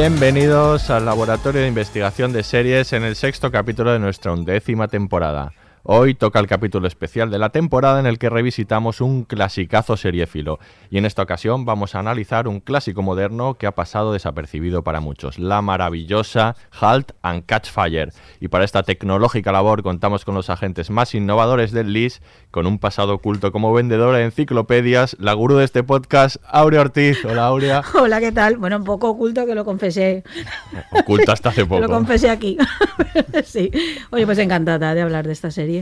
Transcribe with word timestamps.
Bienvenidos 0.00 0.90
al 0.90 1.06
Laboratorio 1.06 1.60
de 1.60 1.66
Investigación 1.66 2.32
de 2.32 2.44
Series 2.44 2.92
en 2.92 3.02
el 3.02 3.16
sexto 3.16 3.50
capítulo 3.50 3.92
de 3.92 3.98
nuestra 3.98 4.32
undécima 4.32 4.86
temporada. 4.86 5.52
Hoy 5.90 6.12
toca 6.12 6.38
el 6.38 6.46
capítulo 6.46 6.86
especial 6.86 7.30
de 7.30 7.38
la 7.38 7.48
temporada 7.48 7.98
en 7.98 8.04
el 8.04 8.18
que 8.18 8.28
revisitamos 8.28 9.00
un 9.00 9.24
clasicazo 9.24 9.96
seriéfilo 9.96 10.58
y 10.90 10.98
en 10.98 11.06
esta 11.06 11.22
ocasión 11.22 11.64
vamos 11.64 11.94
a 11.94 12.00
analizar 12.00 12.46
un 12.46 12.60
clásico 12.60 13.00
moderno 13.00 13.54
que 13.54 13.66
ha 13.66 13.74
pasado 13.74 14.12
desapercibido 14.12 14.84
para 14.84 15.00
muchos, 15.00 15.38
la 15.38 15.62
maravillosa 15.62 16.56
Halt 16.78 17.12
and 17.22 17.46
Catch 17.46 17.70
Fire. 17.70 18.12
Y 18.38 18.48
para 18.48 18.66
esta 18.66 18.82
tecnológica 18.82 19.50
labor 19.50 19.82
contamos 19.82 20.26
con 20.26 20.34
los 20.34 20.50
agentes 20.50 20.90
más 20.90 21.14
innovadores 21.14 21.72
del 21.72 21.94
LIS, 21.94 22.20
con 22.50 22.66
un 22.66 22.78
pasado 22.78 23.14
oculto 23.14 23.50
como 23.50 23.72
vendedora 23.72 24.18
de 24.18 24.24
enciclopedias, 24.24 25.16
la 25.18 25.32
gurú 25.32 25.56
de 25.56 25.64
este 25.64 25.84
podcast, 25.84 26.36
Aurea 26.48 26.82
Ortiz. 26.82 27.24
Hola 27.24 27.46
Aurea. 27.46 27.82
Hola, 27.98 28.20
¿qué 28.20 28.32
tal? 28.32 28.58
Bueno, 28.58 28.76
un 28.76 28.84
poco 28.84 29.08
oculto 29.08 29.46
que 29.46 29.54
lo 29.54 29.64
confesé. 29.64 30.22
Oculta 30.92 31.32
hasta 31.32 31.48
hace 31.48 31.64
poco. 31.64 31.80
Lo 31.80 31.88
confesé 31.88 32.28
aquí. 32.28 32.58
sí. 33.46 33.70
Oye, 34.10 34.26
pues 34.26 34.36
encantada 34.36 34.94
de 34.94 35.00
hablar 35.00 35.26
de 35.26 35.32
esta 35.32 35.50
serie. 35.50 35.77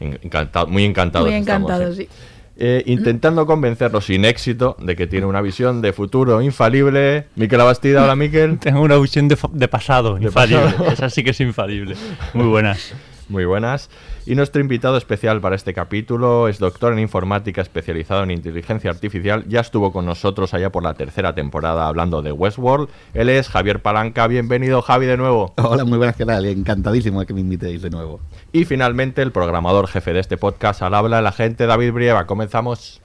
Encantado, 0.00 0.66
muy 0.66 0.84
encantado. 0.84 1.26
Muy 1.26 1.34
encantado, 1.34 1.92
sí. 1.94 2.08
Eh, 2.56 2.82
intentando 2.86 3.46
convencerlo 3.46 4.00
sin 4.02 4.24
éxito 4.26 4.76
de 4.78 4.94
que 4.94 5.06
tiene 5.06 5.24
una 5.26 5.40
visión 5.40 5.80
de 5.80 5.92
futuro 5.92 6.42
infalible. 6.42 7.26
Miquel 7.34 7.60
Abastida, 7.60 8.04
hola 8.04 8.14
Miquel. 8.14 8.58
Tengo 8.60 8.82
una 8.82 8.96
visión 8.98 9.26
de, 9.26 9.36
fa- 9.36 9.48
de 9.52 9.68
pasado, 9.68 10.18
infalible. 10.18 10.60
pasado. 10.64 10.90
Esa 10.92 11.08
sí 11.10 11.24
que 11.24 11.30
es 11.30 11.40
infalible. 11.40 11.96
Muy 12.34 12.46
buenas. 12.46 12.92
Muy 13.28 13.46
buenas. 13.46 13.88
Y 14.24 14.36
nuestro 14.36 14.60
invitado 14.60 14.96
especial 14.96 15.40
para 15.40 15.56
este 15.56 15.74
capítulo 15.74 16.46
es 16.46 16.60
doctor 16.60 16.92
en 16.92 17.00
informática 17.00 17.60
especializado 17.60 18.22
en 18.22 18.30
inteligencia 18.30 18.90
artificial. 18.90 19.44
Ya 19.48 19.60
estuvo 19.60 19.92
con 19.92 20.06
nosotros 20.06 20.54
allá 20.54 20.70
por 20.70 20.84
la 20.84 20.94
tercera 20.94 21.34
temporada 21.34 21.88
hablando 21.88 22.22
de 22.22 22.30
Westworld. 22.30 22.88
Él 23.14 23.28
es 23.28 23.48
Javier 23.48 23.82
Palanca. 23.82 24.28
Bienvenido, 24.28 24.80
Javi, 24.80 25.06
de 25.06 25.16
nuevo. 25.16 25.52
Hola, 25.56 25.84
muy 25.84 25.98
buenas, 25.98 26.14
¿qué 26.14 26.24
tal? 26.24 26.46
Encantadísimo 26.46 27.20
de 27.20 27.26
que 27.26 27.34
me 27.34 27.40
invitéis 27.40 27.82
de 27.82 27.90
nuevo. 27.90 28.20
Y 28.52 28.64
finalmente, 28.64 29.22
el 29.22 29.32
programador 29.32 29.88
jefe 29.88 30.12
de 30.12 30.20
este 30.20 30.36
podcast 30.36 30.82
al 30.82 30.94
habla, 30.94 31.18
el 31.18 31.26
agente 31.26 31.66
David 31.66 31.92
Brieva. 31.92 32.26
Comenzamos. 32.26 33.02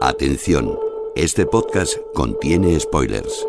Atención, 0.00 0.78
este 1.14 1.44
podcast 1.44 1.96
contiene 2.14 2.78
spoilers. 2.80 3.46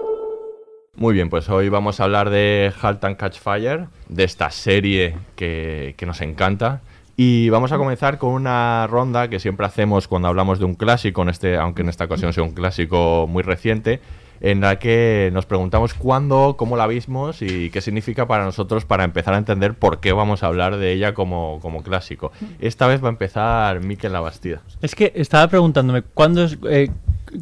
Muy 1.00 1.14
bien, 1.14 1.30
pues 1.30 1.48
hoy 1.48 1.70
vamos 1.70 2.00
a 2.00 2.06
hablar 2.06 2.32
de 2.32 2.74
Halt 2.82 3.04
and 3.04 3.18
Catch 3.18 3.38
Fire, 3.38 3.86
de 4.10 4.24
esta 4.24 4.50
serie 4.50 5.16
que, 5.36 5.96
nos 6.08 6.22
encanta. 6.22 6.82
Y 7.16 7.50
vamos 7.50 7.72
a 7.72 7.78
comenzar 7.78 8.18
con 8.18 8.32
una 8.32 8.88
ronda 8.88 9.28
que 9.28 9.40
siempre 9.40 9.68
hacemos 9.68 10.08
cuando 10.08 10.28
hablamos 10.28 10.58
de 10.58 10.66
un 10.66 10.74
clásico, 10.74 11.22
en 11.22 11.30
este, 11.30 11.56
aunque 11.56 11.84
en 11.84 11.90
esta 11.90 12.06
ocasión 12.06 12.34
sea 12.34 12.42
un 12.42 12.54
clásico 12.54 13.28
muy 13.30 13.44
reciente, 13.44 14.02
en 14.42 14.62
la 14.62 14.80
que 14.80 15.30
nos 15.34 15.46
preguntamos 15.46 15.94
cuándo, 15.94 16.56
cómo 16.58 16.76
la 16.78 16.88
vimos 16.88 17.44
y 17.44 17.70
qué 17.70 17.80
significa 17.82 18.26
para 18.26 18.44
nosotros 18.44 18.86
para 18.86 19.04
empezar 19.04 19.36
a 19.36 19.38
entender 19.38 19.76
por 19.76 20.00
qué 20.00 20.14
vamos 20.14 20.42
a 20.42 20.48
hablar 20.48 20.78
de 20.78 20.94
ella 20.94 21.14
como, 21.14 21.60
como 21.62 21.84
clásico. 21.84 22.32
Esta 22.60 22.88
vez 22.88 23.04
va 23.04 23.10
a 23.10 23.12
empezar 23.12 23.82
Miquel 23.82 24.14
Labastida. 24.14 24.64
Es 24.82 24.96
que 24.96 25.14
estaba 25.16 25.48
preguntándome, 25.48 26.02
¿cuándo 26.02 26.44
es, 26.44 26.58
eh, 26.68 26.90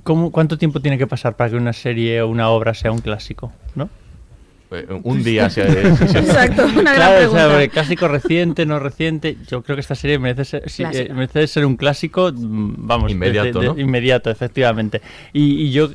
cómo- 0.04 0.32
¿cuánto 0.32 0.58
tiempo 0.58 0.80
tiene 0.80 0.98
que 0.98 1.08
pasar 1.08 1.36
para 1.36 1.50
que 1.50 1.56
una 1.56 1.74
serie 1.74 2.22
o 2.22 2.28
una 2.28 2.50
obra 2.50 2.74
sea 2.74 2.92
un 2.92 3.00
clásico? 3.00 3.52
¿No? 3.76 3.90
Eh, 4.72 4.86
Un 5.04 5.24
día, 5.24 5.50
si- 5.50 5.62
Exacto, 5.62 6.66
una 6.66 6.94
gran 6.94 6.96
Claro, 6.96 7.32
o 7.32 7.34
sea, 7.60 7.68
clásico 7.70 8.08
reciente, 8.08 8.66
no 8.66 8.80
reciente. 8.80 9.38
Yo 9.48 9.62
creo 9.62 9.76
que 9.76 9.82
esta 9.82 9.94
serie 9.96 10.18
merece 10.20 10.44
ser, 10.44 10.70
sí, 10.70 10.84
eh, 10.92 11.10
merece 11.14 11.46
ser 11.48 11.66
un 11.66 11.78
clásico, 11.78 12.32
mm, 12.34 12.74
vamos, 12.80 13.12
Inmediato, 13.12 13.60
de- 13.60 13.68
de- 13.68 13.74
¿no? 13.76 13.80
Inmediato, 13.80 14.32
efectivamente. 14.32 15.02
Y, 15.34 15.62
y 15.68 15.72
yo 15.72 15.90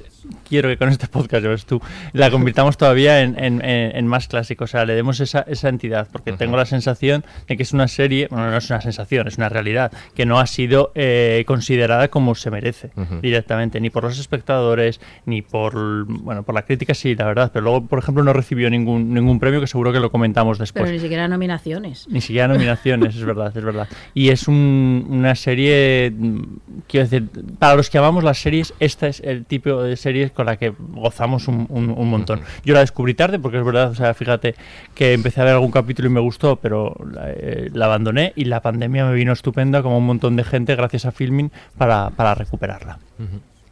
quiero 0.49 0.69
que 0.69 0.77
con 0.77 0.89
este 0.89 1.07
podcast, 1.09 1.43
ya 1.43 1.49
ves 1.51 1.65
tú, 1.67 1.81
la 2.13 2.31
convirtamos 2.31 2.77
todavía 2.77 3.23
en, 3.23 3.39
en- 3.39 3.65
en- 3.65 3.97
en 3.97 4.07
más 4.07 4.29
clásico. 4.29 4.65
O 4.65 4.67
sea, 4.67 4.85
le 4.85 4.95
demos 4.95 5.21
esa, 5.21 5.41
esa 5.49 5.69
entidad, 5.69 6.09
porque 6.13 6.33
tengo 6.33 6.57
la 6.57 6.67
sensación 6.67 7.25
de 7.49 7.57
que 7.57 7.63
es 7.63 7.73
una 7.73 7.89
serie, 7.89 8.29
bueno, 8.31 8.51
no 8.51 8.57
es 8.57 8.69
una 8.71 8.81
sensación, 8.81 9.29
es 9.29 9.37
una 9.39 9.49
realidad, 9.49 9.93
que 10.15 10.27
no 10.27 10.39
ha 10.39 10.47
sido 10.47 10.93
eh, 10.95 11.45
considerada 11.47 12.09
como 12.09 12.35
se 12.35 12.51
merece 12.51 12.91
Ujú. 12.97 13.21
directamente, 13.21 13.81
ni 13.81 13.91
por 13.91 14.05
los 14.05 14.19
espectadores, 14.19 15.01
ni 15.27 15.43
por, 15.43 16.05
bueno, 16.07 16.43
por 16.43 16.55
la 16.55 16.63
crítica, 16.63 16.95
sí, 16.95 17.15
la 17.15 17.27
verdad. 17.27 17.51
Pero 17.53 17.65
luego, 17.65 17.87
por 17.87 17.99
ejemplo, 17.99 18.23
no 18.25 18.33
recibió 18.33 18.71
ningún, 18.71 19.13
ningún 19.15 19.39
premio, 19.41 19.61
que 19.61 19.67
seguro 19.67 19.93
que 19.93 20.01
lo 20.01 20.11
comentamos 20.11 20.59
después. 20.59 20.83
Pero 20.83 20.93
ni 20.95 21.01
siquiera 21.01 21.29
nominaciones. 21.29 22.07
Ni 22.09 22.21
siquiera 22.21 22.49
nominaciones, 22.49 23.15
es 23.17 23.25
verdad, 23.25 23.57
es 23.57 23.65
verdad. 23.65 23.89
Y 24.15 24.29
es 24.31 24.49
un- 24.49 25.07
una 25.09 25.35
serie, 25.35 26.13
mm, 26.17 26.43
quiero 26.89 27.09
decir, 27.09 27.29
para 27.59 27.75
los 27.77 27.91
que 27.91 27.99
amamos 27.99 28.25
las 28.25 28.39
series, 28.39 28.75
esta 28.81 29.07
es 29.09 29.21
el 29.21 29.45
tipo 29.45 29.83
de 29.83 29.97
series 30.11 30.33
con 30.33 30.47
la 30.47 30.57
que 30.57 30.73
gozamos 30.79 31.47
un, 31.49 31.67
un- 31.69 31.91
un 31.91 32.11
montón. 32.11 32.41
Yo 32.65 32.75
la 32.75 32.81
descubrí 32.81 33.15
tarde 33.15 33.39
porque 33.39 33.59
es 33.59 33.65
verdad, 33.65 33.91
o 33.91 33.95
sea, 33.95 34.13
fíjate 34.15 34.55
que 34.95 35.13
empecé 35.13 35.41
a 35.41 35.45
ver 35.45 35.55
algún 35.55 35.71
capítulo 35.71 36.09
y 36.09 36.13
me 36.13 36.21
gustó, 36.21 36.57
pero 36.57 36.97
la, 37.13 37.31
eh, 37.31 37.71
la 37.73 37.87
abandoné 37.87 38.33
y 38.37 38.45
la 38.47 38.61
pandemia 38.61 39.05
me 39.07 39.15
vino 39.15 39.33
estupenda 39.33 39.83
como 39.83 39.99
un 39.99 40.07
montón 40.07 40.37
de 40.37 40.45
gente 40.45 40.75
gracias 40.75 41.07
a 41.07 41.13
Filming 41.13 41.51
para, 41.79 42.11
para 42.11 42.35
recuperarla. 42.35 42.99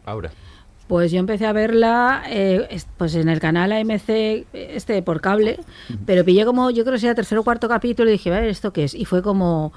Aura. 0.06 0.30
Pues 0.86 1.12
yo 1.12 1.18
empecé 1.18 1.44
a 1.46 1.52
verla 1.52 2.22
eh, 2.30 2.66
es- 2.70 2.86
pues 2.96 3.14
en 3.14 3.28
el 3.28 3.40
canal 3.40 3.72
AMC 3.72 4.46
este 4.52 5.02
por 5.02 5.20
cable, 5.20 5.58
pero 6.06 6.24
pillé 6.24 6.46
como, 6.46 6.70
yo 6.70 6.82
creo 6.84 6.94
que 6.94 7.00
sea 7.00 7.14
tercer 7.14 7.36
o 7.36 7.42
cuarto 7.44 7.68
capítulo 7.68 8.08
y 8.08 8.12
dije, 8.12 8.30
a 8.32 8.40
ver, 8.40 8.48
¿esto 8.48 8.72
qué 8.72 8.84
es? 8.84 8.94
Y 8.94 9.04
fue 9.04 9.20
como, 9.22 9.72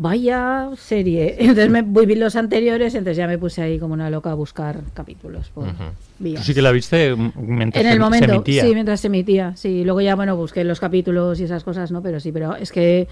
vaya 0.00 0.70
serie. 0.76 1.34
Entonces 1.40 1.70
me 1.70 1.82
vi 1.82 2.14
los 2.14 2.36
anteriores, 2.36 2.94
entonces 2.94 3.16
ya 3.16 3.26
me 3.26 3.36
puse 3.36 3.62
ahí 3.62 3.78
como 3.80 3.94
una 3.94 4.08
loca 4.10 4.30
a 4.30 4.34
buscar 4.34 4.80
capítulos 4.94 5.48
por. 5.50 5.66
Tú 5.66 6.36
sí 6.42 6.54
que 6.54 6.62
la 6.62 6.70
viste 6.70 7.14
mientras 7.36 7.84
En 7.84 7.88
el 7.90 7.94
se 7.94 7.98
momento, 8.00 8.32
emitía. 8.32 8.62
sí, 8.64 8.74
mientras 8.74 9.00
se 9.00 9.08
emitía. 9.08 9.56
Sí, 9.56 9.82
luego 9.84 10.00
ya, 10.00 10.14
bueno, 10.14 10.36
busqué 10.36 10.62
los 10.62 10.78
capítulos 10.78 11.40
y 11.40 11.44
esas 11.44 11.64
cosas, 11.64 11.90
¿no? 11.90 12.00
Pero 12.00 12.20
sí, 12.20 12.30
pero 12.30 12.54
es 12.54 12.70
que 12.70 13.08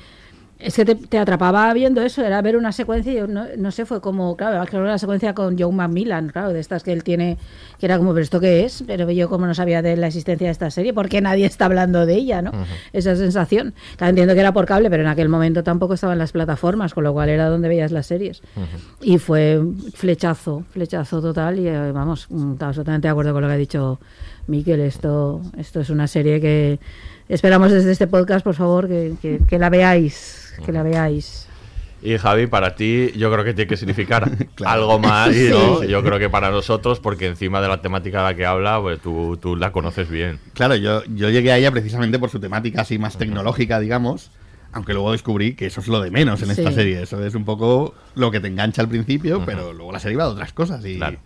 es 0.59 0.75
que 0.75 0.85
te, 0.87 0.95
te 0.95 1.19
atrapaba 1.19 1.73
viendo 1.75 2.01
eso, 2.01 2.25
era 2.25 2.41
ver 2.41 2.57
una 2.57 2.73
secuencia 2.73 3.13
y 3.13 3.17
yo 3.17 3.27
no, 3.27 3.45
no 3.59 3.71
sé, 3.71 3.85
fue 3.85 4.01
como, 4.01 4.37
claro, 4.37 4.65
creo 4.67 4.83
que 4.83 4.89
la 4.89 4.99
secuencia 4.99 5.35
con 5.35 5.59
John 5.59 5.77
McMillan, 5.77 6.29
claro, 6.29 6.53
de 6.53 6.61
estas 6.61 6.83
que 6.83 6.93
él 6.93 7.05
tiene, 7.05 7.37
que 7.79 7.87
era 7.87 7.99
como, 7.99 8.13
pero 8.15 8.23
¿esto 8.23 8.41
qué 8.41 8.65
es? 8.65 8.83
Pero 8.87 9.11
yo 9.11 9.29
como 9.29 9.47
no 9.47 9.55
sabía 9.55 9.83
de 9.83 9.97
la 9.97 10.07
existencia 10.07 10.47
de 10.47 10.53
esta 10.53 10.71
serie, 10.71 10.95
porque 10.95 11.21
nadie 11.21 11.45
está 11.45 11.67
hablando 11.67 12.07
de 12.07 12.15
ella, 12.15 12.41
¿no? 12.41 12.53
Esa 12.95 13.17
sensación. 13.17 13.75
Claro, 13.97 14.11
entiendo 14.11 14.33
que 14.33 14.41
era 14.41 14.53
por 14.53 14.65
cable, 14.65 14.89
pero 14.89 15.03
en 15.03 15.09
aquel 15.09 15.29
momento 15.29 15.63
tampoco 15.63 15.95
estaban 15.95 16.19
las 16.19 16.33
plataformas, 16.33 16.95
con 16.95 17.05
lo 17.05 17.13
cual 17.13 17.29
era 17.29 17.49
donde 17.49 17.69
veías 17.69 17.93
las 17.93 18.07
series. 18.07 18.41
Y 19.03 19.19
fue 19.19 19.61
flechazo, 19.95 20.65
flechazo 20.71 21.21
total 21.21 21.59
y 21.59 21.69
eh, 21.69 21.93
vamos, 21.93 22.27
mm, 22.31 22.53
estaba 22.53 22.71
absolutamente 22.71 23.09
de 23.09 23.13
acuerdo 23.13 23.33
con 23.35 23.43
lo 23.43 23.49
que 23.49 23.55
ha 23.55 23.59
dicho 23.59 24.01
Miquel, 24.47 24.81
esto, 24.81 25.43
esto 25.59 25.81
es 25.81 25.91
una 25.91 26.07
serie 26.07 26.41
que 26.41 26.79
esperamos 27.29 27.71
desde 27.73 27.93
este 27.93 28.07
podcast, 28.07 28.45
por 28.45 28.55
favor, 28.55 28.89
que, 28.89 29.15
que- 29.21 29.41
que 29.49 29.59
la 29.59 29.69
veáis, 29.71 30.55
que 30.65 30.73
la 30.73 30.83
veáis. 30.83 31.47
Y 32.03 32.19
Javi, 32.19 32.47
para 32.47 32.77
ti 32.77 33.11
yo 33.17 33.33
creo 33.33 33.43
que 33.45 33.55
tiene 33.55 33.69
que 33.69 33.77
significar 33.77 34.31
Claro. 34.55 34.83
algo 34.83 34.99
más, 34.99 35.35
Sí. 35.35 35.49
¿no? 35.51 35.83
Yo 35.83 36.03
creo 36.03 36.19
que 36.19 36.29
para 36.29 36.51
nosotros, 36.51 37.01
porque 37.01 37.27
encima 37.27 37.61
de 37.61 37.69
la 37.69 37.81
temática 37.81 38.19
de 38.19 38.25
la 38.25 38.35
que 38.37 38.45
habla, 38.47 38.79
pues 38.81 39.01
tú, 39.01 39.39
tú 39.41 39.57
la 39.57 39.73
conoces 39.73 40.09
bien. 40.09 40.39
Claro, 40.55 40.77
yo, 40.77 41.03
yo 41.07 41.31
llegué 41.31 41.53
a 41.53 41.59
ella 41.59 41.71
precisamente 41.73 42.19
por 42.19 42.31
su 42.31 42.39
temática 42.39 42.83
así 42.83 42.99
más 42.99 43.17
tecnológica, 43.17 43.81
digamos. 43.81 44.31
Aunque 44.73 44.93
luego 44.93 45.13
descubrí 45.13 45.55
que 45.55 45.67
eso 45.67 45.81
es 45.81 45.89
lo 45.89 46.01
de 46.03 46.11
menos 46.11 46.43
en 46.43 46.51
esta 46.51 46.69
Sí. 46.69 46.75
serie. 46.75 47.01
Eso 47.03 47.25
es 47.25 47.35
un 47.35 47.47
poco 47.47 47.95
lo 48.15 48.31
que 48.31 48.41
te 48.41 48.49
engancha 48.49 48.83
al 48.83 48.89
principio, 48.89 49.43
pero 49.47 49.73
luego 49.73 49.91
la 49.91 49.99
serie 50.01 50.19
va 50.19 50.25
de 50.25 50.31
otras 50.33 50.53
cosas. 50.53 50.85
Y, 50.85 50.97
Claro. 50.99 51.17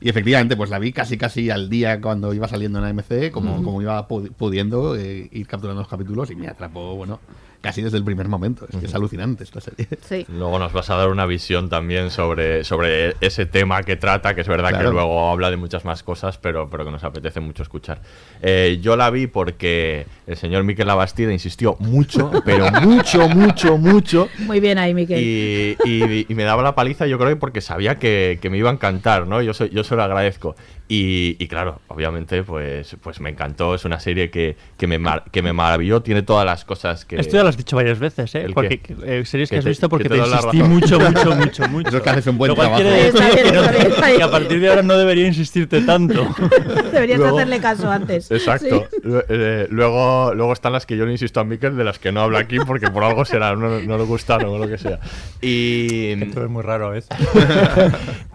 Y 0.00 0.08
efectivamente, 0.08 0.56
pues 0.56 0.70
la 0.70 0.78
vi 0.78 0.92
casi 0.92 1.16
casi 1.18 1.50
al 1.50 1.68
día 1.68 2.00
cuando 2.00 2.32
iba 2.34 2.46
saliendo 2.48 2.78
en 2.78 2.84
AMC, 2.86 3.30
como, 3.32 3.56
como 3.64 3.82
iba 3.82 4.06
pu- 4.08 4.30
pudiendo 4.32 4.96
eh, 4.96 5.28
ir 5.32 5.46
capturando 5.46 5.80
los 5.82 5.88
capítulos 5.88 6.30
y 6.30 6.36
me 6.36 6.48
atrapó, 6.48 6.94
bueno, 6.94 7.20
casi 7.60 7.82
desde 7.82 7.96
el 7.98 8.04
primer 8.04 8.28
momento. 8.28 8.66
Es 8.70 8.76
que 8.78 8.86
es 8.86 8.94
alucinante 8.94 9.44
esta 9.44 9.60
serie. 9.60 9.88
Sí. 10.02 10.24
Luego 10.28 10.58
nos 10.58 10.72
vas 10.72 10.88
a 10.90 10.96
dar 10.96 11.08
una 11.08 11.26
visión 11.26 11.68
también 11.68 12.10
sobre, 12.10 12.64
sobre 12.64 13.16
ese 13.20 13.46
tema 13.46 13.82
que 13.82 13.96
trata, 13.96 14.34
que 14.34 14.40
es 14.42 14.48
verdad 14.48 14.68
Claro. 14.70 14.88
que 14.90 14.92
luego 14.94 15.30
habla 15.30 15.50
de 15.50 15.56
muchas 15.56 15.84
más 15.84 16.02
cosas, 16.02 16.38
pero, 16.38 16.68
pero 16.70 16.84
que 16.84 16.90
nos 16.90 17.04
apetece 17.04 17.40
mucho 17.40 17.62
escuchar. 17.62 18.00
Eh, 18.42 18.78
yo 18.80 18.96
la 18.96 19.10
vi 19.10 19.26
porque 19.26 20.06
el 20.26 20.36
señor 20.36 20.64
Miquel 20.64 20.86
Labastida 20.86 21.32
insistió 21.32 21.76
mucho, 21.80 22.30
pero 22.44 22.70
mucho, 22.80 23.28
mucho, 23.28 23.76
mucho. 23.78 24.28
Muy 24.38 24.60
bien 24.60 24.78
ahí, 24.78 24.94
Miquel. 24.94 25.20
Y, 25.22 25.76
y- 25.84 26.26
y 26.28 26.34
me 26.34 26.44
daba 26.44 26.62
la 26.62 26.74
paliza, 26.74 27.06
yo 27.06 27.18
creo 27.18 27.30
que 27.30 27.36
porque 27.36 27.60
sabía 27.60 27.98
que, 27.98 28.38
que 28.40 28.50
me 28.50 28.58
iba 28.58 28.70
a 28.70 28.72
encantar, 28.72 29.26
¿no? 29.26 29.42
Yo, 29.42 29.52
yo 29.52 29.84
se 29.84 29.96
lo 29.96 30.02
agradezco. 30.02 30.54
Y, 30.90 31.36
y 31.38 31.48
claro, 31.48 31.82
obviamente, 31.88 32.42
pues, 32.42 32.96
pues 33.02 33.20
me 33.20 33.28
encantó. 33.28 33.74
Es 33.74 33.84
una 33.84 34.00
serie 34.00 34.30
que, 34.30 34.56
que, 34.78 34.86
me, 34.86 34.98
mar- 34.98 35.24
que 35.30 35.42
me 35.42 35.52
maravilló. 35.52 36.00
Tiene 36.00 36.22
todas 36.22 36.46
las 36.46 36.64
cosas 36.64 37.04
que. 37.04 37.16
Esto 37.16 37.36
ya 37.36 37.42
lo 37.42 37.50
has 37.50 37.58
dicho 37.58 37.76
varias 37.76 37.98
veces, 37.98 38.34
¿eh? 38.34 38.42
¿El 38.44 38.54
Porque 38.54 38.80
eh, 39.04 39.22
series 39.26 39.50
que, 39.50 39.56
Que 39.56 39.58
has 39.58 39.64
te- 39.64 39.68
visto 39.68 39.88
porque 39.90 40.04
que 40.04 40.08
te 40.14 40.20
te, 40.22 40.26
insistí 40.26 40.62
mucho, 40.62 40.98
mucho, 40.98 41.34
mucho, 41.36 41.68
mucho. 41.68 41.88
Eso 41.88 41.96
es 41.98 42.02
que 42.02 42.08
haces 42.10 42.26
un 42.28 42.38
buen 42.38 42.48
Lo 42.48 42.54
cual 42.56 42.68
trabajo. 42.68 42.82
quiere 42.90 43.12
decir 43.12 43.42
que, 43.44 43.52
no- 43.52 44.16
que 44.16 44.22
a 44.22 44.30
partir 44.30 44.60
de 44.60 44.68
ahora 44.70 44.82
no 44.82 44.96
debería 44.96 45.26
insistirte 45.26 45.82
tanto. 45.82 46.26
Deberías 46.92 47.18
Luego- 47.18 47.36
hacerle 47.36 47.60
caso 47.60 47.90
antes. 47.90 48.30
Exacto. 48.30 48.88
Sí. 48.90 48.98
Eh, 49.28 49.66
luego, 49.70 50.32
luego 50.34 50.54
están 50.54 50.72
las 50.72 50.86
que 50.86 50.96
yo 50.96 51.04
le 51.04 51.12
insisto 51.12 51.38
a 51.40 51.44
Miquel, 51.44 51.76
de 51.76 51.84
las 51.84 51.98
que 51.98 52.12
no 52.12 52.22
habla 52.22 52.38
aquí 52.38 52.56
porque 52.66 52.88
por 52.88 53.04
algo 53.04 53.26
será, 53.26 53.54
no, 53.54 53.78
no 53.80 53.98
le 53.98 54.04
gustaron 54.04 54.54
o 54.54 54.58
lo 54.58 54.66
que 54.66 54.78
sea. 54.78 55.00
Y, 55.42 56.12
Esto 56.22 56.44
es 56.44 56.48
muy 56.50 56.62
raro 56.62 56.86
a 56.86 56.90
veces. 56.92 57.10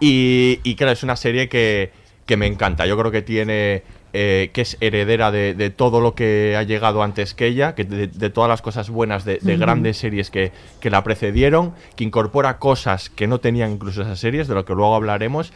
y, 0.00 0.60
y 0.62 0.74
claro, 0.76 0.92
es 0.92 1.02
una 1.02 1.16
serie 1.16 1.48
que, 1.48 1.90
que 2.26 2.36
me 2.36 2.46
encanta. 2.46 2.86
Yo 2.86 2.96
creo 2.98 3.10
que 3.10 3.22
tiene. 3.22 3.82
eh, 4.16 4.50
que 4.52 4.60
es 4.60 4.76
heredera 4.80 5.32
de, 5.32 5.54
de 5.54 5.70
todo 5.70 6.00
lo 6.00 6.14
que 6.14 6.54
ha 6.56 6.62
llegado 6.62 7.02
antes 7.02 7.34
que 7.34 7.46
ella, 7.48 7.74
que 7.74 7.82
de, 7.84 8.06
de 8.06 8.30
todas 8.30 8.48
las 8.48 8.62
cosas 8.62 8.88
buenas 8.88 9.24
de, 9.24 9.38
de 9.42 9.56
grandes 9.56 9.96
series 9.96 10.30
que, 10.30 10.52
que 10.80 10.88
la 10.88 11.02
precedieron, 11.02 11.74
que 11.96 12.04
incorpora 12.04 12.58
cosas 12.58 13.10
que 13.10 13.26
no 13.26 13.40
tenían 13.40 13.72
incluso 13.72 14.02
esas 14.02 14.20
series, 14.20 14.46
de 14.46 14.54
lo 14.54 14.64
que 14.64 14.72
luego 14.72 14.94
hablaremos, 14.94 15.52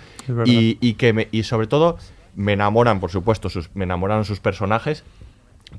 y, 0.50 0.76
y 0.80 0.94
que 0.94 1.12
me- 1.12 1.28
y 1.30 1.44
sobre 1.44 1.68
todo 1.68 1.98
me 2.34 2.54
enamoran, 2.54 2.98
por 2.98 3.12
supuesto, 3.12 3.48
sus, 3.48 3.70
me 3.76 3.84
enamoraron 3.84 4.24
sus 4.24 4.40
personajes, 4.40 5.04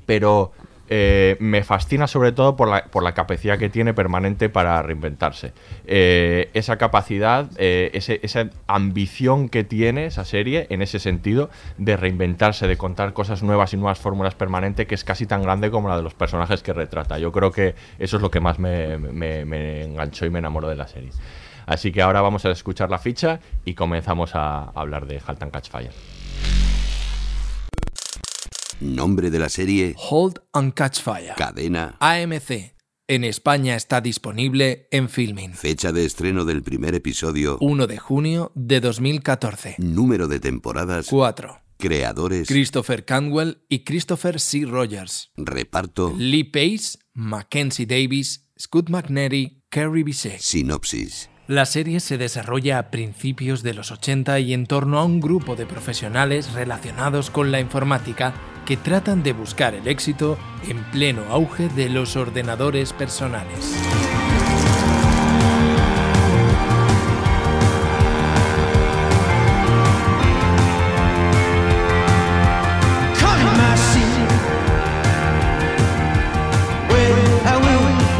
pero 0.06 0.52
eh, 0.92 1.36
me 1.38 1.62
fascina 1.62 2.06
sobre 2.08 2.32
todo 2.32 2.56
por 2.56 2.68
la, 2.68 2.84
por 2.86 3.02
la 3.04 3.14
capacidad 3.14 3.58
que 3.58 3.70
tiene 3.70 3.94
permanente 3.94 4.48
para 4.48 4.82
reinventarse. 4.82 5.52
Eh, 5.86 6.50
esa 6.52 6.76
capacidad, 6.78 7.48
eh, 7.58 7.90
ese- 7.94 8.18
esa 8.24 8.50
ambición 8.66 9.48
que 9.48 9.62
tiene 9.64 10.06
esa 10.06 10.24
serie 10.24 10.66
en 10.70 10.82
ese 10.82 10.98
sentido 10.98 11.48
de 11.78 11.96
reinventarse, 11.96 12.66
de 12.66 12.76
contar 12.76 13.12
cosas 13.12 13.42
nuevas 13.44 13.72
y 13.72 13.76
nuevas 13.76 14.00
fórmulas 14.00 14.34
permanente, 14.34 14.86
que 14.88 14.96
es 14.96 15.04
casi 15.04 15.26
tan 15.26 15.42
grande 15.42 15.70
como 15.70 15.88
la 15.88 15.96
de 15.96 16.02
los 16.02 16.14
personajes 16.14 16.62
que 16.62 16.72
retrata. 16.72 17.18
Yo 17.18 17.30
creo 17.30 17.52
que 17.52 17.74
eso 18.00 18.16
es 18.16 18.22
lo 18.22 18.30
que 18.30 18.40
más 18.40 18.58
me, 18.58 18.98
me- 18.98 19.82
enganchó 19.84 20.26
y 20.26 20.30
me 20.30 20.40
enamoró 20.40 20.68
de 20.68 20.76
la 20.76 20.88
serie. 20.88 21.10
Así 21.66 21.92
que 21.92 22.02
ahora 22.02 22.20
vamos 22.20 22.44
a 22.46 22.50
escuchar 22.50 22.90
la 22.90 22.98
ficha 22.98 23.38
y 23.64 23.74
comenzamos 23.74 24.34
a 24.34 24.64
hablar 24.74 25.06
de 25.06 25.20
Halt 25.24 25.40
and 25.42 25.52
Catch 25.52 25.70
Fire. 25.70 25.92
Nombre 28.80 29.30
de 29.30 29.38
la 29.38 29.48
serie, 29.48 29.94
Hold 30.10 30.40
and 30.52 30.72
Catch 30.74 31.00
Fire. 31.00 31.34
cadena, 31.36 31.96
AMC. 32.00 32.74
En 33.08 33.24
España 33.24 33.74
está 33.76 34.00
disponible 34.00 34.86
en 34.92 35.08
Filmin. 35.08 35.52
fecha 35.52 35.92
de 35.92 36.04
estreno 36.04 36.44
del 36.44 36.62
primer 36.62 36.94
episodio, 36.94 37.58
1 37.60 37.86
de 37.86 37.98
junio 37.98 38.52
de 38.54 38.80
2014. 38.80 39.74
número 39.78 40.28
de 40.28 40.40
temporadas, 40.40 41.08
4. 41.10 41.60
creadores, 41.76 42.48
Christopher 42.48 43.04
Canwell 43.04 43.58
y 43.68 43.80
Christopher 43.84 44.38
C. 44.40 44.64
Rogers. 44.64 45.30
reparto, 45.36 46.14
Lee 46.16 46.44
Pace, 46.44 46.98
Mackenzie 47.12 47.86
Davis, 47.86 48.48
Scott 48.58 48.88
McNary, 48.88 49.62
Kerry 49.70 50.04
Bisset. 50.04 50.38
sinopsis. 50.40 51.28
La 51.50 51.66
serie 51.66 51.98
se 51.98 52.16
desarrolla 52.16 52.78
a 52.78 52.90
principios 52.92 53.64
de 53.64 53.74
los 53.74 53.90
80 53.90 54.38
y 54.38 54.54
en 54.54 54.66
torno 54.66 55.00
a 55.00 55.04
un 55.04 55.18
grupo 55.18 55.56
de 55.56 55.66
profesionales 55.66 56.52
relacionados 56.52 57.28
con 57.28 57.50
la 57.50 57.58
informática 57.58 58.32
que 58.64 58.76
tratan 58.76 59.24
de 59.24 59.32
buscar 59.32 59.74
el 59.74 59.88
éxito 59.88 60.38
en 60.68 60.84
pleno 60.92 61.24
auge 61.28 61.68
de 61.70 61.88
los 61.88 62.14
ordenadores 62.14 62.92
personales. 62.92 63.74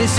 Es 0.00 0.18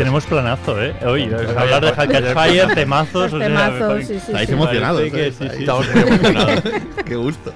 tenemos 0.00 0.24
planazo, 0.24 0.82
¿eh? 0.82 0.94
Hoy, 1.04 1.26
Pues, 1.26 1.54
hablar 1.54 1.84
de 1.84 1.92
Catch 1.92 2.32
Fire, 2.32 2.74
temazos. 2.74 3.32
Los 3.32 3.34
o 3.34 3.38
sea, 3.38 3.48
temazos, 3.48 3.98
sí, 4.06 4.18
sí, 4.18 4.26
Estáis 4.28 4.48
emocionados. 4.48 5.02
¿eh? 5.02 5.32
sí, 5.38 5.46
sí. 5.50 5.56
Estamos 5.60 5.94
muy 5.94 6.02
emocionados. 6.02 6.62
Qué 7.04 7.16
gusto. 7.16 7.52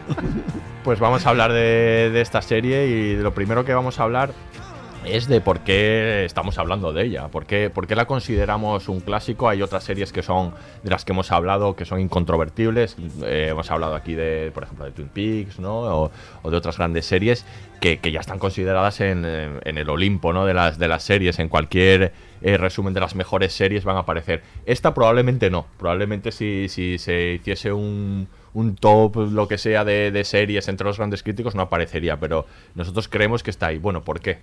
Pues 0.82 1.00
vamos 1.00 1.25
a 1.25 1.31
hablar 1.31 1.52
de, 1.55 2.11
de 2.12 2.20
esta 2.20 2.43
serie 2.43 2.87
y 2.87 3.14
de 3.14 3.23
lo 3.23 3.32
primero 3.32 3.64
que 3.64 3.73
vamos 3.73 3.99
a 3.99 4.02
hablar 4.02 4.32
es 5.05 5.29
de 5.29 5.41
por 5.41 5.61
qué 5.61 6.25
estamos 6.25 6.58
hablando 6.58 6.93
de 6.93 7.05
ella, 7.05 7.29
por 7.29 7.46
qué, 7.46 7.70
por 7.70 7.87
qué 7.87 7.94
la 7.94 8.06
consideramos 8.06 8.89
un 8.89 9.01
clásico. 9.01 9.49
Hay 9.49 9.63
otras 9.63 9.84
series 9.84 10.13
que 10.13 10.23
son 10.23 10.55
de 10.82 10.91
las 10.91 11.05
que 11.05 11.13
hemos 11.13 11.31
hablado 11.32 11.77
que 11.77 11.84
son 11.84 12.01
incontrovertibles. 12.01 12.96
Eh, 13.23 13.49
hemos 13.51 13.70
hablado 13.70 13.94
aquí 13.94 14.15
de, 14.15 14.51
por 14.53 14.65
ejemplo, 14.65 14.84
de 14.84 14.93
Twin 14.93 15.08
Peaks, 15.08 15.58
¿no? 15.58 16.11
O, 16.43 16.51
de 16.51 16.56
otras 16.56 16.79
grandes 16.79 17.06
series 17.06 17.44
que, 17.81 17.99
ya 18.11 18.20
están 18.20 18.39
consideradas 18.39 19.01
en, 19.01 19.25
en 19.25 19.79
el 19.79 19.91
Olimpo, 19.91 20.32
¿no? 20.32 20.46
De 20.46 20.55
las, 20.55 20.79
de 20.79 20.89
las 20.89 21.03
series, 21.03 21.39
en 21.39 21.49
cualquier 21.49 22.13
eh, 22.43 22.56
resumen 22.56 22.94
de 22.94 23.01
las 23.01 23.15
mejores 23.15 23.53
series 23.53 23.84
van 23.84 23.96
a 23.96 24.01
aparecer. 24.01 24.43
Esta 24.67 24.94
probablemente 24.94 25.51
no. 25.51 25.67
Probablemente 25.79 26.32
si, 26.32 26.69
si 26.69 26.99
se 26.99 27.34
hiciese 27.41 27.73
un, 27.73 28.29
un 28.53 28.77
top, 28.77 29.17
lo 29.31 29.49
que 29.49 29.58
sea, 29.58 29.84
de, 29.84 30.11
de 30.11 30.25
series 30.25 30.69
entre 30.69 30.87
los 30.87 30.99
grandes 30.99 31.23
críticos, 31.23 31.55
no 31.55 31.63
aparecería. 31.63 32.19
Pero 32.19 32.46
nosotros 32.75 33.08
creemos 33.08 33.43
que 33.43 33.51
está 33.51 33.69
ahí. 33.69 33.79
Bueno, 33.79 34.05
¿por 34.05 34.20
qué? 34.20 34.39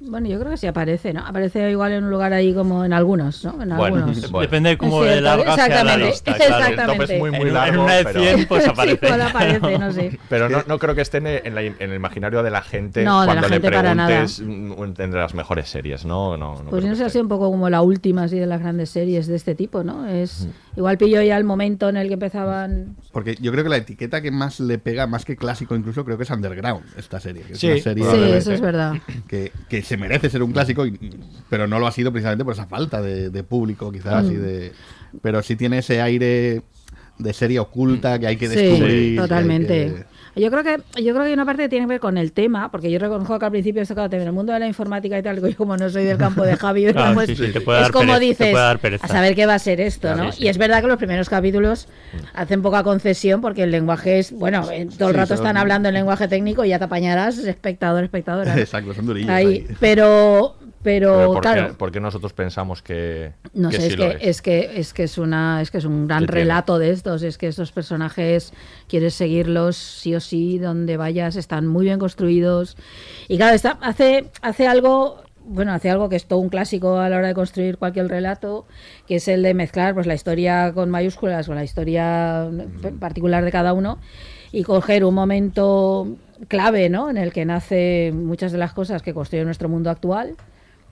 Bueno, 0.00 0.28
yo 0.28 0.38
creo 0.38 0.52
que 0.52 0.56
sí 0.56 0.66
aparece, 0.68 1.12
¿no? 1.12 1.26
Aparece 1.26 1.70
igual 1.72 1.90
en 1.90 2.04
un 2.04 2.10
lugar 2.10 2.32
ahí 2.32 2.54
como 2.54 2.84
en 2.84 2.92
algunos, 2.92 3.44
¿no? 3.44 3.60
En 3.60 3.70
Bueno, 3.76 3.96
algunos. 3.96 4.30
bueno. 4.30 4.42
Depende 4.46 4.70
de 4.70 4.78
cómo 4.78 5.02
de 5.02 5.20
larga 5.20 5.56
sea 5.56 5.68
la 5.68 5.74
exactamente, 5.76 6.06
lista. 6.06 6.34
Claro, 6.34 6.44
el 6.44 6.60
top 6.60 6.70
exactamente. 6.70 7.14
es 7.14 7.20
muy, 7.20 7.30
muy 7.30 7.40
En, 7.40 7.46
un- 7.48 7.52
largo. 7.54 7.74
en 7.74 7.80
una 7.80 7.94
de 7.94 8.04
pero- 8.04 8.20
100, 8.20 8.46
pues 8.46 8.64
Sí, 8.64 8.70
aparece. 8.70 9.06
igual 9.06 9.22
aparece, 9.22 9.78
no 9.78 9.92
sé. 9.92 10.18
Pero 10.28 10.48
no, 10.48 10.62
no 10.68 10.78
creo 10.78 10.94
que 10.94 11.00
esté 11.00 11.18
en, 11.18 11.52
la- 11.54 11.62
en 11.62 11.74
el 11.80 11.94
imaginario 11.94 12.44
de 12.44 12.50
la 12.50 12.62
gente 12.62 13.02
No, 13.02 13.22
de 13.22 13.26
la 13.26 13.32
cuando 13.32 13.48
gente 13.48 13.70
le 13.70 13.76
para 13.76 13.94
nada. 13.96 14.08
preguntes 14.08 14.40
mm, 14.40 15.00
entre 15.02 15.20
las 15.20 15.34
mejores 15.34 15.68
series, 15.68 16.04
¿no? 16.04 16.36
no, 16.36 16.62
no 16.62 16.70
Pues 16.70 16.84
no 16.84 16.94
sé, 16.94 17.10
sido 17.10 17.22
un 17.22 17.28
poco 17.28 17.50
como 17.50 17.68
la 17.68 17.82
última 17.82 18.22
así 18.24 18.38
de 18.38 18.46
las 18.46 18.60
grandes 18.60 18.90
series 18.90 19.26
de 19.26 19.34
este 19.34 19.56
tipo, 19.56 19.82
¿no? 19.82 20.06
Es 20.06 20.46
igual 20.76 20.96
pilló 20.96 21.20
ya 21.22 21.36
el 21.36 21.42
momento 21.44 21.88
en 21.88 21.96
el 21.96 22.06
que 22.06 22.14
empezaban. 22.14 22.94
Porque 23.10 23.34
yo 23.40 23.50
creo 23.50 23.64
que 23.64 23.70
la 23.70 23.78
etiqueta 23.78 24.20
que 24.22 24.30
más 24.30 24.60
le 24.60 24.78
pega, 24.78 25.08
más 25.08 25.24
que 25.24 25.36
clásico 25.36 25.74
incluso, 25.74 26.04
creo 26.04 26.16
que 26.16 26.22
es 26.22 26.30
Underground, 26.30 26.84
esta 26.96 27.18
serie. 27.18 27.42
Que 27.42 27.54
es 27.54 27.58
Sí, 27.58 27.66
una 27.72 27.80
serie 27.80 28.04
Sí, 28.04 28.20
eso 28.32 28.52
es 28.52 28.60
verdad. 28.60 28.94
que, 29.26 29.50
que 29.68 29.82
se 29.88 29.96
merece 29.96 30.30
ser 30.30 30.42
un 30.42 30.52
clásico, 30.52 30.86
y- 30.86 30.98
pero 31.50 31.66
no 31.66 31.78
lo 31.80 31.86
ha 31.86 31.92
sido 31.92 32.12
precisamente 32.12 32.44
por 32.44 32.52
esa 32.54 32.66
falta 32.66 33.02
de, 33.02 33.30
de 33.30 33.42
público, 33.42 33.90
quizás. 33.90 34.24
Mm. 34.26 34.32
y 34.32 34.36
de 34.36 34.72
Pero 35.22 35.42
sí 35.42 35.56
tiene 35.56 35.78
ese 35.78 36.00
aire 36.00 36.62
de 37.18 37.32
serie 37.32 37.58
oculta 37.58 38.18
que 38.18 38.26
hay 38.28 38.36
que 38.36 38.48
Sí, 38.48 38.54
descubrir. 38.56 38.88
que 38.94 38.94
hay 39.10 39.16
totalmente. 39.16 39.68
que- 39.68 40.17
Yo 40.38 40.50
creo 40.50 40.62
que 40.62 40.76
yo 41.02 41.12
creo 41.12 41.22
que 41.22 41.28
hay 41.28 41.32
una 41.32 41.44
parte 41.44 41.62
que 41.62 41.68
tiene 41.68 41.86
que 41.86 41.90
ver 41.90 42.00
con 42.00 42.18
el 42.18 42.32
tema, 42.32 42.70
porque 42.70 42.90
yo 42.90 42.98
reconozco 42.98 43.38
que 43.38 43.44
al 43.44 43.50
principio 43.50 43.82
esto 43.82 43.94
claro, 43.94 44.14
en 44.14 44.22
el 44.22 44.32
mundo 44.32 44.52
de 44.52 44.58
la 44.60 44.66
informática 44.66 45.18
y 45.18 45.22
tal, 45.22 45.40
yo 45.40 45.56
como 45.56 45.76
no 45.76 45.88
soy 45.90 46.04
del 46.04 46.18
campo 46.18 46.42
de 46.44 46.56
Javi, 46.56 46.86
Claro, 46.92 47.20
sí, 47.26 47.34
sí, 47.36 47.48
te 47.52 47.60
puede 47.60 47.78
es 47.78 47.84
dar 47.84 47.92
como 47.92 48.12
pereza, 48.12 48.18
te 48.18 48.24
dices, 48.24 48.50
puede 48.50 48.64
dar 48.64 48.78
pereza. 48.78 49.06
a 49.06 49.08
saber 49.08 49.34
qué 49.34 49.46
va 49.46 49.54
a 49.54 49.58
ser 49.58 49.80
esto, 49.80 50.08
Claro, 50.08 50.24
¿no? 50.24 50.32
sí. 50.32 50.44
Y 50.44 50.48
es 50.48 50.58
verdad 50.58 50.80
que 50.80 50.88
los 50.88 50.96
primeros 50.98 51.28
capítulos 51.28 51.88
hacen 52.34 52.62
poca 52.62 52.82
concesión 52.82 53.40
porque 53.40 53.62
el 53.62 53.70
lenguaje 53.70 54.18
es, 54.18 54.32
bueno, 54.32 54.68
eh, 54.70 54.88
todo 54.98 55.08
el 55.10 55.14
rato 55.14 55.34
están 55.34 55.56
hablando 55.56 55.88
en 55.88 55.94
lenguaje 55.94 56.28
técnico 56.28 56.64
y 56.64 56.68
ya 56.70 56.78
te 56.78 56.84
apañarás, 56.84 57.38
espectador, 57.38 58.04
espectadora. 58.04 58.54
Exacto, 58.58 58.92
son 58.94 59.06
durillos. 59.06 59.30
Ahí, 59.30 59.46
ahí. 59.46 59.66
pero 59.80 60.57
pero, 60.82 61.12
Pero 61.12 61.32
¿por, 61.32 61.42
claro, 61.42 61.66
qué, 61.68 61.74
por 61.74 61.92
qué 61.92 62.00
nosotros 62.00 62.32
pensamos 62.32 62.82
que, 62.82 63.32
no 63.52 63.70
que 63.70 63.76
sé, 63.76 63.82
sí 63.82 63.88
es 63.94 63.98
lo 63.98 64.10
que, 64.10 64.16
es? 64.16 64.22
es 64.28 64.42
que 64.42 64.70
es 64.80 64.94
que 64.94 65.02
es 65.04 65.18
una 65.18 65.60
es 65.60 65.70
que 65.70 65.78
es 65.78 65.84
un 65.84 66.06
gran 66.06 66.26
relato 66.28 66.78
de 66.78 66.90
estos, 66.90 67.22
es 67.22 67.36
que 67.36 67.48
estos 67.48 67.72
personajes 67.72 68.52
quieres 68.88 69.14
seguirlos 69.14 69.76
sí 69.76 70.14
o 70.14 70.20
sí 70.20 70.58
donde 70.58 70.96
vayas, 70.96 71.36
están 71.36 71.66
muy 71.66 71.84
bien 71.86 71.98
construidos. 71.98 72.76
Y 73.26 73.36
claro, 73.36 73.54
está, 73.56 73.78
hace 73.80 74.30
hace 74.40 74.66
algo 74.68 75.22
bueno, 75.50 75.72
hace 75.72 75.88
algo 75.90 76.08
que 76.10 76.16
es 76.16 76.26
todo 76.26 76.40
un 76.40 76.50
clásico 76.50 76.98
a 76.98 77.08
la 77.08 77.16
hora 77.16 77.28
de 77.28 77.34
construir 77.34 77.78
cualquier 77.78 78.06
relato, 78.08 78.66
que 79.06 79.16
es 79.16 79.28
el 79.28 79.42
de 79.42 79.54
mezclar 79.54 79.94
pues 79.94 80.06
la 80.06 80.14
historia 80.14 80.72
con 80.74 80.90
mayúsculas 80.90 81.46
con 81.46 81.56
la 81.56 81.64
historia 81.64 82.48
p- 82.82 82.92
particular 82.92 83.44
de 83.44 83.50
cada 83.50 83.72
uno 83.72 83.98
y 84.52 84.62
coger 84.62 85.04
un 85.04 85.14
momento 85.14 86.06
clave, 86.48 86.88
¿no? 86.90 87.08
En 87.10 87.16
el 87.16 87.32
que 87.32 87.44
nace 87.44 88.12
muchas 88.14 88.52
de 88.52 88.58
las 88.58 88.72
cosas 88.74 89.02
que 89.02 89.12
construye 89.14 89.44
nuestro 89.44 89.68
mundo 89.68 89.90
actual. 89.90 90.36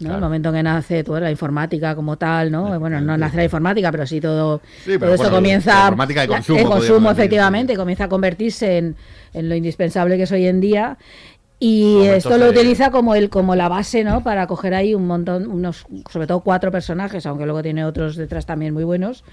¿No? 0.01 0.15
El 0.15 0.21
momento 0.21 0.51
en 0.51 0.55
que 0.57 0.63
nace 0.63 1.05
toda 1.05 1.21
la 1.21 1.31
informática 1.31 1.95
como 1.95 2.17
tal, 2.17 2.51
¿no? 2.51 2.79
Bueno, 2.79 3.01
no 3.01 3.17
nace 3.17 3.37
la 3.37 3.45
informática, 3.45 3.91
pero 3.91 4.07
sí 4.07 4.21
todo, 4.21 4.61
Sí, 4.85 4.99
pero 4.99 5.01
todo 5.01 5.15
esto 5.15 5.25
bueno, 5.25 5.37
comienza... 5.37 5.73
la 5.73 5.81
informática 5.85 6.21
de 6.23 6.29
consumo, 6.29 6.59
podríamos 6.59 6.79
consumo, 6.79 7.09
decir, 7.09 7.21
efectivamente, 7.23 7.77
comienza 7.77 8.05
a 8.05 8.09
convertirse 8.09 8.79
en, 8.79 8.97
en 9.33 9.49
lo 9.49 9.55
indispensable 9.55 10.17
que 10.17 10.25
es 10.25 10.33
hoy 10.33 10.47
en 10.47 10.61
día. 10.61 10.99
Y 11.59 12.03
esto 12.03 12.37
lo 12.37 12.51
utiliza 12.51 12.91
como 12.91 13.15
el 13.15 13.31
como 13.31 13.55
la 13.55 13.71
base, 13.71 14.05
¿no? 14.05 14.23
Para 14.23 14.47
coger 14.47 14.75
ahí 14.75 14.95
un 14.95 15.07
montón, 15.07 15.47
unos, 15.47 15.87
sobre 16.11 16.27
todo 16.27 16.41
cuatro 16.41 16.71
personajes, 16.71 17.25
aunque 17.25 17.47
luego 17.47 17.63
tiene 17.63 17.85
otros 17.87 18.17
detrás 18.17 18.45
también 18.45 18.75
muy 18.75 18.85
buenos, 18.85 19.25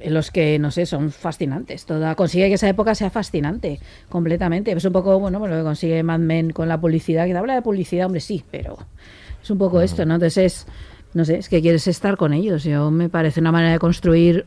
en 0.00 0.14
los 0.14 0.32
que, 0.32 0.58
no 0.58 0.72
sé, 0.72 0.84
son 0.84 1.12
fascinantes. 1.12 1.86
Toda, 1.86 2.16
consigue 2.16 2.48
que 2.48 2.54
esa 2.54 2.68
época 2.68 2.96
sea 2.96 3.08
fascinante, 3.08 3.78
completamente. 4.08 4.72
Es 4.72 4.84
un 4.84 4.92
poco, 4.92 5.20
bueno, 5.20 5.38
pues 5.38 5.52
lo 5.52 5.58
que 5.58 5.62
consigue 5.62 6.02
Mad 6.02 6.18
Men 6.18 6.50
con 6.50 6.68
la 6.68 6.80
publicidad, 6.80 7.24
que 7.26 7.36
habla 7.36 7.54
de 7.54 7.62
publicidad, 7.62 8.06
hombre, 8.06 8.20
sí, 8.20 8.42
pero 8.50 8.76
es 9.44 9.50
un 9.50 9.58
poco 9.58 9.80
esto, 9.82 10.04
¿no? 10.06 10.14
Entonces 10.14 10.38
es, 10.38 10.66
no 11.12 11.24
sé, 11.24 11.36
es 11.36 11.48
que 11.48 11.60
quieres 11.60 11.86
estar 11.86 12.16
con 12.16 12.32
ellos. 12.32 12.64
Yo 12.64 12.90
me 12.90 13.10
parece 13.10 13.40
una 13.40 13.52
manera 13.52 13.72
de 13.72 13.78
construir 13.78 14.46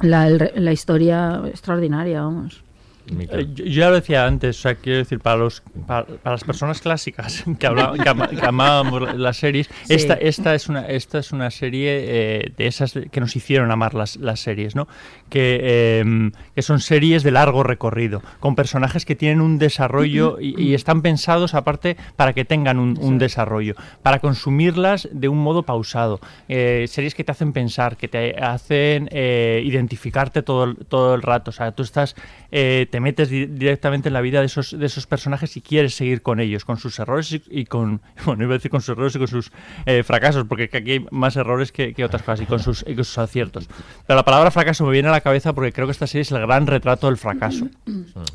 la, 0.00 0.28
la 0.30 0.72
historia 0.72 1.42
extraordinaria, 1.46 2.22
vamos. 2.22 2.64
Eh, 3.08 3.46
Yo, 3.54 3.64
ya 3.64 3.88
lo 3.88 3.94
decía 3.96 4.26
antes, 4.26 4.58
o 4.58 4.62
sea, 4.62 4.74
quiero 4.74 4.98
decir, 4.98 5.20
para 5.20 5.36
los 5.36 5.62
para, 5.86 6.04
para 6.06 6.34
las 6.34 6.42
personas 6.44 6.80
clásicas 6.80 7.44
que, 7.58 7.66
habla- 7.66 7.92
que, 8.02 8.08
ama- 8.08 8.28
que 8.28 8.44
amábamos 8.44 9.02
la- 9.02 9.14
las 9.14 9.36
series, 9.36 9.68
Sí. 9.84 9.94
esta, 9.94 10.14
esta, 10.14 10.54
es 10.54 10.68
una, 10.68 10.86
esta 10.88 11.18
es 11.20 11.30
una 11.32 11.50
serie 11.50 12.00
eh, 12.02 12.52
de 12.56 12.66
esas 12.66 12.94
que 13.10 13.20
nos 13.20 13.36
hicieron 13.36 13.70
amar 13.70 13.94
las, 13.94 14.16
las 14.16 14.40
series, 14.40 14.74
¿no? 14.74 14.88
Que, 15.28 15.60
eh, 15.62 16.30
que 16.54 16.62
son 16.62 16.80
series 16.80 17.22
de 17.22 17.30
largo 17.30 17.62
recorrido, 17.62 18.22
con 18.40 18.56
personajes 18.56 19.04
que 19.04 19.14
tienen 19.14 19.40
un 19.40 19.58
desarrollo 19.58 20.38
y, 20.40 20.60
y 20.60 20.74
están 20.74 21.02
pensados 21.02 21.54
aparte 21.54 21.96
para 22.16 22.32
que 22.32 22.44
tengan 22.44 22.78
un, 22.78 22.98
un 23.00 23.18
desarrollo, 23.18 23.74
para 24.02 24.18
consumirlas 24.18 25.08
de 25.12 25.28
un 25.28 25.38
modo 25.38 25.62
pausado. 25.62 26.20
Eh, 26.48 26.86
series 26.88 27.14
que 27.14 27.22
te 27.24 27.32
hacen 27.32 27.52
pensar, 27.52 27.96
que 27.96 28.08
te 28.08 28.36
hacen 28.42 29.08
eh, 29.12 29.62
identificarte 29.64 30.42
todo, 30.42 30.64
el- 30.64 30.76
todo 30.88 31.14
el 31.14 31.22
rato. 31.22 31.50
O 31.50 31.52
sea, 31.52 31.72
tú 31.72 31.82
estás, 31.82 32.14
eh, 32.50 32.86
te 32.96 33.00
metes 33.00 33.28
di- 33.28 33.44
directamente 33.44 34.08
en 34.08 34.14
la 34.14 34.22
vida 34.22 34.40
de 34.40 34.46
esos, 34.46 34.70
de 34.78 34.86
esos 34.86 35.06
personajes 35.06 35.54
y 35.58 35.60
quieres 35.60 35.92
seguir 35.94 36.22
con 36.22 36.40
ellos, 36.40 36.64
con 36.64 36.78
sus 36.78 36.98
errores 36.98 37.30
y, 37.30 37.42
y 37.50 37.66
con, 37.66 38.00
bueno, 38.24 38.44
iba 38.44 38.54
a 38.54 38.56
decir 38.56 38.70
con 38.70 38.80
sus 38.80 38.88
errores 38.96 39.14
y 39.14 39.18
con 39.18 39.28
sus 39.28 39.52
eh, 39.84 40.02
fracasos, 40.02 40.46
porque 40.48 40.70
aquí 40.72 40.92
hay 40.92 41.06
más 41.10 41.36
errores 41.36 41.72
que, 41.72 41.92
que 41.92 42.06
otras 42.06 42.22
cosas 42.22 42.40
y 42.40 42.46
con, 42.46 42.58
sus, 42.58 42.80
y 42.88 42.94
con 42.94 43.04
sus 43.04 43.18
aciertos. 43.18 43.68
Pero 44.06 44.16
la 44.16 44.24
palabra 44.24 44.50
fracaso 44.50 44.86
me 44.86 44.92
viene 44.92 45.08
a 45.08 45.12
la 45.12 45.20
cabeza 45.20 45.52
porque 45.52 45.72
creo 45.72 45.86
que 45.86 45.92
esta 45.92 46.06
serie 46.06 46.22
es 46.22 46.32
el 46.32 46.40
gran 46.40 46.66
retrato 46.66 47.08
del 47.08 47.18
fracaso. 47.18 47.68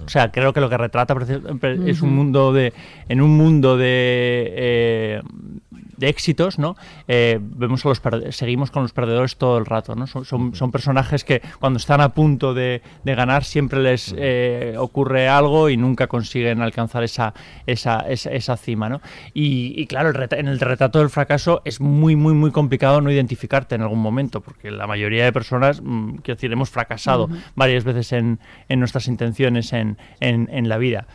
O 0.06 0.10
sea, 0.10 0.32
creo 0.32 0.54
que 0.54 0.62
lo 0.62 0.70
que 0.70 0.78
retrata 0.78 1.16
es 1.88 2.02
un 2.04 2.14
mundo 2.16 2.54
de. 2.54 2.72
En 3.10 3.20
un 3.20 3.36
mundo 3.36 3.78
de. 3.78 4.54
eh, 4.56 5.22
de 5.98 6.10
éxitos, 6.10 6.58
¿no? 6.58 6.76
Eh, 7.08 7.38
vemos 7.40 7.86
a 7.86 7.90
los 7.90 8.02
seguimos 8.36 8.72
con 8.72 8.82
los 8.82 8.92
perdedores 8.92 9.36
todo 9.38 9.60
el 9.60 9.68
rato, 9.68 9.94
¿no? 9.94 10.08
Son, 10.08 10.26
son, 10.26 10.56
son 10.56 10.72
personajes 10.72 11.24
que 11.24 11.44
cuando 11.60 11.78
están 11.78 12.02
a 12.02 12.10
punto 12.10 12.56
de, 12.56 12.82
de 13.04 13.14
ganar 13.16 13.44
siempre 13.44 13.80
les 13.84 14.12
eh, 14.18 14.51
ocurre 14.78 15.28
algo 15.28 15.70
y 15.70 15.78
nunca 15.78 16.08
consiguen 16.08 16.62
alcanzar 16.62 17.04
esa, 17.04 17.34
esa, 17.66 18.00
esa, 18.02 18.32
esa 18.32 18.58
cima, 18.58 18.90
¿no? 18.90 19.02
Y, 19.34 19.74
y 19.76 19.88
claro, 19.88 20.10
el 20.10 20.28
en 20.32 20.48
el 20.48 20.60
retrato 20.60 21.00
del 21.00 21.10
fracaso 21.10 21.62
es 21.66 21.82
muy, 21.82 22.16
muy, 22.16 22.34
muy 22.34 22.52
complicado 22.52 23.02
no 23.02 23.12
identificarte 23.12 23.76
en 23.76 23.82
algún 23.82 24.00
momento, 24.00 24.42
porque 24.42 24.72
la 24.72 24.88
mayoría 24.88 25.24
de 25.26 25.34
personas, 25.34 25.82
mm, 25.84 26.16
quiero 26.18 26.36
decir, 26.36 26.52
hemos 26.52 26.70
fracasado 26.70 27.30
varias 27.56 27.84
veces 27.84 28.14
en, 28.14 28.40
en 28.70 28.80
nuestras 28.80 29.08
intenciones 29.08 29.74
en, 29.74 29.98
en, 30.20 30.50
en 30.52 30.70
la 30.70 30.78
vida. 30.78 31.08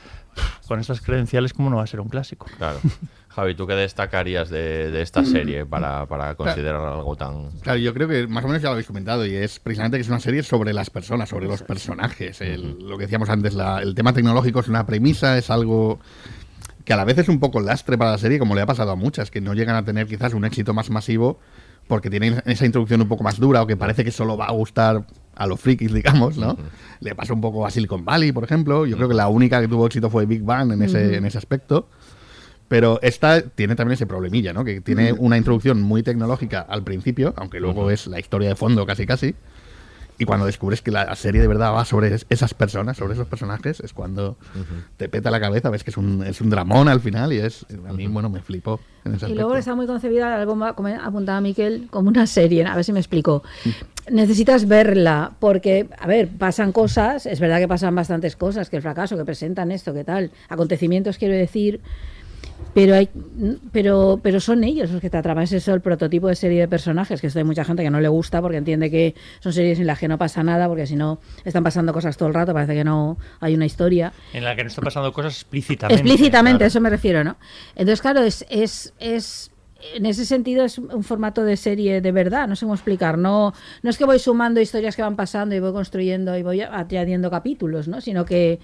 Con 0.68 0.80
estas 0.80 1.00
credenciales, 1.00 1.54
¿cómo 1.54 1.70
no 1.70 1.76
va 1.76 1.84
a 1.84 1.86
ser 1.86 2.00
un 2.00 2.08
clásico? 2.08 2.46
Claro. 2.58 2.78
Javi, 3.36 3.54
¿tú 3.54 3.66
qué 3.66 3.74
destacarías 3.74 4.48
de, 4.48 4.90
de 4.90 5.02
esta 5.02 5.22
serie 5.24 5.66
para, 5.66 6.06
para 6.06 6.34
considerar 6.36 6.80
algo 6.80 7.16
tan... 7.16 7.50
Claro, 7.60 7.78
yo 7.78 7.92
creo 7.92 8.08
que 8.08 8.26
más 8.26 8.42
o 8.44 8.48
menos 8.48 8.62
ya 8.62 8.68
lo 8.68 8.72
habéis 8.72 8.86
comentado 8.86 9.26
y 9.26 9.34
es 9.34 9.58
precisamente 9.60 9.98
que 9.98 10.00
es 10.02 10.08
una 10.08 10.20
serie 10.20 10.42
sobre 10.42 10.72
las 10.72 10.88
personas, 10.88 11.28
sobre 11.28 11.46
los 11.46 11.62
personajes. 11.62 12.40
El- 12.40 12.78
lo 12.88 12.96
que 12.96 13.04
decíamos 13.04 13.28
antes, 13.28 13.52
la- 13.54 13.82
el 13.82 13.94
tema 13.94 14.14
tecnológico 14.14 14.60
es 14.60 14.68
una 14.68 14.86
premisa, 14.86 15.36
es 15.36 15.50
algo 15.50 16.00
que 16.86 16.92
a 16.94 16.96
la 16.96 17.04
vez 17.04 17.18
es 17.18 17.28
un 17.28 17.38
poco 17.38 17.60
lastre 17.60 17.98
para 17.98 18.12
la 18.12 18.18
serie, 18.18 18.38
como 18.38 18.54
le 18.54 18.62
ha 18.62 18.66
pasado 18.66 18.90
a 18.92 18.96
muchas, 18.96 19.30
que 19.30 19.40
no 19.42 19.52
llegan 19.52 19.76
a 19.76 19.84
tener 19.84 20.06
quizás 20.06 20.32
un 20.32 20.44
éxito 20.46 20.72
más 20.72 20.88
masivo 20.88 21.38
porque 21.88 22.08
tienen 22.10 22.42
esa 22.46 22.64
introducción 22.64 23.02
un 23.02 23.08
poco 23.08 23.22
más 23.22 23.38
dura 23.38 23.60
o 23.62 23.66
que 23.66 23.76
parece 23.76 24.02
que 24.02 24.10
solo 24.12 24.36
va 24.36 24.46
a 24.46 24.52
gustar 24.52 25.04
a 25.34 25.46
los 25.46 25.60
frikis, 25.60 25.92
digamos, 25.92 26.38
¿no? 26.38 26.56
Le 27.00 27.14
pasó 27.14 27.34
un 27.34 27.40
poco 27.42 27.66
a 27.66 27.70
Silicon 27.70 28.04
Valley, 28.04 28.32
por 28.32 28.44
ejemplo. 28.44 28.86
Yo 28.86 28.96
creo 28.96 29.08
que 29.08 29.14
la 29.14 29.28
única 29.28 29.60
que 29.60 29.68
tuvo 29.68 29.86
éxito 29.86 30.08
fue 30.08 30.24
Big 30.26 30.42
Bang 30.42 30.72
en 30.72 30.80
ese, 30.82 31.16
en 31.16 31.26
ese 31.26 31.36
aspecto. 31.38 31.88
Pero 32.68 32.98
esta 33.02 33.42
tiene 33.42 33.76
también 33.76 33.94
ese 33.94 34.06
problemilla, 34.06 34.52
¿no? 34.52 34.64
Que 34.64 34.80
tiene 34.80 35.12
una 35.12 35.36
introducción 35.36 35.80
muy 35.82 36.02
tecnológica 36.02 36.60
al 36.60 36.82
principio, 36.82 37.32
aunque 37.36 37.60
luego 37.60 37.90
es 37.90 38.06
la 38.08 38.18
historia 38.18 38.48
de 38.48 38.56
fondo 38.56 38.84
casi 38.86 39.06
casi. 39.06 39.34
Y 40.18 40.24
cuando 40.24 40.46
descubres 40.46 40.80
que 40.80 40.90
la 40.90 41.14
serie 41.14 41.42
de 41.42 41.46
verdad 41.46 41.74
va 41.74 41.84
sobre 41.84 42.12
es- 42.14 42.24
esas 42.30 42.54
personas, 42.54 42.96
sobre 42.96 43.12
esos 43.12 43.26
personajes, 43.28 43.80
es 43.80 43.92
cuando 43.92 44.36
te 44.96 45.10
peta 45.10 45.30
la 45.30 45.38
cabeza, 45.38 45.68
ves 45.68 45.84
que 45.84 45.90
es 45.90 45.96
un, 45.98 46.24
es 46.24 46.40
un 46.40 46.48
dramón 46.48 46.88
al 46.88 47.00
final 47.00 47.34
y 47.34 47.38
es, 47.38 47.66
a 47.86 47.92
mí, 47.92 48.06
bueno, 48.06 48.30
me 48.30 48.40
flipó 48.40 48.80
en 49.04 49.14
ese 49.14 49.28
Y 49.28 49.34
luego 49.34 49.54
está 49.56 49.74
muy 49.74 49.86
concebida, 49.86 50.34
algo 50.40 50.58
como 50.74 50.88
apuntaba 50.88 51.40
Miquel, 51.42 51.88
como 51.90 52.08
una 52.08 52.26
serie, 52.26 52.64
a 52.64 52.74
ver 52.74 52.82
si 52.84 52.92
me 52.94 52.98
explico. 53.00 53.42
Necesitas 54.10 54.66
verla, 54.66 55.32
porque, 55.38 55.88
a 55.98 56.06
ver, 56.06 56.28
pasan 56.28 56.72
cosas, 56.72 57.26
es 57.26 57.38
verdad 57.38 57.58
que 57.58 57.68
pasan 57.68 57.94
bastantes 57.94 58.36
cosas, 58.36 58.70
que 58.70 58.76
el 58.76 58.82
fracaso, 58.82 59.16
que 59.18 59.24
presentan 59.24 59.70
esto, 59.70 59.92
que 59.92 60.04
tal, 60.04 60.30
acontecimientos 60.48 61.18
quiero 61.18 61.34
decir, 61.34 61.80
pero 62.76 62.94
hay 62.94 63.08
pero 63.72 64.20
pero 64.22 64.38
son 64.38 64.62
ellos 64.62 64.90
los 64.90 65.00
que 65.00 65.08
te 65.08 65.16
atrapan, 65.16 65.44
es 65.44 65.68
el 65.68 65.80
prototipo 65.80 66.28
de 66.28 66.36
serie 66.36 66.60
de 66.60 66.68
personajes, 66.68 67.22
que 67.22 67.28
esto 67.28 67.38
hay 67.38 67.44
mucha 67.44 67.64
gente 67.64 67.82
que 67.82 67.88
no 67.88 68.00
le 68.00 68.08
gusta 68.08 68.42
porque 68.42 68.58
entiende 68.58 68.90
que 68.90 69.14
son 69.40 69.54
series 69.54 69.80
en 69.80 69.86
las 69.86 69.98
que 69.98 70.08
no 70.08 70.18
pasa 70.18 70.42
nada, 70.42 70.68
porque 70.68 70.86
si 70.86 70.94
no 70.94 71.18
están 71.46 71.64
pasando 71.64 71.94
cosas 71.94 72.18
todo 72.18 72.28
el 72.28 72.34
rato, 72.34 72.52
parece 72.52 72.74
que 72.74 72.84
no 72.84 73.16
hay 73.40 73.54
una 73.54 73.64
historia. 73.64 74.12
En 74.34 74.44
la 74.44 74.54
que 74.54 74.62
no 74.62 74.68
están 74.68 74.84
pasando 74.84 75.10
cosas 75.10 75.34
explícitamente. 75.36 76.02
Explícitamente, 76.02 76.58
claro. 76.58 76.64
a 76.64 76.68
eso 76.68 76.80
me 76.82 76.90
refiero, 76.90 77.24
¿no? 77.24 77.36
Entonces, 77.76 78.02
claro, 78.02 78.20
es, 78.22 78.44
es, 78.50 78.92
es 78.98 79.50
en 79.94 80.04
ese 80.04 80.26
sentido 80.26 80.62
es 80.62 80.76
un 80.76 81.02
formato 81.02 81.44
de 81.44 81.56
serie 81.56 82.02
de 82.02 82.12
verdad, 82.12 82.46
no 82.46 82.56
sé 82.56 82.66
cómo 82.66 82.74
explicar. 82.74 83.16
No, 83.16 83.54
no 83.82 83.88
es 83.88 83.96
que 83.96 84.04
voy 84.04 84.18
sumando 84.18 84.60
historias 84.60 84.96
que 84.96 85.00
van 85.02 85.16
pasando 85.16 85.54
y 85.54 85.60
voy 85.60 85.72
construyendo 85.72 86.36
y 86.36 86.42
voy 86.42 86.60
añadiendo 86.60 87.30
capítulos, 87.30 87.88
¿no? 87.88 88.02
Sino 88.02 88.26
que, 88.26 88.58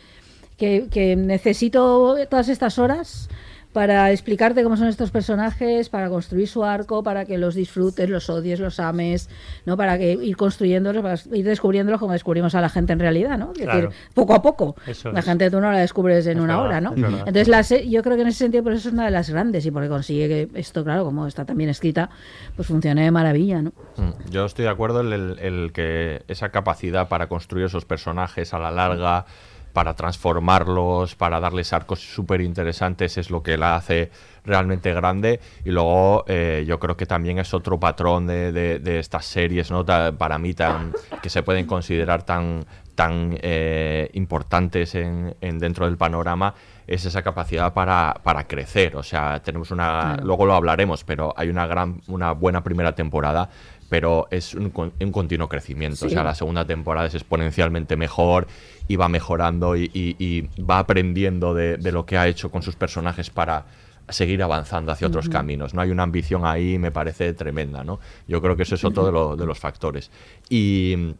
que, 0.58 0.88
que 0.90 1.16
necesito 1.16 2.16
todas 2.28 2.50
estas 2.50 2.78
horas 2.78 3.30
para 3.72 4.10
explicarte 4.10 4.62
cómo 4.62 4.76
son 4.76 4.88
estos 4.88 5.10
personajes, 5.10 5.88
para 5.88 6.08
construir 6.10 6.46
su 6.46 6.62
arco, 6.64 7.02
para 7.02 7.24
que 7.24 7.38
los 7.38 7.54
disfrutes, 7.54 8.08
los 8.10 8.28
odies, 8.28 8.60
los 8.60 8.78
ames, 8.78 9.30
¿no? 9.64 9.76
Para 9.76 9.96
que 9.98 10.12
ir 10.12 10.36
construyéndolos, 10.36 11.02
para 11.02 11.16
ir 11.36 11.44
descubriéndolos 11.44 11.98
como 11.98 12.12
descubrimos 12.12 12.54
a 12.54 12.60
la 12.60 12.68
gente 12.68 12.92
en 12.92 12.98
realidad, 12.98 13.38
¿no? 13.38 13.52
Es 13.52 13.62
Claro. 13.62 13.88
decir, 13.88 13.96
poco 14.14 14.34
a 14.34 14.42
poco. 14.42 14.76
Eso 14.86 15.10
la 15.10 15.20
es. 15.20 15.24
gente 15.24 15.50
tú 15.50 15.60
no 15.60 15.72
la 15.72 15.78
descubres 15.78 16.26
en 16.26 16.38
Es 16.38 16.44
una 16.44 16.60
verdad, 16.60 16.66
hora, 16.66 16.80
¿no? 16.82 17.18
Entonces 17.18 17.48
la 17.48 17.62
se- 17.62 17.88
yo 17.88 18.02
creo 18.02 18.16
que 18.16 18.22
en 18.22 18.28
ese 18.28 18.38
sentido 18.40 18.62
por 18.62 18.72
eso 18.74 18.88
es 18.88 18.94
una 18.94 19.06
de 19.06 19.10
las 19.10 19.30
grandes 19.30 19.64
y 19.64 19.70
porque 19.70 19.88
consigue 19.88 20.28
que 20.28 20.60
esto, 20.60 20.84
claro, 20.84 21.04
como 21.04 21.26
está 21.26 21.44
también 21.44 21.70
escrita, 21.70 22.10
pues 22.56 22.68
funcione 22.68 23.04
de 23.04 23.10
maravilla, 23.10 23.62
¿no? 23.62 23.72
Mm, 23.96 24.30
Yo 24.30 24.44
estoy 24.44 24.64
de 24.64 24.70
acuerdo 24.70 25.00
en 25.00 25.12
el, 25.12 25.38
el 25.38 25.72
que 25.72 26.22
esa 26.28 26.50
capacidad 26.50 27.08
para 27.08 27.26
construir 27.28 27.66
esos 27.66 27.84
personajes 27.84 28.52
a 28.54 28.58
la 28.58 28.70
larga, 28.70 29.24
para 29.72 29.94
transformarlos, 29.94 31.14
para 31.14 31.40
darles 31.40 31.72
arcos 31.72 32.00
súper 32.00 32.40
interesantes, 32.40 33.16
es 33.18 33.30
lo 33.30 33.42
que 33.42 33.56
la 33.56 33.76
hace 33.76 34.10
realmente 34.44 34.92
grande. 34.92 35.40
Y 35.64 35.70
luego 35.70 36.24
eh, 36.26 36.64
yo 36.66 36.78
creo 36.78 36.96
que 36.96 37.06
también 37.06 37.38
es 37.38 37.54
otro 37.54 37.78
patrón 37.80 38.26
de, 38.26 38.52
de- 38.52 38.78
de 38.78 38.98
estas 38.98 39.24
series, 39.24 39.70
¿no? 39.70 39.84
Ta- 39.84 40.12
para 40.12 40.38
mí, 40.38 40.52
tan, 40.54 40.92
que 41.22 41.30
se 41.30 41.42
pueden 41.42 41.66
considerar 41.66 42.22
tan 42.24 42.64
tan 42.94 43.38
eh, 43.40 44.10
importantes 44.12 44.94
en, 44.94 45.34
en 45.40 45.58
dentro 45.58 45.86
del 45.86 45.96
panorama 45.96 46.52
es 46.86 47.06
esa 47.06 47.22
capacidad 47.22 47.72
para, 47.72 48.20
para 48.22 48.46
crecer. 48.46 48.96
O 48.96 49.02
sea, 49.02 49.40
tenemos 49.42 49.70
una. 49.70 49.84
Claro. 50.12 50.24
Luego 50.26 50.44
lo 50.44 50.52
hablaremos, 50.54 51.02
pero 51.02 51.32
hay 51.34 51.48
una 51.48 51.66
gran, 51.66 52.02
una 52.08 52.32
buena 52.32 52.62
primera 52.62 52.94
temporada. 52.94 53.48
Pero 53.88 54.26
es 54.30 54.54
un, 54.54 54.72
un 55.00 55.12
continuo 55.12 55.48
crecimiento. 55.50 56.06
O 56.06 56.08
sea, 56.08 56.22
la 56.24 56.34
segunda 56.34 56.66
temporada 56.66 57.06
es 57.08 57.14
exponencialmente 57.14 57.94
mejor 57.96 58.46
y 58.92 58.96
va 58.96 59.08
mejorando 59.08 59.74
y, 59.76 59.90
y- 59.94 60.16
y 60.18 60.62
va 60.62 60.78
aprendiendo 60.80 61.54
de, 61.54 61.76
de 61.78 61.92
lo 61.92 62.04
que 62.04 62.18
ha 62.18 62.28
hecho 62.28 62.50
con 62.50 62.62
sus 62.62 62.76
personajes 62.76 63.30
para 63.30 63.64
seguir 64.08 64.42
avanzando 64.42 64.92
hacia 64.92 65.06
otros 65.06 65.26
caminos. 65.32 65.72
No 65.74 65.80
hay 65.80 65.90
una 65.90 66.02
ambición 66.02 66.44
ahí, 66.44 66.78
me 66.78 66.90
parece 66.90 67.32
tremenda, 67.32 67.84
¿no? 67.84 68.00
Yo 68.28 68.42
creo 68.42 68.56
que 68.56 68.64
eso 68.64 68.74
es 68.74 68.84
otro 68.84 69.06
de, 69.06 69.12
lo- 69.12 69.36
de 69.36 69.46
los 69.46 69.58
factores. 69.58 70.10
Y, 70.50 71.14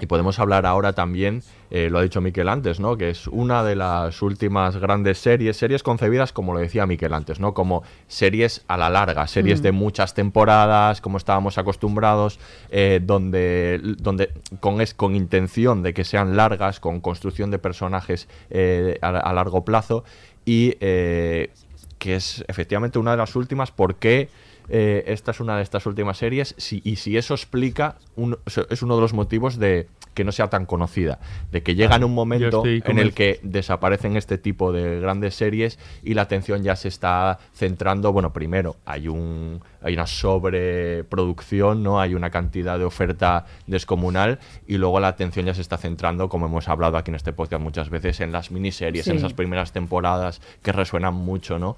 y 0.00 0.06
podemos 0.06 0.38
hablar 0.38 0.64
ahora 0.66 0.92
también, 0.92 1.42
eh, 1.70 1.90
lo 1.90 1.98
ha 1.98 2.02
dicho 2.02 2.20
Miquel 2.20 2.48
antes, 2.48 2.78
¿no? 2.78 2.96
Que 2.96 3.10
es 3.10 3.26
una 3.26 3.64
de 3.64 3.74
las 3.76 4.22
últimas 4.22 4.76
grandes 4.76 5.18
series, 5.18 5.56
series 5.56 5.82
concebidas, 5.82 6.32
como 6.32 6.54
lo 6.54 6.60
decía 6.60 6.86
Miquel 6.86 7.12
antes, 7.12 7.40
¿no? 7.40 7.52
Como 7.52 7.82
series 8.06 8.64
a 8.68 8.76
la 8.76 8.90
larga, 8.90 9.26
series 9.26 9.60
de 9.62 9.72
muchas 9.72 10.14
temporadas, 10.14 11.00
como 11.00 11.18
estábamos 11.18 11.58
acostumbrados, 11.58 12.38
eh, 12.70 13.00
donde, 13.02 13.80
donde 13.98 14.30
con, 14.60 14.80
es, 14.80 14.94
con 14.94 15.16
intención 15.16 15.82
de 15.82 15.94
que 15.94 16.04
sean 16.04 16.36
largas, 16.36 16.78
con 16.80 17.00
construcción 17.00 17.50
de 17.50 17.58
personajes 17.58 18.28
eh, 18.50 18.98
a, 19.02 19.08
a 19.08 19.32
largo 19.32 19.64
plazo 19.64 20.04
y 20.44 20.74
que 21.98 22.14
es 22.14 22.44
efectivamente 22.48 22.98
una 22.98 23.10
de 23.10 23.16
las 23.18 23.36
últimas, 23.36 23.70
porque 23.70 24.28
eh, 24.68 25.04
esta 25.06 25.30
es 25.30 25.40
una 25.40 25.56
de 25.56 25.62
estas 25.62 25.86
últimas 25.86 26.18
series 26.18 26.54
si- 26.58 26.80
y 26.84 26.96
si 26.96 27.16
eso 27.16 27.34
explica, 27.34 27.96
un- 28.16 28.38
es 28.70 28.82
uno 28.82 28.94
de 28.96 29.00
los 29.00 29.12
motivos 29.14 29.58
de 29.58 29.88
que 30.14 30.24
no 30.24 30.32
sea 30.32 30.50
tan 30.50 30.66
conocida, 30.66 31.20
de 31.52 31.62
que 31.62 31.76
llega 31.76 31.94
en 31.94 32.02
un 32.02 32.14
momento 32.14 32.62
en 32.90 32.98
el 32.98 33.14
que 33.14 33.38
desaparecen 33.44 34.16
este 34.16 34.36
tipo 34.36 34.72
de 34.72 34.98
grandes 34.98 35.36
series 35.36 35.78
y 36.02 36.14
la 36.14 36.22
atención 36.22 36.64
ya 36.64 36.74
se 36.74 36.88
está 36.88 37.38
centrando, 37.54 38.12
bueno, 38.12 38.32
primero 38.32 38.76
hay 38.84 39.06
un 39.06 39.60
hay 39.80 39.94
una 39.94 40.08
sobreproducción, 40.08 41.82
¿no? 41.82 42.00
Hay 42.00 42.14
una 42.14 42.30
cantidad 42.30 42.78
de 42.78 42.84
oferta 42.84 43.46
descomunal 43.66 44.38
y 44.66 44.76
luego 44.78 44.98
la 45.00 45.08
atención 45.08 45.46
ya 45.46 45.54
se 45.54 45.60
está 45.62 45.76
centrando, 45.78 46.28
como 46.28 46.46
hemos 46.46 46.68
hablado 46.68 46.96
aquí 46.96 47.10
en 47.10 47.14
este 47.14 47.32
podcast 47.32 47.62
muchas 47.62 47.90
veces, 47.90 48.20
en 48.20 48.32
las 48.32 48.50
miniseries, 48.50 49.06
en 49.06 49.18
esas 49.18 49.34
primeras 49.34 49.72
temporadas 49.72 50.40
que 50.62 50.72
resuenan 50.72 51.14
mucho, 51.14 51.58
¿no? 51.58 51.76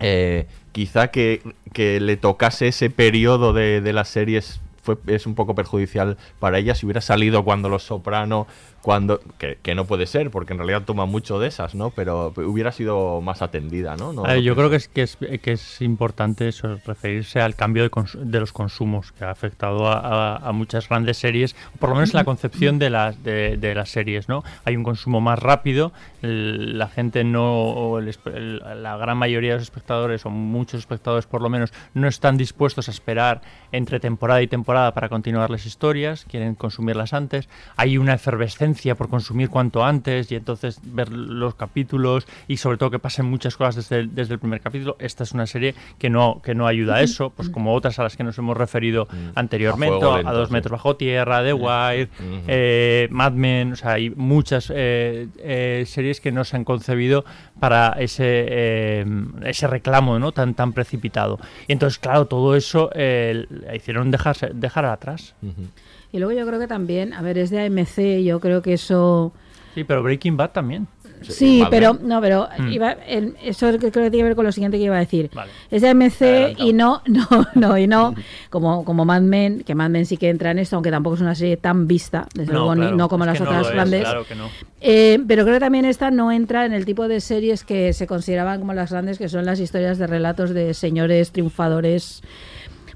Eh, 0.00 0.46
quizá 0.72 1.08
que, 1.08 1.42
que 1.72 2.00
le 2.00 2.16
tocase 2.16 2.68
ese 2.68 2.90
periodo 2.90 3.52
de, 3.52 3.80
de 3.80 3.92
las 3.92 4.08
series 4.08 4.60
fue, 4.82 4.96
es 5.06 5.26
un 5.26 5.34
poco 5.34 5.54
perjudicial 5.54 6.16
para 6.38 6.58
ella. 6.58 6.74
Si 6.74 6.86
hubiera 6.86 7.00
salido 7.00 7.44
cuando 7.44 7.68
Los 7.68 7.82
Soprano, 7.82 8.46
cuando 8.82 9.20
que, 9.38 9.58
que 9.62 9.74
no 9.74 9.84
puede 9.86 10.06
ser, 10.06 10.30
porque 10.30 10.52
en 10.52 10.58
realidad 10.60 10.82
toma 10.84 11.04
mucho 11.04 11.38
de 11.40 11.48
esas, 11.48 11.74
¿no? 11.74 11.90
Pero 11.90 12.32
hubiera 12.36 12.70
sido 12.72 13.20
más 13.20 13.42
atendida, 13.42 13.96
¿no? 13.96 14.12
Ver, 14.22 14.40
yo 14.40 14.54
creo 14.54 14.70
que 14.70 14.76
es, 14.76 14.88
que 14.88 15.02
es, 15.02 15.16
que 15.42 15.52
es 15.52 15.80
importante 15.82 16.48
eso, 16.48 16.78
referirse 16.86 17.40
al 17.40 17.54
cambio 17.56 17.82
de, 17.82 17.90
de 18.20 18.40
los 18.40 18.52
consumos 18.52 19.10
que 19.12 19.24
ha 19.24 19.30
afectado 19.30 19.88
a, 19.88 19.98
a- 19.98 20.36
a 20.48 20.52
muchas 20.52 20.88
grandes 20.88 21.16
series, 21.18 21.56
por 21.80 21.88
lo 21.90 21.96
menos 21.96 22.10
en 22.10 22.16
la 22.18 22.24
concepción 22.24 22.78
de 22.78 22.90
las, 22.90 23.22
de, 23.24 23.56
de 23.56 23.74
las 23.74 23.90
series, 23.90 24.28
¿no? 24.28 24.44
Hay 24.64 24.76
un 24.76 24.84
consumo 24.84 25.20
más 25.20 25.38
rápido, 25.40 25.92
el- 26.22 26.78
la 26.78 26.88
gente 26.88 27.24
no, 27.24 27.98
el- 27.98 28.58
la 28.82 28.96
gran 28.96 29.18
mayoría 29.18 29.50
de 29.50 29.56
los 29.56 29.64
espectadores, 29.64 30.24
o 30.24 30.30
muchos 30.30 30.78
espectadores 30.80 31.26
por 31.26 31.42
lo 31.42 31.48
menos, 31.50 31.72
no 31.94 32.06
están 32.06 32.36
dispuestos 32.36 32.86
a 32.88 32.92
esperar 32.92 33.40
entre 33.72 33.98
temporada 33.98 34.40
y 34.40 34.46
temporada 34.46 34.94
para 34.94 35.08
continuar 35.08 35.50
las 35.50 35.66
historias, 35.66 36.24
quieren 36.30 36.54
consumirlas 36.54 37.12
antes. 37.12 37.48
Hay 37.76 37.98
una 37.98 38.14
efervescencia 38.14 38.67
por 38.96 39.08
consumir 39.08 39.48
cuanto 39.50 39.84
antes 39.84 40.30
y 40.32 40.34
entonces 40.36 40.80
ver 40.82 41.10
los 41.12 41.54
capítulos 41.54 42.26
y 42.46 42.56
sobre 42.58 42.76
todo 42.78 42.90
que 42.90 42.98
pasen 42.98 43.26
muchas 43.26 43.56
cosas 43.56 43.76
desde 43.76 44.00
el, 44.00 44.14
desde 44.14 44.34
el 44.34 44.40
primer 44.40 44.60
capítulo. 44.60 44.96
Esta 44.98 45.24
es 45.24 45.32
una 45.32 45.46
serie 45.46 45.74
que 45.98 46.10
no, 46.10 46.40
que 46.42 46.54
no 46.54 46.66
ayuda 46.66 46.96
a 46.96 47.02
eso, 47.02 47.30
pues 47.30 47.48
como 47.48 47.74
otras 47.74 47.98
a 47.98 48.02
las 48.02 48.16
que 48.16 48.24
nos 48.24 48.36
hemos 48.38 48.56
referido 48.56 49.08
anteriormente, 49.34 49.94
A 49.96 49.98
fuego 49.98 50.14
a, 50.14 50.18
lento, 50.18 50.34
Dos 50.34 50.48
sí. 50.48 50.52
metros 50.54 50.72
bajo 50.72 50.96
tierra, 50.96 51.42
The 51.42 51.52
Wire, 51.54 52.04
Ujú. 52.18 52.42
eh, 52.46 53.08
Mad 53.10 53.32
Men, 53.32 53.72
o 53.72 53.76
sea, 53.76 53.92
hay 53.92 54.10
muchas 54.10 54.72
eh, 54.74 55.28
eh, 55.38 55.84
series 55.86 56.20
que 56.20 56.32
no 56.32 56.44
se 56.44 56.56
han 56.56 56.64
concebido 56.64 57.24
para 57.60 57.90
ese, 57.98 58.24
eh, 58.48 59.06
ese 59.44 59.66
reclamo 59.66 60.18
¿no? 60.18 60.32
tan, 60.32 60.54
tan 60.54 60.72
precipitado. 60.72 61.38
Y 61.66 61.72
entonces, 61.72 61.98
claro, 61.98 62.26
todo 62.26 62.54
eso 62.56 62.90
eh, 62.94 63.46
la 63.50 63.74
hicieron 63.74 64.10
dejarse, 64.10 64.50
dejar 64.54 64.84
atrás. 64.84 65.34
Ujú. 65.42 65.68
Y 66.12 66.18
luego 66.18 66.32
yo 66.38 66.46
creo 66.46 66.58
que 66.58 66.66
también, 66.66 67.12
a 67.12 67.22
ver, 67.22 67.36
es 67.38 67.50
de 67.50 67.60
AMC, 67.66 68.22
yo 68.24 68.40
creo 68.40 68.62
que 68.62 68.72
eso... 68.74 69.32
Sí, 69.74 69.84
pero 69.84 70.02
Breaking 70.02 70.36
Bad 70.36 70.50
también. 70.52 70.88
Sí, 71.22 71.60
Mad 71.62 71.70
pero 71.70 71.98
no, 72.00 72.20
pero 72.20 72.48
Mm. 72.58 72.68
iba, 72.72 72.92
el- 72.92 73.34
eso 73.42 73.66
creo 73.66 73.80
que 73.80 73.90
tiene 73.90 74.10
que 74.10 74.22
ver 74.22 74.36
con 74.36 74.44
lo 74.44 74.52
siguiente 74.52 74.78
que 74.78 74.84
iba 74.84 74.94
a 74.96 75.00
decir. 75.00 75.30
Vale. 75.34 75.50
Es 75.68 75.82
de 75.82 75.88
AMC 75.88 76.22
Adelantado. 76.22 76.68
y 76.68 76.72
no, 76.72 77.02
no, 77.06 77.26
no, 77.54 77.76
y 77.78 77.86
no 77.88 78.14
como, 78.50 78.84
como 78.84 79.04
Mad 79.04 79.22
Men, 79.22 79.62
que 79.64 79.74
Mad 79.74 79.90
Men 79.90 80.06
sí 80.06 80.16
que 80.16 80.28
entra 80.30 80.52
en 80.52 80.60
esto, 80.60 80.76
aunque 80.76 80.90
tampoco 80.92 81.16
es 81.16 81.20
una 81.20 81.34
serie 81.34 81.56
tan 81.56 81.88
vista, 81.88 82.28
desde 82.34 82.52
luego 82.52 82.74
ni- 82.76 82.82
claro, 82.82 82.96
no 82.96 83.08
como 83.08 83.24
es 83.24 83.28
las 83.28 83.38
que 83.38 83.44
no 83.44 83.50
otras 83.50 83.62
lo 83.62 83.68
es, 83.68 83.74
grandes. 83.74 84.00
claro 84.02 84.24
que 84.26 84.34
no. 84.36 84.48
Eh, 84.80 85.18
pero 85.26 85.42
creo 85.42 85.56
que 85.56 85.60
también 85.60 85.84
esta 85.86 86.10
no 86.12 86.30
entra 86.30 86.64
en 86.64 86.72
el 86.72 86.84
tipo 86.84 87.08
de 87.08 87.20
series 87.20 87.64
que 87.64 87.92
se 87.92 88.06
consideraban 88.06 88.60
como 88.60 88.72
las 88.74 88.92
grandes, 88.92 89.18
que 89.18 89.28
son 89.28 89.44
las 89.44 89.58
historias 89.58 89.98
de 89.98 90.06
relatos 90.06 90.50
de 90.54 90.72
señores 90.72 91.32
triunfadores. 91.32 92.22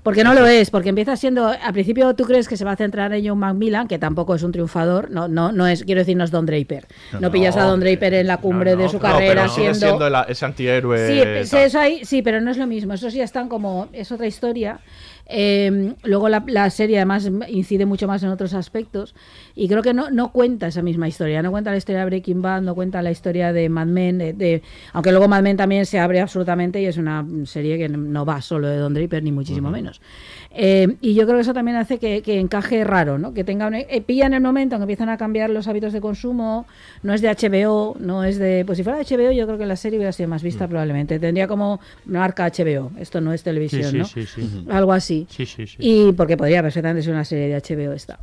Porque 0.02 0.24
no 0.24 0.34
lo 0.34 0.46
es, 0.46 0.70
porque 0.70 0.88
empieza 0.88 1.14
siendo, 1.16 1.46
al 1.46 1.72
principio 1.72 2.12
tú 2.14 2.24
crees 2.24 2.48
que 2.48 2.56
se 2.56 2.64
va 2.64 2.72
a 2.72 2.76
centrar 2.76 3.12
en 3.12 3.24
John 3.26 3.38
Macmillan, 3.38 3.86
que 3.86 4.00
tampoco 4.00 4.34
es 4.34 4.42
un 4.42 4.50
triunfador, 4.50 5.10
no, 5.12 5.28
no, 5.28 5.52
no 5.52 5.66
es, 5.68 5.84
quiero 5.84 6.00
decir, 6.00 6.16
no 6.16 6.24
es 6.24 6.32
Don 6.32 6.44
Draper. 6.44 6.86
No, 7.20 7.30
pillas 7.30 7.56
a 7.56 7.62
Don 7.62 7.78
Draper 7.78 8.14
en 8.14 8.26
la 8.26 8.38
cumbre 8.38 8.74
de 8.74 8.88
su 8.88 8.98
carrera 8.98 9.42
pero 9.42 9.48
sigue 9.48 9.74
siendo... 9.74 9.98
siendo 9.98 10.06
el- 10.08 10.24
ese 10.30 10.44
antihéroe. 10.44 11.44
Sí, 11.44 11.56
eso 11.56 11.78
hay- 11.78 12.04
sí, 12.04 12.20
pero 12.22 12.40
no 12.40 12.50
es 12.50 12.56
lo 12.56 12.66
mismo. 12.66 12.94
Esos 12.94 13.14
ya 13.14 13.22
están 13.22 13.48
como. 13.48 13.88
Es 13.92 14.10
otra 14.10 14.26
historia. 14.26 14.80
Eh, 15.26 15.94
luego 16.04 16.28
la, 16.28 16.44
la 16.46 16.68
serie 16.70 16.96
además 16.98 17.30
incide 17.48 17.86
mucho 17.86 18.06
más 18.06 18.22
en 18.22 18.28
otros 18.30 18.54
aspectos. 18.54 19.14
Y 19.54 19.68
creo 19.68 19.82
que 19.82 19.94
no, 19.94 20.10
no 20.10 20.32
cuenta 20.32 20.66
esa 20.66 20.82
misma 20.82 21.08
historia. 21.08 21.42
No 21.42 21.50
cuenta 21.50 21.70
la 21.70 21.76
historia 21.76 22.00
de 22.00 22.06
Breaking 22.06 22.42
Bad, 22.42 22.62
no 22.62 22.74
cuenta 22.74 23.00
la 23.02 23.10
historia 23.10 23.52
de 23.52 23.68
Mad 23.68 23.86
Men. 23.86 24.18
de- 24.18 24.32
de- 24.32 24.62
aunque 24.92 25.10
luego 25.10 25.28
Mad 25.28 25.42
Men 25.42 25.56
también 25.56 25.86
se 25.86 25.98
abre 25.98 26.20
absolutamente 26.20 26.80
y 26.80 26.86
es 26.86 26.96
una 26.96 27.26
serie 27.44 27.78
que 27.78 27.88
no 27.88 28.24
va 28.24 28.40
solo 28.42 28.68
de 28.68 28.76
Don 28.76 28.94
Draper, 28.94 29.22
ni 29.22 29.32
muchísimo 29.32 29.70
menos. 29.70 30.00
Eh, 30.50 30.96
y 31.00 31.14
yo 31.14 31.24
creo 31.24 31.36
que 31.36 31.42
eso 31.42 31.54
también 31.54 31.76
hace 31.78 31.98
que, 31.98 32.20
que 32.22 32.38
encaje 32.38 32.84
raro, 32.84 33.18
¿no? 33.18 33.32
Que 33.32 33.44
tenga 33.44 33.70
eh, 33.78 34.00
pilla 34.02 34.26
en 34.26 34.34
el 34.34 34.40
momento 34.42 34.74
en 34.74 34.80
que 34.80 34.84
empiezan 34.84 35.08
a 35.08 35.16
cambiar 35.16 35.48
los 35.50 35.66
hábitos 35.68 35.92
de 35.92 36.00
consumo, 36.00 36.66
no 37.02 37.14
es 37.14 37.20
de 37.22 37.28
HBO, 37.28 37.96
no 38.00 38.24
es 38.24 38.38
de... 38.38 38.64
Pues 38.66 38.76
si 38.78 38.84
fuera 38.84 38.98
de 38.98 39.04
HBO 39.04 39.32
yo 39.32 39.46
creo 39.46 39.58
que 39.58 39.66
la 39.66 39.76
serie 39.76 39.98
hubiera 39.98 40.12
sido 40.12 40.28
más 40.28 40.42
vista 40.42 40.68
probablemente. 40.68 41.18
Tendría 41.18 41.46
como 41.48 41.80
marca 42.04 42.46
HBO, 42.50 42.90
esto 42.98 43.20
no 43.20 43.32
es 43.32 43.42
televisión, 43.42 43.90
sí, 43.90 43.98
¿no? 43.98 44.04
sí. 44.04 44.64
Algo 44.70 44.92
así. 44.92 45.11
Sí, 45.28 45.46
sí, 45.46 45.66
sí. 45.66 45.76
Y 45.78 46.12
porque 46.12 46.36
podría 46.36 46.62
perfectamente 46.62 47.02
ser 47.02 47.12
una 47.14 47.24
serie 47.24 47.48
de 47.48 47.56
HBO 47.56 47.92
esta. 47.92 48.18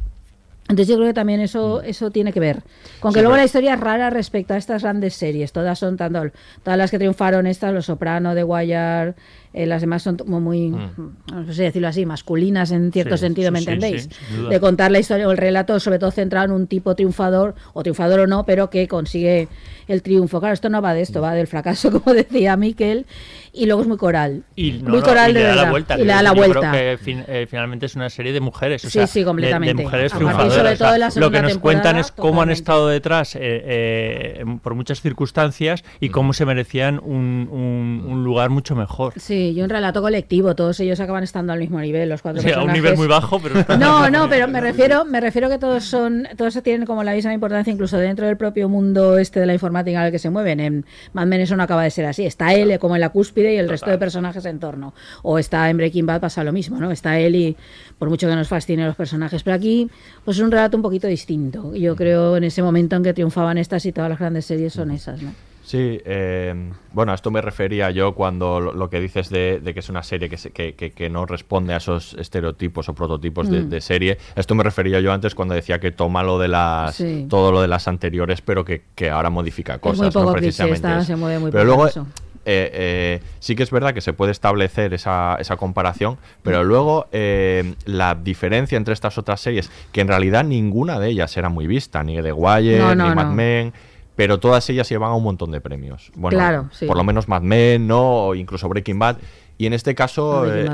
Entonces 0.68 0.88
yo 0.90 0.98
creo 0.98 1.08
que 1.08 1.14
también 1.16 1.40
Mm. 1.40 1.44
eso, 1.46 1.82
eso 1.82 2.12
tiene 2.12 2.32
que 2.32 2.40
ver. 2.40 2.62
Con 3.00 3.12
que 3.12 3.22
luego 3.22 3.36
la 3.36 3.44
historia 3.44 3.74
es 3.74 3.80
rara 3.80 4.12
respecto 4.12 4.54
a 4.54 4.58
estas 4.58 4.84
grandes 4.84 5.16
series. 5.16 5.52
Todas 5.52 5.80
son 5.80 5.98
tanto, 5.98 6.22
todas 6.64 6.78
las 6.78 6.92
que 6.92 7.00
triunfaron 7.00 7.48
estas, 7.48 7.74
Los 7.74 7.88
Soprano, 7.88 8.36
The 8.36 8.44
Wire, 8.44 9.16
eh, 9.52 9.66
las 9.66 9.82
demás 9.82 10.04
son 10.04 10.18
como 10.18 10.40
muy, 10.40 10.70
no 10.70 11.54
sé 11.54 11.64
decirlo 11.64 11.88
así, 11.88 12.06
masculinas 12.06 12.70
en 12.70 12.92
cierto 12.92 13.16
Mm. 13.16 13.18
Sí, 13.18 13.22
sentido, 13.22 13.48
sí, 13.48 13.52
¿me 13.54 13.60
entendéis? 13.60 14.10
de 14.48 14.60
contar 14.60 14.92
la 14.92 15.00
historia 15.00 15.28
o 15.28 15.32
el 15.32 15.38
relato, 15.38 15.80
sobre 15.80 15.98
todo 15.98 16.12
centrado 16.12 16.46
en 16.46 16.52
un 16.52 16.68
tipo 16.68 16.94
triunfador, 16.94 17.56
o 17.74 17.82
triunfador 17.82 18.20
o 18.20 18.28
no, 18.28 18.46
pero 18.46 18.70
que 18.70 18.88
consigue 18.88 19.48
el 19.88 20.04
triunfo. 20.04 20.40
Claro, 20.40 20.54
esto 20.54 20.70
no 20.70 20.84
va 20.84 20.94
de 20.94 21.02
esto, 21.02 21.20
va 21.20 21.34
del 21.34 21.48
fracaso, 21.48 21.90
como 22.04 22.14
decía 22.14 22.56
Miquel, 22.58 23.08
y 23.54 23.66
luego 23.66 23.82
es 23.82 23.88
muy 23.88 23.98
coral. 23.98 24.44
Y, 24.56 24.74
no, 24.74 24.90
muy 24.92 25.00
no, 25.00 25.06
coral 25.06 25.32
y 25.32 25.34
de 25.34 25.40
le 25.40 25.46
da 25.46 25.50
verdad. 25.52 25.64
la 25.66 25.72
vuelta. 25.72 25.96
y 25.96 26.00
le 26.00 26.06
da 26.06 26.22
la 26.24 26.30
yo 26.30 26.36
vuelta. 26.36 26.60
creo 26.72 26.98
que 26.98 27.04
fin- 27.04 27.24
eh, 27.28 27.48
finalmente 27.50 27.86
es 27.88 27.96
una 27.96 28.10
serie 28.10 28.32
de 28.34 28.40
mujeres. 28.40 28.84
o 28.86 28.88
Sí, 28.90 28.94
sea, 29.00 29.08
sí, 29.08 29.24
completamente. 29.24 29.76
De, 29.76 29.84
mujeres 29.84 30.12
triunfadoras. 30.14 30.54
sobre 30.54 30.74
o 30.74 30.78
todo 30.78 30.92
de 30.94 31.00
la 31.00 31.10
lo 31.16 31.32
que 31.32 31.42
nos 31.42 31.58
cuentan 31.58 31.98
es 31.98 32.12
cómo 32.12 32.42
han 32.42 32.50
estado 32.52 32.88
detrás 32.88 33.36
eh, 33.36 33.40
eh, 33.42 34.46
por 34.62 34.76
muchas 34.76 35.02
circunstancias 35.02 35.84
y 36.00 36.10
cómo 36.10 36.34
se 36.34 36.46
merecían 36.46 37.00
un, 37.04 37.48
un- 37.52 38.06
un 38.08 38.24
lugar 38.24 38.50
mucho 38.50 38.76
mejor. 38.76 39.14
Sí, 39.18 39.52
y 39.56 39.62
un 39.62 39.70
relato 39.70 40.02
colectivo, 40.02 40.56
todos 40.56 40.80
ellos 40.80 41.00
acaban 41.00 41.24
estando 41.24 41.54
al 41.54 41.60
mismo 41.60 41.80
nivel, 41.80 42.10
los 42.10 42.22
cuatro 42.22 42.40
O 42.40 42.44
sea, 42.44 42.58
a 42.58 42.64
un 42.64 42.72
nivel 42.74 42.96
muy 42.98 43.08
bajo, 43.08 43.40
pero... 43.40 43.56
No, 43.80 44.10
no, 44.10 44.30
pero 44.30 44.48
me 44.48 44.62
refiero, 44.62 45.06
me 45.06 45.20
refiero 45.22 45.50
que 45.50 45.58
todos 45.58 45.84
son, 45.86 46.28
todos 46.38 46.62
tienen 46.64 46.86
como 46.86 47.04
la 47.04 47.14
misma 47.14 47.34
importancia, 47.34 47.72
incluso 47.72 47.98
dentro 47.98 48.26
del 48.28 48.36
propio 48.38 48.68
mundo 48.70 49.18
este 49.18 49.40
de 49.40 49.46
la 49.46 49.54
informática 49.54 50.00
en 50.00 50.06
el 50.08 50.12
que 50.12 50.20
se 50.20 50.30
mueven. 50.30 50.60
En 50.60 50.86
Mad 51.14 51.26
Men 51.28 51.42
eso 51.42 51.56
no 51.56 51.64
acaba 51.64 51.84
de 51.84 51.92
ser 51.92 52.06
así. 52.06 52.26
Está 52.26 52.54
él 52.54 52.78
como 52.80 52.96
en 52.96 53.02
la 53.02 53.10
cúspide 53.10 53.39
y 53.46 53.58
el 53.58 53.70
resto 53.70 53.90
de 53.90 53.98
personajes 53.98 54.46
en 54.46 54.60
torno. 54.60 54.94
O 55.24 55.38
está 55.40 55.70
en 55.70 55.78
Breaking 55.78 56.06
Bad 56.06 56.22
pasa 56.22 56.44
lo 56.44 56.52
mismo, 56.52 56.78
¿no? 56.80 56.92
Está 56.92 57.20
él 57.20 57.36
y 57.36 57.56
por 57.98 58.10
mucho 58.10 58.28
que 58.28 58.36
nos 58.36 58.48
fascinen 58.48 58.88
los 58.88 58.96
personajes, 58.96 59.44
pero 59.44 59.56
aquí 59.56 59.90
pues 60.26 60.38
es 60.38 60.44
un 60.44 60.52
relato 60.52 60.76
un 60.78 60.84
poquito 60.84 61.08
distinto. 61.08 61.76
Yo 61.76 61.96
creo 61.96 62.38
en 62.38 62.44
ese 62.44 62.62
momento 62.64 62.96
en 62.96 63.04
que 63.04 63.14
triunfaban 63.14 63.58
estas 63.58 63.86
y 63.86 63.92
todas 63.92 64.10
las 64.10 64.20
grandes 64.20 64.46
series 64.46 64.74
son 64.74 64.92
esas, 64.92 65.22
¿no? 65.22 65.32
Sí, 65.62 66.02
eh, 66.04 66.72
bueno, 66.94 67.12
a 67.12 67.16
esto 67.16 67.30
me 67.30 67.42
refería 67.42 67.92
yo 67.92 68.16
cuando 68.16 68.60
lo, 68.60 68.74
lo 68.74 68.90
que 68.90 69.00
dices 69.00 69.30
de, 69.30 69.60
de 69.64 69.74
que 69.76 69.82
es 69.82 69.90
una 69.90 70.02
serie 70.02 70.28
que, 70.28 70.36
se- 70.38 70.50
que, 70.50 70.74
que- 70.74 70.90
que 70.92 71.12
no 71.12 71.28
responde 71.28 71.76
a 71.76 71.78
esos 71.78 72.16
estereotipos 72.16 72.90
o 72.90 72.96
prototipos 72.96 73.48
de, 73.52 73.60
Mm. 73.62 73.70
de 73.70 73.82
serie. 73.82 74.18
A 74.36 74.40
esto 74.40 74.56
me 74.56 74.64
refería 74.64 75.00
yo 75.00 75.14
antes 75.14 75.36
cuando 75.36 75.54
decía 75.54 75.80
que 75.80 75.92
toma 75.92 76.24
lo 76.24 76.40
de 76.40 76.48
las 76.48 76.96
Sí. 76.96 77.28
todo 77.30 77.52
lo 77.52 77.62
de 77.62 77.68
las 77.68 77.88
anteriores, 77.88 78.42
pero 78.42 78.66
que, 78.66 78.82
ahora 79.12 79.30
modifica 79.30 79.78
cosas. 79.78 80.00
muy 80.00 80.10
poco 80.12 80.26
¿no? 80.28 80.32
cliché, 80.34 80.48
Precisamente 80.64 80.76
está- 80.88 81.00
es- 81.02 81.06
se 81.08 81.16
mueve 81.16 81.38
muy 81.38 81.52
Pero 81.52 81.66
luego 81.66 81.86
eso. 81.86 82.08
Eh, 82.52 82.72
eh, 82.74 83.22
sí 83.40 83.56
que 83.56 83.62
es 83.62 83.70
verdad 83.70 83.94
que 83.94 84.02
se 84.02 84.12
puede 84.12 84.32
establecer 84.32 84.94
esa, 84.96 85.38
esa 85.40 85.56
comparación, 85.56 86.18
pero 86.42 86.64
luego 86.64 87.06
eh, 87.12 87.76
la 87.86 88.16
diferencia 88.16 88.76
entre 88.76 88.94
estas 88.96 89.20
otras 89.20 89.40
series, 89.40 89.70
que 89.92 90.02
en 90.02 90.08
realidad 90.08 90.44
ninguna 90.44 91.00
de 91.00 91.10
ellas 91.10 91.38
era 91.38 91.50
muy 91.50 91.68
vista, 91.68 92.04
ni 92.04 92.20
The 92.22 92.34
Wire, 92.34 92.80
No, 92.80 92.96
no, 92.96 93.10
ni 93.10 93.16
Mad 93.16 93.26
no. 93.28 93.34
Men, 93.34 93.74
pero 94.16 94.40
todas 94.40 94.68
ellas 94.72 94.90
llevan 94.90 95.12
a 95.12 95.16
un 95.16 95.24
montón 95.24 95.52
de 95.52 95.62
premios. 95.62 96.12
Bueno, 96.16 96.38
Claro, 96.38 96.70
sí. 96.72 96.88
por 96.88 96.98
lo 96.98 97.04
menos 97.04 97.28
Mad 97.28 97.44
Men, 97.44 97.88
¿no? 97.88 98.26
O 98.28 98.36
incluso 98.36 98.68
Breaking 98.68 98.98
Bad. 98.98 99.18
Y 99.60 99.68
en 99.68 99.74
este 99.74 99.94
caso, 99.94 100.52
eh, 100.52 100.68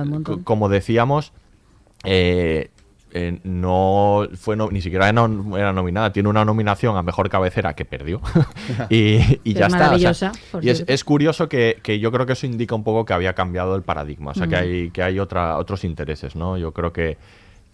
como 0.43 0.69
decíamos, 0.69 1.33
eh, 2.05 2.69
eh, 3.17 3.39
no 3.43 4.27
fue 4.35 4.57
no- 4.57 4.69
ni 4.69 4.81
siquiera 4.81 5.07
era, 5.07 5.17
nom- 5.21 5.57
era 5.57 5.71
nominada. 5.71 6.11
Tiene 6.11 6.27
una 6.27 6.43
nominación 6.43 6.97
a 6.97 7.01
mejor 7.01 7.29
cabecera 7.29 7.73
que 7.73 7.85
perdió. 7.85 8.19
y 8.89 9.17
ya 9.19 9.27
es 9.27 9.37
está. 9.45 9.65
o 9.65 9.69
sea, 9.69 9.69
maravillosa, 9.69 10.31
por 10.51 10.63
y 10.65 10.69
es, 10.69 11.03
curioso 11.03 11.47
que, 11.49 11.79
que 11.81 11.99
yo 11.99 12.11
creo 12.11 12.25
que 12.25 12.33
eso 12.33 12.45
indica 12.45 12.75
un 12.75 12.83
poco 12.83 13.05
que 13.05 13.13
había 13.13 13.33
cambiado 13.33 13.75
el 13.75 13.83
paradigma. 13.83 14.31
O 14.31 14.33
sea, 14.33 14.47
que 14.47 14.55
hay, 14.55 14.89
que 14.91 15.01
hay 15.01 15.19
otra, 15.19 15.57
otros 15.57 15.83
intereses, 15.85 16.35
¿no? 16.35 16.57
Yo 16.57 16.73
creo 16.73 16.91
que, 16.91 17.17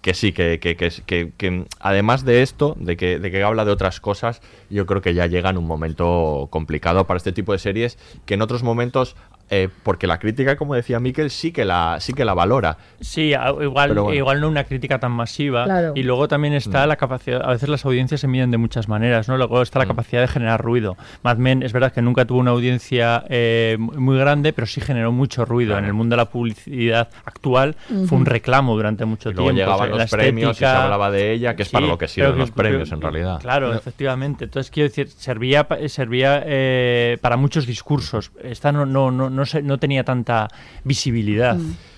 que 0.02 0.14
sí, 0.14 0.32
que, 0.32 0.60
que, 0.60 0.76
que- 0.76 1.32
que 1.38 1.66
además 1.80 2.24
de 2.26 2.42
esto, 2.42 2.76
de 2.80 2.98
que, 2.98 3.20
de 3.20 3.32
que 3.32 3.44
habla 3.44 3.66
de 3.66 3.72
otras 3.72 4.00
cosas, 4.00 4.42
yo 4.70 4.86
creo 4.86 5.02
que 5.02 5.14
ya 5.14 5.26
llega 5.28 5.50
en 5.50 5.58
un 5.58 5.66
momento 5.68 6.48
complicado 6.52 7.06
para 7.06 7.18
este 7.18 7.32
tipo 7.32 7.52
de 7.52 7.60
series 7.60 7.98
que 8.26 8.34
en 8.36 8.42
otros 8.42 8.64
momentos, 8.64 9.16
eh, 9.52 9.70
porque 9.84 10.08
la 10.08 10.18
crítica, 10.18 10.56
como 10.56 10.74
decía 10.74 11.00
Miquel, 11.00 11.30
sí 11.30 11.52
que 11.52 11.66
la, 11.66 11.98
sí 12.00 12.14
que 12.14 12.26
la 12.26 12.34
valora. 12.34 12.78
Sí, 13.02 13.34
igual, 13.62 13.94
bueno. 13.94 14.14
igual 14.14 14.42
no 14.42 14.48
una 14.48 14.64
crítica 14.64 14.98
tan 14.98 15.12
masiva. 15.12 15.66
Claro. 15.66 15.92
Y 15.96 16.04
luego 16.04 16.28
también 16.28 16.54
Mm. 16.54 16.58
está 16.58 16.88
la 16.88 16.96
capacidad, 16.96 17.42
a 17.44 17.50
veces 17.52 17.70
las 17.70 17.86
audiencias 17.86 18.22
se 18.22 18.28
miden 18.28 18.50
de 18.50 18.58
muchas 18.58 18.88
maneras, 18.88 19.28
¿no? 19.28 19.38
Luego 19.38 19.62
está 19.62 19.78
la 19.80 19.86
capacidad 19.86 20.22
de 20.22 20.28
generar 20.30 20.62
ruido. 20.62 20.98
Mad 21.22 21.38
Men 21.38 21.64
es 21.64 21.74
verdad 21.74 21.92
que 21.92 22.02
nunca 22.02 22.26
tuvo 22.26 22.40
una 22.40 22.52
audiencia 22.52 23.24
eh, 23.30 23.78
muy 23.80 24.18
grande, 24.18 24.54
pero 24.54 24.66
sí 24.68 24.80
generó 24.82 25.12
mucho 25.12 25.44
ruido. 25.46 25.78
En 25.78 25.86
el 25.86 25.94
mundo 25.94 26.14
de 26.16 26.18
la 26.18 26.30
publicidad 26.30 27.10
actual 27.26 27.76
fue 28.08 28.18
un 28.18 28.26
reclamo 28.26 28.76
durante 28.76 29.04
mucho 29.06 29.30
Y 29.32 29.34
luego 29.34 29.50
tiempo. 29.52 29.60
llegaban 29.72 29.82
o 29.82 29.86
sea, 29.88 29.96
la 29.98 30.04
los 30.04 30.12
premios 30.12 30.52
y 30.52 30.60
se 30.60 30.66
estética- 30.66 30.84
hablaba 30.86 31.12
de 31.12 31.32
ella, 31.34 31.56
que 31.56 31.64
es 31.64 31.70
para 31.70 31.86
lo 31.88 31.98
que 31.98 32.08
sirven 32.08 32.38
los 32.38 32.52
que- 32.52 32.56
premios, 32.56 32.90
que- 32.90 32.96
en 32.96 33.02
realidad. 33.02 33.40
Claro, 33.42 33.74
efectivamente. 33.74 34.46
Entonces, 34.46 34.72
quiero 34.72 34.88
decir, 34.88 35.10
servía, 35.10 35.68
pa- 35.68 35.78
servía 35.90 36.42
eh, 36.46 37.18
para 37.22 37.36
muchos 37.36 37.66
discursos. 37.68 38.32
Esta 38.44 38.72
no, 38.72 38.86
no, 38.86 39.12
no, 39.12 39.41
no, 39.42 39.46
se- 39.46 39.62
no 39.62 39.78
tenía 39.80 40.04
tanta 40.04 40.48
visibilidad. 40.84 41.58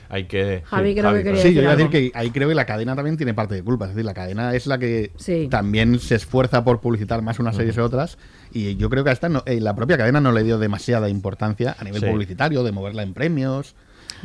Hay 0.09 0.25
que... 0.25 0.61
Javi, 0.65 0.93
creo 0.93 1.11
que 1.13 1.23
quería 1.23 1.41
Sí, 1.41 1.53
yo 1.55 1.61
iba 1.63 1.71
a 1.71 1.75
decir 1.75 1.89
que 1.89 2.11
ahí 2.13 2.29
creo 2.29 2.47
que 2.47 2.53
la 2.53 2.65
cadena 2.65 2.95
también 2.95 3.17
tiene 3.17 3.33
parte 3.33 3.55
de 3.55 3.63
culpa. 3.63 3.85
Es 3.85 3.91
decir, 3.91 4.05
la 4.05 4.13
cadena 4.13 4.53
es 4.53 4.67
la 4.67 4.77
que 4.77 5.11
Sí. 5.15 5.47
también 5.49 5.99
se 5.99 6.15
esfuerza 6.15 6.63
por 6.63 6.81
publicitar 6.81 7.21
más 7.23 7.39
unas 7.39 7.55
series 7.55 7.73
que 7.75 7.81
otras. 7.81 8.19
Y 8.51 8.75
yo 8.75 8.89
creo 8.91 9.03
que 9.03 9.09
a 9.09 9.13
esta 9.13 9.27
no- 9.29 9.41
eh, 9.47 9.59
la 9.59 9.75
propia 9.75 9.97
cadena 9.97 10.21
no 10.21 10.31
le 10.31 10.43
dio 10.43 10.59
demasiada 10.59 11.09
importancia 11.09 11.75
a 11.79 11.83
nivel 11.83 12.01
Sí. 12.01 12.07
publicitario, 12.07 12.63
de 12.63 12.71
moverla 12.71 13.01
en 13.01 13.13
premios. 13.15 13.75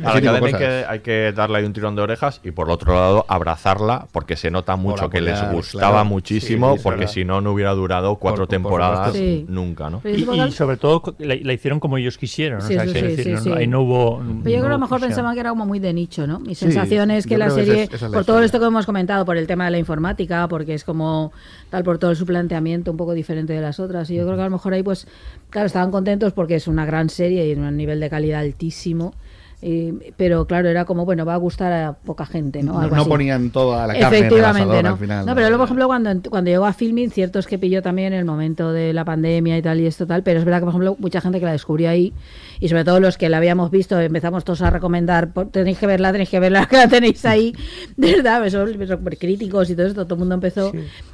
A 0.03 0.13
la 0.13 0.21
cadena 0.21 0.45
hay 0.47 0.53
que, 0.53 0.85
hay 0.87 0.99
que 0.99 1.31
darle 1.33 1.57
ahí 1.59 1.65
un 1.65 1.73
tirón 1.73 1.95
de 1.95 2.01
orejas 2.01 2.41
y 2.43 2.51
por 2.51 2.67
el 2.67 2.73
otro 2.73 2.93
lado 2.93 3.25
abrazarla 3.27 4.07
porque 4.11 4.35
se 4.35 4.49
nota 4.51 4.75
mucho 4.75 5.09
que 5.09 5.21
les 5.21 5.41
gustaba 5.51 5.91
claro. 5.91 6.05
muchísimo 6.05 6.75
Sí, 6.77 6.81
porque 6.83 7.07
si 7.07 7.25
no 7.25 7.41
no 7.41 7.51
hubiera 7.53 7.71
durado 7.71 8.15
cuatro 8.15 8.43
por 8.45 8.49
temporadas 8.49 9.15
nunca, 9.47 9.89
¿no? 9.89 10.01
Y, 10.05 10.51
sobre 10.51 10.77
todo 10.77 11.15
la, 11.19 11.35
la 11.41 11.53
hicieron 11.53 11.79
como 11.79 11.97
ellos 11.97 12.17
quisieron. 12.17 12.61
Sí, 12.61 12.73
o 12.73 12.75
sea, 12.75 12.83
eso 12.83 12.93
quiero 12.93 13.09
sí, 13.09 13.15
decir, 13.15 13.37
sí, 13.39 13.49
no- 13.49 13.55
ahí 13.55 13.67
no 13.67 13.81
hubo. 13.81 14.17
Pero 14.19 14.27
yo 14.29 14.41
creo 14.43 14.61
que 14.61 14.67
a 14.67 14.69
lo 14.69 14.79
mejor 14.79 14.99
pensaban 14.99 15.09
pensaban 15.09 15.33
que 15.35 15.39
era 15.41 15.49
como 15.49 15.65
muy 15.65 15.79
de 15.79 15.93
nicho, 15.93 16.27
¿no? 16.27 16.39
Mi 16.39 16.55
Sí, 16.55 16.65
sensación 16.65 17.11
es 17.11 17.25
que 17.27 17.37
la 17.37 17.49
serie, 17.49 17.83
es- 17.83 17.89
esa 17.93 17.95
es 18.05 18.11
la 18.11 18.17
por 18.17 18.25
todo 18.25 18.41
esto 18.41 18.59
que 18.59 18.65
hemos 18.65 18.85
comentado, 18.85 19.25
por 19.25 19.37
el 19.37 19.47
tema 19.47 19.65
de 19.65 19.71
la 19.71 19.79
informática, 19.79 20.47
porque 20.47 20.73
es 20.75 20.83
como 20.83 21.31
tal 21.69 21.83
por 21.83 21.97
todo 21.97 22.15
su 22.15 22.25
planteamiento 22.25 22.91
un 22.91 22.97
poco 22.97 23.13
diferente 23.13 23.53
de 23.53 23.61
las 23.61 23.79
otras. 23.79 24.09
Y 24.09 24.15
yo 24.15 24.23
creo 24.25 24.35
que 24.35 24.41
a 24.41 24.45
lo 24.45 24.51
mejor 24.51 24.73
ahí, 24.73 24.83
pues, 24.83 25.07
claro, 25.49 25.67
estaban 25.67 25.91
contentos 25.91 26.33
porque 26.33 26.55
es 26.55 26.67
una 26.67 26.85
gran 26.85 27.09
serie 27.09 27.47
y 27.47 27.51
en 27.51 27.63
un 27.63 27.75
nivel 27.75 27.99
de 27.99 28.09
calidad 28.09 28.41
altísimo. 28.41 29.13
Y- 29.61 29.91
pero 30.15 30.45
claro, 30.47 30.69
era 30.69 30.85
como, 30.85 31.03
bueno, 31.05 31.25
va 31.25 31.33
a 31.33 31.37
gustar 31.37 31.71
a 31.73 31.93
poca 31.93 32.25
gente, 32.25 32.63
¿no? 32.63 32.73
No, 32.73 32.79
Algo 32.79 32.95
no 32.95 33.01
así. 33.01 33.09
ponen 33.09 33.51
toda 33.51 33.87
la 33.87 33.93
carne 33.93 33.99
en 33.99 34.05
el 34.05 34.13
Efectivamente, 34.13 34.61
asador 34.63 34.83
¿no? 34.83 34.89
al 34.91 34.97
final. 34.97 35.25
no, 35.25 35.35
pero 35.35 35.47
luego, 35.49 35.57
por 35.63 35.67
ejemplo, 35.67 35.87
cuando, 35.87 36.29
cuando 36.29 36.49
llegó 36.51 36.65
a 36.65 36.73
filming, 36.73 37.11
cierto 37.11 37.39
es 37.39 37.47
que 37.47 37.59
pilló 37.59 37.81
también 37.81 38.13
el 38.13 38.23
momento 38.25 38.71
de 38.71 38.93
la 38.93 39.03
pandemia 39.03 39.57
y 39.57 39.61
tal 39.61 39.79
y 39.81 39.85
esto 39.85 40.07
tal, 40.07 40.23
pero 40.23 40.39
es 40.39 40.45
verdad 40.45 40.59
que, 40.59 40.65
por 40.65 40.71
ejemplo, 40.71 40.95
mucha 40.99 41.19
gente 41.21 41.39
que 41.39 41.45
la 41.45 41.51
descubrió 41.51 41.89
ahí, 41.89 42.13
y 42.61 42.69
sobre 42.69 42.85
todo 42.85 42.99
los 42.99 43.17
que 43.17 43.27
la 43.29 43.37
habíamos 43.37 43.69
visto, 43.69 43.99
empezamos 43.99 44.43
todos 44.45 44.61
a 44.61 44.69
recomendar, 44.69 45.33
"Por- 45.33 45.49
tenéis 45.49 45.77
que 45.77 45.87
verla, 45.87 46.11
tenéis 46.11 46.29
que 46.29 46.39
verla, 46.39 46.65
que 46.69 46.77
la 46.77 46.87
tenéis 46.87 47.25
ahí, 47.25 47.53
de 47.97 48.15
verdad, 48.15 48.39
pues 48.39 48.53
son 48.53 48.71
súper 48.87 49.17
críticos 49.17 49.69
y 49.69 49.75
todo 49.75 49.87
esto, 49.87 50.05
todo 50.05 50.15
el 50.15 50.19
mundo 50.19 50.35
empezó, 50.35 50.71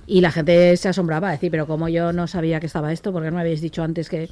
y 0.07 0.21
la 0.21 0.31
gente 0.31 0.77
se 0.77 0.87
asombraba, 0.89 1.29
a 1.29 1.31
decir, 1.31 1.49
pero 1.49 1.65
como 1.65 1.89
yo 1.89 2.13
no 2.13 2.27
sabía 2.27 2.59
que 2.59 2.67
estaba 2.67 2.93
esto, 2.93 3.11
porque 3.11 3.29
no 3.29 3.35
me 3.35 3.41
habéis 3.41 3.61
dicho 3.61 3.81
antes 3.81 4.07
que... 4.07 4.29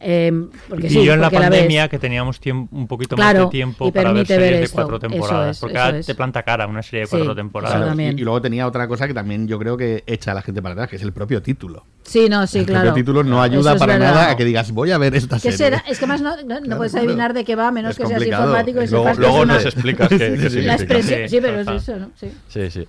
eh, 0.00 0.32
porque 0.68 0.86
y 0.86 0.90
sí, 0.90 1.04
yo 1.04 1.12
en 1.12 1.20
la 1.20 1.28
porque 1.30 1.44
pandemia, 1.48 1.88
que 1.88 1.98
teníamos 1.98 2.40
tiemp- 2.40 2.68
un 2.72 2.86
poquito 2.86 3.16
Claro, 3.16 3.40
más 3.40 3.48
de 3.48 3.50
tiempo 3.50 3.88
y 3.88 3.92
para 3.92 4.12
ver 4.12 4.26
series 4.26 4.60
de 4.62 4.68
cuatro 4.70 4.98
temporadas. 4.98 5.56
es, 5.56 5.60
porque 5.60 5.78
ahora 5.78 5.98
es. 5.98 6.06
te 6.06 6.14
planta 6.14 6.42
cara 6.42 6.66
una 6.66 6.82
serie 6.82 7.00
de 7.00 7.06
Sí, 7.06 7.16
cuatro 7.16 7.34
temporadas. 7.34 7.98
Y, 7.98 8.02
y 8.02 8.12
luego 8.24 8.40
tenía 8.40 8.66
otra 8.66 8.88
cosa 8.88 9.06
que 9.06 9.14
también 9.14 9.46
yo 9.46 9.58
creo 9.58 9.76
que 9.76 10.02
echa 10.06 10.30
a 10.30 10.34
la 10.34 10.42
gente 10.42 10.62
para 10.62 10.72
atrás, 10.72 10.88
que 10.88 10.96
es 10.96 11.02
el 11.02 11.12
propio 11.12 11.42
título. 11.42 11.84
Sí, 12.02 12.28
no, 12.30 12.46
sí, 12.46 12.60
el 12.60 12.66
claro. 12.66 12.86
propio 12.86 13.02
título 13.04 13.22
no 13.22 13.42
ayuda 13.42 13.74
es 13.74 13.78
para 13.78 13.92
verdad. 13.98 14.14
nada 14.14 14.30
a 14.30 14.36
que 14.36 14.44
digas, 14.44 14.72
voy 14.72 14.90
a 14.90 14.98
ver 14.98 15.14
esta 15.14 15.36
¿Qué 15.36 15.52
serie. 15.52 15.56
será? 15.58 15.84
Es 15.86 15.98
que 15.98 16.06
más 16.06 16.20
no, 16.22 16.34
no, 16.44 16.60
no 16.60 16.76
puedes 16.76 16.92
claro. 16.92 17.06
adivinar 17.06 17.34
de 17.34 17.44
qué 17.44 17.54
va, 17.54 17.70
menos 17.70 17.90
Es 17.92 17.96
que 17.98 18.06
seas 18.06 18.18
complicado. 18.18 18.44
informático 18.44 18.82
y 18.82 18.86
Luego, 18.88 19.04
sepas 19.04 19.16
que 19.18 19.22
luego 19.22 19.42
una- 19.42 19.54
nos 19.54 19.64
explicas 19.66 20.08
qué, 20.08 20.18
qué 20.18 20.24
Sí, 20.30 20.36
sí. 20.36 20.40
la 20.42 20.48
significa. 20.50 20.74
expresión. 20.74 21.28
Sí, 21.28 21.38
pero 21.42 21.60
es 21.60 21.68
eso, 21.68 21.96
¿no? 21.98 22.10
Sí. 22.18 22.30
Sí, 22.48 22.70
sí. 22.70 22.88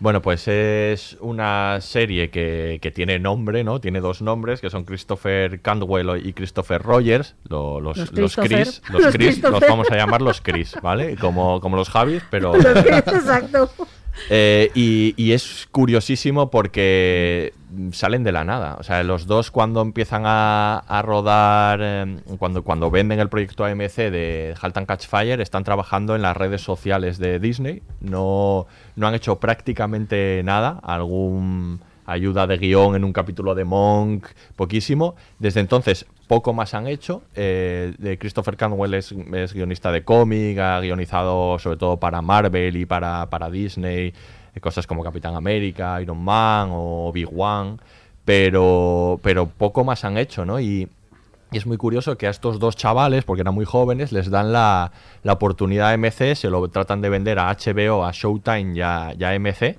Bueno, 0.00 0.22
pues 0.22 0.48
es 0.48 1.16
una 1.20 1.78
serie 1.82 2.30
que, 2.30 2.78
que 2.80 2.90
tiene 2.90 3.18
nombre, 3.18 3.62
¿no? 3.64 3.80
Tiene 3.80 4.00
dos 4.00 4.22
nombres, 4.22 4.60
que 4.62 4.70
son 4.70 4.84
Christopher 4.84 5.60
Cantwell 5.60 6.26
y 6.26 6.32
Christopher 6.32 6.80
Rogers, 6.82 7.36
lo- 7.48 7.80
los, 7.80 8.10
Los. 8.12 8.34
Chris, 8.36 8.82
los, 8.90 9.02
Los 9.04 9.14
Chris, 9.14 9.42
los 9.42 9.60
vamos 9.60 9.90
a 9.90 9.96
llamar 9.96 10.22
los 10.22 10.40
Chris, 10.40 10.74
¿vale? 10.82 11.16
Como, 11.16 11.60
como 11.60 11.76
los 11.76 11.90
Javis, 11.90 12.22
pero... 12.30 12.54
Exacto. 12.56 13.70
Eh, 14.28 14.70
y, 14.74 15.32
es 15.32 15.68
curiosísimo 15.70 16.50
porque 16.50 17.52
salen 17.92 18.24
de 18.24 18.32
la 18.32 18.44
nada. 18.44 18.76
O 18.78 18.82
sea, 18.82 19.02
los 19.02 19.26
dos 19.26 19.50
cuando 19.50 19.80
empiezan 19.80 20.22
a, 20.26 20.78
a 20.78 21.02
rodar, 21.02 21.80
eh, 21.82 22.16
cuando, 22.38 22.62
cuando 22.62 22.90
venden 22.90 23.20
el 23.20 23.28
proyecto 23.28 23.64
AMC 23.64 23.96
de 24.10 24.54
Halt 24.60 24.76
and 24.76 24.86
Catch 24.86 25.06
Fire, 25.06 25.40
están 25.40 25.64
trabajando 25.64 26.16
en 26.16 26.22
las 26.22 26.36
redes 26.36 26.62
sociales 26.62 27.18
de 27.18 27.38
Disney. 27.38 27.82
No, 28.00 28.66
no 28.96 29.06
han 29.06 29.14
hecho 29.14 29.38
prácticamente 29.38 30.42
nada. 30.44 30.80
Algún 30.82 31.80
ayuda 32.06 32.46
de 32.46 32.58
guion 32.58 32.96
en 32.96 33.04
un 33.04 33.12
capítulo 33.12 33.54
de 33.54 33.64
Monk, 33.64 34.26
poquísimo. 34.56 35.14
Desde 35.38 35.60
entonces, 35.60 36.06
poco 36.30 36.52
más 36.52 36.74
han 36.74 36.86
hecho. 36.86 37.22
Eh, 37.34 37.92
de 37.98 38.16
Christopher 38.16 38.56
Canwell 38.56 38.94
es, 38.94 39.12
guionista 39.52 39.90
de 39.90 40.04
cómic, 40.04 40.56
ha 40.60 40.78
guionizado 40.78 41.58
sobre 41.58 41.76
todo 41.76 41.96
para 41.96 42.22
Marvel 42.22 42.76
y 42.76 42.86
para, 42.86 43.28
para 43.28 43.50
Disney, 43.50 44.14
eh, 44.54 44.60
cosas 44.60 44.86
como 44.86 45.02
Capitán 45.02 45.34
América, 45.34 46.00
Iron 46.00 46.22
Man 46.22 46.68
o 46.70 47.10
Big 47.12 47.28
One, 47.36 47.78
pero, 48.24 49.18
pero 49.24 49.46
poco 49.46 49.82
más 49.82 50.04
han 50.04 50.18
hecho, 50.18 50.44
¿no? 50.44 50.60
Y, 50.60 50.88
es 51.50 51.66
muy 51.66 51.76
curioso 51.76 52.16
que 52.16 52.28
a 52.28 52.30
estos 52.30 52.60
dos 52.60 52.76
chavales, 52.76 53.24
porque 53.24 53.40
eran 53.40 53.54
muy 53.54 53.64
jóvenes, 53.64 54.12
les 54.12 54.30
dan 54.30 54.52
la, 54.52 54.92
la 55.24 55.32
oportunidad 55.32 55.90
a 55.90 55.96
MC, 55.96 56.36
se 56.36 56.48
lo 56.48 56.68
tratan 56.68 57.00
de 57.00 57.08
vender 57.08 57.40
a 57.40 57.52
HBO, 57.52 58.04
a 58.04 58.12
Showtime 58.12 58.76
y 58.76 58.80
a, 58.82 59.16
y 59.18 59.24
a 59.24 59.30
AMC. 59.30 59.76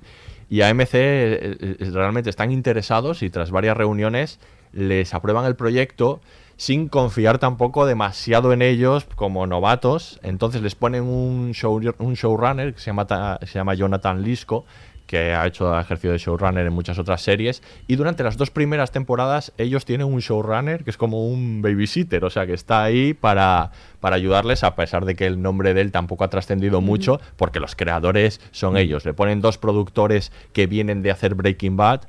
Y 0.50 0.60
AMC 0.60 0.90
eh, 0.92 1.76
realmente 1.94 2.28
están 2.28 2.52
interesados 2.52 3.22
y 3.22 3.30
tras 3.30 3.50
varias 3.50 3.74
reuniones 3.74 4.38
les 4.74 5.14
aprueban 5.14 5.46
el 5.46 5.56
proyecto 5.56 6.20
sin 6.62 6.88
confiar 6.88 7.40
tampoco 7.40 7.86
demasiado 7.86 8.52
en 8.52 8.62
ellos 8.62 9.04
como 9.16 9.48
novatos. 9.48 10.20
Entonces 10.22 10.62
les 10.62 10.76
ponen 10.76 11.02
un, 11.02 11.50
show, 11.54 11.80
un 11.98 12.14
showrunner 12.14 12.72
que 12.72 12.78
se 12.78 12.86
llama, 12.86 13.40
se 13.42 13.54
llama 13.54 13.74
Jonathan 13.74 14.22
Lisco, 14.22 14.64
que 15.08 15.34
ha 15.34 15.44
hecho 15.44 15.74
ha 15.74 15.80
ejercido 15.80 16.12
de 16.12 16.20
showrunner 16.20 16.64
en 16.64 16.72
muchas 16.72 17.00
otras 17.00 17.20
series. 17.20 17.64
Y 17.88 17.96
durante 17.96 18.22
las 18.22 18.36
dos 18.36 18.52
primeras 18.52 18.92
temporadas 18.92 19.52
ellos 19.58 19.84
tienen 19.84 20.06
un 20.06 20.20
showrunner 20.20 20.84
que 20.84 20.90
es 20.90 20.96
como 20.96 21.26
un 21.26 21.62
babysitter, 21.62 22.24
o 22.24 22.30
sea 22.30 22.46
que 22.46 22.52
está 22.54 22.84
ahí 22.84 23.12
para, 23.12 23.72
para 23.98 24.14
ayudarles, 24.14 24.62
a 24.62 24.76
pesar 24.76 25.04
de 25.04 25.16
que 25.16 25.26
el 25.26 25.42
nombre 25.42 25.74
de 25.74 25.80
él 25.80 25.90
tampoco 25.90 26.22
ha 26.22 26.30
trascendido 26.30 26.80
mucho, 26.80 27.20
porque 27.36 27.58
los 27.58 27.74
creadores 27.74 28.40
son 28.52 28.76
ellos. 28.76 29.04
Le 29.04 29.14
ponen 29.14 29.40
dos 29.40 29.58
productores 29.58 30.30
que 30.52 30.68
vienen 30.68 31.02
de 31.02 31.10
hacer 31.10 31.34
Breaking 31.34 31.76
Bad 31.76 32.02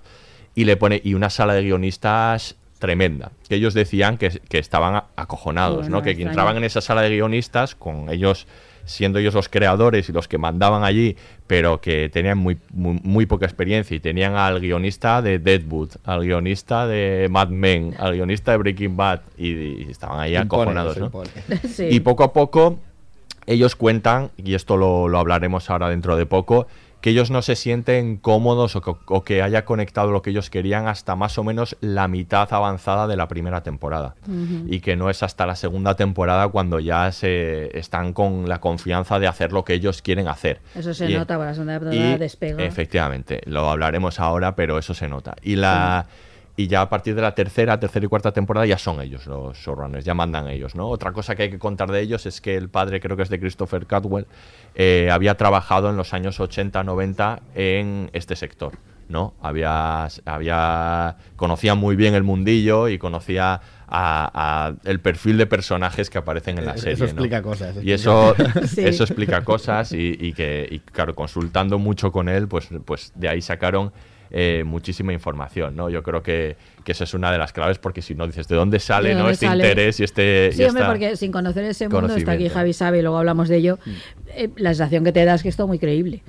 y 0.54 0.66
le 0.66 0.78
pone 0.78 1.02
y 1.04 1.16
una 1.16 1.32
sala 1.32 1.56
de 1.56 1.64
guionistas 1.64 2.56
tremenda 2.84 3.32
que 3.48 3.56
ellos 3.56 3.74
decían 3.74 4.18
que, 4.18 4.30
que 4.50 4.60
estaban 4.60 5.04
acojonados 5.16 5.84
Bueno, 5.84 5.96
no 5.98 6.04
que 6.04 6.10
extraño. 6.10 6.32
entraban 6.32 6.58
en 6.58 6.66
esa 6.66 6.82
sala 6.82 7.02
de 7.02 7.12
guionistas 7.12 7.76
con 7.76 8.10
ellos 8.10 8.46
siendo 8.84 9.20
ellos 9.20 9.34
los 9.34 9.48
creadores 9.48 10.10
y 10.10 10.12
los 10.12 10.28
que 10.28 10.38
mandaban 10.38 10.84
allí, 10.84 11.16
pero 11.48 11.80
que 11.80 12.10
tenían 12.10 12.38
muy, 12.38 12.58
muy, 12.74 13.00
muy 13.02 13.26
poca 13.26 13.46
experiencia 13.46 13.96
y 13.96 14.02
tenían 14.02 14.36
al 14.36 14.60
guionista 14.60 15.22
de 15.22 15.40
Deadwood, 15.40 15.92
al 16.04 16.26
guionista 16.26 16.86
de 16.86 17.30
Mad 17.32 17.48
Men, 17.48 17.96
al 17.98 18.16
guionista 18.16 18.52
de 18.52 18.58
Breaking 18.58 18.98
Bad 18.98 19.22
y, 19.38 19.48
y 19.86 19.88
estaban 19.90 20.20
ahí 20.20 20.36
Impone, 20.36 20.64
acojonados, 20.64 20.98
¿no? 20.98 21.10
Sí. 21.70 21.88
Y 21.90 22.02
poco 22.02 22.26
a 22.26 22.34
poco 22.34 22.80
ellos 23.46 23.78
cuentan, 23.78 24.32
y 24.36 24.56
esto 24.56 24.76
lo, 24.76 25.08
lo 25.08 25.20
hablaremos 25.20 25.70
ahora 25.70 25.88
dentro 25.88 26.18
de 26.18 26.26
poco, 26.26 26.68
que 27.04 27.10
ellos 27.10 27.30
no 27.32 27.42
se 27.42 27.58
sienten 27.58 28.16
cómodos 28.16 28.78
o 28.78 28.82
que, 28.82 28.94
o 29.08 29.24
que 29.26 29.42
haya 29.42 29.66
conectado 29.66 30.12
lo 30.12 30.22
que 30.22 30.30
ellos 30.30 30.50
querían 30.50 30.88
hasta 30.88 31.18
más 31.18 31.38
o 31.38 31.44
menos 31.44 31.76
la 31.82 32.08
mitad 32.08 32.48
avanzada 32.54 33.08
de 33.08 33.18
la 33.18 33.28
primera 33.28 33.62
temporada. 33.62 34.16
Y 34.68 34.80
que 34.80 34.96
no 34.96 35.10
es 35.10 35.22
hasta 35.22 35.46
la 35.46 35.58
segunda 35.58 35.96
temporada 35.98 36.48
cuando 36.48 36.80
ya 36.80 37.12
se 37.12 37.78
están 37.78 38.14
con 38.14 38.48
la 38.48 38.62
confianza 38.62 39.20
de 39.20 39.28
hacer 39.28 39.52
lo 39.52 39.66
que 39.66 39.74
ellos 39.74 40.02
quieren 40.02 40.30
hacer. 40.30 40.62
Eso 40.76 40.94
se 40.94 41.12
Y- 41.12 41.16
nota, 41.16 41.36
para 41.38 41.50
la 41.50 41.54
segunda 41.56 41.78
temporada 41.78 42.18
despega. 42.18 42.64
Efectivamente, 42.64 43.42
lo 43.48 43.70
hablaremos 43.70 44.22
ahora, 44.22 44.56
pero 44.56 44.80
eso 44.80 44.94
se 44.94 45.10
nota. 45.10 45.36
Y 45.44 45.58
la 45.58 46.06
y 46.56 46.68
ya 46.68 46.82
a 46.82 46.90
partir 46.90 47.16
de 47.16 47.22
la 47.22 47.34
tercera, 47.34 47.80
tercera 47.80 48.06
y 48.06 48.10
cuarta 48.10 48.32
temporada 48.32 48.66
ya 48.68 48.78
son 48.78 49.02
ellos 49.02 49.26
los 49.26 49.58
showrunners, 49.58 50.06
ya 50.06 50.14
mandan 50.14 50.48
ellos, 50.48 50.76
¿no? 50.76 50.88
Otra 50.88 51.12
cosa 51.12 51.36
que 51.36 51.44
hay 51.44 51.50
que 51.50 51.58
contar 51.60 51.92
de 51.92 52.00
ellos 52.02 52.26
es 52.28 52.42
que 52.42 52.56
el 52.56 52.70
padre, 52.70 53.00
creo 53.00 53.18
que 53.18 53.24
es 53.24 53.30
de 53.30 53.40
Christopher 53.40 53.88
Cadwell, 53.88 54.28
eh, 54.76 55.10
había 55.12 55.36
trabajado 55.36 55.90
en 55.90 55.98
los 55.98 56.14
años 56.14 56.40
80-90 56.40 57.40
en 57.56 58.10
este 58.14 58.36
sector. 58.36 58.74
¿no? 59.10 59.34
Había, 59.42 60.08
había 60.26 61.18
conocía 61.36 61.76
muy 61.76 61.96
bien 61.96 62.14
el 62.16 62.24
mundillo 62.24 62.88
y 62.88 62.98
conocía 62.98 63.60
a, 63.88 64.32
a 64.34 64.74
el 64.90 65.02
perfil 65.02 65.38
de 65.38 65.46
personajes 65.46 66.10
que 66.10 66.18
aparecen 66.18 66.58
en 66.58 66.66
la 66.66 66.72
Eso 66.74 66.84
serie. 66.84 67.00
¿no? 67.00 67.06
explica 67.06 67.42
cosas, 67.42 67.76
Y 67.84 67.92
eso, 67.92 68.34
Sí. 68.66 68.82
eso 68.86 69.04
explica 69.04 69.44
cosas 69.44 69.92
y, 69.92 70.18
y 70.20 70.34
que, 70.34 70.68
y 70.72 70.80
claro, 70.80 71.14
consultando 71.16 71.78
mucho 71.80 72.12
con 72.12 72.30
él, 72.30 72.48
pues, 72.48 72.70
pues 72.86 73.12
de 73.16 73.28
ahí 73.30 73.42
sacaron 73.42 73.92
eh, 74.34 74.64
muchísima 74.66 75.14
información, 75.14 75.76
¿no? 75.76 75.90
Yo 75.90 76.02
creo 76.04 76.24
que, 76.24 76.56
que 76.84 76.92
esa 76.92 77.04
es 77.04 77.14
una 77.14 77.32
de 77.32 77.38
las 77.38 77.54
claves 77.54 77.78
porque 77.78 78.02
si 78.02 78.16
no 78.16 78.26
dices 78.26 78.48
de 78.48 78.56
dónde 78.56 78.80
sale, 78.80 79.10
¿De 79.10 79.14
¿no? 79.16 79.20
dónde 79.22 79.34
Este 79.34 79.46
sale? 79.46 79.64
interés 79.64 80.00
y 80.00 80.04
este... 80.04 80.50
Sí, 80.54 80.64
y 80.64 80.66
hombre, 80.66 80.84
porque 80.86 81.16
sin 81.16 81.32
conocer 81.32 81.64
ese 81.66 81.88
mundo, 81.88 82.16
está 82.16 82.32
aquí. 82.34 82.50
Javi 82.50 82.74
sabe, 82.74 83.00
y 83.00 83.02
luego 83.04 83.18
hablamos 83.20 83.48
de 83.48 83.58
ello, 83.58 83.78
Mm. 83.86 83.90
eh, 84.36 84.50
la 84.58 84.72
sensación 84.72 85.04
que 85.04 85.12
te 85.12 85.24
da 85.24 85.36
es 85.36 85.44
que 85.44 85.50
es 85.50 85.56
todo 85.56 85.68
muy 85.68 85.78
creíble. 85.78 86.24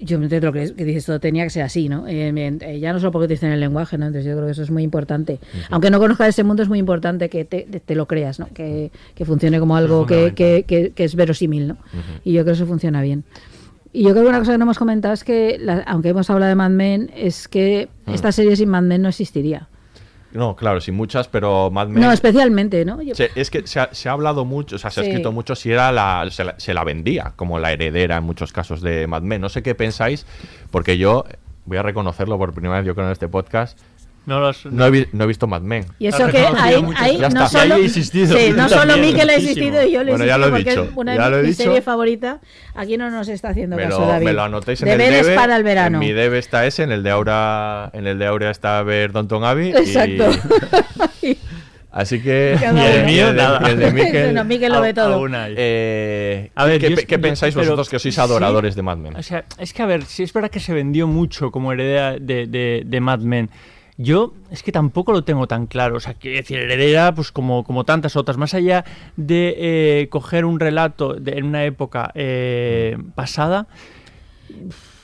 Yo 0.00 0.16
entiendo 0.16 0.46
lo 0.48 0.52
que, 0.54 0.62
es- 0.62 0.72
que 0.72 0.84
dices, 0.86 1.04
todo 1.04 1.20
tenía 1.20 1.44
que 1.44 1.50
ser 1.50 1.62
así, 1.62 1.88
¿no? 1.90 2.08
Eh, 2.08 2.32
eh, 2.34 2.78
ya 2.80 2.92
no 2.94 2.98
solo 3.00 3.12
porque 3.12 3.28
te 3.28 3.34
dicen 3.34 3.52
el 3.52 3.60
lenguaje, 3.60 3.98
¿no? 3.98 4.06
Entonces 4.06 4.24
yo 4.28 4.32
creo 4.34 4.46
que 4.46 4.52
eso 4.52 4.62
es 4.62 4.70
muy 4.70 4.82
importante. 4.82 5.38
Aunque 5.70 5.90
no 5.90 5.98
conozcas 5.98 6.28
ese 6.30 6.44
mundo, 6.44 6.62
es 6.62 6.68
muy 6.70 6.78
importante 6.78 7.28
que 7.28 7.44
te, 7.44 7.62
te 7.64 7.94
lo 7.94 8.06
creas, 8.06 8.38
¿no? 8.38 8.48
Que, 8.54 8.90
que 9.14 9.24
funcione 9.26 9.60
como 9.60 9.76
algo 9.76 10.06
que, 10.06 10.32
que, 10.34 10.64
que- 10.66 10.92
que 10.92 11.04
es 11.04 11.14
verosímil, 11.14 11.68
¿no? 11.68 11.76
Y 12.24 12.32
yo 12.32 12.42
creo 12.42 12.54
que 12.54 12.62
eso 12.62 12.66
funciona 12.66 13.02
bien. 13.02 13.24
Y 13.92 14.04
yo 14.04 14.10
creo 14.12 14.22
que 14.22 14.28
una 14.30 14.38
cosa 14.38 14.52
que 14.52 14.58
no 14.58 14.64
hemos 14.64 14.78
comentado 14.78 15.12
es 15.14 15.22
que, 15.24 15.58
la- 15.60 15.82
aunque 15.86 16.08
hemos 16.10 16.28
hablado 16.30 16.48
de 16.48 16.54
Mad 16.54 16.70
Men, 16.70 17.10
es 17.14 17.46
que 17.48 17.88
Mm. 18.06 18.14
esta 18.14 18.32
serie 18.32 18.56
sin 18.56 18.68
Mad 18.70 18.82
Men 18.82 19.02
no 19.02 19.08
existiría. 19.08 19.68
No, 20.32 20.56
claro, 20.56 20.80
sin 20.80 20.94
muchas, 20.94 21.28
pero 21.28 21.70
Mad 21.70 21.88
Men... 21.88 22.02
No, 22.02 22.10
especialmente, 22.10 22.86
¿no? 22.86 23.02
Yo- 23.02 23.14
Se- 23.14 23.30
es 23.34 23.50
que 23.50 23.66
se 23.66 23.80
ha, 23.80 23.90
se 23.92 24.08
ha 24.08 24.12
hablado 24.12 24.46
mucho, 24.46 24.76
o 24.76 24.78
sea, 24.78 24.90
se 24.90 25.00
Sí. 25.02 25.06
ha 25.06 25.10
escrito 25.10 25.30
mucho 25.30 25.54
si 25.54 25.70
era 25.70 25.92
la 25.92 26.26
se, 26.30 26.42
la 26.44 26.54
se 26.58 26.72
la 26.72 26.84
vendía 26.84 27.34
como 27.36 27.58
la 27.58 27.70
heredera 27.70 28.16
en 28.16 28.24
muchos 28.24 28.50
casos 28.50 28.80
de 28.80 29.06
Mad 29.06 29.20
Men. 29.22 29.42
No 29.42 29.50
sé 29.50 29.62
qué 29.62 29.74
pensáis, 29.74 30.24
porque 30.70 30.96
yo 30.96 31.24
voy 31.66 31.76
a 31.76 31.82
reconocerlo 31.82 32.38
por 32.38 32.54
primera 32.54 32.76
vez, 32.78 32.86
yo 32.86 32.94
creo, 32.94 33.06
en 33.08 33.12
este 33.12 33.28
podcast. 33.28 33.78
No 34.24 34.38
los- 34.38 34.66
No 34.66 34.86
he, 34.86 35.08
no 35.12 35.24
he 35.24 35.26
visto 35.26 35.48
Mad 35.48 35.62
Men. 35.62 35.84
Y 35.98 36.06
eso 36.06 36.28
que 36.28 36.38
ahí, 36.38 36.84
ahí 36.96 37.18
Ya 37.18 37.28
no 37.28 37.44
está. 37.44 37.58
Y 37.58 37.62
ahí 37.62 37.68
solo, 37.68 37.74
he 37.80 37.82
insistido. 37.82 38.36
sí, 38.38 38.52
no 38.56 38.68
solo 38.68 38.96
Miquel 38.98 39.28
ha 39.30 39.36
insistido 39.36 39.82
y 39.84 39.90
yo 39.92 40.04
le 40.04 40.10
he 40.10 40.14
Bueno, 40.14 40.24
ya 40.26 40.38
lo 40.38 40.46
he 40.46 40.48
insistido 40.50 40.50
porque 40.50 40.70
dicho, 40.70 40.82
es 40.92 40.96
una 40.96 41.14
ya 41.16 41.24
de 41.24 41.30
lo 41.30 41.38
he 41.38 41.42
mi 41.42 41.48
dicho. 41.48 41.62
serie 41.64 41.82
favorita. 41.82 42.40
Aquí 42.76 42.96
no 42.96 43.10
nos 43.10 43.26
está 43.28 43.48
haciendo 43.48 43.74
Me 43.76 43.82
caso, 43.82 44.00
lo, 44.00 44.06
David. 44.06 44.24
me 44.26 44.32
lo 44.32 44.42
anotéis 44.42 44.80
en 44.82 44.88
Deberes 44.90 45.18
el 45.18 45.24
debe. 45.24 45.36
para 45.36 45.56
el 45.56 45.64
verano. 45.64 45.96
En 46.00 46.06
mi 46.06 46.12
debe 46.12 46.38
está 46.38 46.64
ese, 46.66 46.84
en 46.84 46.92
el 46.92 47.02
de 47.02 47.10
Aura, 47.10 47.90
en 47.92 48.06
el 48.06 48.18
de 48.20 48.26
Aurea 48.26 48.50
está 48.52 48.80
ver 48.84 49.10
Downton 49.10 49.42
Abbey. 49.44 49.70
y- 49.70 49.76
Exacto. 49.76 50.30
así 51.90 52.22
que 52.22 52.56
y 52.60 52.64
el 52.64 53.04
mío, 53.04 53.32
nada. 53.32 53.68
El 53.68 53.78
de 53.78 53.90
Miquel, 53.92 54.34
no, 54.34 54.44
Miquel 54.44 54.72
lo 54.72 54.80
ve 54.80 54.94
todo. 54.94 55.26
Eh, 55.56 56.50
A 56.54 56.64
ver, 56.64 56.80
¿qué, 56.80 56.90
yo 56.90 56.96
qué 56.96 57.06
yo- 57.16 57.20
pensáis 57.20 57.54
pero- 57.54 57.66
vosotros 57.66 57.88
que 57.90 57.98
sois 57.98 58.14
sí. 58.14 58.20
adoradores 58.20 58.74
de 58.74 58.82
Mad 58.82 58.96
Men? 58.98 59.16
O 59.16 59.22
sea, 59.22 59.44
es 59.58 59.72
que 59.72 59.82
a 59.82 59.86
ver, 59.86 60.04
si 60.04 60.22
es 60.22 60.32
verdad 60.32 60.50
que 60.50 60.60
se 60.60 60.72
vendió 60.72 61.06
mucho 61.06 61.50
como 61.50 61.72
heredera 61.72 62.12
de, 62.18 62.46
de, 62.46 62.82
de 62.86 63.00
Mad 63.00 63.18
Men. 63.20 63.50
Yo 64.02 64.32
es 64.50 64.62
que 64.62 64.72
tampoco 64.72 65.12
lo 65.12 65.22
tengo 65.24 65.46
tan 65.46 65.66
claro. 65.66 65.96
O 65.96 66.00
sea, 66.00 66.14
quiero 66.14 66.38
decir, 66.38 66.58
heredera, 66.58 67.14
pues 67.14 67.30
como, 67.32 67.62
como 67.64 67.84
tantas 67.84 68.16
otras, 68.16 68.36
más 68.36 68.54
allá 68.54 68.84
de 69.16 69.54
eh, 70.02 70.08
coger 70.10 70.44
un 70.44 70.58
relato 70.58 71.14
de, 71.14 71.32
en 71.38 71.44
una 71.44 71.64
época 71.64 72.10
eh, 72.14 72.96
pasada, 73.14 73.66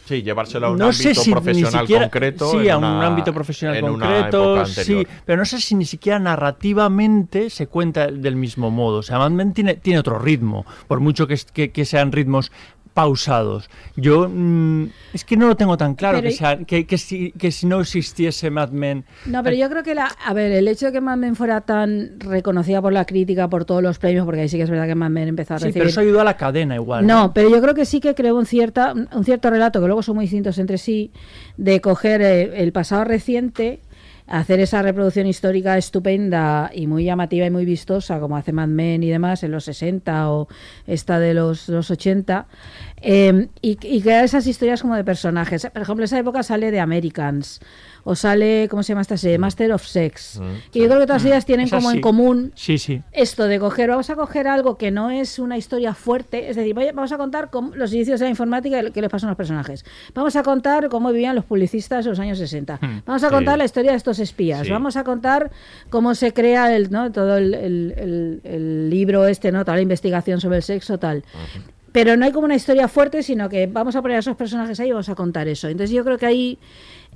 Sí, 0.04 0.22
llevárselo 0.22 0.68
a 0.68 0.70
un 0.70 0.78
no 0.78 0.87
ámbito 0.87 1.14
si 1.22 1.30
profesional 1.30 1.80
siquiera- 1.82 2.04
concreto. 2.06 2.50
Sí, 2.52 2.66
a 2.70 2.78
un 2.78 2.84
una- 2.84 3.06
ámbito 3.08 3.34
profesional 3.34 3.78
concreto, 3.82 4.64
sí, 4.64 5.06
pero 5.26 5.37
no 5.37 5.44
sé 5.44 5.61
si 5.61 5.74
ni 5.74 5.84
siquiera 5.84 6.18
narrativamente 6.18 7.50
se 7.50 7.66
cuenta 7.66 8.06
del 8.06 8.34
mismo 8.34 8.70
modo. 8.70 8.98
O 8.98 9.02
sea, 9.02 9.18
Mad 9.18 9.32
Men 9.32 9.52
tiene, 9.52 9.74
tiene 9.74 9.98
otro 9.98 10.18
ritmo, 10.18 10.64
por 10.87 11.00
mucho 11.00 11.26
que, 11.26 11.37
que, 11.52 11.72
que 11.72 11.84
sean 11.84 12.11
ritmos 12.11 12.50
pausados. 12.98 13.70
Yo 13.94 14.28
mm, 14.28 14.87
es 15.14 15.24
que 15.24 15.37
no 15.37 15.46
lo 15.46 15.56
tengo 15.56 15.76
tan 15.76 15.94
claro 15.94 16.20
que, 16.20 16.32
sea- 16.32 16.58
que, 16.64 16.84
que 16.84 16.98
si, 16.98 17.30
que 17.32 17.52
si 17.52 17.64
no 17.66 17.80
existiese 17.80 18.50
Mad 18.50 18.70
Men. 18.70 19.04
No, 19.26 19.44
pero 19.44 19.54
yo 19.54 19.68
creo 19.70 19.84
que 19.84 19.94
la, 19.94 20.06
a 20.26 20.34
ver, 20.34 20.50
el 20.50 20.66
hecho 20.66 20.87
de 20.87 20.92
que 20.92 21.00
Mad 21.00 21.16
Men 21.16 21.37
fuera 21.37 21.61
tan 21.61 22.18
reconocida 22.18 22.82
por 22.82 22.92
la 22.92 23.04
crítica, 23.04 23.46
por 23.48 23.64
todos 23.64 23.84
los 23.84 24.00
premios, 24.00 24.24
porque 24.24 24.40
ahí 24.40 24.48
sí 24.48 24.56
que 24.56 24.64
es 24.64 24.70
verdad 24.70 24.88
que 24.88 24.96
Mad 24.96 25.11
Men 25.11 25.28
empezó 25.28 25.54
a 25.54 25.58
Sí, 25.58 25.66
recibir. 25.66 25.80
pero 25.82 25.90
eso 25.90 26.00
ayudó 26.00 26.20
a 26.20 26.24
la 26.24 26.37
cadena 26.37 26.74
igual. 26.74 27.06
No, 27.06 27.32
pero 27.32 27.48
yo 27.48 27.61
creo 27.62 27.74
que 27.74 27.84
sí 27.87 28.00
que 28.00 28.16
creó 28.16 28.34
un, 28.37 28.46
cierta, 28.46 28.92
un 28.92 29.24
cierto 29.24 29.48
relato, 29.48 29.80
que 29.80 29.87
luego 29.87 30.02
son 30.02 30.16
muy 30.16 30.24
distintos 30.24 30.58
entre 30.58 30.76
sí, 30.78 31.12
de 31.56 31.80
coger 31.80 32.20
eh, 32.20 32.62
el 32.62 32.72
pasado 32.72 33.04
reciente, 33.04 33.78
hacer 34.29 34.61
esa 34.61 34.83
reproducción 34.83 35.27
histórica 35.27 35.79
estupenda 35.79 36.71
y 36.73 36.87
muy 36.87 37.05
llamativa 37.05 37.47
y 37.47 37.51
muy 37.51 37.64
vistosa, 37.64 38.21
como 38.21 38.37
hace 38.37 38.53
Mad 38.53 38.69
Men 38.69 39.03
y 39.03 39.09
demás, 39.09 39.43
en 39.43 39.53
los 39.53 39.64
60 39.64 40.31
o 40.31 40.49
esta 40.87 41.19
de 41.19 41.35
los, 41.35 41.69
los 41.69 41.91
80, 41.91 42.47
eh, 43.01 43.49
y, 43.62 43.79
y 43.83 44.03
crear 44.03 44.25
esas 44.25 44.47
historias 44.47 44.83
como 44.83 44.95
de 44.95 45.05
personajes. 45.05 45.67
Por 45.73 45.83
ejemplo, 45.83 46.05
esa 46.05 46.19
época 46.19 46.43
sale 46.43 46.71
de 46.71 46.81
Americans, 46.81 47.61
o 48.11 48.14
sale, 48.14 48.68
¿cómo 48.71 48.83
se 48.83 48.88
llama 48.92 49.03
esta 49.03 49.18
serie? 49.18 49.37
Master 49.37 49.71
of 49.73 49.85
Sex. 49.87 50.40
que 50.73 50.79
yo 50.79 50.87
creo 50.87 50.99
que 51.01 51.07
todas 51.07 51.25
ellas 51.27 51.44
tienen 51.44 51.66
Esa 51.66 51.77
como 51.77 51.90
en 51.90 52.01
común 52.01 52.53
Sí, 52.55 52.79
sí. 52.79 53.03
esto 53.12 53.44
de 53.44 53.59
coger, 53.59 53.90
vamos 53.90 54.09
a 54.09 54.16
coger 54.16 54.49
algo 54.49 54.79
que 54.79 54.90
no 54.90 55.11
es 55.11 55.38
una 55.38 55.59
historia 55.59 55.92
fuerte, 55.92 56.49
es 56.49 56.57
decir, 56.57 56.75
vamos 56.75 57.12
a 57.12 57.18
contar 57.18 57.51
cómo- 57.51 57.75
los 57.75 57.92
inicios 57.92 58.18
de 58.21 58.25
la 58.27 58.31
informática 58.31 58.81
y 58.83 58.90
qué 58.92 59.01
les 59.03 59.11
pasan 59.11 59.29
a 59.29 59.33
los 59.33 59.37
personajes. 59.37 59.85
Vamos 60.14 60.37
a 60.37 60.42
contar 60.42 60.88
cómo 60.88 61.12
vivían 61.12 61.35
los 61.37 61.44
publicistas 61.44 62.07
en 62.07 62.11
los 62.11 62.18
años 62.18 62.38
60. 62.38 62.79
Vamos 63.05 63.23
a 63.23 63.29
sí. 63.29 63.35
contar 63.35 63.59
la 63.59 63.64
historia 63.66 63.90
de 63.90 63.99
estos 63.99 64.18
espías. 64.21 64.66
Sí. 64.66 64.73
Vamos 64.73 64.97
a 64.97 65.05
contar 65.05 65.51
cómo 65.90 66.14
se 66.14 66.33
crea 66.33 66.75
el, 66.75 66.90
¿no? 66.90 67.12
todo 67.12 67.37
el, 67.37 67.53
el- 67.53 67.94
el- 67.99 68.40
el 68.44 68.90
libro 68.90 69.27
este, 69.27 69.53
¿no? 69.53 69.64
toda 69.64 69.77
la 69.77 69.83
investigación 69.83 70.40
sobre 70.40 70.57
el 70.57 70.62
sexo, 70.62 70.99
tal. 70.99 71.25
Pero 71.92 72.16
no 72.16 72.27
hay 72.27 72.33
como 72.33 72.44
una 72.44 72.55
historia 72.55 72.87
fuerte, 72.87 73.23
sino 73.23 73.49
que 73.49 73.66
vamos 73.66 73.97
a 73.97 74.03
poner 74.03 74.18
a 74.18 74.21
esos 74.21 74.37
personajes 74.37 74.79
ahí 74.79 74.88
y 74.88 74.92
vamos 74.92 75.09
a 75.09 75.14
contar 75.14 75.49
eso. 75.49 75.68
Entonces 75.68 75.94
yo 75.94 76.05
creo 76.05 76.18
que 76.18 76.27
ahí 76.27 76.59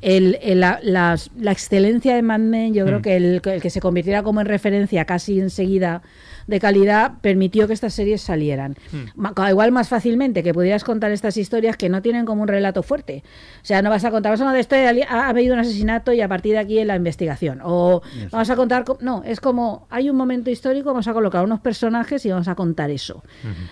el- 0.02 0.38
el- 0.42 0.60
la, 0.60 0.78
las- 0.82 1.30
la 1.38 1.52
excelencia 1.52 2.14
de 2.14 2.22
Mad 2.22 2.40
Men, 2.40 2.74
yo 2.74 2.84
creo 2.84 3.00
que 3.02 3.16
el, 3.16 3.40
que 3.40 3.54
el 3.54 3.62
que 3.62 3.70
se 3.70 3.80
convirtiera 3.80 4.22
como 4.22 4.40
en 4.40 4.46
referencia 4.46 5.04
casi 5.04 5.40
enseguida 5.40 6.02
de 6.46 6.60
calidad, 6.60 7.12
permitió 7.20 7.66
que 7.66 7.72
estas 7.74 7.94
series 7.94 8.20
salieran. 8.22 8.76
Ma- 9.14 9.32
Igual 9.50 9.72
más 9.72 9.88
fácilmente 9.88 10.42
que 10.42 10.52
pudieras 10.54 10.84
contar 10.84 11.10
estas 11.12 11.36
historias 11.36 11.76
que 11.76 11.88
no 11.88 12.02
tienen 12.02 12.24
como 12.26 12.42
un 12.42 12.48
relato 12.48 12.82
fuerte. 12.82 13.22
O 13.62 13.64
sea, 13.66 13.82
no 13.82 13.90
vas 13.90 14.04
a 14.04 14.10
contar, 14.10 14.30
vamos 14.30 14.40
a 14.40 14.44
contar 14.44 14.60
esto 14.60 14.74
de 14.76 14.86
ali- 14.86 15.02
ha, 15.02 15.26
ha 15.26 15.28
habido 15.28 15.54
un 15.54 15.60
asesinato 15.60 16.12
y 16.12 16.20
a 16.20 16.28
partir 16.28 16.52
de 16.52 16.58
aquí 16.58 16.78
en 16.78 16.88
la 16.88 16.96
investigación. 16.96 17.60
O 17.62 18.02
vamos 18.30 18.50
a 18.50 18.56
contar, 18.56 18.84
co- 18.84 18.98
no, 19.00 19.22
es 19.24 19.40
como 19.40 19.86
hay 19.90 20.08
un 20.10 20.16
momento 20.16 20.50
histórico, 20.50 20.90
vamos 20.90 21.08
a 21.08 21.12
colocar 21.12 21.44
unos 21.44 21.60
personajes 21.60 22.24
y 22.26 22.30
vamos 22.30 22.48
a 22.48 22.54
contar 22.54 22.90
eso. 22.90 23.22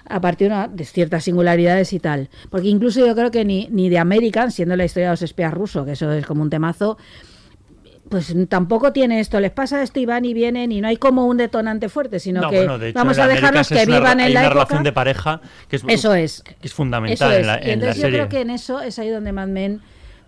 A 0.08 0.20
partir 0.20 0.48
de, 0.48 0.54
una- 0.54 0.68
de 0.68 0.84
ciertas 0.84 1.24
singularidades 1.24 1.92
y 1.92 2.00
tal. 2.00 2.28
Porque 2.50 2.68
incluso 2.68 3.04
yo 3.06 3.14
creo 3.14 3.30
que 3.30 3.44
ni, 3.44 3.68
ni 3.70 3.88
de 3.88 3.98
American, 3.98 4.50
siendo 4.50 4.76
la 4.76 4.84
historia 4.84 5.06
de 5.08 5.12
los 5.14 5.22
espías 5.22 5.52
rusos, 5.54 5.84
que 5.86 5.92
eso 5.92 6.10
es 6.12 6.26
como 6.26 6.42
un 6.42 6.50
temazo, 6.50 6.98
pues 8.10 8.34
tampoco 8.48 8.92
tiene 8.92 9.20
esto, 9.20 9.40
les 9.40 9.52
pasa 9.52 9.82
esto 9.82 9.98
y 10.00 10.04
van 10.04 10.24
y 10.26 10.34
vienen 10.34 10.70
y 10.72 10.80
no 10.82 10.88
hay 10.88 10.96
como 10.98 11.26
un 11.26 11.38
detonante 11.38 11.88
fuerte, 11.88 12.18
sino 12.20 12.42
No, 12.42 12.50
que 12.50 12.56
bueno, 12.56 12.78
de 12.78 12.88
hecho, 12.90 12.98
vamos 12.98 13.18
a 13.18 13.26
dejarlos 13.26 13.68
que 13.68 13.74
una- 13.74 13.84
vivan 13.84 14.20
hay 14.20 14.26
en 14.26 14.34
la 14.34 14.40
una 14.40 14.46
época. 14.48 14.64
relación 14.64 14.82
de 14.84 14.92
pareja 14.92 15.40
que 15.68 15.76
es, 15.76 15.84
Eso 15.88 16.14
es. 16.14 16.42
que 16.42 16.66
es 16.66 16.74
fundamental 16.74 17.30
Eso 17.32 17.40
en 17.40 17.46
la, 17.46 17.54
y 17.54 17.60
en 17.62 17.66
la 17.66 17.72
entonces 17.72 17.96
yo 17.96 18.02
serie. 18.02 18.18
creo 18.18 18.28
que 18.28 18.40
en 18.42 18.50
eso 18.50 18.80
es 18.82 18.98
ahí 18.98 19.08
donde 19.08 19.32
Mad 19.32 19.46
Men 19.48 19.80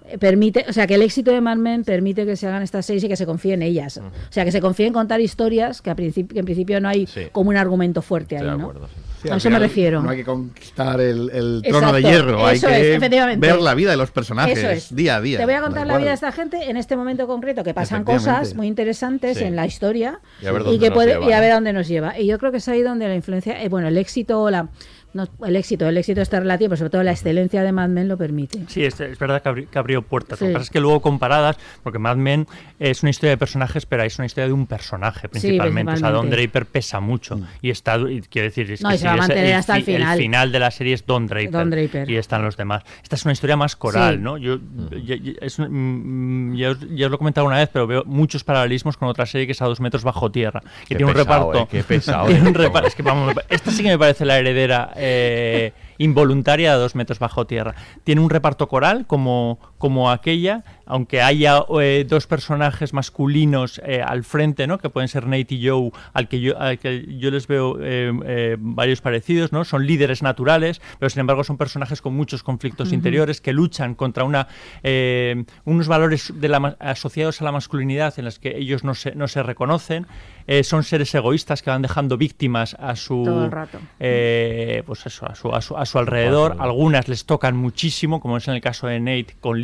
eh, 0.08 0.18
permite, 0.18 0.64
o 0.68 0.72
sea, 0.72 0.86
que 0.86 0.94
el 0.94 1.02
éxito 1.02 1.30
de 1.32 1.40
Mad 1.40 1.56
Men 1.56 1.84
permite 1.84 2.24
que 2.26 2.36
se 2.36 2.46
hagan 2.46 2.62
estas 2.62 2.86
series 2.86 3.04
y 3.04 3.08
que 3.08 3.16
se 3.16 3.26
confíe 3.26 3.54
en 3.54 3.62
ellas. 3.62 3.98
O 3.98 4.10
sea, 4.30 4.44
que 4.44 4.50
se 4.52 4.60
confíe 4.60 4.86
en 4.86 4.92
contar 4.92 5.20
historias 5.20 5.80
que, 5.82 5.90
a 5.90 5.94
principio, 5.94 6.34
que 6.34 6.38
en 6.40 6.44
principio 6.44 6.80
no 6.80 6.88
hay 6.88 7.06
Sí. 7.06 7.22
como 7.32 7.50
un 7.50 7.56
argumento 7.56 8.00
fuerte 8.02 8.34
Estoy 8.36 8.48
ahí, 8.48 8.52
de 8.56 8.62
¿no? 8.62 8.68
acuerdo, 8.70 8.88
sí. 8.88 8.94
Sí, 9.22 9.28
a 9.30 9.36
eso 9.36 9.50
me 9.50 9.58
refiero. 9.58 10.02
No 10.02 10.10
hay 10.10 10.18
que 10.18 10.24
conquistar 10.24 11.00
el, 11.00 11.30
el 11.30 11.62
trono 11.68 11.92
de 11.92 12.02
hierro, 12.02 12.44
hay 12.44 12.58
que 12.58 12.94
es, 12.94 13.00
ver 13.38 13.60
la 13.60 13.74
vida 13.74 13.92
de 13.92 13.96
los 13.96 14.10
personajes 14.10 14.58
es. 14.58 14.94
día 14.94 15.16
a 15.16 15.20
día. 15.20 15.38
Te 15.38 15.44
voy 15.44 15.54
a 15.54 15.60
contar 15.60 15.86
la 15.86 15.96
vida 15.96 16.08
de 16.08 16.14
esta 16.14 16.32
gente 16.32 16.68
en 16.70 16.76
este 16.76 16.96
momento 16.96 17.26
concreto, 17.26 17.62
que 17.62 17.72
pasan 17.74 18.04
cosas 18.04 18.54
muy 18.54 18.66
interesantes 18.66 19.38
Sí. 19.38 19.44
en 19.44 19.56
la 19.56 19.66
historia 19.66 20.20
Y 20.42 20.46
a 20.46 20.52
ver 20.52 20.62
y 20.62 20.64
dónde 20.64 20.78
que 20.80 20.88
nos 20.88 20.94
puede 20.94 21.12
lleva, 21.14 21.28
y 21.28 21.32
a 21.32 21.40
ver 21.40 21.52
a 21.52 21.54
dónde 21.54 21.72
nos 21.72 21.88
lleva. 21.88 22.18
Y 22.18 22.26
yo 22.26 22.38
creo 22.38 22.50
que 22.50 22.58
es 22.58 22.68
ahí 22.68 22.82
donde 22.82 23.06
la 23.08 23.14
influencia, 23.14 23.62
eh, 23.62 23.68
bueno, 23.68 23.88
el 23.88 23.96
éxito, 23.96 24.42
o 24.42 24.50
la 24.50 24.68
No, 25.14 25.28
el 25.46 25.56
éxito, 25.56 25.86
el 25.88 25.96
éxito 25.98 26.20
está 26.22 26.40
relativo, 26.40 26.70
pero 26.70 26.78
sobre 26.78 26.90
todo 26.90 27.02
la 27.02 27.12
excelencia 27.12 27.62
de 27.62 27.72
Mad 27.72 27.88
Men 27.88 28.08
lo 28.08 28.16
permite. 28.16 28.64
Sí, 28.68 28.84
es, 28.84 28.98
es 29.00 29.18
verdad 29.18 29.42
que, 29.42 29.48
abri- 29.50 29.66
que 29.68 29.78
abrió 29.78 30.02
puertas. 30.02 30.40
Lo 30.40 30.46
que 30.46 30.52
pasa 30.54 30.62
es 30.64 30.70
que 30.70 30.80
luego 30.80 31.00
comparadas, 31.00 31.56
porque 31.82 31.98
Mad 31.98 32.16
Men 32.16 32.46
es 32.78 33.02
una 33.02 33.10
historia 33.10 33.30
de 33.30 33.36
personajes, 33.38 33.84
pero 33.86 34.02
es 34.02 34.18
una 34.18 34.26
historia 34.26 34.46
de 34.46 34.52
un 34.52 34.66
personaje 34.66 35.28
principalmente. 35.28 35.92
O 35.92 35.96
sea, 35.96 36.10
Don. 36.10 36.30
Draper 36.30 36.66
pesa 36.66 37.00
mucho. 37.00 37.40
Y 37.60 37.70
está, 37.70 37.96
y 37.98 38.22
quiero 38.22 38.48
decir, 38.48 38.70
es 38.70 38.80
No, 38.82 38.88
que 38.88 38.94
y 38.94 38.98
se 38.98 39.04
va 39.06 39.12
a 39.12 39.14
es 39.16 39.20
mantener 39.20 39.54
hasta 39.54 39.76
el 39.76 39.84
fi- 39.84 39.94
final. 39.96 40.18
final 40.18 40.52
de 40.52 40.58
la 40.58 40.70
serie 40.70 40.94
es 40.94 41.04
Don 41.06 41.26
Draper. 41.26 41.50
Don 41.50 41.70
Draper. 41.70 42.10
Y 42.10 42.16
están 42.16 42.42
los 42.42 42.56
demás. 42.56 42.82
Esta 43.02 43.16
es 43.16 43.24
una 43.24 43.32
historia 43.32 43.56
más 43.56 43.76
coral, 43.76 44.14
Sí. 44.16 44.20
¿no? 44.22 44.38
Yo, 44.38 44.58
ya, 45.04 45.16
ya- 45.16 45.32
es 45.40 45.58
un- 45.58 46.52
mm, 46.52 46.56
ya 46.56 46.70
os, 46.70 46.78
ya 46.90 47.06
os 47.06 47.10
lo 47.10 47.16
he 47.16 47.18
comentado 47.18 47.46
una 47.46 47.58
vez, 47.58 47.68
pero 47.72 47.86
veo 47.86 48.02
muchos 48.06 48.44
paralelismos 48.44 48.96
con 48.96 49.08
otra 49.08 49.26
serie 49.26 49.46
que 49.46 49.52
es 49.52 49.60
A 49.62 49.66
dos 49.66 49.80
metros 49.80 50.04
bajo 50.04 50.30
tierra. 50.30 50.60
Que 50.60 50.88
Qué 50.88 50.96
tiene 50.96 51.12
un 51.12 51.16
reparto. 51.18 51.54
eh, 51.62 51.66
qué 51.70 51.82
pesado, 51.84 52.26
tiene 52.28 52.48
un 52.48 52.54
reparto- 52.54 52.86
es 52.88 52.94
que 52.94 53.02
vamos, 53.02 53.26
me 53.28 53.34
pa- 53.34 53.44
esta 53.48 53.70
sí 53.70 53.82
que 53.82 53.88
me 53.90 53.98
parece 53.98 54.24
la 54.24 54.38
heredera 54.38 54.90
eh, 55.02 55.72
involuntaria 55.98 56.72
de 56.72 56.78
dos 56.78 56.94
metros 56.94 57.18
bajo 57.18 57.46
tierra. 57.46 57.74
Tiene 58.04 58.20
un 58.20 58.30
reparto 58.30 58.68
coral 58.68 59.06
como, 59.06 59.58
como 59.82 60.12
aquella, 60.12 60.62
aunque 60.86 61.22
haya 61.22 61.64
eh, 61.80 62.06
dos 62.08 62.28
personajes 62.28 62.92
masculinos 62.92 63.80
eh, 63.84 64.00
al 64.00 64.22
frente, 64.22 64.68
¿no? 64.68 64.78
que 64.78 64.90
pueden 64.90 65.08
ser 65.08 65.26
Nate 65.26 65.56
y 65.56 65.66
Joe, 65.68 65.90
al 66.12 66.28
que 66.28 66.38
yo, 66.40 66.56
al 66.56 66.78
que 66.78 67.04
yo 67.18 67.32
les 67.32 67.48
veo 67.48 67.78
eh, 67.80 68.12
eh, 68.24 68.56
varios 68.60 69.00
parecidos, 69.00 69.50
¿no? 69.50 69.64
son 69.64 69.84
líderes 69.84 70.22
naturales, 70.22 70.80
pero 71.00 71.10
sin 71.10 71.18
embargo 71.18 71.42
son 71.42 71.56
personajes 71.56 72.00
con 72.00 72.14
muchos 72.14 72.44
conflictos 72.44 72.88
Ujú. 72.88 72.94
interiores 72.94 73.40
que 73.40 73.52
luchan 73.52 73.96
contra 73.96 74.22
una, 74.22 74.46
eh, 74.84 75.44
unos 75.64 75.88
valores 75.88 76.32
de 76.36 76.48
la, 76.48 76.76
asociados 76.78 77.40
a 77.40 77.44
la 77.44 77.50
masculinidad 77.50 78.14
en 78.18 78.26
los 78.26 78.38
que 78.38 78.56
ellos 78.56 78.84
no 78.84 78.94
se, 78.94 79.16
no 79.16 79.26
se 79.26 79.42
reconocen. 79.42 80.06
Eh, 80.46 80.62
son 80.64 80.82
seres 80.82 81.12
egoístas 81.14 81.62
que 81.62 81.70
van 81.70 81.82
dejando 81.82 82.16
víctimas 82.18 82.74
a 82.80 82.94
su 82.96 83.22
Todo 83.24 83.44
el 83.46 83.50
rato. 83.52 83.78
eh, 84.00 84.82
pues 84.86 85.06
eso, 85.06 85.24
a 85.26 85.34
su, 85.36 85.52
a 85.54 85.60
su, 85.60 85.76
a 85.76 85.86
su 85.86 85.98
alrededor. 85.98 86.56
Algunas 86.58 87.06
les 87.08 87.24
tocan 87.26 87.56
muchísimo, 87.56 88.20
como 88.20 88.36
es 88.36 88.46
en 88.48 88.54
el 88.54 88.60
caso 88.60 88.86
de 88.88 88.98
Nate 89.00 89.36
con 89.40 89.60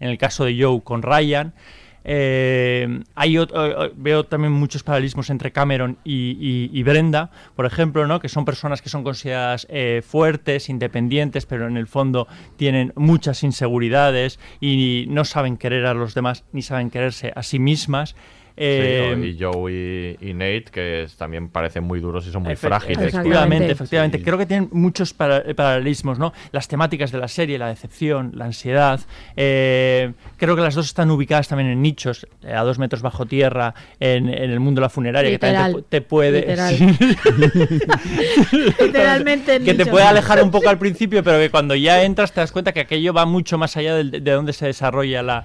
En 0.00 0.08
el 0.08 0.18
caso 0.18 0.44
de 0.44 0.60
Joe 0.60 0.82
con 0.82 1.02
Ryan. 1.02 1.54
Eh, 2.04 3.00
eh, 3.16 3.46
eh, 3.54 3.92
veo 3.94 4.24
también 4.24 4.52
muchos 4.52 4.82
paralelismos 4.82 5.30
entre 5.30 5.52
Cameron 5.52 5.98
y, 6.04 6.82
Brenda, 6.82 7.30
por 7.54 7.66
ejemplo, 7.66 8.20
que 8.20 8.28
son 8.28 8.44
personas 8.44 8.82
que 8.82 8.88
son 8.88 9.04
consideradas 9.04 9.66
fuertes, 10.04 10.68
independientes, 10.68 11.46
pero 11.46 11.66
en 11.66 11.76
el 11.76 11.86
fondo 11.86 12.26
tienen 12.56 12.92
muchas 12.96 13.42
inseguridades 13.42 14.38
y 14.60 15.06
no 15.08 15.24
saben 15.24 15.56
querer 15.56 15.86
a 15.86 15.94
los 15.94 16.14
demás 16.14 16.44
ni 16.52 16.62
saben 16.62 16.90
quererse 16.90 17.32
a 17.34 17.42
sí 17.42 17.58
mismas. 17.58 18.16
Eh, 18.56 19.14
Sí, 19.20 19.28
y 19.28 19.42
Joe 19.42 19.72
y, 19.72 20.16
y 20.30 20.34
Nate, 20.34 20.64
que 20.70 21.02
es- 21.04 21.16
también 21.16 21.48
parecen 21.48 21.84
muy 21.84 22.00
duros 22.00 22.26
y 22.26 22.30
son 22.30 22.42
muy 22.42 22.56
frágiles. 22.56 22.98
Efectivamente, 23.14 23.70
efectivamente. 23.72 24.22
Creo 24.22 24.36
que 24.38 24.46
tienen 24.46 24.68
muchos 24.72 25.14
para- 25.14 25.38
eh, 25.38 25.54
paralelismos, 25.54 26.18
¿no? 26.18 26.32
Las 26.52 26.68
temáticas 26.68 27.10
de 27.12 27.18
la 27.18 27.28
serie, 27.28 27.58
la 27.58 27.68
decepción, 27.68 28.32
la 28.34 28.44
ansiedad. 28.46 29.00
eh, 29.36 30.12
creo 30.36 30.54
que 30.56 30.62
las 30.62 30.74
dos 30.74 30.86
están 30.86 31.10
ubicadas 31.10 31.48
también 31.48 31.70
en 31.70 31.82
nichos, 31.82 32.26
eh, 32.42 32.52
a 32.52 32.62
dos 32.62 32.78
metros 32.78 33.02
bajo 33.02 33.26
tierra, 33.26 33.74
en, 34.00 34.28
en 34.28 34.50
el 34.50 34.60
mundo 34.60 34.80
de 34.80 34.84
la 34.86 34.88
funeraria, 34.90 35.30
que 35.30 35.38
también 35.38 35.62
te, 35.62 35.68
Literal. 35.68 35.82
pu- 35.82 35.86
te 35.88 36.00
puede. 36.02 36.40
Literal. 36.40 36.74
sí. 36.74 36.86
Literalmente 38.80 39.56
en 39.56 39.64
que 39.64 39.74
te 39.74 39.86
puede 39.86 40.04
alejar 40.04 40.42
un 40.42 40.50
poco 40.50 40.68
al 40.68 40.78
principio, 40.78 41.22
pero 41.22 41.38
que 41.38 41.50
cuando 41.50 41.74
ya 41.74 42.02
entras 42.02 42.32
te 42.32 42.40
das 42.40 42.52
cuenta 42.52 42.72
que 42.72 42.80
aquello 42.80 43.12
va 43.12 43.26
mucho 43.26 43.58
más 43.58 43.76
allá 43.76 43.94
de, 43.96 44.20
donde 44.20 44.52
se 44.52 44.66
desarrolla 44.66 45.22
la, 45.22 45.42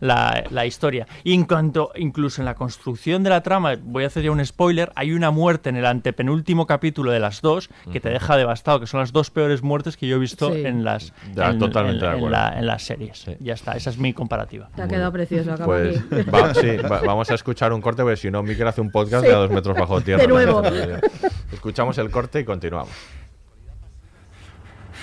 la- 0.00 0.44
la 0.50 0.66
historia. 0.66 1.06
Y 1.24 1.34
en 1.34 1.44
cuanto, 1.44 1.92
incluso 2.00 2.40
en 2.40 2.46
la 2.46 2.54
construcción 2.54 3.22
de 3.22 3.30
la 3.30 3.42
trama, 3.42 3.76
voy 3.82 4.04
a 4.04 4.06
hacer 4.08 4.22
ya 4.24 4.30
un 4.30 4.44
spoiler, 4.44 4.90
hay 4.96 5.12
una 5.12 5.30
muerte 5.30 5.68
en 5.68 5.76
el 5.76 5.86
antepenúltimo 5.86 6.66
capítulo 6.66 7.10
de 7.12 7.20
las 7.20 7.40
dos 7.42 7.70
que 7.92 8.00
te 8.00 8.08
deja 8.08 8.36
devastado, 8.36 8.80
que 8.80 8.86
son 8.86 9.00
las 9.00 9.12
dos 9.12 9.30
peores 9.30 9.62
muertes 9.62 9.96
que 9.96 10.06
yo 10.08 10.16
he 10.16 10.18
visto 10.18 10.52
Sí. 10.52 10.64
en 10.66 10.84
las 10.84 11.12
Ya, 11.34 11.50
en, 11.50 11.58
totalmente 11.58 11.96
en- 11.96 12.00
de 12.00 12.06
en 12.06 12.24
acuerdo. 12.24 12.30
la- 12.30 12.58
en 12.58 12.66
las 12.66 12.82
series. 12.82 13.26
Ya 13.40 13.54
está, 13.54 13.72
esa 13.72 13.90
es 13.90 13.98
mi 13.98 14.12
comparativa. 14.12 14.68
Te 14.74 14.82
ha 14.82 14.88
quedado 14.88 15.12
precioso, 15.12 15.52
acaba 15.52 15.66
Pues 15.66 16.00
va- 16.32 16.54
sí, 16.54 16.76
va- 16.78 17.00
vamos 17.02 17.30
a 17.30 17.34
escuchar 17.34 17.72
un 17.72 17.80
corte, 17.80 18.02
porque 18.02 18.16
si 18.16 18.30
no, 18.30 18.42
Miquel 18.42 18.66
hace 18.66 18.80
un 18.80 18.90
podcast 18.90 19.22
Sí. 19.24 19.28
de 19.30 19.34
a 19.36 19.38
dos 19.38 19.50
metros 19.50 19.76
bajo 19.78 20.00
tierra. 20.00 20.22
De 20.22 20.28
nuevo. 20.28 20.62
Escuchamos 21.52 21.98
el 21.98 22.10
corte 22.10 22.40
y 22.40 22.44
continuamos. 22.44 22.92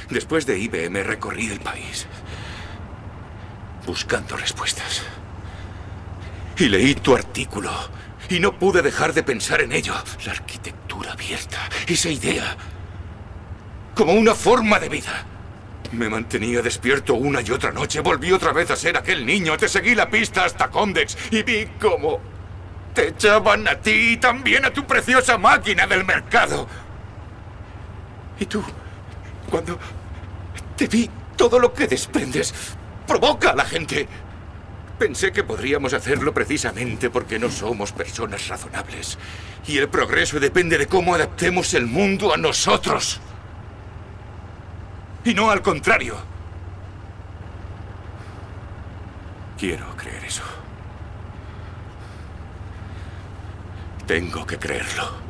Después 0.10 0.46
de 0.46 0.58
IBM 0.58 1.04
recorrí 1.04 1.48
el 1.48 1.60
país 1.60 2.08
buscando 3.86 4.36
respuestas. 4.38 5.04
Y 6.58 6.70
leí 6.70 6.96
tu 6.96 7.16
artículo 7.16 7.72
y 8.30 8.40
no 8.40 8.58
pude 8.58 8.82
dejar 8.82 9.14
de 9.14 9.24
pensar 9.24 9.62
en 9.62 9.72
ello. 9.72 9.94
La 10.26 10.32
arquitectura 10.32 11.14
abierta, 11.14 11.58
esa 11.88 12.10
idea, 12.10 12.58
como 13.96 14.14
una 14.14 14.34
forma 14.34 14.80
de 14.80 14.90
vida. 14.90 15.26
Me 15.92 16.10
mantenía 16.10 16.62
despierto 16.62 17.14
una 17.14 17.42
y 17.42 17.52
otra 17.52 17.72
noche. 17.72 18.02
Volví 18.02 18.32
otra 18.32 18.52
vez 18.52 18.72
a 18.72 18.76
ser 18.76 18.98
aquel 18.98 19.26
niño. 19.26 19.56
Te 19.56 19.70
seguí 19.70 19.96
la 19.96 20.10
pista 20.10 20.46
hasta 20.46 20.70
Comdex 20.70 21.18
y 21.32 21.44
vi 21.44 21.68
cómo 21.80 22.20
te 22.94 23.10
echaban 23.10 23.68
a 23.68 23.76
ti 23.76 24.14
y 24.14 24.18
también 24.18 24.66
a 24.66 24.74
tu 24.74 24.86
preciosa 24.86 25.38
máquina 25.38 25.86
del 25.88 26.04
mercado. 26.04 26.68
Y 28.40 28.46
tú, 28.46 28.64
cuando 29.50 29.78
te 30.76 30.88
vi, 30.88 31.10
todo 31.36 31.60
lo 31.60 31.74
que 31.74 31.88
desprendes 31.88 32.54
provoca 33.06 33.52
a 33.52 33.56
la 33.56 33.66
gente. 33.66 34.08
Pensé 34.98 35.32
que 35.32 35.44
podríamos 35.44 35.94
hacerlo 35.94 36.34
precisamente 36.34 37.10
porque 37.10 37.38
no 37.38 37.52
somos 37.52 37.92
personas 37.92 38.48
razonables. 38.48 39.18
Y 39.68 39.78
el 39.78 39.90
progreso 39.90 40.40
depende 40.40 40.78
de 40.78 40.88
cómo 40.88 41.14
adaptemos 41.14 41.74
el 41.76 41.86
mundo 41.86 42.34
a 42.34 42.38
nosotros. 42.38 43.20
Y 45.24 45.34
no 45.34 45.52
al 45.52 45.62
contrario. 45.62 46.16
Quiero 49.58 49.96
creer 49.96 50.24
eso. 50.26 50.44
Tengo 54.08 54.46
que 54.46 54.58
creerlo. 54.58 55.28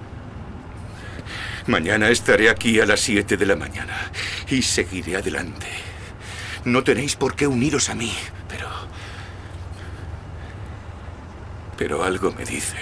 Mañana 1.68 2.10
estaré 2.10 2.50
aquí 2.50 2.80
a 2.80 2.86
las 2.86 3.02
7 3.02 3.36
de 3.36 3.46
la 3.46 3.56
mañana 3.58 4.12
y 4.50 4.62
seguiré 4.62 5.18
adelante. 5.18 5.68
No 6.64 6.84
tenéis 6.84 7.16
por 7.16 7.36
qué 7.36 7.48
uniros 7.48 7.90
a 7.90 7.96
mí, 7.96 8.14
pero... 11.78 12.04
Algo 12.04 12.32
me 12.32 12.46
dice 12.46 12.78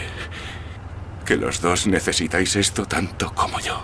que 1.26 1.36
los 1.36 1.60
dos 1.62 1.88
necesitáis 1.88 2.56
esto 2.56 2.86
tanto 2.86 3.34
como 3.34 3.60
yo. 3.60 3.84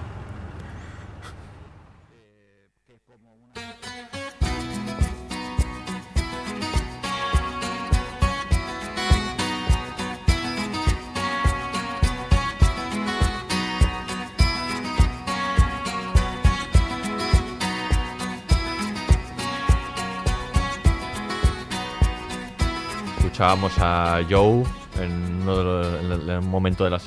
Escuchábamos 23.18 23.74
a 23.80 24.22
Joe 24.30 24.81
en, 25.00 25.42
uno 25.44 25.58
de 25.58 25.64
los- 25.64 26.04
en 26.04 26.12
el- 26.12 26.30
en 26.30 26.48
momento 26.48 26.84
del 26.84 27.00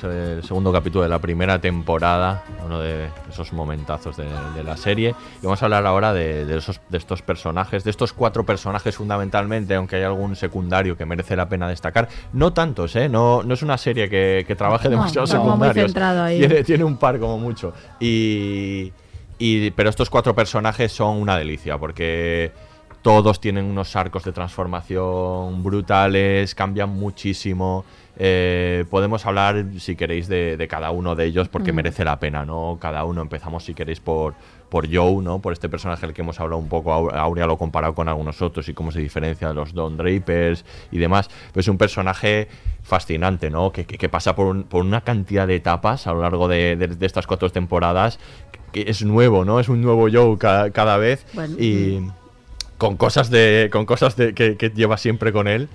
segundo 0.43 0.71
capítulo 0.71 1.03
de 1.03 1.09
la 1.09 1.19
primera 1.19 1.59
temporada, 1.61 2.43
uno 2.65 2.79
de 2.79 3.09
esos 3.29 3.53
momentazos 3.53 4.17
de, 4.17 4.25
de 4.55 4.63
la 4.63 4.75
serie. 4.77 5.15
Y 5.41 5.45
vamos 5.45 5.61
a 5.61 5.65
hablar 5.65 5.85
ahora 5.85 6.13
de, 6.13 6.45
de 6.45 6.57
esos, 6.57 6.81
de 6.89 6.97
estos 6.97 7.21
personajes, 7.21 7.83
de 7.83 7.91
estos 7.91 8.13
cuatro 8.13 8.45
personajes 8.45 8.95
fundamentalmente, 8.95 9.75
aunque 9.75 9.97
hay 9.97 10.03
algún 10.03 10.35
secundario 10.35 10.97
que 10.97 11.05
merece 11.05 11.35
la 11.35 11.47
pena 11.47 11.67
destacar. 11.69 12.07
No 12.33 12.53
tantos, 12.53 12.95
¿eh? 12.95 13.07
No, 13.09 13.43
no 13.43 13.53
es 13.53 13.61
una 13.61 13.77
serie 13.77 14.09
que, 14.09 14.45
que 14.47 14.55
trabaje 14.55 14.85
No, 14.85 14.91
demasiados 14.97 15.31
no, 15.33 15.43
secundarios. 15.43 15.93
Tiene, 16.39 16.63
tiene 16.63 16.83
un 16.83 16.97
par 16.97 17.19
como 17.19 17.37
mucho. 17.37 17.73
Y, 17.99 18.91
y- 19.37 19.71
pero 19.71 19.89
estos 19.89 20.09
cuatro 20.09 20.33
personajes 20.33 20.91
son 20.91 21.17
una 21.17 21.37
delicia 21.37 21.77
porque 21.77 22.51
todos 23.05 23.39
tienen 23.39 23.65
unos 23.65 23.95
arcos 23.95 24.23
de 24.23 24.31
transformación 24.31 25.61
brutales, 25.63 26.55
cambian 26.55 26.89
muchísimo. 26.89 27.85
Eh, 28.17 28.83
podemos 28.89 29.23
hablar, 29.27 29.63
si 29.77 29.95
queréis, 29.95 30.27
de, 30.27 30.57
de 30.57 30.67
cada 30.67 30.89
uno 30.89 31.13
de 31.15 31.25
ellos 31.25 31.47
porque 31.47 31.71
Mm. 31.71 31.75
merece 31.75 32.03
la 32.03 32.17
pena, 32.19 32.45
¿no? 32.45 32.79
Cada 32.81 33.03
uno 33.05 33.21
empezamos, 33.21 33.63
si 33.63 33.75
queréis, 33.75 33.99
por, 33.99 34.33
por 34.69 34.87
Joe, 34.91 35.23
¿no? 35.23 35.37
Por 35.39 35.53
este 35.53 35.69
personaje 35.69 36.03
del 36.07 36.15
que 36.15 36.21
hemos 36.23 36.39
hablado 36.39 36.57
un 36.59 36.67
poco. 36.67 36.91
Au- 36.93 37.13
Aurea 37.15 37.45
lo 37.45 37.59
comparado 37.59 37.93
con 37.93 38.09
algunos 38.09 38.41
otros 38.41 38.67
y 38.69 38.73
cómo 38.73 38.91
se 38.91 39.01
diferencia 39.01 39.49
de 39.49 39.53
los 39.53 39.75
Don 39.75 39.97
Drapers 39.97 40.65
y 40.91 40.97
demás. 40.97 41.29
Pues 41.53 41.65
es 41.65 41.69
un 41.69 41.77
personaje 41.77 42.47
fascinante, 42.81 43.51
¿no? 43.51 43.71
Que, 43.71 43.85
que- 43.85 43.99
que 43.99 44.09
pasa 44.09 44.33
por, 44.35 44.47
un- 44.47 44.63
por 44.63 44.83
una 44.83 45.01
cantidad 45.01 45.45
de 45.45 45.57
etapas 45.57 46.07
a 46.07 46.13
lo 46.13 46.21
largo 46.23 46.47
de, 46.47 46.75
de- 46.75 46.87
de 46.87 47.05
estas 47.05 47.27
cuatro 47.27 47.51
temporadas 47.51 48.17
que 48.71 48.85
es 48.87 49.03
nuevo, 49.03 49.45
¿no? 49.45 49.59
Es 49.59 49.69
un 49.69 49.81
nuevo 49.83 50.07
Joe 50.11 50.39
ca- 50.39 50.71
cada 50.71 50.97
vez 50.97 51.23
Bueno, 51.33 51.55
y 51.59 51.99
con 52.77 52.97
cosas 52.97 53.29
de 53.29 53.69
con 53.71 53.85
cosas 53.85 54.15
de, 54.15 54.33
que, 54.33 54.57
que 54.57 54.69
lleva 54.69 54.97
siempre 54.97 55.31
con 55.31 55.47
él 55.47 55.69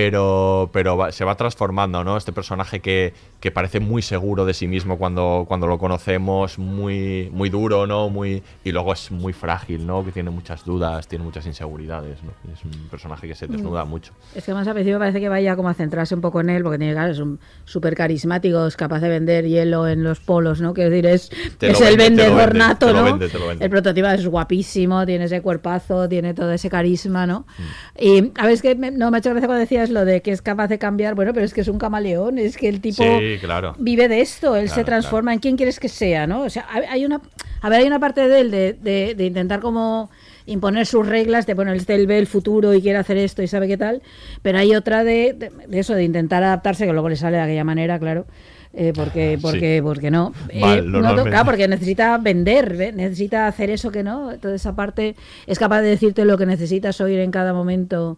pero, 0.00 0.70
pero 0.72 1.10
se 1.10 1.24
va 1.24 1.34
transformando, 1.34 2.04
¿no? 2.04 2.16
Este 2.16 2.32
personaje 2.32 2.78
que, 2.78 3.12
que 3.40 3.50
parece 3.50 3.80
muy 3.80 4.02
seguro 4.02 4.44
de 4.44 4.54
sí 4.54 4.68
mismo 4.68 4.98
cuando, 4.98 5.46
cuando 5.48 5.66
lo 5.66 5.78
conocemos, 5.78 6.60
muy, 6.60 7.28
muy 7.32 7.50
duro, 7.50 7.88
¿no? 7.88 8.08
Muy, 8.08 8.40
y 8.62 8.70
luego 8.70 8.92
es 8.92 9.10
muy 9.10 9.32
frágil, 9.32 9.84
¿no? 9.84 10.04
Que 10.04 10.12
tiene 10.12 10.30
muchas 10.30 10.64
dudas, 10.64 11.08
tiene 11.08 11.24
muchas 11.24 11.44
inseguridades, 11.44 12.18
¿no? 12.22 12.30
Es 12.52 12.64
un 12.64 12.70
personaje 12.88 13.26
que 13.26 13.34
se 13.34 13.48
desnuda 13.48 13.84
mucho. 13.84 14.12
Es 14.32 14.44
que 14.44 14.54
más 14.54 14.68
al 14.68 14.74
principio 14.74 15.00
parece 15.00 15.18
que 15.18 15.28
vaya 15.28 15.56
como 15.56 15.68
a 15.68 15.74
centrarse 15.74 16.14
un 16.14 16.20
poco 16.20 16.40
en 16.40 16.50
él, 16.50 16.62
porque 16.62 16.78
tiene 16.78 16.92
claro, 16.92 17.10
es 17.10 17.18
un 17.18 17.40
súper 17.64 17.96
carismático, 17.96 18.64
es 18.68 18.76
capaz 18.76 19.00
de 19.00 19.08
vender 19.08 19.44
hielo 19.48 19.88
en 19.88 20.04
los 20.04 20.20
polos, 20.20 20.60
¿no? 20.60 20.72
Quiero 20.72 20.90
decir, 20.90 21.06
es, 21.06 21.32
es 21.62 21.80
el 21.80 21.96
vende, 21.96 22.22
vendedor 22.22 22.50
vende, 22.50 22.58
nato, 22.60 22.92
¿no? 22.92 23.02
vende, 23.02 23.26
vende. 23.26 23.64
El 23.64 23.70
prototipo 23.70 24.06
es 24.06 24.24
guapísimo, 24.24 25.04
tiene 25.04 25.24
ese 25.24 25.42
cuerpazo, 25.42 26.08
tiene 26.08 26.32
todo 26.32 26.52
ese 26.52 26.70
carisma, 26.70 27.26
¿no? 27.26 27.40
Mm. 27.58 28.02
Y 28.04 28.32
a 28.38 28.44
ver, 28.44 28.52
es 28.52 28.62
que 28.62 28.76
me- 28.76 28.92
no 28.92 29.10
me 29.10 29.16
ha 29.16 29.18
hecho 29.18 29.30
gracia 29.30 29.48
cuando 29.48 29.62
decías 29.80 29.90
lo 29.90 30.04
de 30.04 30.20
que 30.22 30.32
es 30.32 30.42
capaz 30.42 30.68
de 30.68 30.78
cambiar, 30.78 31.14
bueno, 31.14 31.32
pero 31.32 31.44
es 31.46 31.54
que 31.54 31.60
es 31.62 31.68
un 31.68 31.78
camaleón, 31.78 32.38
es 32.38 32.56
que 32.56 32.68
el 32.68 32.80
tipo 32.80 33.02
Sí, 33.02 33.36
claro. 33.40 33.74
vive 33.78 34.08
de 34.08 34.20
esto, 34.20 34.56
él 34.56 34.68
se 34.68 34.74
Claro, 34.74 34.86
transforma 34.86 35.32
en 35.32 35.38
quien 35.40 35.56
quieres 35.56 35.80
que 35.80 35.88
sea, 35.88 36.26
¿no? 36.26 36.42
O 36.42 36.50
sea, 36.50 36.66
hay 36.88 37.04
una, 37.04 37.20
a 37.62 37.68
ver, 37.68 37.80
hay 37.80 37.86
una 37.86 37.98
parte 37.98 38.28
de 38.28 38.40
él 38.40 38.50
de, 38.50 38.72
de- 38.74 39.14
de 39.14 39.24
intentar 39.26 39.60
como 39.60 40.10
imponer 40.46 40.86
sus 40.86 41.06
reglas, 41.06 41.46
de 41.46 41.54
bueno, 41.54 41.72
él, 41.72 42.06
ve 42.06 42.18
el 42.18 42.26
futuro 42.26 42.74
y 42.74 42.82
quiere 42.82 42.98
hacer 42.98 43.16
esto 43.16 43.42
y 43.42 43.46
sabe 43.46 43.68
qué 43.68 43.76
tal, 43.76 44.02
pero 44.42 44.58
hay 44.58 44.74
otra 44.74 45.04
de, 45.04 45.32
de- 45.32 45.50
de 45.68 45.78
eso, 45.78 45.94
de 45.94 46.04
intentar 46.04 46.42
adaptarse, 46.42 46.86
que 46.86 46.92
luego 46.92 47.08
le 47.08 47.16
sale 47.16 47.36
de 47.36 47.42
aquella 47.42 47.64
manera, 47.64 47.98
claro. 47.98 48.26
eh, 48.72 48.92
porque, 48.94 49.34
Sí. 49.36 49.42
porque, 49.42 49.80
porque 49.82 50.10
no. 50.12 50.32
Eh, 50.48 50.82
no, 50.84 51.00
claro, 51.24 51.44
porque 51.44 51.66
necesita 51.68 52.16
vender, 52.18 52.76
¿ve? 52.76 52.92
necesita 52.92 53.46
hacer 53.48 53.68
eso 53.70 53.90
que 53.90 54.02
no. 54.04 54.38
Toda 54.38 54.54
esa 54.54 54.74
parte 54.76 55.16
es 55.48 55.58
capaz 55.58 55.82
de 55.82 55.88
decirte 55.88 56.24
lo 56.24 56.38
que 56.38 56.46
necesitas 56.46 57.00
oír 57.00 57.18
en 57.18 57.32
cada 57.32 57.52
momento, 57.52 58.16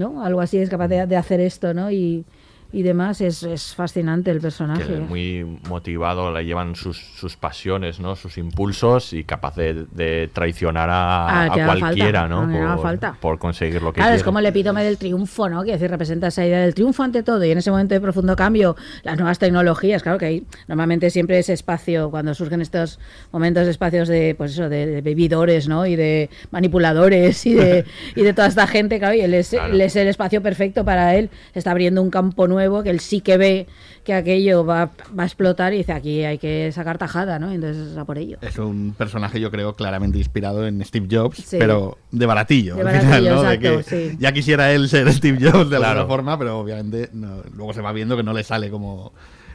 ¿no? 0.00 0.24
Algo 0.24 0.40
así, 0.40 0.58
es 0.58 0.68
capaz 0.68 0.88
de, 0.88 1.16
hacer 1.16 1.38
esto, 1.40 1.72
¿no? 1.74 1.92
Y, 1.92 2.24
y 2.72 2.82
demás, 2.82 3.20
es, 3.20 3.42
es 3.42 3.74
fascinante 3.74 4.30
el 4.30 4.40
personaje. 4.40 4.84
que 4.84 5.00
muy 5.00 5.58
motivado, 5.68 6.32
le 6.32 6.44
llevan 6.44 6.76
sus, 6.76 6.98
sus 6.98 7.36
pasiones, 7.36 7.98
¿no? 8.00 8.14
Sus 8.16 8.38
impulsos 8.38 9.12
y 9.12 9.24
capaz 9.24 9.56
de, 9.56 9.86
de 9.92 10.28
traicionar 10.32 10.88
a, 10.90 11.00
Ah, 11.28 11.44
a 11.44 11.48
cualquiera, 11.78 12.28
falta, 12.28 12.28
¿no? 12.28 12.74
por, 12.76 12.82
falta. 12.82 13.16
por 13.20 13.38
conseguir 13.38 13.82
lo 13.82 13.92
que 13.92 14.00
Claro, 14.00 14.14
es 14.14 14.22
como 14.22 14.38
el 14.38 14.46
epítome 14.46 14.84
del 14.84 14.98
triunfo, 14.98 15.48
¿no? 15.48 15.64
Que 15.64 15.72
decir, 15.72 15.90
representa 15.90 16.28
esa 16.28 16.46
idea 16.46 16.60
del 16.60 16.74
triunfo 16.74 17.02
ante 17.02 17.22
todo. 17.22 17.44
Y 17.44 17.50
en 17.50 17.58
ese 17.58 17.70
momento 17.70 17.94
de 17.94 18.00
profundo 18.00 18.36
cambio, 18.36 18.76
las 19.02 19.16
nuevas 19.16 19.38
tecnologías, 19.38 20.02
claro 20.02 20.18
que 20.18 20.26
hay 20.26 20.46
normalmente 20.68 21.10
siempre 21.10 21.38
ese 21.38 21.52
espacio, 21.52 22.10
cuando 22.10 22.34
surgen 22.34 22.60
estos 22.60 22.98
momentos 23.32 23.64
de 23.64 23.70
espacios 23.72 24.06
de, 24.08 24.34
pues 24.36 24.52
eso, 24.52 24.68
de, 24.68 24.86
de 24.86 25.00
bebidores, 25.00 25.66
¿no? 25.68 25.86
Y 25.86 25.96
de 25.96 26.30
manipuladores 26.50 27.44
y 27.46 27.54
de, 27.54 27.84
y 28.14 28.22
de 28.22 28.32
toda 28.32 28.46
esta 28.48 28.66
gente, 28.66 28.98
claro, 28.98 29.14
y 29.14 29.20
él 29.22 29.34
es, 29.34 29.50
Claro. 29.50 29.74
él 29.74 29.80
es 29.80 29.96
el 29.96 30.06
espacio 30.06 30.40
perfecto 30.42 30.84
para 30.84 31.16
él. 31.16 31.30
Se 31.52 31.58
está 31.58 31.72
abriendo 31.72 32.00
un 32.02 32.10
campo 32.10 32.46
nuevo 32.46 32.59
que 32.82 32.90
él 32.90 33.00
sí 33.00 33.20
que 33.20 33.36
ve 33.36 33.66
que 34.04 34.14
aquello 34.14 34.64
va, 34.64 34.90
va 35.18 35.22
a 35.24 35.26
explotar 35.26 35.74
y 35.74 35.78
dice, 35.78 35.92
aquí 35.92 36.24
hay 36.24 36.38
que 36.38 36.70
sacar 36.72 36.96
tajada, 36.98 37.38
¿no? 37.38 37.50
Entonces 37.52 37.96
a 37.96 38.04
por 38.04 38.18
ello. 38.18 38.38
Es 38.40 38.58
un 38.58 38.94
personaje, 38.96 39.40
yo 39.40 39.50
creo, 39.50 39.74
claramente 39.74 40.18
inspirado 40.18 40.66
en 40.66 40.82
Steve 40.84 41.06
Jobs, 41.10 41.36
Sí. 41.38 41.56
pero 41.58 41.98
de 42.10 42.26
baratillo. 42.26 42.76
De 42.76 42.82
baratillo, 42.82 43.14
final, 43.16 43.34
¿no? 43.34 43.42
De 43.42 43.58
que 43.58 43.82
sí. 43.82 44.16
Ya 44.18 44.32
quisiera 44.32 44.72
él 44.72 44.88
ser 44.88 45.12
Steve 45.12 45.38
Jobs 45.50 45.70
de 45.70 45.76
Claro. 45.76 46.00
alguna 46.00 46.06
forma, 46.06 46.38
pero 46.38 46.58
obviamente 46.58 47.10
no- 47.12 47.42
luego 47.54 47.72
se 47.74 47.80
va 47.82 47.92
viendo 47.92 48.16
que 48.16 48.22
no 48.22 48.32
le 48.32 48.42
sale 48.44 48.70
como. 48.70 49.12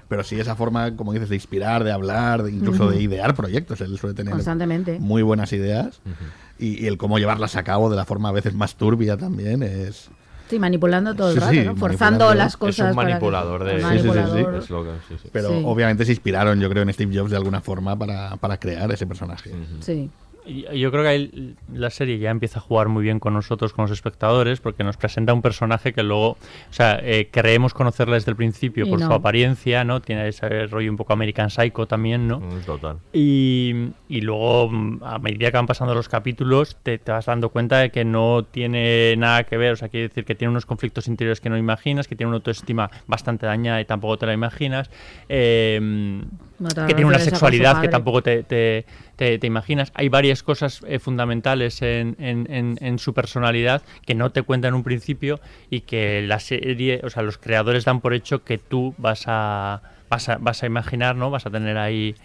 Pero 0.07 0.23
sí 0.23 0.39
esa 0.39 0.55
forma, 0.55 0.95
como 0.95 1.13
dices, 1.13 1.29
de 1.29 1.35
inspirar, 1.35 1.83
de 1.83 1.91
hablar, 1.91 2.43
de 2.43 2.51
incluso 2.51 2.91
de 2.91 3.01
idear 3.01 3.33
proyectos. 3.33 3.81
Él 3.81 3.97
suele 3.97 4.13
tener 4.15 4.33
Constantemente. 4.33 4.99
muy 4.99 5.23
buenas 5.23 5.51
ideas. 5.53 5.99
y, 6.59 6.83
y 6.83 6.87
el 6.87 6.97
cómo 6.97 7.17
llevarlas 7.17 7.55
a 7.55 7.63
cabo 7.63 7.89
de 7.89 7.95
la 7.95 8.05
forma 8.05 8.29
a 8.29 8.31
veces 8.31 8.53
más 8.53 8.75
turbia 8.75 9.17
también 9.17 9.63
es. 9.63 10.09
Sí, 10.49 10.59
manipulando 10.59 11.15
todo 11.15 11.31
el 11.31 11.37
rato, 11.37 11.51
sí, 11.51 11.63
¿no? 11.65 11.75
Forzando 11.75 12.33
las 12.35 12.49
Es 12.49 12.53
un 12.55 12.59
cosas. 12.59 12.95
para 12.95 13.07
que- 13.07 13.13
manipulador 13.13 13.63
de- 13.63 13.79
Sí, 13.81 13.85
sí, 13.85 13.97
sí, 13.97 13.99
sí. 14.01 14.07
manipulador. 14.07 14.55
Es 14.55 14.69
lo 14.69 14.83
que- 14.83 14.89
sí, 15.07 15.15
sí. 15.23 15.29
Pero 15.31 15.49
Sí. 15.49 15.61
obviamente 15.65 16.05
se 16.05 16.11
inspiraron, 16.11 16.59
yo 16.59 16.69
creo, 16.69 16.83
en 16.83 16.93
Steve 16.93 17.17
Jobs 17.17 17.31
de 17.31 17.37
alguna 17.37 17.61
forma 17.61 17.95
para, 17.97 18.35
para 18.37 18.57
crear 18.59 18.91
ese 18.91 19.07
personaje. 19.07 19.51
Sí. 19.79 20.09
Yo 20.45 20.91
creo 20.91 21.03
que 21.03 21.09
ahí 21.09 21.55
la 21.73 21.89
serie 21.89 22.19
ya 22.19 22.29
empieza 22.29 22.59
a 22.59 22.61
jugar 22.61 22.87
muy 22.87 23.03
bien 23.03 23.19
con 23.19 23.33
nosotros, 23.33 23.73
con 23.73 23.83
los 23.83 23.91
espectadores, 23.91 24.59
porque 24.59 24.83
nos 24.83 24.97
presenta 24.97 25.33
un 25.33 25.41
personaje 25.41 25.93
que 25.93 26.03
luego, 26.03 26.29
o 26.31 26.37
sea, 26.69 26.99
eh, 27.01 27.29
creemos 27.31 27.73
conocerle 27.73 28.15
desde 28.15 28.31
el 28.31 28.37
principio 28.37 28.85
Y 28.85 28.89
por 28.89 28.99
no. 28.99 29.07
su 29.07 29.13
apariencia, 29.13 29.83
¿no? 29.83 30.01
Tiene 30.01 30.27
ese 30.27 30.67
rollo 30.67 30.91
un 30.91 30.97
poco 30.97 31.13
American 31.13 31.49
Psycho 31.49 31.87
también, 31.87 32.27
¿no? 32.27 32.39
Mm, 32.39 32.59
Total. 32.65 32.97
Y, 33.13 33.89
y 34.09 34.21
luego, 34.21 34.69
mm, 34.69 35.03
a 35.03 35.19
medida 35.19 35.51
que 35.51 35.57
van 35.57 35.67
pasando 35.67 35.93
los 35.95 36.09
capítulos, 36.09 36.77
te, 36.83 36.97
te 36.97 37.11
vas 37.11 37.25
dando 37.25 37.49
cuenta 37.49 37.79
de 37.79 37.89
que 37.89 38.05
no 38.05 38.43
tiene 38.49 39.15
nada 39.17 39.43
que 39.45 39.57
ver. 39.57 39.73
O 39.73 39.75
sea, 39.75 39.89
quiere 39.89 40.07
decir 40.09 40.25
que 40.25 40.35
tiene 40.35 40.51
unos 40.51 40.65
conflictos 40.65 41.07
interiores 41.07 41.41
que 41.41 41.49
no 41.49 41.57
imaginas, 41.57 42.07
que 42.07 42.15
tiene 42.15 42.27
una 42.29 42.37
autoestima 42.37 42.89
bastante 43.07 43.45
dañada 43.45 43.81
y 43.81 43.85
tampoco 43.85 44.17
te 44.17 44.25
la 44.25 44.33
imaginas. 44.33 44.89
eh, 45.29 46.21
Que 46.87 46.93
tiene 46.93 47.05
una 47.07 47.17
sexualidad 47.31 47.71
que 47.81 47.87
tampoco 47.91 48.21
te, 48.23 48.43
te- 48.43 48.85
te- 49.15 49.37
te 49.39 49.47
imaginas. 49.47 49.91
Hay 49.95 50.09
varias 50.09 50.43
cosas 50.43 50.81
eh, 50.87 50.99
fundamentales 50.99 51.81
en, 51.81 52.15
en- 52.19 52.47
en- 52.51 52.77
en 52.81 52.99
su 52.99 53.13
personalidad 53.13 53.81
que 54.05 54.15
no 54.15 54.31
te 54.31 54.41
cuentan 54.41 54.69
en 54.69 54.75
un 54.75 54.83
principio 54.83 55.39
y 55.69 55.81
que 55.81 56.21
la 56.21 56.39
serie, 56.39 57.01
o 57.03 57.09
sea, 57.09 57.23
los 57.23 57.37
creadores 57.37 57.85
dan 57.85 58.01
por 58.01 58.13
hecho 58.13 58.43
que 58.43 58.57
tú 58.57 58.93
vas 58.97 59.23
a, 59.27 59.81
vas 60.09 60.29
a, 60.29 60.37
vas 60.37 60.63
a 60.63 60.65
imaginar, 60.65 61.15
¿no? 61.15 61.29
Vas 61.29 61.45
a 61.45 61.49
tener 61.49 61.77
ahí 61.77 62.15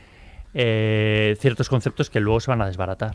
eh, 0.55 1.37
ciertos 1.41 1.69
conceptos 1.69 2.11
que 2.11 2.21
luego 2.21 2.41
se 2.41 2.51
van 2.51 2.63
a 2.63 2.67
desbaratar. 2.67 3.15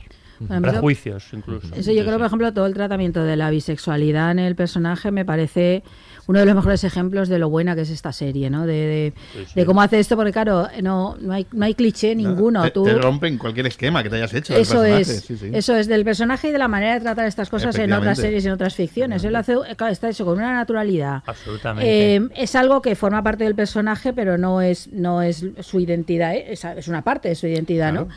Prejuicios, 0.61 1.25
incluso. 1.33 1.73
Eso 1.75 1.91
yo 1.91 2.03
creo, 2.03 2.17
por 2.17 2.27
ejemplo, 2.27 2.53
todo 2.53 2.65
el 2.65 2.73
tratamiento 2.73 3.23
de 3.23 3.35
la 3.35 3.49
bisexualidad 3.49 4.31
en 4.31 4.39
el 4.39 4.55
personaje 4.55 5.11
me 5.11 5.25
parece 5.25 5.83
uno 6.27 6.39
de 6.39 6.45
los 6.45 6.55
mejores 6.55 6.83
ejemplos 6.83 7.29
de 7.29 7.37
lo 7.37 7.49
buena 7.49 7.75
que 7.75 7.81
es 7.81 7.89
esta 7.91 8.11
serie, 8.11 8.49
¿no? 8.49 8.65
De, 8.65 8.73
de, 8.73 9.13
Sí, 9.33 9.45
sí. 9.45 9.51
de 9.55 9.65
cómo 9.65 9.81
hace 9.81 9.99
esto, 9.99 10.15
porque 10.15 10.31
claro, 10.31 10.67
no, 10.81 11.15
no, 11.19 11.33
hay, 11.33 11.45
no 11.51 11.65
hay 11.65 11.75
cliché 11.75 12.15
ninguno. 12.15 12.63
Te, 12.63 12.71
Tú, 12.71 12.83
te 12.83 12.95
rompen 12.95 13.37
cualquier 13.37 13.67
esquema 13.67 14.01
que 14.01 14.09
te 14.09 14.15
hayas 14.15 14.33
hecho. 14.33 14.53
del 14.53 14.61
eso 14.63 14.81
personaje, 14.81 15.01
es, 15.01 15.21
sí, 15.21 15.37
sí. 15.37 15.49
eso 15.53 15.75
es 15.75 15.87
del 15.87 16.03
personaje 16.03 16.49
y 16.49 16.51
de 16.51 16.57
la 16.57 16.67
manera 16.67 16.95
de 16.95 17.01
tratar 17.01 17.25
estas 17.27 17.49
cosas 17.49 17.77
en 17.77 17.93
otras 17.93 18.17
series 18.17 18.43
y 18.43 18.47
en 18.47 18.53
otras 18.53 18.75
ficciones. 18.75 19.23
Él 19.23 19.33
lo 19.33 19.39
hace, 19.39 19.55
claro, 19.77 19.93
está 19.93 20.09
hecho 20.09 20.25
con 20.25 20.37
una 20.37 20.53
naturalidad. 20.53 21.21
Absolutamente. 21.25 22.15
Eh, 22.15 22.27
es 22.35 22.55
algo 22.55 22.81
que 22.81 22.95
forma 22.95 23.21
parte 23.21 23.43
del 23.43 23.55
personaje, 23.55 24.11
pero 24.13 24.37
no 24.37 24.61
es, 24.61 24.91
no 24.91 25.21
es 25.21 25.45
su 25.61 25.79
identidad, 25.79 26.33
¿eh? 26.33 26.45
es, 26.53 26.65
es 26.65 26.87
una 26.87 27.03
parte 27.03 27.29
de 27.29 27.35
su 27.35 27.47
identidad, 27.47 27.93
¿no? 27.93 28.07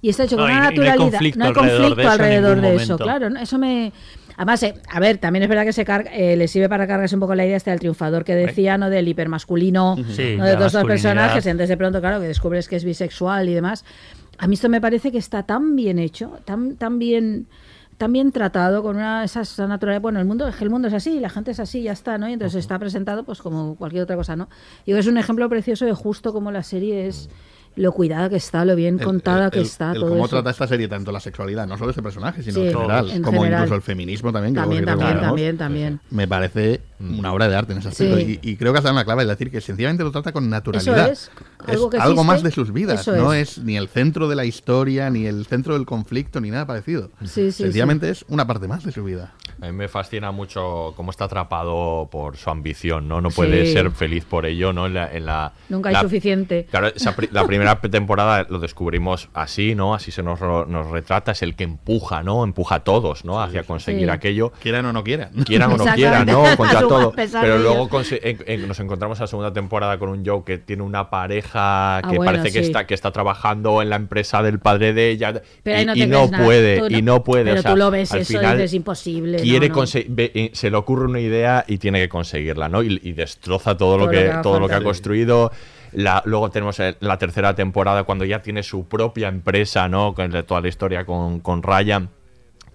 Y 0.00 0.10
está 0.10 0.24
hecho 0.24 0.36
con 0.36 0.46
No, 0.46 0.52
una 0.52 0.60
no 0.60 0.68
hay 0.68 0.70
naturalidad. 0.76 0.96
conflicto 1.10 1.38
no 1.38 1.44
hay 1.44 1.50
alrededor 1.50 1.78
conflicto 1.78 1.94
de 1.96 2.02
eso 2.02 2.10
alrededor 2.12 2.60
de 2.60 2.68
eso, 2.68 2.74
momento. 2.92 2.98
claro. 2.98 3.30
¿no? 3.30 3.40
Eso 3.40 3.58
me. 3.58 3.92
Además, 4.36 4.62
eh, 4.62 4.74
a 4.88 5.00
ver, 5.00 5.18
también 5.18 5.42
es 5.42 5.48
verdad 5.48 5.64
que 5.64 5.72
se 5.72 5.84
carga, 5.84 6.12
eh, 6.14 6.36
le 6.36 6.46
sirve 6.46 6.68
para 6.68 6.86
cargarse 6.86 7.16
un 7.16 7.20
poco 7.20 7.34
la 7.34 7.44
idea 7.44 7.56
hasta 7.56 7.72
del 7.72 7.80
triunfador 7.80 8.22
que 8.24 8.36
decía, 8.36 8.78
¿no? 8.78 8.88
Del 8.88 9.08
hipermasculino, 9.08 9.96
Sí, 10.10 10.36
¿no? 10.36 10.44
de 10.44 10.54
todos 10.56 10.74
los 10.74 10.84
personajes. 10.84 11.44
Entonces, 11.46 11.68
de 11.70 11.76
pronto, 11.76 12.00
claro, 12.00 12.20
que 12.20 12.28
descubres 12.28 12.68
que 12.68 12.76
es 12.76 12.84
bisexual 12.84 13.48
y 13.48 13.54
demás. 13.54 13.84
A 14.38 14.46
mí 14.46 14.54
esto 14.54 14.68
me 14.68 14.80
parece 14.80 15.10
que 15.10 15.18
está 15.18 15.42
tan 15.42 15.74
bien 15.74 15.98
hecho, 15.98 16.38
tan, 16.44 16.76
tan 16.76 16.98
bien 17.00 17.46
tan 17.96 18.12
bien 18.12 18.30
tratado 18.30 18.80
con 18.84 18.94
una 18.94 19.24
esa, 19.24 19.40
esa 19.40 19.66
naturalidad 19.66 20.00
bueno 20.00 20.20
el 20.20 20.24
mundo 20.24 20.46
es 20.46 20.54
que 20.54 20.62
el 20.62 20.70
mundo 20.70 20.86
es 20.86 20.94
así 20.94 21.18
la 21.18 21.28
gente 21.30 21.50
es 21.50 21.58
así 21.58 21.82
ya 21.82 21.90
está 21.90 22.16
no 22.16 22.28
y 22.28 22.32
entonces 22.34 22.60
está 22.60 22.78
presentado 22.78 23.24
pues 23.24 23.42
como 23.42 23.74
cualquier 23.74 24.04
otra 24.04 24.14
cosa 24.14 24.36
no 24.36 24.48
y 24.86 24.92
es 24.92 25.08
un 25.08 25.18
ejemplo 25.18 25.48
precioso 25.48 25.84
de 25.84 25.92
justo 25.94 26.32
como 26.32 26.52
la 26.52 26.62
serie 26.62 27.08
es 27.08 27.28
lo 27.78 27.92
cuidada 27.92 28.28
que 28.28 28.36
está 28.36 28.64
lo 28.64 28.74
bien 28.76 28.98
contada 28.98 29.46
el- 29.46 29.50
que 29.50 29.60
está 29.60 29.92
el 29.92 30.00
todo 30.00 30.10
cómo 30.10 30.26
eso. 30.26 30.36
trata 30.36 30.50
esta 30.50 30.66
serie 30.66 30.88
tanto 30.88 31.12
la 31.12 31.20
sexualidad, 31.20 31.66
no 31.66 31.78
solo 31.78 31.90
ese 31.92 32.02
personaje, 32.02 32.42
sino 32.42 32.56
Sí, 32.56 32.66
en 32.68 32.72
general, 32.74 33.10
en 33.10 33.22
como 33.22 33.40
general. 33.42 33.60
incluso 33.62 33.74
el 33.76 33.82
feminismo 33.82 34.32
también, 34.32 34.54
que 34.54 34.60
también 34.60 34.84
también 34.84 35.08
iremos, 35.10 35.26
también 35.26 35.56
también 35.58 36.00
me 36.10 36.26
parece 36.28 36.80
una 37.00 37.32
obra 37.32 37.48
de 37.48 37.56
arte 37.56 37.72
en 37.72 37.78
ese 37.78 37.88
aspecto. 37.88 38.16
Sí. 38.16 38.38
Y, 38.42 38.50
y 38.50 38.56
creo 38.56 38.72
que 38.72 38.78
has 38.78 38.84
dado 38.84 38.94
una 38.96 39.04
clave 39.04 39.22
al 39.22 39.28
decir 39.28 39.50
que 39.50 39.60
sencillamente 39.60 40.02
lo 40.04 40.10
trata 40.10 40.32
con 40.32 40.50
naturalidad. 40.50 41.10
es, 41.10 41.30
algo 41.66 41.90
que 41.90 41.98
algo 41.98 42.24
más 42.24 42.42
de 42.42 42.50
sus 42.50 42.72
vidas, 42.72 43.00
eso 43.02 43.16
no 43.16 43.32
es. 43.32 43.58
es. 43.58 43.64
ni 43.64 43.76
el 43.76 43.88
centro 43.88 44.28
de 44.28 44.34
la 44.36 44.44
historia, 44.44 45.08
ni 45.10 45.26
el 45.26 45.46
centro 45.46 45.74
del 45.74 45.86
conflicto, 45.86 46.40
ni 46.40 46.50
nada 46.50 46.66
parecido. 46.66 47.10
Sí, 47.22 47.52
sí, 47.52 47.62
sencillamente 47.64 48.10
es 48.10 48.24
una 48.28 48.46
parte 48.46 48.66
más 48.68 48.84
de 48.84 48.92
su 48.92 49.04
vida. 49.04 49.32
A 49.60 49.66
mí 49.66 49.72
me 49.72 49.88
fascina 49.88 50.30
mucho 50.30 50.92
cómo 50.96 51.10
está 51.10 51.24
atrapado 51.24 52.08
por 52.12 52.36
su 52.36 52.48
ambición, 52.50 53.08
¿no? 53.08 53.20
No 53.20 53.30
puede 53.30 53.66
Sí. 53.66 53.72
ser 53.72 53.90
feliz 53.90 54.24
por 54.24 54.46
ello, 54.46 54.72
¿no? 54.72 54.86
En 54.86 54.94
la, 54.94 55.12
en 55.12 55.26
la- 55.26 55.52
nunca 55.68 55.88
hay 55.88 55.94
la- 55.96 56.02
suficiente 56.02 56.66
Claro, 56.70 56.88
esa 56.94 57.16
pri- 57.16 57.28
la 57.32 57.44
primera 57.46 57.80
temporada 57.80 58.46
lo 58.48 58.60
descubrimos 58.60 59.28
así, 59.34 59.74
¿no? 59.74 59.94
Así 59.94 60.10
se 60.12 60.22
nos, 60.22 60.38
ro- 60.38 60.64
nos 60.66 60.88
retrata, 60.90 61.32
es 61.32 61.42
el 61.42 61.56
que 61.56 61.64
empuja, 61.64 62.22
¿no? 62.22 62.44
Empuja 62.44 62.76
a 62.76 62.80
todos, 62.84 63.24
¿no? 63.24 63.42
Hacia 63.42 63.64
conseguir 63.64 64.04
Sí. 64.04 64.10
aquello. 64.10 64.52
Quieran 64.62 64.86
o 64.86 64.92
no 64.92 65.02
quieran. 65.02 65.30
Quieran 65.44 65.72
o 65.72 65.76
no 65.76 65.84
quieran. 65.94 66.24
¿no? 66.26 66.44
Contra 66.56 66.78
A 66.78 66.82
todo. 66.82 67.12
Pero 67.16 67.58
luego 67.58 67.88
en- 68.22 68.38
en- 68.46 68.68
nos 68.68 68.78
encontramos 68.80 69.18
en 69.18 69.22
la 69.24 69.26
segunda 69.26 69.52
temporada 69.52 69.98
con 69.98 70.08
un 70.08 70.24
Joe 70.24 70.42
que 70.44 70.58
tiene 70.58 70.82
una 70.84 71.10
pareja 71.10 72.00
que 72.02 72.08
Ah, 72.08 72.12
bueno, 72.16 72.24
parece 72.24 72.52
que 72.52 72.60
está 72.64 72.86
que 72.86 72.94
está 72.94 73.10
trabajando 73.10 73.82
en 73.82 73.90
la 73.90 73.96
empresa 73.96 74.42
del 74.42 74.58
padre 74.60 74.92
de 74.92 75.10
ella 75.10 75.42
pero 75.62 75.76
ahí 75.78 75.82
y, 75.82 75.86
no, 75.86 75.94
y 75.94 76.00
te 76.00 76.06
no 76.06 76.16
crees 76.18 76.30
nada. 76.30 76.44
puede 76.44 76.98
y 76.98 77.02
no 77.02 77.24
puede. 77.24 77.44
pero 77.44 77.58
o 77.58 77.62
sea, 77.62 77.70
tú 77.72 77.76
lo 77.76 77.90
ves 77.90 78.12
al 78.12 78.20
eso 78.20 78.32
final 78.38 78.54
y 78.54 78.62
dices 78.62 78.74
imposible 78.74 79.38
quiere 79.50 79.68
no, 79.68 79.74
no. 79.74 79.80
eh, 80.34 80.50
se 80.52 80.70
le 80.70 80.76
ocurre 80.76 81.06
una 81.06 81.20
idea 81.20 81.64
y 81.66 81.78
tiene 81.78 82.00
que 82.00 82.08
conseguirla, 82.08 82.68
¿no? 82.68 82.82
Y, 82.82 83.00
y 83.02 83.12
destroza 83.12 83.76
todo, 83.76 83.96
Todo 83.96 83.98
lo 83.98 84.04
lo 84.06 84.10
que, 84.10 84.30
todo 84.42 84.60
lo 84.60 84.68
que 84.68 84.74
ha 84.74 84.82
construido. 84.82 85.50
La- 85.92 86.22
luego 86.26 86.50
tenemos 86.50 86.78
eh, 86.80 86.96
la 87.00 87.16
tercera 87.18 87.54
temporada 87.54 88.04
cuando 88.04 88.24
ya 88.24 88.42
tiene 88.42 88.62
su 88.62 88.86
propia 88.86 89.28
empresa, 89.28 89.88
¿no? 89.88 90.14
Con 90.14 90.30
toda 90.44 90.60
la 90.60 90.68
historia 90.68 91.04
con, 91.06 91.40
con 91.40 91.62
Ryan 91.62 92.10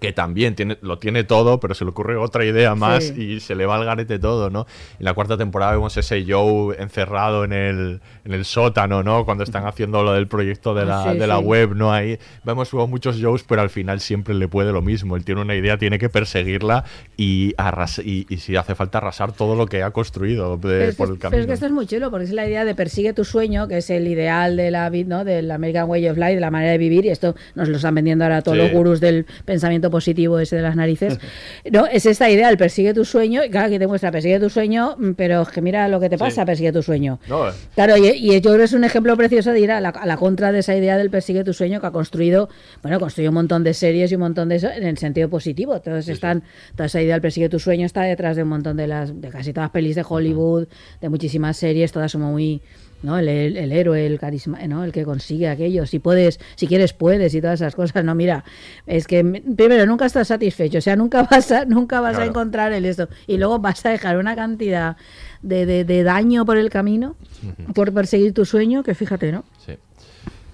que 0.04 0.12
también 0.14 0.54
tiene, 0.54 0.78
lo 0.82 1.00
tiene 1.00 1.24
todo, 1.24 1.60
pero 1.62 1.74
se 1.74 1.86
le 1.86 1.92
ocurre 1.92 2.18
otra 2.18 2.44
idea 2.46 2.76
más 2.76 3.06
Sí. 3.06 3.36
y 3.36 3.40
se 3.40 3.56
le 3.56 3.66
va 3.66 3.78
al 3.78 3.86
garete 3.86 4.20
todo, 4.20 4.50
¿no? 4.50 4.68
En 5.00 5.06
la 5.06 5.14
cuarta 5.14 5.38
temporada 5.38 5.72
vemos 5.72 5.96
ese 5.96 6.26
Joe 6.28 6.76
encerrado 6.78 7.46
en 7.46 7.54
el, 7.54 8.02
en 8.26 8.34
el 8.34 8.44
sótano, 8.44 9.02
¿no? 9.02 9.24
Cuando 9.24 9.44
están 9.46 9.66
haciendo 9.66 10.04
lo 10.04 10.12
del 10.14 10.28
proyecto 10.28 10.74
de 10.74 10.86
la, 10.86 11.12
Sí, 11.14 11.18
de 11.18 11.26
la 11.26 11.38
sí. 11.40 11.44
web, 11.46 11.74
¿no? 11.76 11.94
Ahí 11.94 12.20
vemos 12.44 12.72
muchos 12.74 13.18
Joes, 13.22 13.44
pero 13.48 13.62
al 13.62 13.70
final 13.70 14.02
siempre 14.02 14.34
le 14.34 14.48
puede 14.50 14.72
lo 14.74 14.82
mismo. 14.82 15.16
Él 15.16 15.24
tiene 15.24 15.40
una 15.42 15.56
idea, 15.56 15.78
tiene 15.78 15.98
que 16.00 16.10
perseguirla 16.10 16.84
y, 17.18 17.54
arras 17.58 18.00
y, 18.00 18.26
y 18.30 18.38
si 18.38 18.56
hace 18.58 18.76
falta 18.76 18.98
arrasar 18.98 19.32
todo 19.32 19.56
lo 19.56 19.66
que 19.68 19.84
ha 19.84 19.92
construido 19.92 20.58
de- 20.58 20.80
Pero 20.80 20.94
por 20.98 21.08
el 21.10 21.14
pero 21.18 21.20
camino. 21.20 21.42
es 21.42 21.48
que 21.48 21.54
esto 21.54 21.66
es 21.68 21.72
muy 21.72 21.88
chulo, 21.88 22.12
porque 22.12 22.26
es 22.26 22.32
la 22.34 22.46
idea 22.48 22.66
de 22.66 22.76
persigue 22.76 23.14
tu 23.14 23.24
sueño, 23.24 23.68
que 23.68 23.78
es 23.78 23.90
el 23.90 24.08
ideal 24.08 24.58
de 24.58 24.70
la 24.72 24.90
¿no? 24.90 25.24
del 25.24 25.50
American 25.50 25.90
Way 25.90 26.10
of 26.10 26.18
Life, 26.18 26.36
de 26.36 26.42
la 26.42 26.52
manera 26.52 26.72
de 26.74 26.78
vivir, 26.78 27.06
y 27.06 27.10
esto 27.10 27.36
nos 27.56 27.70
lo 27.70 27.78
están 27.78 27.96
vendiendo 27.96 28.26
ahora 28.26 28.42
todos 28.42 28.58
los 28.58 28.72
gurús 28.72 29.00
del 29.00 29.26
pensamiento 29.46 29.90
positivo 29.94 30.40
ese 30.40 30.56
de 30.58 30.64
las 30.64 30.76
narices. 30.76 31.20
No, 31.72 31.86
es 31.88 32.06
esta 32.06 32.30
idea, 32.30 32.50
el 32.50 32.58
persigue 32.58 32.94
tu 32.94 33.06
sueño, 33.06 33.44
y 33.44 33.50
claro, 33.50 33.70
que 33.70 33.80
te 33.80 33.88
muestra 33.88 34.12
persigue 34.12 34.40
tu 34.40 34.50
sueño, 34.50 34.96
mm, 34.98 35.12
pero 35.14 35.44
es 35.44 35.50
que 35.50 35.62
mira 35.62 35.88
lo 35.88 36.00
que 36.00 36.10
te 36.10 36.18
pasa, 36.18 36.46
persigue 36.46 36.72
tu 36.72 36.84
sueño. 36.84 37.20
No, 37.28 37.48
eh. 37.48 37.54
Claro, 37.74 37.96
y, 37.98 38.08
y 38.08 38.42
yo 38.42 38.42
creo 38.42 38.58
que 38.58 38.64
es 38.64 38.74
un 38.74 38.84
ejemplo 38.84 39.16
precioso 39.16 39.52
de 39.52 39.60
ir 39.60 39.72
a 39.72 39.80
la, 39.80 39.90
a 39.90 40.06
la 40.06 40.18
contra 40.18 40.52
de 40.52 40.60
esa 40.60 40.76
idea 40.76 40.98
del 40.98 41.10
persigue 41.10 41.44
tu 41.44 41.54
sueño 41.54 41.80
que 41.80 41.88
ha 41.88 41.92
construido, 41.92 42.50
bueno, 42.82 43.00
construido 43.00 43.32
un 43.32 43.36
montón 43.36 43.64
de 43.64 43.74
series 43.74 44.12
y 44.12 44.16
un 44.16 44.22
montón 44.22 44.50
de 44.50 44.56
eso 44.56 44.70
en 44.70 44.84
el 44.84 44.98
sentido 44.98 45.30
positivo. 45.30 45.80
Todos 45.80 46.08
están, 46.10 46.44
toda 46.76 46.88
esa 46.88 47.02
idea 47.02 47.14
del 47.16 47.22
persigue 47.22 47.50
tu 47.50 47.60
sueño 47.60 47.86
está 47.86 48.02
detrás 48.02 48.36
de 48.36 48.44
un 48.44 48.50
montón 48.50 48.76
de 48.78 48.88
las, 48.88 49.20
de 49.20 49.30
casi 49.30 49.54
todas 49.54 49.66
las 49.66 49.72
pelis 49.72 49.96
de 49.96 50.06
Hollywood, 50.08 50.68
de 51.02 51.10
muchísimas 51.10 51.58
series, 51.58 51.92
todas 51.92 52.12
son 52.12 52.22
muy, 52.22 52.62
¿no? 53.04 53.18
El, 53.20 53.28
el- 53.28 53.58
el 53.58 53.72
héroe, 53.72 54.06
el 54.08 54.18
carisma, 54.20 54.60
¿no? 54.68 54.84
El 54.84 54.92
que 54.92 55.04
consigue 55.04 55.48
aquello. 55.48 55.86
Si 55.86 56.00
puedes, 56.00 56.40
si 56.56 56.66
quieres, 56.68 56.94
puedes 56.94 57.36
y 57.36 57.42
todas 57.42 57.62
esas 57.62 57.76
cosas. 57.76 58.04
No, 58.04 58.16
mira, 58.16 58.44
es 58.88 59.06
que 59.06 59.24
primero 59.24 59.86
nunca 59.86 60.06
estás 60.08 60.30
satisfecho, 60.30 60.80
o 60.80 60.82
sea, 60.82 60.96
nunca 60.96 61.24
vas 61.32 61.52
a, 61.52 61.66
nunca 61.66 62.00
vas 62.02 62.18
a 62.18 62.26
encontrar 62.26 62.74
el 62.74 62.86
esto. 62.86 63.08
Y 63.28 63.38
luego 63.38 63.60
vas 63.60 63.86
a 63.86 63.90
dejar 63.90 64.18
una 64.18 64.36
cantidad 64.36 64.98
de, 65.44 65.66
de- 65.66 65.84
de 65.86 66.04
daño 66.04 66.46
por 66.46 66.58
el 66.58 66.70
camino 66.70 67.16
por 67.76 67.94
perseguir 67.94 68.34
tu 68.34 68.46
sueño, 68.46 68.82
que 68.84 68.96
fíjate, 68.96 69.32
¿no? 69.32 69.44
Sí. 69.66 69.74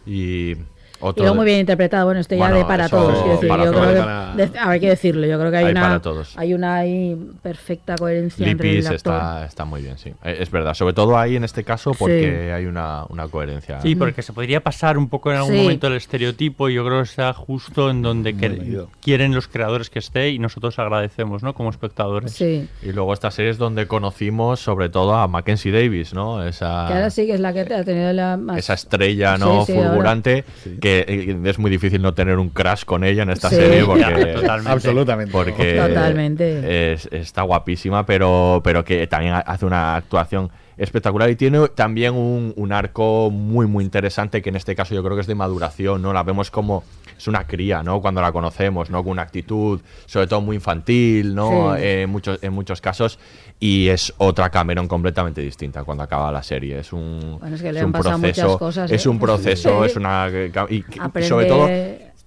Y 0.06 0.56
Y 1.02 1.06
otro 1.06 1.24
luego 1.24 1.34
de- 1.34 1.38
muy 1.38 1.46
bien 1.46 1.60
interpretado, 1.62 2.06
bueno, 2.06 2.20
esto 2.20 2.36
ya 2.36 2.40
Bueno, 2.42 2.58
de 2.58 2.66
para 2.66 2.90
todos, 2.90 3.30
decir, 3.30 3.48
para 3.48 3.66
yo 3.66 3.72
todos. 3.72 3.88
creo 3.88 3.94
que, 3.94 4.00
de- 4.02 4.60
a 4.60 4.66
ver, 4.68 4.68
hay 4.68 4.80
que 4.80 4.90
decirlo, 4.90 5.26
yo 5.28 5.40
creo 5.40 5.52
que 5.52 5.58
hay, 5.58 5.66
Hay 5.66 5.72
una 5.72 5.82
para 5.82 6.02
todos. 6.02 6.38
hay 6.38 6.54
una 6.54 6.76
ahí 6.76 7.16
perfecta 7.42 7.96
coherencia 7.96 8.48
entre 8.48 8.70
el 8.70 8.76
Lipis 8.76 8.90
actor. 8.92 9.14
está, 9.16 9.46
está 9.46 9.66
muy 9.66 9.82
bien, 9.82 9.98
sí. 9.98 10.10
Eh, 10.24 10.38
Es 10.42 10.52
verdad, 10.52 10.74
sobre 10.74 10.94
todo 10.94 11.18
ahí 11.18 11.36
en 11.36 11.44
este 11.44 11.64
caso 11.64 11.92
porque 11.98 12.52
hay 12.54 12.66
una, 12.66 13.06
una 13.10 13.28
coherencia. 13.28 13.80
Sí, 13.82 13.96
porque 13.96 14.22
se 14.22 14.34
podría 14.34 14.62
pasar 14.62 14.98
un 14.98 15.10
poco 15.10 15.32
en 15.32 15.38
algún 15.38 15.54
Sí. 15.54 15.62
momento 15.62 15.88
el 15.88 15.94
estereotipo 15.96 16.70
y 16.70 16.74
yo 16.76 16.86
creo 16.86 16.98
que 16.98 17.04
está 17.10 17.34
justo 17.34 17.90
en 17.90 18.02
donde 18.02 18.36
que- 18.36 18.86
quieren 19.02 19.34
los 19.34 19.48
creadores 19.48 19.90
que 19.90 20.00
esté 20.00 20.30
y 20.32 20.40
nosotros 20.40 20.78
agradecemos, 20.80 21.44
¿no? 21.44 21.54
Como 21.54 21.70
espectadores. 21.70 22.32
Sí, 22.34 22.68
Y 22.82 22.92
luego 22.92 23.14
esta 23.14 23.32
serie 23.32 23.52
es 23.52 23.58
donde 23.58 23.88
conocimos 23.88 24.60
sobre 24.60 24.90
todo 24.90 25.16
a 25.16 25.28
Mackenzie 25.28 25.72
Davis, 25.72 26.14
¿no? 26.14 26.44
Esa, 26.46 26.86
que 26.88 26.94
ahora 26.94 27.10
sí 27.10 27.26
que 27.26 27.34
es 27.34 27.40
la 27.40 27.54
que 27.54 27.66
te 27.66 27.74
ha 27.76 27.84
tenido 27.84 28.12
la 28.14 28.38
más... 28.38 28.58
esa 28.58 28.74
estrella 28.74 29.38
no 29.38 29.66
Sí, 29.66 29.72
sí, 29.72 29.78
ahora- 29.78 29.90
fulgurante 29.90 30.44
que 30.82 30.89
eh, 31.08 31.38
es 31.46 31.60
muy 31.60 31.70
difícil 31.72 32.02
no 32.02 32.14
tener 32.14 32.38
un 32.38 32.50
crash 32.50 32.84
con 32.86 33.04
ella 33.04 33.24
en 33.24 33.30
esta 33.30 33.50
Sí. 33.50 33.56
serie 33.56 33.84
porque 33.86 34.04
totalmente. 34.36 34.72
Absolutamente. 34.72 35.32
porque 35.32 35.76
Totalmente. 35.76 36.94
es- 36.94 37.08
está 37.12 37.44
guapísima, 37.44 38.06
pero, 38.06 38.62
pero 38.64 38.84
que 38.84 39.08
también 39.08 39.34
ha- 39.34 39.40
hace 39.40 39.66
una 39.66 39.96
actuación 39.96 40.50
espectacular 40.78 41.30
y 41.30 41.36
tiene 41.36 41.68
también 41.76 42.14
un, 42.14 42.54
un 42.56 42.72
arco 42.72 43.30
muy 43.32 43.68
muy 43.68 43.84
interesante 43.84 44.42
que 44.42 44.48
en 44.50 44.56
este 44.56 44.76
caso 44.76 44.96
yo 44.96 45.04
creo 45.04 45.16
que 45.16 45.22
es 45.22 45.28
de 45.28 45.36
maduración, 45.36 46.02
¿no? 46.02 46.14
La 46.14 46.24
vemos 46.24 46.52
como 46.52 46.84
es 47.20 47.28
una 47.28 47.46
cría, 47.46 47.84
¿no? 47.84 48.02
Cuando 48.02 48.22
la 48.22 48.32
conocemos, 48.32 48.90
¿no? 48.90 49.04
Con 49.04 49.12
una 49.12 49.24
actitud 49.24 49.82
sobre 50.06 50.26
todo 50.26 50.40
muy 50.40 50.56
infantil, 50.56 51.36
¿no? 51.36 51.76
Sí. 51.76 51.82
Eh, 51.84 52.02
en, 52.04 52.10
muchos, 52.10 52.40
en 52.42 52.54
muchos 52.54 52.80
casos 52.80 53.20
y 53.60 53.90
es 53.90 54.14
otra 54.18 54.50
Cameron 54.50 54.88
completamente 54.88 55.42
distinta 55.42 55.84
cuando 55.84 56.04
acaba 56.06 56.32
la 56.32 56.42
serie. 56.42 56.80
Es 56.80 56.94
un, 56.94 57.38
Bueno, 57.42 57.56
es 57.58 57.62
que 57.62 57.74
le 57.74 57.82
han 57.82 57.88
un 57.88 57.92
pasado 57.92 58.18
proceso, 58.20 58.44
muchas 58.44 58.58
cosas, 58.58 58.92
es 58.92 59.06
¿eh? 59.06 59.10
un 59.10 59.20
proceso, 59.20 59.84
es 59.84 59.96
una 59.98 60.30
y, 60.70 60.76
y 60.78 60.84
Aprende- 60.98 61.28
sobre 61.28 61.46
todo 61.46 61.68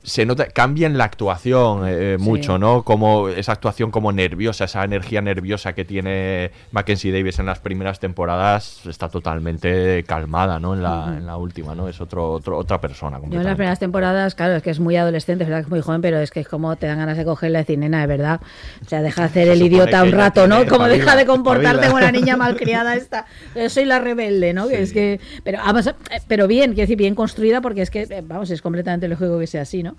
se 0.03 0.27
nota, 0.27 0.47
cambia 0.47 0.87
en 0.87 0.99
la 0.99 1.05
actuación 1.05 1.85
eh, 1.87 2.17
Sí. 2.19 2.25
mucho, 2.25 2.59
¿no? 2.59 2.83
Como 2.83 3.29
esa 3.29 3.53
actuación 3.53 3.91
como 3.91 4.13
nerviosa, 4.13 4.65
esa 4.65 4.85
energía 4.85 5.21
nerviosa 5.23 5.75
que 5.75 5.85
tiene 5.85 6.51
Mackenzie 6.73 7.13
Davis 7.13 7.39
en 7.39 7.47
las 7.47 7.61
primeras 7.61 8.01
temporadas 8.01 8.85
está 8.87 9.09
totalmente 9.09 10.05
calmada, 10.05 10.59
¿no? 10.59 10.75
En 10.75 10.83
la, 10.83 11.15
en 11.17 11.27
la 11.27 11.37
última, 11.37 11.75
¿no? 11.75 11.89
Es 11.89 12.01
otro, 12.01 12.33
otro 12.33 12.59
otra 12.59 12.81
persona. 12.81 13.21
Yo 13.29 13.41
en 13.41 13.45
las 13.45 13.55
primeras 13.55 13.79
temporadas, 13.79 14.35
claro, 14.35 14.55
es 14.57 14.63
que 14.63 14.71
es 14.71 14.81
muy 14.81 14.97
adolescente, 14.97 15.45
es 15.45 15.49
verdad 15.49 15.63
que 15.63 15.67
es 15.67 15.71
muy 15.71 15.81
joven, 15.81 16.01
pero 16.01 16.19
es 16.19 16.31
que 16.31 16.41
es 16.41 16.49
como 16.49 16.75
te 16.77 16.87
dan 16.87 16.99
ganas 16.99 17.17
de 17.17 17.25
cogerla 17.25 17.61
y 17.61 17.63
decir, 17.63 17.79
nena, 17.79 18.01
de 18.01 18.07
verdad. 18.07 18.41
O 18.85 18.89
sea, 18.89 19.03
deja 19.03 19.23
de 19.23 19.27
hacer 19.27 19.49
el 19.49 19.63
idiota 19.63 20.03
un 20.03 20.13
rato, 20.13 20.47
¿no? 20.47 20.67
Como 20.67 20.87
deja 20.87 21.17
de 21.17 21.27
comportarte 21.27 21.87
como 21.87 21.97
una 21.99 22.13
niña 22.13 22.37
malcriada 22.37 22.95
esta. 22.97 23.27
Yo 23.55 23.69
soy 23.69 23.85
la 23.85 23.99
rebelde, 23.99 24.53
¿no? 24.53 24.69
Que 24.69 24.83
es 24.83 24.93
que, 24.93 25.21
pero, 25.45 25.59
además, 25.63 25.87
eh, 25.89 26.21
pero 26.27 26.47
bien, 26.47 26.71
quiero 26.71 26.83
decir, 26.83 26.99
bien 26.99 27.15
construida 27.15 27.61
porque 27.61 27.83
es 27.83 27.91
que, 27.91 28.03
eh, 28.03 28.23
vamos, 28.25 28.51
es 28.51 28.63
completamente 28.63 29.09
lógico 29.09 29.39
que 29.39 29.47
sea 29.47 29.63
así, 29.63 29.83
¿no? 29.83 29.92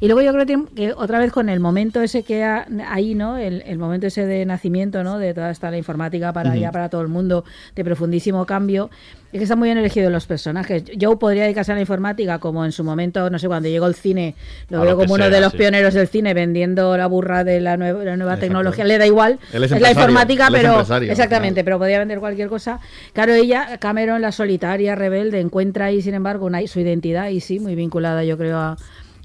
Y 0.00 0.06
luego 0.06 0.22
yo 0.22 0.32
creo 0.32 0.46
que, 0.46 0.74
que 0.74 0.92
otra 0.92 1.18
vez 1.18 1.32
con 1.32 1.48
el 1.48 1.60
momento 1.60 2.02
ese 2.02 2.22
que 2.22 2.44
ha, 2.44 2.66
ahí, 2.88 3.14
¿no? 3.14 3.36
El, 3.36 3.62
el 3.62 3.78
momento 3.78 4.06
ese 4.06 4.26
de 4.26 4.44
nacimiento, 4.44 5.04
¿no? 5.04 5.18
De 5.18 5.34
toda 5.34 5.50
esta 5.50 5.70
la 5.70 5.78
informática 5.78 6.32
para 6.32 6.56
ya 6.56 6.70
para 6.70 6.88
todo 6.88 7.02
el 7.02 7.08
mundo, 7.08 7.44
de 7.74 7.84
profundísimo 7.84 8.46
cambio. 8.46 8.90
Es 9.32 9.38
que 9.38 9.44
están 9.44 9.58
muy 9.58 9.66
bien 9.66 9.78
elegidos 9.78 10.12
los 10.12 10.26
personajes. 10.28 10.84
Yo 10.96 11.18
podría 11.18 11.42
dedicarse 11.42 11.72
a 11.72 11.74
la 11.74 11.80
informática 11.80 12.38
como 12.38 12.64
en 12.64 12.70
su 12.70 12.84
momento, 12.84 13.28
no 13.30 13.38
sé, 13.40 13.48
cuando 13.48 13.68
llegó 13.68 13.86
el 13.86 13.96
cine, 13.96 14.36
lo 14.68 14.78
A 14.78 14.82
veo 14.82 14.90
lo 14.92 14.96
como 14.96 15.14
uno 15.14 15.24
sea, 15.24 15.34
de 15.34 15.40
los 15.40 15.50
sí. 15.50 15.58
pioneros 15.58 15.92
del 15.92 16.06
cine 16.06 16.34
vendiendo 16.34 16.96
la 16.96 17.08
burra 17.08 17.42
de 17.42 17.60
la, 17.60 17.76
nueva 17.76 18.04
la 18.04 18.16
nueva 18.16 18.36
tecnología. 18.36 18.84
Le 18.84 18.96
da 18.96 19.06
igual. 19.06 19.40
Es 19.52 19.70
la 19.70 19.90
informática, 19.90 20.46
es 20.46 20.52
pero. 20.52 20.80
exactamente, 20.80 21.64
claro. 21.64 21.64
pero 21.64 21.78
podía 21.80 21.98
vender 21.98 22.20
cualquier 22.20 22.48
cosa. 22.48 22.78
Claro, 23.12 23.32
ella, 23.32 23.78
Cameron, 23.78 24.22
la 24.22 24.30
solitaria, 24.30 24.94
rebelde, 24.94 25.40
encuentra 25.40 25.86
ahí, 25.86 26.00
sin 26.00 26.14
embargo, 26.14 26.46
una, 26.46 26.64
su 26.68 26.78
identidad 26.78 27.28
y 27.30 27.40
sí, 27.40 27.58
muy 27.58 27.74
vinculada, 27.74 28.22
yo 28.22 28.38
creo, 28.38 28.58
a. 28.58 28.76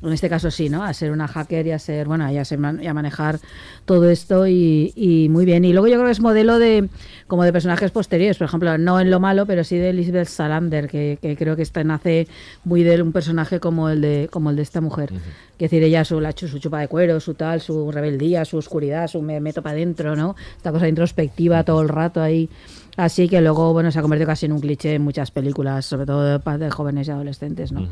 En 0.02 0.14
este 0.14 0.30
caso 0.30 0.50
sí, 0.50 0.70
¿no? 0.70 0.84
A 0.84 0.94
ser 0.94 1.12
una 1.12 1.28
hacker 1.28 1.68
y 1.68 1.72
a 1.72 1.80
ser, 1.80 2.08
bueno, 2.08 2.32
y 2.32 2.38
a, 2.38 2.46
ser 2.46 2.60
y 2.82 2.88
a 2.88 2.94
manejar 2.94 3.40
todo 3.84 4.10
esto 4.10 4.48
y, 4.48 4.94
y 4.96 5.28
muy 5.30 5.46
bien. 5.46 5.66
Y 5.66 5.74
luego 5.74 5.88
yo 5.88 5.96
creo 5.96 6.06
que 6.06 6.12
es 6.12 6.22
modelo 6.22 6.58
de 6.58 6.88
como 7.28 7.44
de 7.44 7.52
personajes 7.52 7.92
posteriores, 7.92 8.38
por 8.38 8.46
ejemplo, 8.46 8.78
no 8.78 9.00
en 9.00 9.12
lo 9.12 9.20
malo, 9.20 9.46
pero 9.46 9.64
sí 9.64 9.78
de 9.78 9.90
Elizabeth 9.90 10.28
Salander, 10.28 10.88
que, 10.88 11.20
que 11.22 11.36
creo 11.36 11.56
que 11.56 11.64
está, 11.64 11.84
nace 11.84 12.28
muy 12.64 12.84
de 12.84 13.02
un 13.02 13.12
personaje 13.12 13.60
como 13.60 13.90
el 13.90 14.02
de 14.02 14.30
como 14.32 14.50
el 14.50 14.56
de 14.56 14.62
esta 14.62 14.80
mujer. 14.80 15.12
Es 15.14 15.70
decir, 15.70 15.84
ella 15.84 16.06
su, 16.06 16.22
la, 16.22 16.32
su 16.32 16.60
chupa 16.60 16.80
de 16.80 16.88
cuero, 16.88 17.20
su 17.20 17.34
tal, 17.34 17.60
su 17.60 17.92
rebeldía, 17.92 18.46
su 18.46 18.58
oscuridad, 18.58 19.08
su 19.08 19.22
me 19.22 19.42
meto 19.42 19.62
para 19.62 19.74
adentro, 19.76 20.16
¿no? 20.16 20.36
Esta 20.56 20.72
cosa 20.72 20.88
introspectiva 20.88 21.64
todo 21.66 21.82
el 21.82 21.90
rato 21.90 22.22
ahí. 22.22 22.50
Así 22.96 23.28
que 23.28 23.42
luego, 23.42 23.74
bueno, 23.74 23.92
se 23.92 24.00
ha 24.00 24.02
convertido 24.02 24.28
casi 24.28 24.46
en 24.46 24.54
un 24.54 24.62
cliché 24.62 24.96
en 24.96 25.02
muchas 25.02 25.32
películas, 25.32 25.86
sobre 25.86 26.06
todo 26.06 26.40
de 26.40 26.70
jóvenes 26.70 27.08
y 27.08 27.12
adolescentes, 27.12 27.72
¿no? 27.72 27.88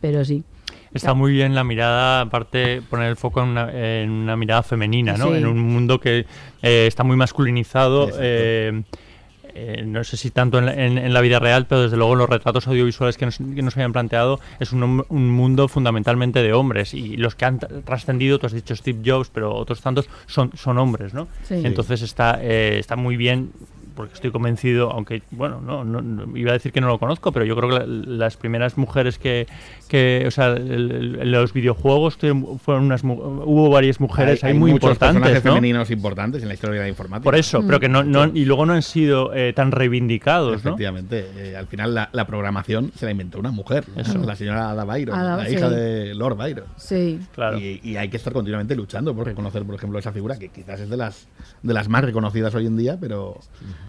Pero 0.00 0.24
sí. 0.24 0.44
Está 0.94 1.12
muy 1.14 1.32
bien 1.32 1.54
la 1.54 1.64
mirada, 1.64 2.22
aparte 2.22 2.80
poner 2.88 3.08
el 3.10 3.16
foco 3.16 3.42
en 3.42 3.48
una, 3.50 3.70
en 3.72 4.10
una 4.10 4.36
mirada 4.36 4.62
femenina, 4.62 5.16
¿no? 5.16 5.30
Sí. 5.32 5.38
En 5.38 5.46
un 5.46 5.58
mundo 5.58 6.00
que 6.00 6.24
eh, 6.62 6.86
está 6.86 7.02
muy 7.04 7.16
masculinizado. 7.16 8.08
Eh, 8.20 8.82
eh, 9.56 9.84
no 9.86 10.02
sé 10.02 10.16
si 10.16 10.30
tanto 10.32 10.58
en 10.58 10.66
la, 10.66 10.74
en- 10.74 10.98
en 10.98 11.14
la 11.14 11.20
vida 11.20 11.38
real, 11.38 11.66
pero 11.66 11.82
desde 11.82 11.96
luego 11.96 12.14
en 12.14 12.18
los 12.18 12.28
retratos 12.28 12.66
audiovisuales 12.66 13.16
que 13.16 13.24
nos, 13.26 13.36
que 13.38 13.62
nos 13.62 13.76
habían 13.76 13.92
planteado 13.92 14.40
es 14.58 14.72
un, 14.72 15.04
un 15.08 15.30
mundo 15.30 15.68
fundamentalmente 15.68 16.42
de 16.42 16.52
hombres 16.52 16.92
y 16.92 17.16
los 17.16 17.36
que 17.36 17.44
han 17.44 17.60
tra- 17.60 17.84
trascendido, 17.84 18.40
tú 18.40 18.46
has 18.46 18.52
dicho 18.52 18.74
Steve 18.74 18.98
Jobs, 19.04 19.30
pero 19.32 19.54
otros 19.54 19.80
tantos 19.80 20.08
son, 20.26 20.50
son 20.56 20.78
hombres, 20.78 21.14
¿no? 21.14 21.28
Sí. 21.44 21.60
Entonces 21.62 22.02
está, 22.02 22.38
eh, 22.42 22.78
está 22.80 22.96
muy 22.96 23.16
bien 23.16 23.52
porque 23.94 24.14
estoy 24.14 24.30
convencido, 24.30 24.90
aunque, 24.90 25.22
bueno, 25.30 25.60
no, 25.60 25.84
no- 25.84 26.02
no- 26.02 26.36
iba 26.36 26.50
a 26.50 26.54
decir 26.54 26.72
que 26.72 26.80
no 26.80 26.88
lo 26.88 26.98
conozco, 26.98 27.32
pero 27.32 27.44
yo 27.44 27.54
creo 27.56 27.70
que 27.70 27.78
la- 27.78 27.86
las 27.86 28.36
primeras 28.36 28.76
mujeres 28.76 29.18
que, 29.18 29.46
que 29.88 30.24
o 30.26 30.30
sea, 30.30 30.48
el- 30.48 31.30
los 31.30 31.52
videojuegos 31.52 32.16
fueron 32.62 32.84
unas, 32.84 33.04
mu- 33.04 33.14
hubo 33.14 33.70
varias 33.70 34.00
mujeres 34.00 34.42
ahí 34.44 34.54
muy 34.54 34.72
muchos 34.72 34.90
importantes, 34.90 35.14
personajes 35.22 35.44
¿no? 35.44 35.50
femeninos 35.52 35.90
importantes 35.90 36.42
en 36.42 36.48
la 36.48 36.54
historia 36.54 36.76
de 36.76 36.82
la 36.86 36.88
informática. 36.88 37.24
Por 37.24 37.36
eso, 37.36 37.62
pero 37.66 37.78
que 37.80 37.88
no, 37.88 38.02
no, 38.04 38.26
y 38.26 38.44
luego 38.44 38.66
no 38.66 38.72
han 38.72 38.82
sido 38.82 39.32
eh, 39.34 39.52
tan 39.52 39.70
reivindicados, 39.72 40.64
¿no? 40.64 40.70
Efectivamente, 40.70 41.26
eh, 41.36 41.56
al 41.56 41.66
final 41.66 41.94
la, 41.94 42.08
la 42.12 42.26
programación 42.26 42.90
se 42.96 43.04
la 43.04 43.12
inventó 43.12 43.38
una 43.38 43.50
mujer, 43.50 43.84
Eso. 43.96 44.18
la 44.18 44.36
señora 44.36 44.70
Ada 44.70 44.84
Byron, 44.84 45.18
Ada, 45.18 45.36
la 45.36 45.46
sí. 45.46 45.54
hija 45.54 45.70
de 45.70 46.14
Lord 46.14 46.36
Byron. 46.36 46.64
Sí. 46.76 47.20
Claro. 47.34 47.58
Y, 47.58 47.80
y 47.82 47.96
hay 47.96 48.08
que 48.08 48.16
estar 48.16 48.32
continuamente 48.32 48.74
luchando 48.74 49.14
por 49.14 49.26
reconocer, 49.26 49.62
por 49.64 49.74
ejemplo, 49.76 49.98
esa 49.98 50.12
figura 50.12 50.38
que 50.38 50.48
quizás 50.48 50.80
es 50.80 50.88
de 50.90 50.96
las 50.96 51.28
de 51.62 51.74
las 51.74 51.88
más 51.88 52.04
reconocidas 52.04 52.54
hoy 52.54 52.66
en 52.66 52.76
día, 52.76 52.96
pero, 53.00 53.38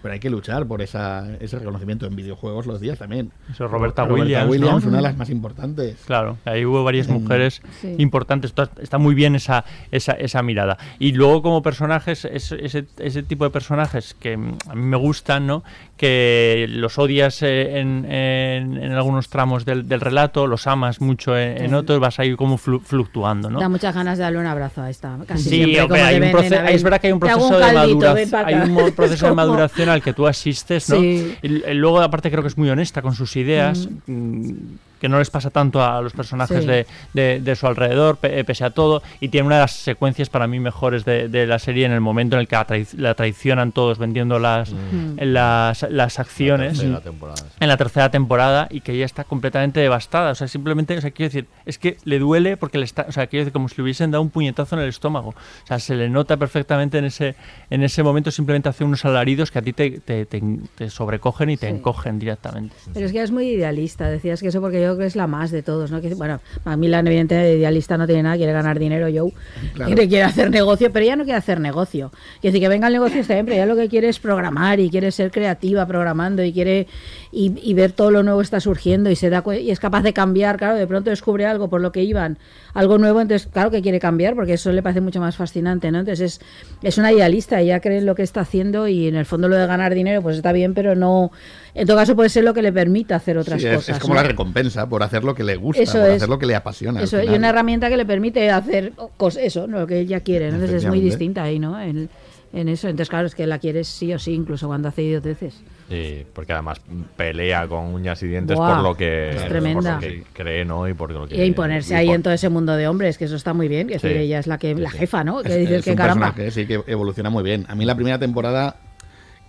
pero 0.02 0.14
hay 0.14 0.20
que 0.20 0.30
luchar 0.30 0.66
por 0.66 0.82
esa, 0.82 1.26
ese 1.40 1.58
reconocimiento 1.58 2.06
en 2.06 2.16
videojuegos 2.16 2.66
los 2.66 2.80
días 2.80 2.98
también. 2.98 3.30
Eso, 3.50 3.68
Roberta 3.68 4.04
Williams, 4.04 4.50
Williams, 4.50 4.84
¿no? 4.84 4.88
una 4.90 4.98
de 4.98 5.02
las 5.02 5.16
más 5.16 5.30
importantes. 5.30 5.96
Claro, 6.06 6.38
ahí 6.44 6.64
hubo 6.64 6.82
varias 6.84 7.08
mujeres 7.08 7.60
Sí. 7.80 7.94
importantes. 7.98 8.52
Está, 8.80 8.98
muy 8.98 9.14
bien 9.14 9.34
esa, 9.34 9.64
esa, 9.90 10.12
esa 10.12 10.42
mirada. 10.42 10.78
Y 10.98 11.12
luego 11.12 11.42
como 11.42 11.62
personajes, 11.62 12.24
es- 12.24 12.52
ese, 12.52 12.86
ese 12.98 13.22
tipo 13.22 13.44
de 13.44 13.50
personajes 13.50 14.14
que 14.14 14.36
mm, 14.36 14.58
a 14.68 14.74
mí 14.74 14.82
me 14.82 14.96
gustan, 14.96 15.46
¿no? 15.46 15.62
Que 15.96 16.66
los 16.68 16.98
odias 16.98 17.42
eh, 17.42 17.78
en, 17.80 18.04
en- 18.10 18.76
en 18.82 18.92
algunos 18.92 19.28
tramos 19.28 19.64
del, 19.64 19.88
del 19.88 20.00
relato, 20.00 20.46
los 20.46 20.66
amas 20.66 21.00
mucho 21.00 21.36
en, 21.38 21.62
en 21.62 21.74
otros, 21.74 21.98
vas 22.00 22.18
ahí 22.18 22.34
como 22.36 22.58
flu- 22.58 22.80
fluctuando, 22.82 23.48
¿no? 23.50 23.58
Da 23.60 23.68
muchas 23.68 23.94
ganas 23.94 24.18
de 24.18 24.24
darle 24.24 24.38
un 24.38 24.46
abrazo 24.46 24.82
a 24.82 24.90
esta. 24.90 25.16
Casi 25.26 25.42
Sí, 25.48 25.64
siempre, 25.64 26.00
hay 26.02 26.14
un 26.16 26.20
venden, 26.20 26.36
proce- 26.36 26.58
a 26.58 26.62
ver, 26.62 26.74
es 26.74 26.82
verdad 26.82 27.00
que 27.00 27.06
hay 27.06 27.12
un 27.14 27.20
proceso 27.20 27.46
un 27.48 27.52
de 27.54 27.60
caldito, 27.60 27.98
maduración, 27.98 28.44
hay 28.46 28.54
un 28.54 28.74
proceso 28.94 29.14
Es 29.14 29.30
de 29.30 29.34
maduración 29.34 29.88
al 29.88 30.02
que 30.02 30.12
tú 30.12 30.26
asistes, 30.26 30.90
¿no? 30.90 31.00
Sí. 31.00 31.36
Y, 31.42 31.46
l- 31.46 31.74
luego 31.74 32.00
aparte 32.02 32.30
creo 32.30 32.42
que 32.42 32.48
es 32.48 32.58
muy 32.58 32.68
honesta 32.68 33.00
con 33.02 33.14
sus 33.14 33.34
ideas, 33.36 33.88
mm, 34.06 34.52
que 35.00 35.08
no 35.08 35.18
les 35.18 35.30
pasa 35.30 35.50
tanto 35.50 35.82
a 35.84 36.00
los 36.00 36.12
personajes 36.12 36.60
Sí. 36.62 36.66
de, 36.66 36.86
de- 37.12 37.40
de 37.40 37.56
su 37.56 37.66
alrededor, 37.66 38.18
eh, 38.22 38.44
pese 38.44 38.64
a 38.64 38.70
todo, 38.70 39.02
y 39.20 39.28
tiene 39.28 39.46
una 39.46 39.56
de 39.56 39.60
las 39.62 39.72
secuencias 39.76 40.28
para 40.30 40.46
mí 40.46 40.58
mejores 40.60 41.04
de, 41.04 41.28
de 41.28 41.46
la 41.46 41.58
serie 41.58 41.84
en 41.86 41.92
el 41.92 42.00
momento 42.00 42.36
en 42.36 42.40
el 42.40 42.48
que 42.48 42.56
la, 42.56 42.66
traic- 42.66 42.94
la 42.98 43.14
traicionan 43.14 43.72
todos 43.72 43.98
vendiendo 43.98 44.38
las, 44.38 44.72
Mm. 44.72 45.18
las, 45.20 45.82
las 45.90 46.18
acciones 46.18 46.78
tercera 46.78 47.00
temporada, 47.00 47.36
sí. 47.36 47.44
en 47.60 47.68
la 47.68 47.76
tercera 47.76 48.10
temporada 48.10 48.68
y 48.70 48.80
que 48.80 48.92
ella 48.92 49.04
está 49.04 49.24
completamente 49.24 49.80
devastada. 49.80 50.32
O 50.32 50.34
sea, 50.34 50.48
simplemente, 50.48 50.96
o 50.96 51.00
sea, 51.00 51.10
quiero 51.10 51.28
decir, 51.28 51.46
es 51.64 51.78
que 51.78 51.96
le 52.04 52.18
duele 52.18 52.56
porque 52.56 52.78
le 52.78 52.84
está, 52.84 53.06
o 53.08 53.12
sea, 53.12 53.26
quiero 53.26 53.42
decir, 53.44 53.52
como 53.52 53.68
si 53.68 53.76
le 53.76 53.82
hubiesen 53.82 54.10
dado 54.10 54.22
un 54.22 54.30
puñetazo 54.30 54.76
en 54.76 54.82
el 54.82 54.88
estómago. 54.88 55.30
O 55.30 55.66
sea, 55.66 55.78
se 55.78 55.94
le 55.94 56.08
nota 56.08 56.36
perfectamente 56.36 56.98
en 56.98 57.04
ese, 57.06 57.34
en 57.70 57.82
ese 57.82 58.02
momento, 58.02 58.30
simplemente 58.30 58.68
hace 58.68 58.84
unos 58.84 59.04
alaridos 59.04 59.50
que 59.50 59.58
a 59.58 59.62
ti 59.62 59.72
te, 59.72 60.00
te, 60.00 60.26
te- 60.26 60.42
te 60.74 60.90
sobrecogen 60.90 61.50
y 61.50 61.56
te 61.56 61.66
Sí. 61.68 61.74
encogen 61.76 62.18
directamente. 62.18 62.74
Pero 62.94 63.06
es 63.06 63.12
que 63.12 63.22
es 63.22 63.30
muy 63.30 63.48
idealista, 63.48 64.08
decías 64.08 64.40
que 64.40 64.48
eso 64.48 64.60
porque 64.60 64.80
yo 64.80 64.85
creo 64.86 64.98
que 64.98 65.06
es 65.06 65.16
la 65.16 65.26
más 65.26 65.50
de 65.50 65.62
todos, 65.62 65.90
¿no? 65.90 66.00
Que, 66.00 66.14
bueno, 66.14 66.40
Macmillan 66.64 67.06
evidentemente 67.06 67.46
de 67.48 67.58
idealista 67.58 67.96
no 67.96 68.06
tiene 68.06 68.22
nada, 68.22 68.36
quiere 68.36 68.52
ganar 68.52 68.78
dinero, 68.78 69.06
Joe, 69.06 69.32
Claro. 69.74 69.86
quiere, 69.86 70.08
quiere 70.08 70.24
hacer 70.24 70.50
negocio, 70.50 70.90
pero 70.92 71.04
ella 71.04 71.16
no 71.16 71.24
quiere 71.24 71.38
hacer 71.38 71.60
negocio. 71.60 72.10
Quiere 72.40 72.52
decir 72.52 72.60
que 72.60 72.68
venga 72.68 72.86
el 72.86 72.92
negocio 72.94 73.22
bien, 73.26 73.44
pero 73.46 73.56
ella 73.56 73.66
lo 73.66 73.76
que 73.76 73.88
quiere 73.88 74.08
es 74.08 74.18
programar 74.18 74.80
y 74.80 74.90
quiere 74.90 75.10
ser 75.10 75.30
creativa 75.30 75.86
programando 75.86 76.42
y 76.42 76.52
quiere 76.52 76.86
y, 77.32 77.52
y 77.62 77.74
ver 77.74 77.92
todo 77.92 78.10
lo 78.10 78.22
nuevo 78.22 78.40
está 78.40 78.60
surgiendo 78.60 79.10
y 79.10 79.16
se 79.16 79.30
da 79.30 79.42
y 79.60 79.70
es 79.70 79.80
capaz 79.80 80.02
de 80.02 80.12
cambiar, 80.12 80.56
claro, 80.56 80.76
de 80.76 80.86
pronto 80.86 81.10
descubre 81.10 81.46
algo 81.46 81.68
por 81.68 81.80
lo 81.80 81.92
que 81.92 82.02
iban, 82.02 82.38
algo 82.76 82.98
nuevo, 82.98 83.20
entonces 83.20 83.48
claro 83.50 83.70
que 83.70 83.80
quiere 83.82 83.98
cambiar 83.98 84.34
porque 84.34 84.52
eso 84.52 84.70
le 84.70 84.82
parece 84.82 85.00
mucho 85.00 85.18
más 85.18 85.34
fascinante, 85.36 85.90
¿no? 85.90 86.00
Entonces 86.00 86.40
es, 86.40 86.46
es 86.82 86.98
una 86.98 87.10
idealista, 87.12 87.60
ella 87.60 87.80
cree 87.80 87.98
en 87.98 88.06
lo 88.06 88.14
que 88.14 88.22
está 88.22 88.40
haciendo 88.42 88.86
y 88.86 89.08
en 89.08 89.16
el 89.16 89.24
fondo 89.26 89.48
lo 89.48 89.56
de 89.56 89.66
ganar 89.66 89.94
dinero 89.94 90.20
pues 90.22 90.36
está 90.36 90.52
bien, 90.52 90.74
pero 90.74 90.94
no, 90.94 91.32
en 91.74 91.86
todo 91.86 91.96
caso 91.96 92.14
puede 92.14 92.28
ser 92.28 92.44
lo 92.44 92.52
que 92.54 92.62
le 92.62 92.72
permita 92.72 93.16
hacer 93.16 93.38
otras 93.38 93.60
Sí, 93.60 93.66
es, 93.66 93.76
cosas. 93.76 93.96
es 93.96 94.02
como 94.02 94.14
¿no? 94.14 94.20
la 94.20 94.28
recompensa 94.28 94.88
por 94.88 95.02
hacer 95.02 95.24
lo 95.24 95.34
que 95.34 95.42
le 95.42 95.56
gusta, 95.56 95.82
Eso 95.82 95.98
por 96.00 96.10
es. 96.10 96.16
hacer 96.16 96.28
lo 96.28 96.38
que 96.38 96.46
le 96.46 96.54
apasiona. 96.54 97.02
Eso, 97.02 97.22
y 97.22 97.28
una 97.28 97.48
herramienta 97.48 97.88
que 97.88 97.96
le 97.96 98.04
permite 98.04 98.50
hacer 98.50 98.92
cos- 99.18 99.38
eso, 99.40 99.66
¿no? 99.66 99.80
lo 99.80 99.86
que 99.86 100.00
ella 100.00 100.20
quiere. 100.20 100.48
¿no? 100.50 100.54
Entonces 100.56 100.82
es 100.84 100.88
muy 100.88 101.00
distinta 101.00 101.42
ahí, 101.44 101.58
¿no? 101.58 101.80
En, 101.80 102.08
en 102.56 102.68
eso. 102.68 102.88
Entonces, 102.88 103.08
claro, 103.10 103.26
es 103.26 103.34
que 103.34 103.46
la 103.46 103.58
quieres 103.58 103.86
sí 103.88 104.12
o 104.12 104.18
sí, 104.18 104.32
incluso 104.32 104.66
cuando 104.66 104.88
hace 104.88 105.02
idioteces. 105.02 105.62
Sí, 105.88 106.24
porque 106.32 106.52
además 106.52 106.80
pelea 107.16 107.68
con 107.68 107.94
uñas 107.94 108.20
y 108.22 108.26
dientes 108.26 108.56
Buah, 108.56 108.74
por 108.74 108.82
lo 108.82 108.96
que, 108.96 109.30
es 109.30 109.36
por 109.36 109.48
tremenda. 109.48 109.94
lo 109.94 110.00
que 110.00 110.24
cree, 110.32 110.64
¿no? 110.64 110.88
Y 110.88 110.94
por 110.94 111.12
lo 111.12 111.28
que 111.28 111.36
Y 111.36 111.42
imponerse 111.46 111.94
y 111.94 111.96
ahí 111.96 112.06
por- 112.06 112.14
en 112.16 112.22
todo 112.22 112.34
ese 112.34 112.48
mundo 112.48 112.74
de 112.76 112.88
hombres, 112.88 113.18
que 113.18 113.26
eso 113.26 113.36
está 113.36 113.52
muy 113.54 113.68
bien. 113.68 113.86
Que 113.86 113.94
es 113.96 114.00
Sí. 114.02 114.08
decir, 114.08 114.22
ella 114.22 114.38
es 114.40 114.46
la 114.48 114.58
que 114.58 114.74
la 114.74 114.90
jefa, 114.90 115.22
¿no? 115.22 115.42
Que 115.42 115.50
Es- 115.50 115.58
dices 115.60 115.78
es 115.78 115.84
que 115.84 115.90
un 115.92 115.96
caramba. 115.96 116.32
personaje, 116.32 116.50
sí, 116.50 116.66
que 116.66 116.80
evoluciona 116.90 117.30
muy 117.30 117.44
bien. 117.44 117.66
A 117.68 117.74
mí 117.76 117.84
la 117.84 117.94
primera 117.94 118.18
temporada, 118.18 118.76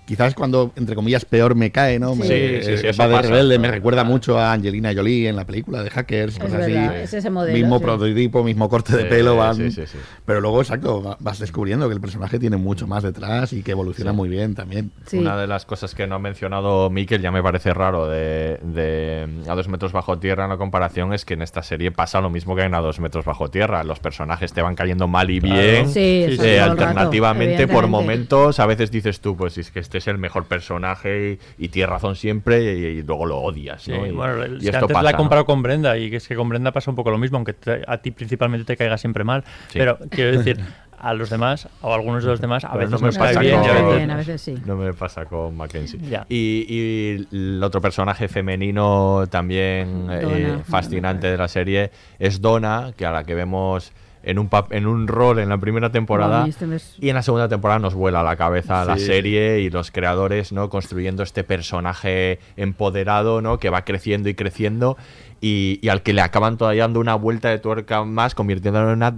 quizás 0.08 0.34
cuando, 0.34 0.72
entre 0.78 0.96
comillas, 0.96 1.26
peor 1.26 1.54
me 1.54 1.70
cae, 1.72 2.00
¿no? 2.00 2.16
Me, 2.16 2.26
Sí, 2.26 2.34
sí, 2.66 2.78
sí, 2.78 2.86
eh, 2.88 2.90
eso 2.92 3.04
va 3.04 3.22
de 3.22 3.28
rebelde, 3.28 3.60
me 3.60 3.70
recuerda 3.70 4.04
mucho 4.06 4.40
a 4.40 4.54
Angelina 4.54 4.94
Jolie 4.96 5.28
en 5.28 5.36
la 5.36 5.46
película 5.46 5.84
de 5.84 5.90
Hackers, 5.90 6.34
Es 6.36 6.40
cosas 6.40 6.60
verdad, 6.66 6.90
así. 6.92 7.00
es 7.04 7.14
ese 7.14 7.30
modelo, 7.30 7.54
Mismo 7.58 7.78
sí. 7.78 7.84
prototipo, 7.84 8.44
mismo 8.44 8.70
corte 8.70 8.96
de 8.96 9.04
Sí, 9.04 9.10
pelo, 9.10 9.36
van. 9.36 9.56
sí, 9.56 9.70
sí, 9.72 9.84
sí. 9.86 9.98
Pero 10.26 10.40
luego, 10.42 10.62
exacto, 10.62 11.04
va- 11.04 11.18
vas 11.20 11.40
descubriendo 11.40 11.88
que 11.90 11.94
el 11.96 12.02
personaje 12.02 12.40
tiene 12.40 12.56
mucho 12.58 12.88
más 12.88 13.04
detrás 13.04 13.52
y 13.54 13.62
que 13.64 13.72
evoluciona 13.72 14.14
muy 14.14 14.30
bien 14.30 14.56
también. 14.56 14.92
Sí. 15.06 15.18
Una 15.18 15.36
de 15.38 15.46
las 15.48 15.66
cosas 15.66 15.94
que 15.94 16.08
no 16.08 16.16
ha 16.16 16.20
mencionado 16.20 16.90
Mikel, 16.90 17.22
ya 17.22 17.32
me 17.32 17.44
parece 17.44 17.74
raro, 17.74 18.08
de, 18.08 18.60
de 18.64 19.28
A 19.50 19.56
dos 19.56 19.68
metros 19.68 19.92
bajo 19.92 20.18
tierra 20.20 20.46
en 20.46 20.52
la 20.52 20.58
comparación, 20.58 21.14
es 21.14 21.26
que 21.26 21.34
en 21.34 21.42
esta 21.42 21.62
serie 21.64 21.92
pasa 21.92 22.22
lo 22.22 22.30
mismo 22.30 22.56
que 22.56 22.62
en 22.64 22.74
A 22.74 22.80
dos 22.80 23.00
metros 23.02 23.26
bajo 23.26 23.50
tierra. 23.50 23.84
Los 23.84 24.00
personajes 24.00 24.54
te 24.54 24.62
van 24.62 24.76
cayendo 24.76 25.08
mal 25.08 25.30
y 25.30 25.40
bien. 25.42 25.90
Sí, 25.90 26.26
eh, 26.40 26.60
alternativamente, 26.62 27.68
por 27.68 27.88
momentos, 27.88 28.60
a 28.60 28.66
veces 28.66 28.90
dices 28.92 29.20
tú, 29.20 29.36
pues 29.36 29.58
es 29.58 29.70
que 29.72 29.80
este 29.80 29.97
es 29.98 30.08
el 30.08 30.18
mejor 30.18 30.46
personaje 30.46 31.40
y, 31.58 31.66
y 31.66 31.68
tienes 31.70 31.90
razón 31.90 32.16
siempre 32.16 32.64
y, 32.78 32.86
y 33.00 33.02
luego 33.04 33.26
lo 33.26 33.38
odias. 33.40 33.84
Sí, 33.84 33.92
¿no? 33.92 34.06
Y- 34.06 34.12
bueno, 34.12 34.46
y 34.46 34.56
es 34.58 34.60
que 34.62 34.66
esto 34.68 34.78
antes 34.80 34.94
pasa, 34.94 35.04
la 35.04 35.10
he 35.10 35.14
¿no? 35.14 35.18
comparado 35.18 35.46
con 35.46 35.62
Brenda 35.62 35.98
y 35.98 36.10
que 36.10 36.18
es 36.18 36.28
que 36.28 36.36
con 36.36 36.50
Brenda 36.50 36.72
pasa 36.72 36.90
un 36.92 36.96
poco 36.96 37.12
lo 37.12 37.18
mismo, 37.18 37.38
aunque 37.38 37.54
te- 37.54 37.84
a 37.88 37.98
ti 37.98 38.12
principalmente 38.12 38.66
te 38.66 38.78
caiga 38.78 38.98
siempre 38.98 39.24
mal. 39.24 39.44
Sí. 39.68 39.80
Pero 39.80 39.98
quiero 40.10 40.38
decir, 40.38 40.60
a 41.00 41.14
los 41.14 41.30
demás, 41.30 41.70
o 41.82 41.92
a 41.92 41.96
algunos 41.96 42.24
de 42.24 42.30
los 42.32 42.42
demás, 42.42 42.64
a 42.66 42.70
Pero 42.72 42.80
veces 42.90 43.02
no 43.02 43.08
me 43.08 43.14
pasa 43.14 43.40
bien. 43.40 43.60
con- 43.60 43.70
a 43.70 43.74
veces 43.74 44.08
no. 44.08 44.14
a 44.14 44.18
veces 44.18 44.42
sí. 44.42 44.56
No 44.66 44.76
me 44.76 44.94
pasa 44.94 45.26
con 45.26 45.56
Mackenzie. 45.56 46.00
Ya. 46.10 46.26
Y, 46.28 46.66
y 46.68 47.28
el 47.32 47.62
otro 47.64 47.80
personaje 47.82 48.28
femenino 48.28 49.26
también 49.30 50.08
eh, 50.10 50.22
Donna. 50.22 50.60
fascinante 50.68 51.28
de 51.28 51.38
la 51.38 51.48
serie 51.48 51.92
es 52.18 52.42
Donna, 52.42 52.94
que 52.98 53.06
a 53.06 53.12
la 53.12 53.24
que 53.24 53.36
vemos 53.36 53.92
en 54.28 54.40
un, 54.40 54.50
en 54.72 54.88
un 54.88 55.08
rol 55.08 55.40
en 55.40 55.48
la 55.50 55.58
primera 55.58 55.90
temporada 55.92 56.46
este 56.48 56.68
mes- 56.68 56.96
y 57.00 57.10
en 57.10 57.16
la 57.16 57.22
segunda 57.24 57.48
temporada 57.48 57.80
nos 57.80 57.94
vuela 57.96 58.20
a 58.20 58.24
la 58.24 58.36
cabeza 58.36 58.84
la 58.86 58.98
Sí. 58.98 59.06
serie 59.06 59.62
y 59.62 59.70
los 59.70 59.90
creadores 59.90 60.52
no 60.52 60.70
construyendo 60.70 61.24
este 61.24 61.44
personaje 61.46 62.40
empoderado 62.58 63.42
no 63.42 63.58
que 63.58 63.70
va 63.70 63.84
creciendo 63.86 64.28
y 64.30 64.34
creciendo 64.36 64.98
y, 65.40 65.80
y 65.84 65.90
al 65.90 66.02
que 66.02 66.14
le 66.14 66.22
acaban 66.22 66.58
todavía 66.58 66.84
dando 66.84 67.00
una 67.00 67.14
vuelta 67.16 67.50
de 67.50 67.60
tuerca 67.60 68.04
más 68.04 68.34
convirtiéndolo 68.36 68.88
en 68.92 68.96
una, 68.98 69.14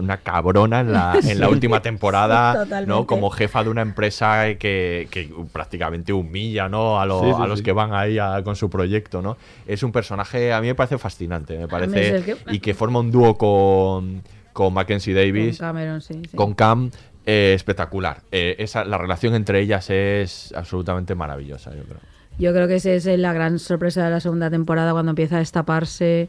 una 0.00 0.16
cabrona 0.18 0.80
en 0.80 0.92
la, 0.92 1.14
en 1.26 1.40
la 1.40 1.48
última 1.48 1.80
temporada 1.82 2.52
Totalmente. 2.64 2.86
no 2.86 3.06
como 3.06 3.30
jefa 3.30 3.64
de 3.64 3.70
una 3.70 3.80
empresa 3.82 4.44
que, 4.58 5.08
que 5.10 5.30
prácticamente 5.52 6.12
humilla 6.12 6.68
¿no? 6.68 7.00
a, 7.00 7.06
lo- 7.06 7.20
Sí, 7.22 7.30
sí, 7.34 7.42
a 7.42 7.46
los 7.46 7.58
sí. 7.60 7.64
que 7.64 7.72
van 7.72 7.94
ahí 7.94 8.18
a- 8.18 8.42
con 8.44 8.54
su 8.54 8.68
proyecto 8.70 9.22
no 9.22 9.36
es 9.66 9.82
un 9.82 9.92
personaje 9.92 10.52
a 10.52 10.60
mí 10.60 10.66
me 10.68 10.74
parece 10.74 10.98
fascinante 10.98 11.56
me 11.58 11.66
parece 11.68 12.16
el 12.16 12.24
que- 12.24 12.36
y 12.50 12.60
que 12.60 12.74
forma 12.74 13.00
un 13.00 13.10
dúo 13.10 13.36
con 13.38 14.22
con 14.52 14.74
Mackenzie 14.74 15.14
Davis 15.14 15.58
Con 15.58 15.68
Cameron, 15.68 16.00
sí. 16.00 16.22
sí. 16.30 16.36
con 16.36 16.54
Cam 16.54 16.90
eh, 17.24 17.52
espectacular. 17.54 18.22
Eh, 18.32 18.56
esa, 18.58 18.84
la 18.84 18.98
relación 18.98 19.34
entre 19.34 19.60
ellas 19.60 19.90
es 19.90 20.52
absolutamente 20.56 21.14
maravillosa, 21.14 21.70
yo 21.74 21.84
creo. 21.84 22.00
Yo 22.38 22.52
creo 22.52 22.66
que 22.66 22.76
esa 22.76 22.90
es 22.90 23.06
la 23.06 23.32
gran 23.32 23.58
sorpresa 23.58 24.04
de 24.04 24.10
la 24.10 24.20
segunda 24.20 24.50
temporada 24.50 24.92
cuando 24.92 25.10
empieza 25.10 25.36
a 25.36 25.38
destaparse. 25.40 26.28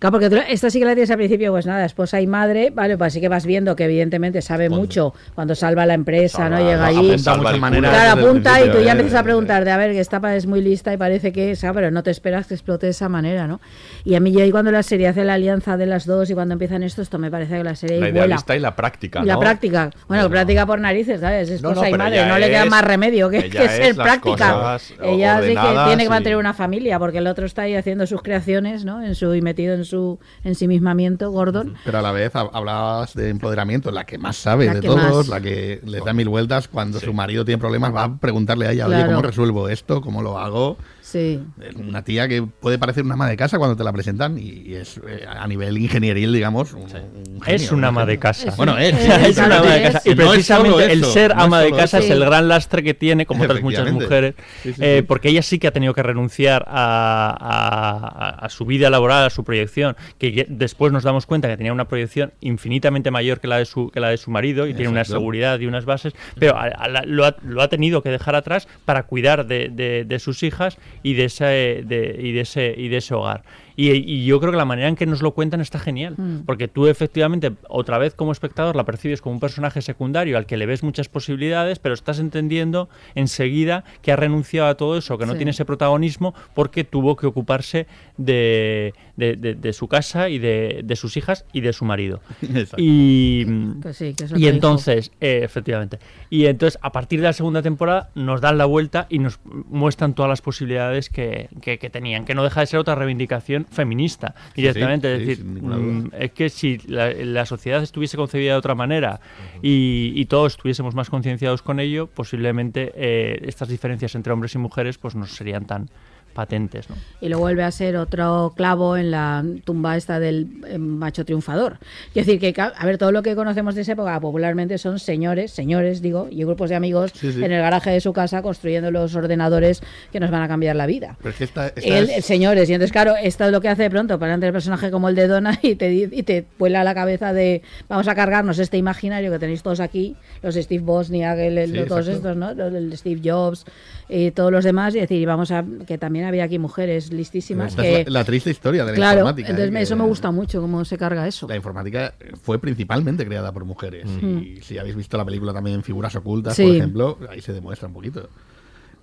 Claro, 0.00 0.12
porque 0.12 0.28
tú- 0.30 0.36
esta 0.48 0.70
sí 0.70 0.78
que 0.80 0.86
la 0.86 0.94
tienes 0.94 1.10
al 1.10 1.18
principio, 1.18 1.52
pues 1.52 1.66
nada, 1.66 1.84
esposa 1.84 2.20
y 2.20 2.26
madre, 2.26 2.70
vale, 2.74 2.96
pues 2.98 3.12
así 3.12 3.20
que 3.20 3.28
vas 3.28 3.44
viendo 3.46 3.76
que 3.76 3.84
evidentemente 3.84 4.40
sabe 4.42 4.68
mucho 4.68 5.14
cuando 5.34 5.54
salva 5.54 5.84
la 5.86 5.94
empresa, 5.94 6.48
¿no? 6.48 6.58
Llega 6.58 6.86
allí. 6.86 7.10
Apunta. 7.12 7.78
Claro, 7.90 8.20
apunta 8.20 8.64
y 8.64 8.70
tú 8.70 8.78
ya 8.80 8.88
¿eh? 8.88 8.92
empiezas 8.92 9.20
a 9.20 9.22
preguntar 9.22 9.64
de, 9.64 9.70
a 9.70 9.76
ver, 9.76 9.92
que 9.92 10.00
esta 10.00 10.34
es 10.34 10.46
muy 10.46 10.62
lista 10.62 10.92
y 10.92 10.96
parece 10.96 11.32
que, 11.32 11.52
o 11.52 11.56
sea, 11.56 11.72
pero 11.74 11.90
no 11.90 12.02
te 12.02 12.10
esperas 12.10 12.46
que 12.46 12.54
explote 12.54 12.86
de 12.86 12.90
esa 12.92 13.08
manera, 13.10 13.46
¿no? 13.46 13.60
Y 14.04 14.14
a 14.14 14.20
mí 14.20 14.32
yo 14.32 14.40
ahí 14.42 14.50
cuando 14.50 14.72
la 14.72 14.82
serie 14.82 15.06
hace 15.06 15.22
la 15.22 15.34
alianza 15.34 15.76
de 15.76 15.84
las 15.84 16.06
dos 16.06 16.30
y 16.30 16.34
cuando 16.34 16.54
empiezan 16.54 16.82
esto, 16.82 17.02
esto 17.02 17.18
me 17.18 17.30
parece 17.30 17.58
que 17.58 17.64
la 17.64 17.74
serie 17.76 18.00
La 18.00 18.08
idealista 18.08 18.56
y 18.56 18.58
la 18.60 18.74
práctica. 18.74 19.20
Y 19.22 19.26
la 19.26 19.34
¿no? 19.34 19.40
práctica. 19.40 19.90
Bueno, 20.08 20.22
Bueno. 20.24 20.30
práctica 20.30 20.64
por 20.64 20.80
narices, 20.80 21.20
¿sabes? 21.20 21.50
Es 21.50 21.60
No, 21.62 21.68
no, 21.68 21.72
esposa 21.74 21.90
y 21.90 21.98
madre. 21.98 22.16
ella 22.16 22.26
No 22.28 22.38
le 22.38 22.48
queda 22.48 22.64
es- 22.64 22.70
más 22.70 22.84
remedio 22.84 23.28
que, 23.28 23.50
que 23.50 23.68
ser 23.68 23.94
práctica. 23.94 24.52
cosas 24.54 24.94
Ella 25.02 25.40
sí 25.42 25.48
que 25.48 25.60
tiene 25.86 25.96
que 25.98 26.04
y- 26.04 26.08
mantener 26.08 26.38
una 26.38 26.54
familia, 26.54 26.98
porque 26.98 27.18
el 27.18 27.26
otro 27.26 27.44
está 27.44 27.62
ahí 27.62 27.74
haciendo 27.74 28.06
sus 28.06 28.22
creaciones, 28.22 28.86
¿no? 28.86 29.02
En 29.02 29.14
su, 29.14 29.34
y 29.34 29.42
metido 29.42 29.74
en 29.74 29.84
su 29.90 30.18
ensimismamiento, 30.44 31.30
Gordon. 31.30 31.74
Pero 31.84 31.98
a 31.98 32.02
la 32.02 32.12
vez 32.12 32.32
hab- 32.34 32.50
hablabas 32.52 33.14
de 33.14 33.28
empoderamiento, 33.28 33.90
la 33.90 34.04
que 34.06 34.18
más 34.18 34.36
sabe 34.36 34.66
La 34.66 34.74
de 34.74 34.80
todos, 34.82 34.96
más. 35.16 35.28
la 35.28 35.40
que 35.40 35.80
le 35.84 36.00
da 36.00 36.12
mil 36.12 36.28
vueltas 36.28 36.68
cuando 36.68 37.00
su 37.00 37.12
marido 37.12 37.44
tiene 37.44 37.58
problemas, 37.58 37.94
va 37.94 38.04
a 38.04 38.16
preguntarle 38.16 38.66
a 38.66 38.72
ella, 38.72 38.86
oye, 38.86 38.96
Claro. 38.96 39.10
¿cómo 39.10 39.22
resuelvo 39.22 39.68
esto? 39.68 40.00
¿Cómo 40.00 40.22
lo 40.22 40.38
hago? 40.38 40.76
Sí. 41.10 41.40
Es 41.60 41.74
Una 41.74 42.04
tía 42.04 42.28
que 42.28 42.42
puede 42.42 42.78
parecer 42.78 43.04
una 43.04 43.14
ama 43.14 43.28
de 43.28 43.36
casa 43.36 43.58
cuando 43.58 43.76
te 43.76 43.82
la 43.82 43.92
presentan 43.92 44.38
y, 44.38 44.74
es 44.74 44.98
eh, 45.08 45.24
a 45.28 45.46
nivel 45.48 45.76
ingenieril, 45.78 46.32
digamos, 46.32 46.72
un, 46.72 46.82
un 46.82 47.40
Es 47.46 47.62
genio, 47.62 47.68
una 47.72 47.76
un 47.78 47.84
ama 47.96 48.00
de 48.06 48.12
genio. 48.12 48.20
casa. 48.20 48.54
Bueno, 48.56 48.78
es, 48.78 48.94
es 49.26 49.36
una 49.38 49.58
ama 49.58 49.70
de 49.74 49.82
casa. 49.82 50.02
Y 50.04 50.14
No 50.14 50.30
precisamente 50.30 50.92
el 50.92 51.04
ser 51.04 51.34
no 51.34 51.42
ama 51.42 51.60
de 51.60 51.70
casa 51.72 51.98
eso. 51.98 52.06
es 52.06 52.10
el 52.12 52.20
gran 52.24 52.46
lastre 52.48 52.82
que 52.84 52.94
tiene, 52.94 53.26
como 53.26 53.42
otras 53.42 53.60
muchas 53.60 53.90
mujeres, 53.92 54.34
Sí, 54.62 54.72
sí, 54.72 54.80
eh, 54.84 54.98
sí. 55.00 55.02
porque 55.02 55.28
ella 55.30 55.42
sí 55.42 55.58
que 55.58 55.66
ha 55.66 55.72
tenido 55.72 55.94
que 55.94 56.02
renunciar 56.02 56.64
a, 56.68 57.36
a- 57.40 58.28
a- 58.28 58.46
a 58.46 58.48
su 58.48 58.64
vida 58.64 58.88
laboral, 58.90 59.24
a 59.24 59.30
su 59.30 59.42
proyección, 59.44 59.96
que 60.18 60.46
después 60.48 60.92
nos 60.92 61.02
damos 61.02 61.26
cuenta 61.26 61.48
que 61.48 61.56
tenía 61.56 61.72
una 61.72 61.88
proyección 61.88 62.32
infinitamente 62.40 63.10
mayor 63.10 63.40
que 63.40 63.48
la 63.48 63.58
de 63.58 63.64
su, 63.64 63.90
que 63.90 64.00
la 64.00 64.10
de 64.10 64.16
su 64.16 64.30
marido 64.30 64.66
y 64.66 64.74
tiene 64.74 64.90
una 64.90 65.04
seguridad 65.04 65.58
y 65.60 65.66
unas 65.66 65.84
bases, 65.84 66.12
pero 66.38 66.56
a- 66.56 66.64
a 66.66 66.88
la- 66.88 67.02
lo, 67.04 67.24
ha, 67.24 67.36
lo 67.42 67.62
ha 67.62 67.68
tenido 67.68 68.02
que 68.02 68.10
dejar 68.10 68.34
atrás 68.36 68.68
para 68.84 69.04
cuidar 69.04 69.46
de, 69.46 69.68
de- 69.70 70.04
de 70.04 70.18
sus 70.18 70.42
hijas 70.42 70.78
y 71.02 71.14
de 71.14 71.24
ese, 71.24 71.44
de- 71.84 72.16
y 72.20 72.32
de 72.32 72.40
ese, 72.40 72.74
y 72.76 72.88
de 72.88 72.98
ese 72.98 73.14
hogar. 73.14 73.42
Y, 73.80 73.90
y 73.92 74.24
yo 74.26 74.40
creo 74.40 74.50
que 74.52 74.58
la 74.58 74.64
manera 74.64 74.88
en 74.88 74.96
que 74.96 75.06
nos 75.06 75.22
lo 75.22 75.30
cuentan 75.32 75.60
está 75.60 75.78
genial, 75.78 76.14
Mm. 76.18 76.40
porque 76.44 76.68
tú 76.68 76.86
efectivamente, 76.86 77.52
otra 77.68 77.96
vez 77.98 78.14
como 78.14 78.32
espectador, 78.32 78.76
la 78.76 78.84
percibes 78.84 79.22
como 79.22 79.34
un 79.34 79.40
personaje 79.40 79.80
secundario 79.80 80.36
al 80.36 80.44
que 80.46 80.56
le 80.56 80.66
ves 80.66 80.82
muchas 80.82 81.08
posibilidades, 81.08 81.78
pero 81.78 81.94
estás 81.94 82.18
entendiendo 82.18 82.88
enseguida 83.14 83.84
que 84.02 84.12
ha 84.12 84.16
renunciado 84.16 84.68
a 84.68 84.74
todo 84.76 84.98
eso, 84.98 85.16
que 85.18 85.24
no 85.26 85.32
Sí. 85.32 85.38
tiene 85.38 85.52
ese 85.52 85.64
protagonismo 85.64 86.34
porque 86.54 86.84
tuvo 86.84 87.16
que 87.16 87.26
ocuparse 87.26 87.86
de, 88.18 88.92
de- 89.16 89.36
de- 89.36 89.54
de 89.54 89.72
su 89.72 89.88
casa 89.88 90.28
y 90.28 90.38
de, 90.38 90.82
de 90.84 90.96
sus 90.96 91.16
hijas 91.16 91.44
y 91.52 91.60
de 91.60 91.72
su 91.72 91.84
marido. 91.84 92.20
Exacto. 92.42 92.76
Y, 92.78 93.46
Que 93.82 93.92
sí, 93.94 94.14
que 94.14 94.26
y 94.38 94.46
entonces, 94.48 95.10
eh, 95.20 95.40
efectivamente, 95.42 95.98
y 96.28 96.46
entonces 96.46 96.78
a 96.82 96.92
partir 96.92 97.20
de 97.20 97.26
la 97.26 97.32
segunda 97.32 97.62
temporada 97.62 98.10
nos 98.14 98.40
dan 98.40 98.58
la 98.58 98.64
vuelta 98.66 99.06
y 99.08 99.18
nos 99.18 99.40
muestran 99.44 100.14
todas 100.14 100.28
las 100.28 100.42
posibilidades 100.42 101.08
que, 101.08 101.48
que- 101.62 101.78
que 101.78 101.90
tenían, 101.90 102.24
que 102.24 102.34
no 102.34 102.44
deja 102.44 102.60
de 102.60 102.66
ser 102.66 102.80
otra 102.80 102.94
reivindicación 102.94 103.66
feminista 103.70 104.34
directamente. 104.54 105.08
sí, 105.08 105.22
es 105.22 105.38
sí, 105.38 105.42
decir, 105.42 105.62
mm, 105.62 106.10
es 106.18 106.32
que 106.32 106.48
si 106.48 106.78
la, 106.86 107.12
la 107.12 107.46
sociedad 107.46 107.82
estuviese 107.82 108.16
concebida 108.16 108.52
de 108.52 108.58
otra 108.58 108.74
manera 108.74 109.20
y, 109.62 110.12
y 110.14 110.26
todos 110.26 110.54
estuviésemos 110.54 110.94
más 110.94 111.10
concienciados 111.10 111.62
con 111.62 111.80
ello, 111.80 112.06
posiblemente 112.06 112.92
eh, 112.94 113.40
estas 113.44 113.68
diferencias 113.68 114.14
entre 114.14 114.32
hombres 114.32 114.54
y 114.54 114.58
mujeres 114.58 114.98
pues 114.98 115.14
no 115.14 115.26
serían 115.26 115.66
tan 115.66 115.90
patentes. 116.34 116.88
¿no? 116.88 116.96
y 117.20 117.28
lo 117.28 117.38
vuelve 117.38 117.62
a 117.62 117.70
ser 117.70 117.96
otro 117.96 118.52
clavo 118.56 118.96
en 118.96 119.10
la 119.10 119.44
tumba 119.64 119.96
esta 119.96 120.18
del 120.20 120.48
eh, 120.66 120.78
macho 120.78 121.24
triunfador. 121.24 121.78
Es 122.14 122.26
decir, 122.26 122.38
que, 122.40 122.54
a 122.60 122.86
ver, 122.86 122.96
todo 122.98 123.12
lo 123.12 123.22
que 123.22 123.34
conocemos 123.34 123.74
de 123.74 123.82
esa 123.82 123.92
época 123.92 124.18
popularmente 124.20 124.78
son 124.78 124.98
señores, 124.98 125.50
señores, 125.50 126.00
digo, 126.00 126.28
y 126.30 126.44
grupos 126.44 126.70
de 126.70 126.76
amigos 126.76 127.12
Sí, 127.14 127.32
sí. 127.32 127.44
en 127.44 127.52
el 127.52 127.60
garaje 127.60 127.90
de 127.90 128.00
su 128.00 128.12
casa 128.12 128.40
construyendo 128.42 128.90
los 128.90 129.14
ordenadores 129.14 129.82
que 130.12 130.20
nos 130.20 130.30
van 130.30 130.42
a 130.42 130.48
cambiar 130.48 130.76
la 130.76 130.86
vida. 130.86 131.16
Pero 131.18 131.30
es 131.30 131.36
que 131.36 131.44
esta, 131.44 131.66
esta 131.68 131.80
El, 131.82 132.08
es- 132.10 132.24
señores, 132.24 132.70
y 132.70 132.74
entonces, 132.74 132.92
claro, 132.92 133.14
esto 133.16 133.44
es 133.44 133.52
lo 133.52 133.60
que 133.60 133.68
hace 133.68 133.82
de 133.82 133.90
pronto 133.90 134.18
para 134.18 134.34
el 134.34 134.40
personaje 134.52 134.90
como 134.90 135.08
el 135.08 135.14
de 135.14 135.26
Donna 135.28 135.58
y 135.62 135.74
te, 135.74 135.92
y 135.92 136.22
te 136.22 136.46
vuela 136.58 136.84
la 136.84 136.94
cabeza 136.94 137.32
de 137.34 137.62
vamos 137.88 138.08
a 138.08 138.14
cargarnos 138.14 138.58
este 138.58 138.78
imaginario 138.78 139.30
que 139.30 139.38
tenéis 139.38 139.62
todos 139.62 139.80
aquí, 139.80 140.16
los 140.42 140.54
Steve 140.54 140.82
Bosniak, 140.82 141.38
el- 141.38 141.58
el- 141.58 141.72
Sí, 141.72 141.84
todos 141.86 142.08
exacto. 142.08 142.30
estos, 142.30 142.36
¿no? 142.36 142.50
El 142.66 142.96
Steve 142.96 143.20
Jobs 143.22 143.64
y 144.08 144.30
todos 144.30 144.50
los 144.50 144.64
demás, 144.64 144.94
y 144.94 145.00
decir, 145.00 145.20
y 145.20 145.26
vamos 145.26 145.50
a 145.50 145.64
que 145.86 145.98
también 145.98 146.19
había 146.24 146.44
aquí 146.44 146.58
mujeres 146.58 147.12
listísimas 147.12 147.68
esta 147.72 147.82
que 147.82 148.00
es 148.02 148.06
la, 148.08 148.20
la 148.20 148.24
triste 148.24 148.50
historia 148.50 148.84
de 148.84 148.92
la 148.92 148.96
claro, 148.96 149.18
informática. 149.20 149.48
¿eh? 149.48 149.50
entonces 149.50 149.72
que- 149.74 149.82
eso 149.82 149.96
me 149.96 150.04
gusta 150.04 150.30
mucho 150.30 150.60
cómo 150.60 150.84
se 150.84 150.96
carga 150.98 151.26
eso. 151.26 151.46
La 151.48 151.56
informática 151.56 152.14
fue 152.42 152.58
principalmente 152.58 153.24
creada 153.26 153.52
por 153.52 153.64
mujeres. 153.64 154.06
Y 154.22 154.60
si 154.62 154.78
habéis 154.78 154.96
visto 154.96 155.16
la 155.16 155.24
película 155.24 155.52
también 155.52 155.82
Figuras 155.82 156.14
Ocultas, 156.16 156.54
Sí. 156.56 156.64
por 156.64 156.74
ejemplo, 156.76 157.18
ahí 157.30 157.40
se 157.40 157.52
demuestra 157.52 157.88
un 157.88 157.94
poquito. 157.94 158.28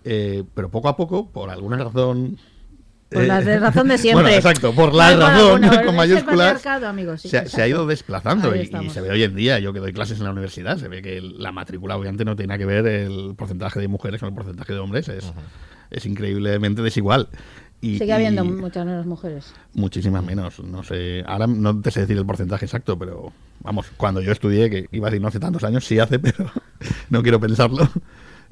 Eh, 0.04 0.44
pero 0.54 0.70
poco 0.70 0.88
a 0.90 0.96
poco, 0.96 1.30
por 1.32 1.50
alguna 1.50 1.78
razón. 1.78 2.38
Por 3.10 3.24
la 3.26 3.40
eh, 3.40 3.46
de 3.46 3.60
razón 3.60 3.88
de 3.88 3.98
siempre. 3.98 4.24
Bueno, 4.24 4.36
exacto, 4.38 4.74
por 4.74 4.94
la 4.94 5.14
No 5.16 5.20
razón 5.22 5.64
es 5.64 5.80
con 5.86 5.96
mayúsculas. 5.96 6.66
amigos, 6.66 7.22
sí, 7.22 7.30
se, 7.30 7.38
ha- 7.40 7.46
se 7.48 7.62
ha 7.62 7.68
ido 7.68 7.86
desplazando 7.88 8.54
y- 8.56 8.70
y, 8.84 8.90
se 8.90 9.00
ve 9.02 9.10
hoy 9.12 9.24
en 9.24 9.34
día, 9.36 9.60
yo 9.60 9.72
que 9.74 9.80
doy 9.80 9.94
clases 9.94 10.18
en 10.20 10.26
la 10.26 10.32
universidad, 10.32 10.78
se 10.78 10.88
ve 10.90 11.02
que 11.02 11.22
la 11.22 11.52
matrícula 11.54 11.96
obviamente 11.98 12.26
no 12.26 12.36
tiene 12.36 12.50
nada 12.50 12.58
que 12.58 12.66
ver 12.66 12.86
el 12.86 13.34
porcentaje 13.38 13.80
de 13.80 13.88
mujeres 13.88 14.20
con 14.20 14.30
el 14.30 14.36
porcentaje 14.36 14.74
de 14.74 14.80
hombres, 14.80 15.08
es, 15.08 15.32
es 15.92 16.06
increíblemente 16.06 16.82
desigual. 16.82 17.28
Y, 17.80 18.00
Sigue 18.00 18.14
habiendo 18.14 18.44
y- 18.44 18.48
muchas 18.50 18.86
menos 18.86 19.06
mujeres. 19.06 19.54
Muchísimas 19.74 20.24
menos, 20.24 20.60
no 20.62 20.84
sé. 20.84 21.24
Ahora 21.28 21.46
no 21.48 21.80
te 21.80 21.92
sé 21.92 22.02
decir 22.02 22.18
el 22.18 22.26
porcentaje 22.26 22.66
exacto, 22.66 22.98
pero 22.98 23.32
vamos, 23.62 23.86
cuando 23.98 24.20
yo 24.22 24.32
estudié, 24.32 24.70
que 24.70 24.88
iba 24.92 25.08
a 25.08 25.12
decir 25.12 25.22
no 25.22 25.28
hace 25.28 25.40
tantos 25.40 25.64
años, 25.64 25.86
sí 25.86 26.00
hace, 26.00 26.18
pero 26.20 26.50
no 27.10 27.22
quiero 27.22 27.40
pensarlo. 27.40 27.88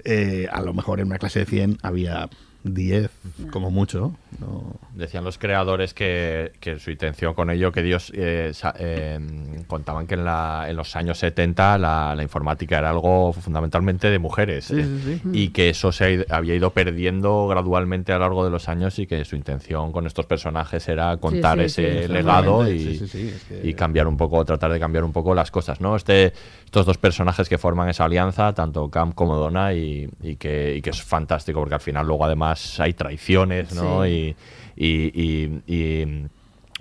eh, 0.03 0.47
a 0.51 0.61
lo 0.61 0.73
mejor 0.73 0.99
en 0.99 1.07
una 1.07 1.17
clase 1.17 1.39
de 1.39 1.45
100 1.45 1.77
había 1.81 2.29
10, 2.65 3.09
como 3.51 3.69
mucho. 3.71 4.13
No, 4.39 4.63
Decían 4.95 5.23
los 5.23 5.37
creadores 5.37 5.93
que, 5.93 6.51
que 6.59 6.79
su 6.79 6.89
intención 6.91 7.33
con 7.35 7.49
ello, 7.49 7.71
que 7.71 7.81
Dios 7.83 8.11
eh, 8.15 8.51
eh, 8.79 9.19
contaban 9.67 10.07
que 10.07 10.15
en, 10.15 10.25
la- 10.25 10.65
en 10.67 10.75
los 10.75 10.95
años 10.95 11.17
70 11.19 11.77
la, 11.77 12.15
la 12.15 12.23
informática 12.23 12.79
era 12.79 12.89
algo 12.89 13.31
fundamentalmente 13.33 14.09
de 14.09 14.19
mujeres 14.19 14.65
Sí, 14.65 14.79
eh, 14.79 14.85
sí, 15.05 15.19
sí. 15.21 15.29
y 15.31 15.49
que 15.49 15.69
eso 15.69 15.91
se 15.91 16.03
ha 16.05 16.09
ido- 16.09 16.25
había 16.29 16.55
ido 16.55 16.71
perdiendo 16.71 17.47
gradualmente 17.47 18.11
a 18.13 18.15
lo 18.15 18.21
largo 18.21 18.43
de 18.45 18.49
los 18.51 18.67
años 18.67 18.97
y 18.99 19.05
que 19.07 19.23
su 19.25 19.35
intención 19.35 19.91
con 19.91 20.07
estos 20.07 20.25
personajes 20.25 20.87
era 20.87 21.17
contar 21.17 21.59
sí, 21.59 21.69
sí, 21.69 21.81
ese 21.83 22.07
sí, 22.07 22.13
legado 22.13 22.67
y, 22.69 22.79
Sí, 22.79 22.97
sí, 22.99 23.07
sí, 23.07 23.27
es 23.35 23.43
que- 23.43 23.67
y 23.67 23.73
cambiar 23.73 24.07
un 24.07 24.17
poco, 24.17 24.43
tratar 24.43 24.71
de 24.71 24.79
cambiar 24.79 25.03
un 25.03 25.11
poco 25.13 25.35
las 25.35 25.51
cosas, 25.51 25.79
¿no? 25.81 25.95
Este, 25.95 26.33
estos 26.65 26.85
dos 26.85 26.97
personajes 26.97 27.47
que 27.47 27.57
forman 27.57 27.89
esa 27.89 28.05
alianza, 28.05 28.53
tanto 28.53 28.89
Cam 28.89 29.11
como 29.11 29.35
Donna, 29.37 29.73
y, 29.73 30.09
y 30.21 30.35
que, 30.37 30.75
y 30.75 30.81
que 30.81 30.89
es 30.89 31.01
fantástico 31.03 31.59
porque 31.59 31.75
al 31.75 31.81
final 31.81 32.07
luego 32.07 32.25
además 32.25 32.54
hay 32.79 32.93
traiciones, 32.93 33.73
¿no? 33.73 34.03
Sí. 34.03 34.35
Y, 34.75 34.85
y- 34.87 35.21
y- 35.67 35.73
y 35.73 36.25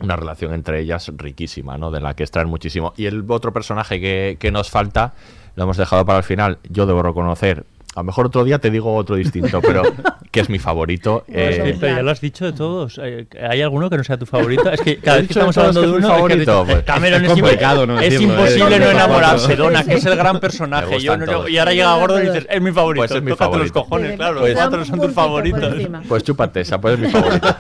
una 0.01 0.17
relación 0.17 0.53
entre 0.55 0.81
ellas 0.81 1.11
riquísima, 1.17 1.79
¿no? 1.79 1.91
De 1.91 2.01
la 2.01 2.15
que 2.15 2.25
extraer 2.25 2.47
muchísimo. 2.49 2.93
Y 2.97 3.07
el 3.07 3.25
otro 3.29 3.53
personaje 3.53 4.01
que, 4.01 4.37
que 4.41 4.51
nos 4.51 4.71
falta, 4.71 5.15
lo 5.57 5.63
hemos 5.65 5.77
dejado 5.77 6.05
para 6.05 6.19
el 6.19 6.25
final, 6.25 6.59
yo 6.69 6.87
debo 6.87 7.03
reconocer. 7.03 7.65
A 7.97 8.01
lo 8.01 8.05
mejor 8.05 8.27
otro 8.27 8.43
día 8.45 8.59
te 8.59 8.71
digo 8.71 8.95
otro 8.95 9.15
distinto, 9.17 9.61
pero 9.63 9.83
que 10.33 10.41
es 10.41 10.49
mi 10.51 10.59
favorito. 10.59 11.25
Eh, 11.29 11.63
Sí, 11.73 11.79
pero 11.81 11.97
ya 11.97 12.03
lo 12.03 12.11
has 12.11 12.21
dicho 12.21 12.45
de 12.45 12.53
todos. 12.53 13.01
Eh, 13.03 13.27
¿Hay 13.49 13.63
alguno 13.63 13.89
que 13.89 13.97
no 13.97 14.03
sea 14.05 14.17
tu 14.17 14.27
favorito? 14.27 14.69
Es 14.71 14.81
que 14.81 14.97
cada 14.99 15.19
vez 15.19 15.29
que 15.29 15.35
dicho 15.35 15.41
de 15.45 15.49
estamos 15.51 15.55
todos 15.55 15.77
hablando 15.77 15.81
que 15.81 15.87
de 15.87 15.93
mi 15.93 15.99
uno, 15.99 16.07
es 16.07 16.09
que 16.09 16.13
has 16.13 16.19
favorito, 16.19 16.65
dicho, 16.65 16.65
pues. 16.75 16.85
Cameron 16.85 17.25
Es 17.25 17.31
es, 17.31 17.41
complicado 17.41 17.87
no 17.87 18.01
es 18.01 18.11
decirlo, 18.11 18.35
¿eh? 18.35 18.41
imposible 18.41 18.79
no 18.81 18.91
enamorarse. 18.91 19.57
Donna, 19.57 19.85
que 19.85 19.95
es 19.95 20.05
el 20.07 20.17
gran 20.17 20.35
Me 20.35 20.41
personaje. 20.41 21.01
Yo 21.01 21.17
no- 21.17 21.49
y 21.49 21.59
ahora 21.59 21.73
llega 21.73 21.95
Gordon 21.97 22.23
y 22.23 22.27
dices, 22.27 22.47
es 22.51 22.61
mi 22.61 22.73
favorito. 22.73 23.01
Pues 23.03 23.11
es 23.13 23.23
mi 23.23 23.31
Tócate 23.31 23.59
los 23.59 23.73
cojones, 23.73 24.17
claro. 24.17 24.41
Los 24.41 24.51
cuatro 24.51 24.85
son 24.85 25.01
tus 25.01 25.13
favoritos. 25.13 25.75
Pues 26.09 26.25
chúpate 26.25 26.61
esa, 26.63 26.81
pues 26.81 26.95
es 26.95 27.01
mi 27.01 27.09
favorito. 27.11 27.47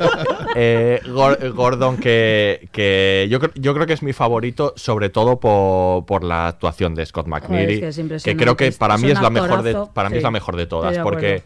Eh, 0.54 1.00
Gor- 1.06 1.52
Gordon, 1.54 1.96
que, 1.96 2.68
que 2.72 3.26
yo, 3.30 3.40
cre- 3.40 3.52
yo 3.54 3.74
creo 3.74 3.86
que 3.86 3.92
es 3.92 4.02
mi 4.02 4.12
favorito, 4.12 4.72
sobre 4.76 5.08
todo 5.08 5.40
por, 5.40 6.04
por 6.06 6.24
la 6.24 6.48
actuación 6.48 6.94
de 6.94 7.04
Scott 7.06 7.26
McNeary, 7.26 7.74
es 7.74 7.80
que 7.80 7.88
es 7.88 7.94
que, 7.96 8.00
impresionante. 8.02 8.42
creo 8.44 8.56
que 8.56 8.72
para 8.72 8.96
mí 8.98 9.10
es 9.10 9.20
la 9.20 9.30
mejor 9.30 9.62
de, 9.62 9.72
para 9.92 10.08
mí 10.10 10.16
es 10.18 10.22
la 10.22 10.30
mejor 10.30 10.56
de 10.56 10.66
todas, 10.66 10.94
porque, 11.02 11.42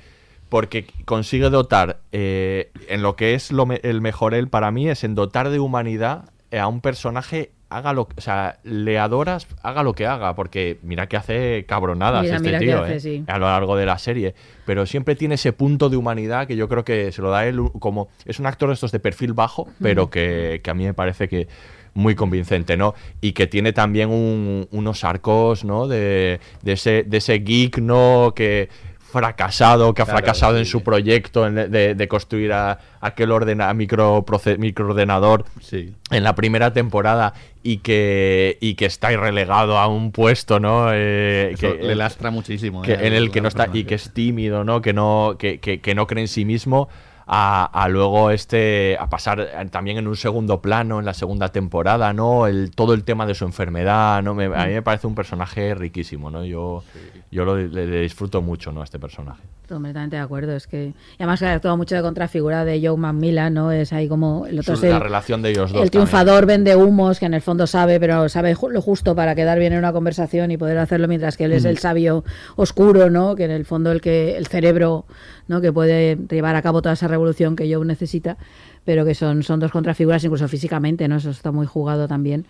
porque 0.48 0.86
consigue 1.04 1.50
dotar 1.50 2.00
eh, 2.12 2.70
en 2.88 3.02
lo 3.02 3.16
que 3.16 3.34
es 3.34 3.50
lo 3.52 3.66
me- 3.66 3.80
el 3.82 4.00
mejor 4.00 4.34
él 4.34 4.48
para 4.48 4.70
mí 4.70 4.88
es 4.88 5.04
en 5.04 5.14
dotar 5.14 5.50
de 5.50 5.58
humanidad 5.60 6.30
a 6.52 6.66
un 6.66 6.80
personaje 6.80 7.50
haga 7.70 7.92
lo 7.92 8.08
o 8.16 8.20
sea 8.20 8.58
le 8.64 8.98
adoras 8.98 9.46
haga 9.62 9.82
lo 9.82 9.92
que 9.92 10.06
haga 10.06 10.34
porque 10.34 10.78
mira 10.82 11.06
que 11.06 11.16
hace 11.18 11.66
cabronadas 11.68 12.22
Mira, 12.22 12.36
este 12.36 12.48
mira 12.48 12.58
tío 12.58 12.82
hace, 12.82 12.96
eh, 12.96 13.00
sí. 13.00 13.24
a 13.26 13.38
lo 13.38 13.46
largo 13.46 13.76
de 13.76 13.84
la 13.86 13.98
serie, 13.98 14.34
pero 14.64 14.86
siempre 14.86 15.14
tiene 15.16 15.34
ese 15.34 15.52
punto 15.52 15.90
de 15.90 15.96
humanidad 15.98 16.46
que 16.46 16.56
yo 16.56 16.68
creo 16.68 16.84
que 16.84 17.12
se 17.12 17.20
lo 17.20 17.30
da 17.30 17.46
él 17.46 17.60
como 17.78 18.08
es 18.24 18.38
un 18.40 18.46
actor 18.46 18.68
de 18.70 18.74
estos 18.74 18.90
de 18.92 19.00
perfil 19.00 19.34
bajo, 19.34 19.68
pero 19.82 20.08
que, 20.08 20.60
que 20.64 20.70
a 20.70 20.74
mí 20.74 20.84
me 20.84 20.94
parece 20.94 21.28
que 21.28 21.46
muy 21.94 22.14
convincente, 22.14 22.76
¿no? 22.76 22.94
Y 23.20 23.32
que 23.32 23.46
tiene 23.48 23.72
también 23.72 24.10
un- 24.10 24.68
unos 24.70 25.02
arcos, 25.04 25.64
¿no? 25.64 25.88
De, 25.88 26.38
de 26.62 26.72
ese, 26.72 27.02
de 27.02 27.16
ese 27.16 27.38
geek, 27.40 27.78
¿no? 27.78 28.32
Que 28.36 28.68
fracasado, 29.10 29.94
que 29.94 30.02
ha 30.02 30.04
Claro, 30.04 30.18
fracasado 30.18 30.58
en 30.58 30.66
su 30.66 30.82
proyecto 30.82 31.50
de, 31.50 31.94
de 31.94 32.08
construir 32.08 32.52
a, 32.52 32.78
aquel 33.00 33.30
ordena, 33.32 33.72
micro, 33.74 34.24
microordenador 34.58 35.44
Sí. 35.60 35.94
en 36.10 36.24
la 36.24 36.34
primera 36.34 36.72
temporada 36.72 37.32
y 37.62 37.78
que, 37.78 38.58
y 38.60 38.74
que 38.74 38.86
está 38.86 39.08
relegado 39.10 39.78
a 39.78 39.86
un 39.88 40.12
puesto, 40.12 40.60
¿no? 40.60 40.88
Eh, 40.92 41.52
Eso 41.54 41.76
que, 41.76 41.82
le 41.82 41.94
lastra 41.94 42.30
muchísimo. 42.30 42.82
que- 42.82 42.92
eh, 42.92 43.06
en 43.06 43.12
el 43.14 43.30
que 43.30 43.40
no 43.40 43.48
está 43.48 43.68
y 43.72 43.84
que 43.84 43.94
es 43.94 44.12
tímido, 44.12 44.64
¿no? 44.64 44.82
Que 44.82 44.92
no, 44.92 45.36
que, 45.38 45.58
que- 45.58 45.80
que 45.80 45.94
no 45.94 46.06
cree 46.06 46.22
en 46.24 46.28
sí 46.28 46.44
mismo. 46.44 46.88
A, 47.30 47.66
a 47.66 47.88
luego 47.88 48.30
este 48.30 48.96
a 48.98 49.10
pasar 49.10 49.40
eh, 49.40 49.68
también 49.70 49.98
en 49.98 50.08
un 50.08 50.16
segundo 50.16 50.62
plano 50.62 50.98
en 50.98 51.04
la 51.04 51.12
segunda 51.12 51.50
temporada 51.50 52.14
no 52.14 52.46
el 52.46 52.70
todo 52.70 52.94
el 52.94 53.04
tema 53.04 53.26
de 53.26 53.34
su 53.34 53.44
enfermedad 53.44 54.22
no 54.22 54.34
me, 54.34 54.46
a 54.46 54.64
mí 54.64 54.72
me 54.72 54.80
parece 54.80 55.06
un 55.06 55.14
personaje 55.14 55.74
riquísimo 55.74 56.30
no 56.30 56.42
yo 56.46 56.82
yo 57.30 57.44
lo, 57.44 57.58
le, 57.58 57.86
le 57.86 58.00
disfruto 58.00 58.40
mucho 58.40 58.72
no 58.72 58.80
a 58.80 58.84
este 58.84 58.98
personaje 58.98 59.42
Completamente 59.68 60.16
de 60.16 60.22
acuerdo. 60.22 60.56
Es 60.56 60.66
que. 60.66 60.94
además, 61.18 61.40
que 61.40 61.46
ha 61.46 61.52
actuado 61.52 61.76
mucho 61.76 61.94
de 61.94 62.02
contrafigura 62.02 62.64
de 62.64 62.80
Joe 62.82 62.96
McMillan, 62.96 63.52
¿no? 63.52 63.70
Es 63.70 63.92
ahí 63.92 64.08
como. 64.08 64.46
El 64.46 64.58
otro 64.58 64.74
es 64.74 64.82
la 64.82 64.96
el, 64.96 65.00
relación 65.00 65.42
de 65.42 65.50
ellos 65.50 65.72
dos 65.72 65.82
el 65.82 65.90
triunfador 65.90 66.46
vende 66.46 66.74
humos, 66.74 67.18
que 67.18 67.26
en 67.26 67.34
el 67.34 67.42
fondo 67.42 67.66
sabe, 67.66 68.00
pero 68.00 68.28
sabe 68.28 68.56
lo 68.70 68.80
justo 68.80 69.14
para 69.14 69.34
quedar 69.34 69.58
bien 69.58 69.74
en 69.74 69.80
una 69.80 69.92
conversación 69.92 70.50
y 70.50 70.56
poder 70.56 70.78
hacerlo, 70.78 71.06
mientras 71.06 71.36
que 71.36 71.44
él 71.44 71.52
es 71.52 71.64
el 71.64 71.78
sabio 71.78 72.24
oscuro, 72.56 73.10
¿no? 73.10 73.36
Que 73.36 73.44
en 73.44 73.50
el 73.50 73.64
fondo 73.64 73.92
el 73.92 74.00
que 74.00 74.36
el 74.36 74.46
cerebro, 74.46 75.04
¿no? 75.48 75.60
Que 75.60 75.72
puede 75.72 76.16
llevar 76.30 76.56
a 76.56 76.62
cabo 76.62 76.80
toda 76.80 76.94
esa 76.94 77.08
revolución 77.08 77.54
que 77.54 77.72
Joe 77.72 77.84
necesita, 77.84 78.38
pero 78.84 79.04
que 79.04 79.14
son, 79.14 79.42
son 79.42 79.60
dos 79.60 79.70
contrafiguras, 79.70 80.24
incluso 80.24 80.48
físicamente, 80.48 81.08
¿no? 81.08 81.16
Eso 81.16 81.30
está 81.30 81.52
muy 81.52 81.66
jugado 81.66 82.08
también. 82.08 82.46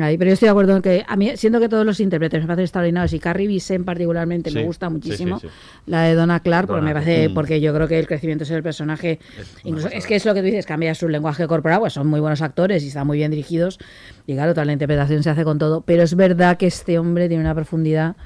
Ahí, 0.00 0.18
pero 0.18 0.30
yo 0.30 0.34
estoy 0.34 0.46
de 0.46 0.50
acuerdo 0.50 0.74
en 0.74 0.82
que, 0.82 1.04
a 1.06 1.16
mí, 1.16 1.36
siendo 1.36 1.60
que 1.60 1.68
todos 1.68 1.86
los 1.86 2.00
intérpretes 2.00 2.40
me 2.40 2.46
parecen 2.48 2.64
extraordinarios 2.64 3.12
y 3.12 3.20
Carrie 3.20 3.46
Bissell 3.46 3.84
particularmente 3.84 4.50
me 4.50 4.64
gusta 4.64 4.88
sí, 4.88 4.92
muchísimo, 4.92 5.38
sí. 5.38 5.46
la 5.86 6.02
de 6.02 6.14
Donna 6.14 6.40
Clark, 6.40 6.66
porque 6.66 6.80
Donna, 6.80 6.94
me 6.94 7.00
parece, 7.00 7.28
mm. 7.28 7.34
porque 7.34 7.60
yo 7.60 7.72
creo 7.72 7.86
que 7.86 7.98
el 8.00 8.06
crecimiento 8.08 8.42
es 8.42 8.50
el 8.50 8.62
personaje, 8.62 9.20
incluso, 9.62 9.88
es 9.88 10.06
que 10.06 10.16
es 10.16 10.24
lo 10.24 10.34
que 10.34 10.40
tú 10.40 10.46
dices, 10.46 10.66
cambia 10.66 10.94
su 10.96 11.08
lenguaje 11.08 11.46
corporal, 11.46 11.78
pues 11.78 11.92
son 11.92 12.08
muy 12.08 12.18
buenos 12.18 12.42
actores 12.42 12.82
y 12.82 12.88
están 12.88 13.06
muy 13.06 13.18
bien 13.18 13.30
dirigidos, 13.30 13.78
y 14.26 14.34
claro, 14.34 14.52
toda 14.52 14.64
la 14.64 14.72
interpretación 14.72 15.22
se 15.22 15.30
hace 15.30 15.44
con 15.44 15.58
todo, 15.58 15.82
pero 15.82 16.02
es 16.02 16.16
verdad 16.16 16.56
que 16.56 16.66
este 16.66 16.98
hombre 16.98 17.28
tiene 17.28 17.44
una 17.44 17.54
profundidad 17.54 18.16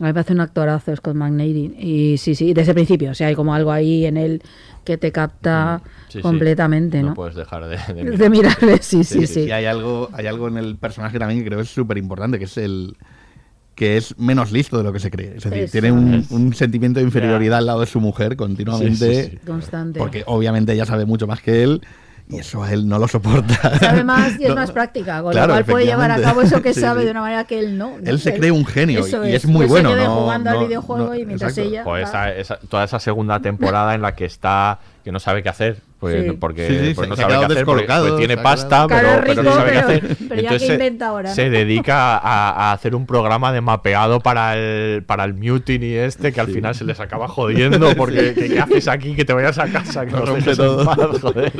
A 0.00 0.04
mí 0.04 0.08
me 0.08 0.14
parece 0.14 0.32
un 0.32 0.40
actorazo 0.40 0.96
Scott 0.96 1.14
McNairy. 1.14 1.74
Y 1.78 2.16
sí, 2.18 2.34
sí, 2.34 2.52
desde 2.54 2.70
el 2.72 2.74
principio. 2.74 3.10
O 3.10 3.14
sea, 3.14 3.26
hay 3.28 3.34
como 3.34 3.54
algo 3.54 3.70
ahí 3.70 4.06
en 4.06 4.16
él 4.16 4.42
que 4.84 4.96
te 4.96 5.12
capta 5.12 5.82
Sí, 6.08 6.18
sí. 6.18 6.22
completamente, 6.22 7.02
No 7.02 7.10
¿no? 7.10 7.14
puedes 7.14 7.34
dejar 7.36 7.68
de, 7.68 7.76
de 7.94 8.10
De, 8.16 8.30
mirar. 8.30 8.56
mirarle, 8.58 8.78
sí, 8.82 9.04
sí, 9.04 9.26
sí. 9.26 9.40
Y 9.42 9.50
hay 9.52 9.66
algo, 9.66 10.08
hay 10.12 10.26
algo 10.26 10.48
en 10.48 10.56
el 10.56 10.76
personaje 10.76 11.18
también 11.18 11.40
que 11.40 11.46
creo 11.46 11.58
que 11.58 11.64
es 11.64 11.70
súper 11.70 11.98
importante, 11.98 12.38
que 12.38 12.46
es 12.46 12.56
el 12.56 12.96
que 13.74 13.96
es 13.96 14.18
menos 14.18 14.52
listo 14.52 14.76
de 14.76 14.84
lo 14.84 14.92
que 14.92 14.98
se 14.98 15.10
cree. 15.10 15.36
Es 15.36 15.44
decir, 15.44 15.58
Eso. 15.62 15.72
tiene 15.72 15.92
un, 15.92 16.52
sentimiento 16.54 16.98
de 17.00 17.04
inferioridad 17.06 17.58
al 17.58 17.66
lado 17.66 17.80
de 17.80 17.86
su 17.86 17.98
mujer 18.00 18.36
continuamente, 18.36 18.94
Sí, 19.14 19.22
sí, 19.22 19.30
sí. 19.32 19.46
Constante. 19.46 19.98
porque 19.98 20.22
obviamente 20.26 20.72
ella 20.74 20.84
sabe 20.84 21.06
mucho 21.06 21.26
más 21.26 21.40
que 21.40 21.62
él 21.62 21.80
y 22.30 22.38
eso 22.38 22.62
a 22.62 22.72
él 22.72 22.88
no 22.88 22.98
lo 22.98 23.08
soporta. 23.08 23.78
Sabe 23.78 24.04
más 24.04 24.38
y 24.38 24.44
es 24.44 24.48
No, 24.50 24.54
más 24.56 24.70
práctica, 24.70 25.22
con 25.22 25.32
claro, 25.32 25.48
lo 25.48 25.54
cual 25.54 25.64
puede 25.64 25.86
llevar 25.86 26.10
a 26.10 26.20
cabo 26.20 26.42
eso 26.42 26.62
que 26.62 26.72
Sí, 26.74 26.80
sabe 26.80 27.00
sí. 27.00 27.04
de 27.06 27.10
una 27.10 27.20
manera 27.22 27.44
que 27.44 27.58
él 27.58 27.76
no. 27.76 27.98
¿no? 27.98 28.10
Él 28.10 28.18
se 28.20 28.34
cree 28.34 28.50
un 28.50 28.64
genio 28.64 29.00
Eso 29.00 29.26
y 29.26 29.32
es 29.34 29.46
muy 29.46 29.66
bueno, 29.66 29.90
Se 29.90 29.96
quede 29.96 30.04
no- 30.04 30.14
jugando 30.20 30.50
al 30.50 30.56
no- 30.60 30.66
videojuego 30.66 31.06
no- 31.06 31.14
y 31.14 31.24
mientras 31.26 31.52
exacto. 31.58 31.70
ella. 31.70 31.84
Pues 31.84 32.04
va. 32.04 32.08
esa, 32.08 32.34
esa- 32.34 32.58
toda 32.68 32.84
esa 32.84 33.00
segunda 33.00 33.40
temporada 33.40 33.94
en 33.94 34.02
la 34.02 34.14
que 34.14 34.24
está 34.24 34.78
que 35.04 35.12
no 35.12 35.18
sabe 35.20 35.42
qué 35.42 35.48
hacer 35.48 35.78
pues, 36.00 36.24
Sí. 36.24 36.32
porque, 36.40 36.66
Sí, 36.68 36.78
sí, 36.88 36.94
pues 36.94 37.08
no 37.08 37.14
sabe 37.16 37.38
qué 37.38 37.44
hacer 37.44 37.64
porque, 37.64 37.84
pues 37.86 38.16
tiene 38.16 38.36
pasta 38.38 38.86
pero, 38.88 39.08
es 39.08 39.18
pero 39.22 39.42
no 39.42 39.50
rico, 39.50 39.54
sabe 39.56 39.70
qué 39.72 39.76
pero- 39.78 39.86
hacer 39.88 40.16
pero 40.28 40.34
ya 40.34 40.40
entonces 40.40 40.60
que 40.60 40.66
se- 40.66 40.72
inventa 40.72 41.06
ahora, 41.08 41.28
¿no? 41.28 41.34
se 41.34 41.50
dedica 41.50 42.16
a, 42.18 42.50
a 42.50 42.72
hacer 42.72 42.94
un 42.94 43.06
programa 43.06 43.52
de 43.52 43.60
mapeado 43.60 44.20
para 44.20 44.56
el 44.56 45.02
para 45.04 45.24
el 45.24 45.34
mutiny 45.34 45.92
este 45.92 46.32
que 46.32 46.40
al 46.40 46.48
final 46.48 46.74
se 46.74 46.84
les 46.84 46.98
acaba 47.00 47.28
jodiendo 47.28 47.94
porque 47.96 48.34
que, 48.34 48.48
¿qué 48.48 48.58
haces 48.60 48.88
aquí 48.88 49.14
que 49.14 49.24
te 49.24 49.32
vayas 49.34 49.58
a 49.58 49.66
casa 49.70 50.04
que 50.06 50.12
Lo 50.12 50.20
nos 50.20 50.28
rompe 50.30 50.56
todo. 50.56 50.84
paz, 50.84 51.20
joder 51.20 51.52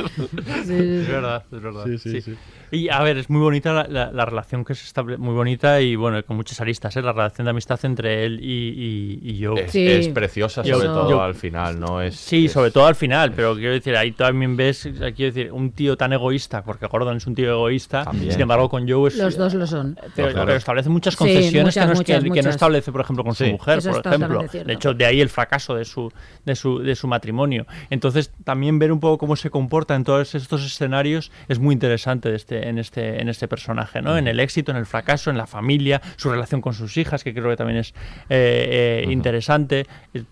Es 0.59 1.07
verdad, 1.07 1.43
es 1.51 1.61
verdad. 1.61 1.83
Sí, 1.85 1.97
sí, 1.99 2.11
sí. 2.11 2.21
sí. 2.21 2.37
Y 2.71 2.89
a 2.89 3.01
ver, 3.03 3.17
es 3.17 3.29
muy 3.29 3.41
bonita 3.41 3.73
la, 3.73 3.87
la- 3.87 4.11
la 4.11 4.25
relación 4.25 4.63
que 4.63 4.75
se 4.75 4.85
establece, 4.85 5.19
muy 5.21 5.33
bonita 5.33 5.81
y 5.81 5.95
bueno, 5.95 6.23
con 6.23 6.37
muchas 6.37 6.61
aristas, 6.61 6.95
¿eh? 6.95 7.01
la 7.01 7.11
relación 7.11 7.45
de 7.45 7.51
amistad 7.51 7.79
entre 7.83 8.23
él 8.25 8.39
y, 8.41 9.19
y, 9.23 9.31
y 9.31 9.43
Joe. 9.45 9.65
es, 9.65 9.71
Sí. 9.71 9.87
es 9.87 10.07
preciosa 10.09 10.63
sobre 10.63 10.87
todo 10.87 11.09
yo- 11.09 11.21
al 11.21 11.35
final 11.35 11.79
no 11.79 12.01
es 12.01 12.15
Sí, 12.15 12.45
es- 12.45 12.51
sobre 12.53 12.71
todo 12.71 12.85
al 12.85 12.95
final, 12.95 13.33
pero 13.33 13.55
quiero 13.55 13.73
decir, 13.73 13.95
ahí 13.97 14.13
también 14.13 14.55
ves, 14.55 14.83
quiero 15.15 15.33
decir, 15.33 15.51
un 15.51 15.71
tío 15.71 15.97
tan 15.97 16.13
egoísta, 16.13 16.63
porque 16.63 16.85
Gordon 16.87 17.17
es 17.17 17.27
un 17.27 17.35
tío 17.35 17.51
egoísta, 17.51 18.03
También. 18.05 18.31
sin 18.31 18.41
embargo 18.41 18.69
con 18.69 18.87
Joe 18.89 19.09
es... 19.09 19.17
Los 19.17 19.35
dos 19.37 19.53
lo 19.53 19.67
son. 19.67 19.97
Pero, 20.15 20.27
No, 20.29 20.33
claro. 20.33 20.45
pero 20.47 20.57
establece 20.57 20.89
muchas 20.89 21.13
Sí, 21.13 21.17
concesiones 21.17 21.73
que, 21.73 21.79
no, 21.81 21.91
es 21.91 21.97
muchas, 21.97 22.05
que, 22.05 22.29
muchas, 22.29 22.33
que 22.35 22.41
no 22.43 22.49
establece, 22.51 22.91
por 22.91 23.01
ejemplo, 23.01 23.23
con 23.25 23.35
su 23.35 23.45
mujer, 23.47 23.79
Eso 23.79 23.91
por 23.91 24.07
ejemplo. 24.07 24.43
De 24.65 24.73
hecho, 24.73 24.93
de 24.93 25.05
ahí 25.05 25.19
el 25.19 25.29
fracaso 25.29 25.75
de 25.75 25.83
su, 25.85 26.11
de, 26.45 26.55
su, 26.55 26.79
de 26.79 26.95
su 26.95 27.07
matrimonio. 27.07 27.65
Entonces, 27.89 28.31
también 28.43 28.79
ver 28.79 28.91
un 28.91 28.99
poco 28.99 29.17
cómo 29.17 29.35
se 29.35 29.49
comporta 29.49 29.95
en 29.95 30.03
todos 30.03 30.35
estos 30.35 30.65
escenarios 30.65 31.31
es 31.49 31.59
muy 31.59 31.73
interesante 31.73 32.29
de 32.29 32.35
este, 32.37 32.60
en, 32.67 32.77
este, 32.77 33.21
en 33.21 33.29
este 33.29 33.47
personaje, 33.47 34.01
¿no? 34.01 34.17
En 34.17 34.27
el 34.27 34.39
éxito, 34.39 34.71
en 34.71 34.77
el 34.77 34.85
fracaso, 34.85 35.29
en 35.29 35.37
la 35.37 35.47
familia, 35.47 36.01
su 36.15 36.29
relación 36.29 36.61
con 36.61 36.73
sus 36.73 36.97
hijas, 36.97 37.23
que 37.23 37.33
creo 37.33 37.49
que 37.49 37.57
también 37.57 37.79
es 37.79 37.93
eh, 38.29 39.03
eh, 39.05 39.11
interesante. 39.11 39.85
Es, 40.13 40.23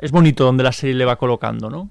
es 0.00 0.10
bonito 0.10 0.44
donde 0.44 0.64
la 0.64 0.72
serie 0.72 0.94
le 0.94 1.04
va 1.04 1.16
colocando, 1.16 1.70
¿no? 1.70 1.90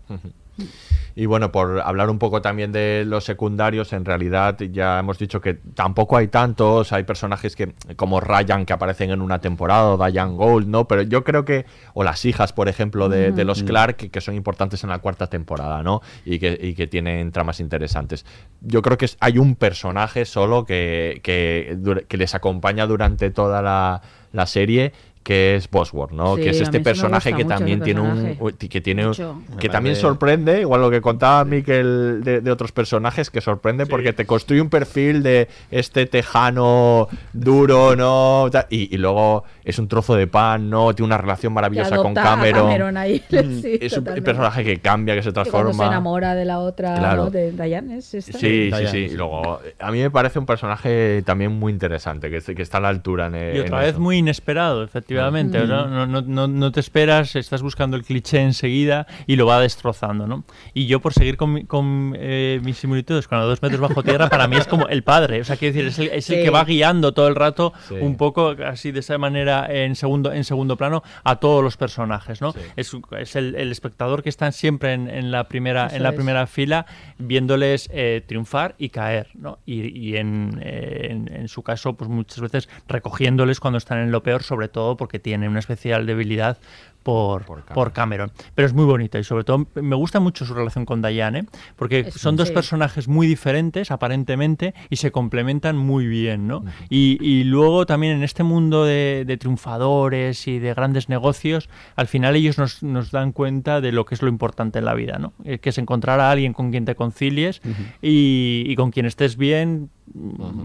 Y 1.17 1.27
bueno, 1.27 1.49
por 1.49 1.79
hablar 1.79 2.09
un 2.09 2.19
poco 2.19 2.41
también 2.41 2.73
de 2.73 3.05
los 3.07 3.23
secundarios, 3.23 3.93
en 3.93 4.03
realidad 4.03 4.57
ya 4.59 4.99
hemos 4.99 5.17
dicho 5.17 5.39
que 5.39 5.53
tampoco 5.53 6.17
hay 6.17 6.27
tantos, 6.27 6.91
hay 6.91 7.03
personajes 7.03 7.55
que 7.55 7.73
como 7.95 8.19
Ryan 8.19 8.65
que 8.65 8.73
aparecen 8.73 9.11
en 9.11 9.21
una 9.21 9.39
temporada, 9.39 9.91
o 9.93 9.97
Diane 10.11 10.33
Gold, 10.33 10.67
¿no? 10.67 10.89
Pero 10.89 11.03
yo 11.03 11.23
creo 11.23 11.45
que, 11.45 11.65
o 11.93 12.03
las 12.03 12.25
hijas, 12.25 12.51
por 12.51 12.67
ejemplo, 12.67 13.07
de, 13.07 13.31
de 13.31 13.45
los 13.45 13.63
Clark, 13.63 13.95
que, 13.95 14.09
que 14.09 14.19
son 14.19 14.35
importantes 14.35 14.83
en 14.83 14.89
la 14.89 14.99
cuarta 14.99 15.27
temporada, 15.27 15.83
¿no? 15.83 16.01
Y 16.25 16.37
que, 16.37 16.59
y 16.61 16.73
que 16.73 16.87
tienen 16.87 17.31
tramas 17.31 17.61
interesantes. 17.61 18.25
Yo 18.59 18.81
creo 18.81 18.97
que 18.97 19.09
hay 19.21 19.37
un 19.37 19.55
personaje 19.55 20.25
solo 20.25 20.65
que, 20.65 21.21
que, 21.23 21.77
dura- 21.77 22.01
que 22.01 22.17
les 22.17 22.35
acompaña 22.35 22.87
durante 22.87 23.31
toda 23.31 23.61
la, 23.61 24.01
la 24.33 24.45
serie 24.47 24.91
que 25.25 25.55
es 25.55 25.67
Bosworth, 25.71 26.11
¿no? 26.11 26.35
Sí, 26.35 26.43
que 26.43 26.49
es 26.51 26.61
este 26.61 26.79
personaje 26.81 27.33
que 27.33 27.45
también 27.45 27.81
tiene 27.81 27.99
un 27.99 28.35
personaje. 28.37 28.69
que 28.69 28.79
tiene 28.79 29.07
Mucho. 29.07 29.41
que 29.59 29.69
también 29.69 29.95
sorprende, 29.95 30.61
igual 30.61 30.81
lo 30.81 30.91
que 30.91 31.01
contaba 31.01 31.43
Miquel 31.45 32.21
de, 32.23 32.41
de 32.41 32.51
otros 32.51 32.71
personajes, 32.71 33.31
que 33.31 33.41
sorprende 33.41 33.87
porque 33.87 34.13
te 34.13 34.27
construye 34.27 34.61
un 34.61 34.69
perfil 34.69 35.23
de 35.23 35.47
este 35.71 36.05
tejano 36.05 37.07
duro, 37.33 37.95
¿no? 37.95 38.51
Y, 38.69 38.93
y 38.93 38.97
luego 38.99 39.43
es 39.63 39.79
un 39.79 39.87
trozo 39.87 40.15
de 40.15 40.27
pan, 40.27 40.69
¿no? 40.69 40.93
Tiene 40.93 41.07
una 41.07 41.17
relación 41.17 41.51
Que 41.53 41.55
maravillosa 41.55 41.95
con 41.97 42.13
Cameron. 42.13 42.67
Cameron 42.67 42.97
ahí. 42.97 43.21
Mm, 43.35 43.61
sí, 43.61 43.79
es 43.81 43.93
un 43.93 43.99
totalmente. 44.05 44.21
personaje 44.21 44.63
que 44.63 44.77
cambia, 44.79 45.15
que 45.15 45.23
se 45.23 45.29
Que 45.29 45.33
transforma. 45.33 45.73
se 45.73 45.83
enamora 45.83 46.35
de 46.35 46.45
la 46.45 46.59
otra, 46.59 46.95
Claro. 46.99 47.25
¿no? 47.25 47.31
de 47.31 47.51
Diane, 47.51 47.97
¿es 47.97 48.13
esta? 48.13 48.33
Sí, 48.37 48.39
sí, 48.39 48.67
Diane, 48.67 48.87
sí. 48.87 49.07
sí. 49.09 49.13
Y 49.13 49.17
luego, 49.17 49.59
a 49.79 49.91
mí 49.91 49.99
me 49.99 50.11
parece 50.11 50.37
un 50.39 50.45
personaje 50.45 51.23
también 51.25 51.51
muy 51.51 51.73
interesante, 51.73 52.29
que, 52.29 52.41
que 52.55 52.61
está 52.61 52.77
a 52.77 52.81
la 52.81 52.89
altura 52.89 53.25
en 53.27 53.55
Y 53.55 53.59
otra 53.59 53.79
vez 53.79 53.97
muy 53.97 54.17
inesperado, 54.17 54.83
efectivamente. 54.83 55.14
Mm. 55.15 55.67
¿no? 55.67 56.05
No, 56.07 56.21
no, 56.21 56.47
no, 56.47 56.71
te 56.71 56.79
esperas, 56.79 57.35
estás 57.35 57.61
buscando 57.61 57.97
el 57.97 58.03
cliché 58.03 58.41
enseguida 58.41 59.07
y 59.27 59.35
lo 59.35 59.45
va 59.45 59.59
destrozando, 59.59 60.27
¿no? 60.27 60.43
Y 60.73 60.85
yo, 60.87 60.99
por 60.99 61.13
seguir 61.13 61.37
con, 61.37 61.53
mi- 61.53 61.65
con 61.65 62.13
eh, 62.17 62.59
mis 62.63 62.77
similitudes 62.77 63.27
con 63.27 63.39
los 63.39 63.47
dos 63.47 63.61
metros 63.61 63.81
bajo 63.81 64.03
tierra, 64.03 64.29
para 64.29 64.47
mí 64.47 64.55
es 64.57 64.67
como 64.67 64.87
el 64.87 65.03
padre. 65.03 65.41
O 65.41 65.43
sea, 65.43 65.57
quiero 65.57 65.73
decir, 65.75 65.87
es 65.89 65.99
el, 65.99 66.07
es 66.17 66.29
el 66.29 66.37
Sí. 66.37 66.43
que 66.43 66.49
va 66.49 66.63
guiando 66.65 67.13
todo 67.13 67.27
el 67.27 67.35
rato, 67.35 67.73
Sí. 67.87 67.95
un 67.99 68.17
poco 68.17 68.55
así 68.65 68.91
de 68.91 68.99
esa 68.99 69.17
manera 69.17 69.67
en 69.69 69.95
segundo, 69.95 70.31
en 70.33 70.43
segundo 70.43 70.75
plano, 70.77 71.03
a 71.23 71.37
todos 71.37 71.63
los 71.63 71.77
personajes, 71.77 72.41
¿no? 72.41 72.51
Sí. 72.51 72.59
Es, 72.75 72.91
es 73.19 73.35
el, 73.35 73.55
el 73.55 73.71
espectador 73.71 74.23
que 74.23 74.29
está 74.29 74.51
siempre 74.51 74.93
en, 74.93 75.09
en 75.09 75.31
la 75.31 75.45
primera, 75.47 75.87
Eso 75.87 75.95
en 75.97 76.03
la 76.03 76.09
es. 76.09 76.15
primera 76.15 76.47
fila, 76.47 76.85
viéndoles 77.17 77.89
eh, 77.93 78.23
triunfar 78.27 78.75
y 78.77 78.89
caer, 78.89 79.27
¿no? 79.33 79.59
Y, 79.65 79.87
y 79.97 80.17
en, 80.17 80.59
eh, 80.61 81.07
en- 81.11 81.33
en 81.33 81.47
su 81.47 81.63
caso, 81.63 81.93
pues 81.93 82.09
muchas 82.09 82.39
veces 82.41 82.69
recogiéndoles 82.87 83.59
cuando 83.59 83.77
están 83.77 83.99
en 83.99 84.11
lo 84.11 84.21
peor, 84.23 84.43
sobre 84.43 84.67
todo 84.67 84.97
porque 85.05 85.19
tiene 85.19 85.47
una 85.47 85.59
especial 85.59 86.07
debilidad 86.07 86.57
por, 87.03 87.45
Por 87.45 87.63
por, 87.65 87.93
Cameron. 87.93 88.31
Pero 88.55 88.65
es 88.65 88.73
muy 88.73 88.85
bonita 88.85 89.19
y 89.19 89.23
sobre 89.23 89.43
todo 89.43 89.67
me 89.75 89.95
gusta 89.95 90.19
mucho 90.19 90.43
su 90.43 90.55
relación 90.55 90.85
con 90.85 91.03
Diane, 91.03 91.39
¿eh? 91.41 91.45
porque 91.75 91.99
Es- 91.99 92.15
son 92.15 92.35
dos 92.35 92.47
sí. 92.47 92.53
personajes 92.55 93.07
muy 93.07 93.27
diferentes 93.27 93.91
aparentemente 93.91 94.73
y 94.89 94.95
se 94.95 95.11
complementan 95.11 95.77
muy 95.77 96.07
bien, 96.07 96.47
¿no? 96.47 96.65
y, 96.89 97.19
y 97.21 97.43
luego 97.43 97.85
también 97.85 98.13
en 98.17 98.23
este 98.23 98.41
mundo 98.41 98.85
de, 98.85 99.23
de 99.27 99.37
triunfadores 99.37 100.47
y 100.47 100.57
de 100.57 100.73
grandes 100.73 101.07
negocios, 101.07 101.69
al 101.95 102.07
final 102.07 102.35
ellos 102.35 102.57
nos, 102.57 102.81
nos 102.81 103.11
dan 103.11 103.33
cuenta 103.33 103.81
de 103.81 103.91
lo 103.91 104.05
que 104.05 104.15
es 104.15 104.23
lo 104.23 104.29
importante 104.29 104.79
en 104.79 104.85
la 104.85 104.95
vida, 104.95 105.19
¿no? 105.19 105.33
Eh, 105.43 105.59
que 105.59 105.69
es 105.69 105.77
encontrar 105.77 106.19
a 106.19 106.31
alguien 106.31 106.53
con 106.53 106.71
quien 106.71 106.85
te 106.85 106.95
concilies 106.95 107.61
y, 108.01 108.63
y 108.65 108.75
con 108.75 108.89
quien 108.89 109.05
estés 109.05 109.37
bien 109.37 109.91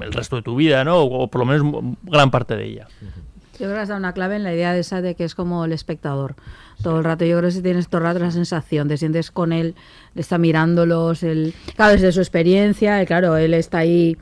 el 0.01 0.11
resto 0.13 0.37
de 0.37 0.43
tu 0.43 0.57
vida, 0.57 0.85
¿no? 0.85 0.97
O, 1.01 1.25
o 1.25 1.29
por 1.31 1.41
lo 1.41 1.45
menos 1.45 1.97
gran 2.05 2.31
parte 2.31 2.57
de 2.57 2.65
ella. 2.65 2.89
Yo 3.61 3.67
creo 3.67 3.77
que 3.77 3.83
has 3.83 3.89
dado 3.89 3.99
una 3.99 4.15
clave 4.15 4.37
en 4.37 4.43
la 4.43 4.55
idea 4.55 4.73
de 4.73 4.81
esa 4.81 5.03
de 5.03 5.15
que 5.15 5.25
es 5.25 5.35
como 5.35 5.67
el 5.67 5.73
espectador. 5.73 6.35
Todo 6.83 6.97
el 6.97 7.05
rato, 7.05 7.27
yo 7.27 7.37
creo 7.37 7.51
que 7.51 7.57
si 7.57 7.61
tienes 7.61 7.89
todo 7.89 7.99
el 7.99 8.07
rato 8.07 8.19
la 8.19 8.31
sensación, 8.31 8.89
te 8.89 8.97
sientes 8.97 9.31
con 9.31 9.53
él, 9.53 9.75
está 10.15 10.39
mirándolos, 10.39 11.23
él, 11.23 11.53
claro, 11.77 11.93
desde 11.93 12.11
su 12.11 12.21
experiencia, 12.21 13.03
y 13.03 13.07
claro, 13.07 13.37
él 13.37 13.53
está 13.53 13.79
ahí 13.79 14.17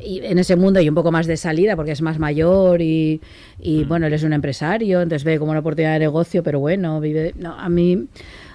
y 0.00 0.24
en 0.24 0.38
ese 0.38 0.56
mundo 0.56 0.80
y 0.80 0.88
un 0.88 0.94
poco 0.94 1.10
más 1.10 1.26
de 1.26 1.36
salida 1.36 1.76
porque 1.76 1.90
es 1.90 2.00
más 2.00 2.18
mayor 2.18 2.80
y, 2.80 3.20
y, 3.60 3.84
bueno, 3.84 4.06
él 4.06 4.12
es 4.14 4.22
un 4.22 4.32
empresario, 4.32 5.02
entonces 5.02 5.24
ve 5.24 5.38
como 5.38 5.50
una 5.50 5.60
oportunidad 5.60 5.94
de 5.94 5.98
negocio, 5.98 6.42
pero 6.42 6.58
bueno, 6.58 6.98
vive... 7.00 7.34
No, 7.36 7.58
a 7.58 7.68
mí... 7.68 8.06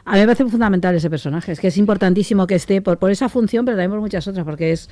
A 0.06 0.14
mí 0.14 0.20
me 0.20 0.26
parece 0.26 0.46
fundamental 0.46 0.94
ese 0.96 1.10
personaje, 1.10 1.54
es 1.54 1.62
que 1.62 1.68
es 1.68 1.78
importantísimo 1.78 2.46
que 2.46 2.56
esté 2.56 2.82
por, 2.82 3.10
esa 3.10 3.30
función, 3.30 3.64
pero 3.64 3.78
también 3.78 3.92
por 3.92 4.02
muchas 4.02 4.28
otras, 4.28 4.44
porque 4.44 4.74
es 4.74 4.90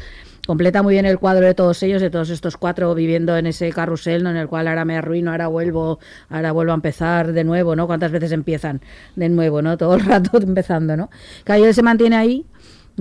completa 0.48 0.82
muy 0.84 0.94
bien 0.94 1.06
el 1.06 1.20
cuadro 1.20 1.46
de 1.46 1.54
todos 1.54 1.84
ellos, 1.84 2.02
de 2.02 2.10
todos 2.10 2.30
estos 2.30 2.56
cuatro 2.56 2.96
viviendo 2.96 3.36
en 3.36 3.46
ese 3.46 3.72
carrusel, 3.72 4.24
¿no? 4.24 4.30
en 4.30 4.38
el 4.38 4.48
cual 4.48 4.70
ahora 4.70 4.86
me 4.86 4.96
arruino, 4.96 5.32
ahora 5.32 5.48
vuelvo, 5.48 6.00
ahora 6.30 6.54
vuelvo 6.54 6.72
a 6.72 6.76
empezar 6.76 7.34
de 7.34 7.44
nuevo, 7.44 7.76
¿no? 7.76 7.88
¿Cuántas 7.88 8.12
veces 8.12 8.32
empiezan 8.32 8.80
de 9.18 9.28
nuevo, 9.28 9.62
¿no? 9.62 9.78
Todo 9.78 9.96
el 9.96 10.06
rato 10.06 10.38
empezando, 10.42 10.96
¿no? 10.96 11.10
Que 11.44 11.74
se 11.74 11.84
mantiene 11.84 12.16
ahí, 12.16 12.46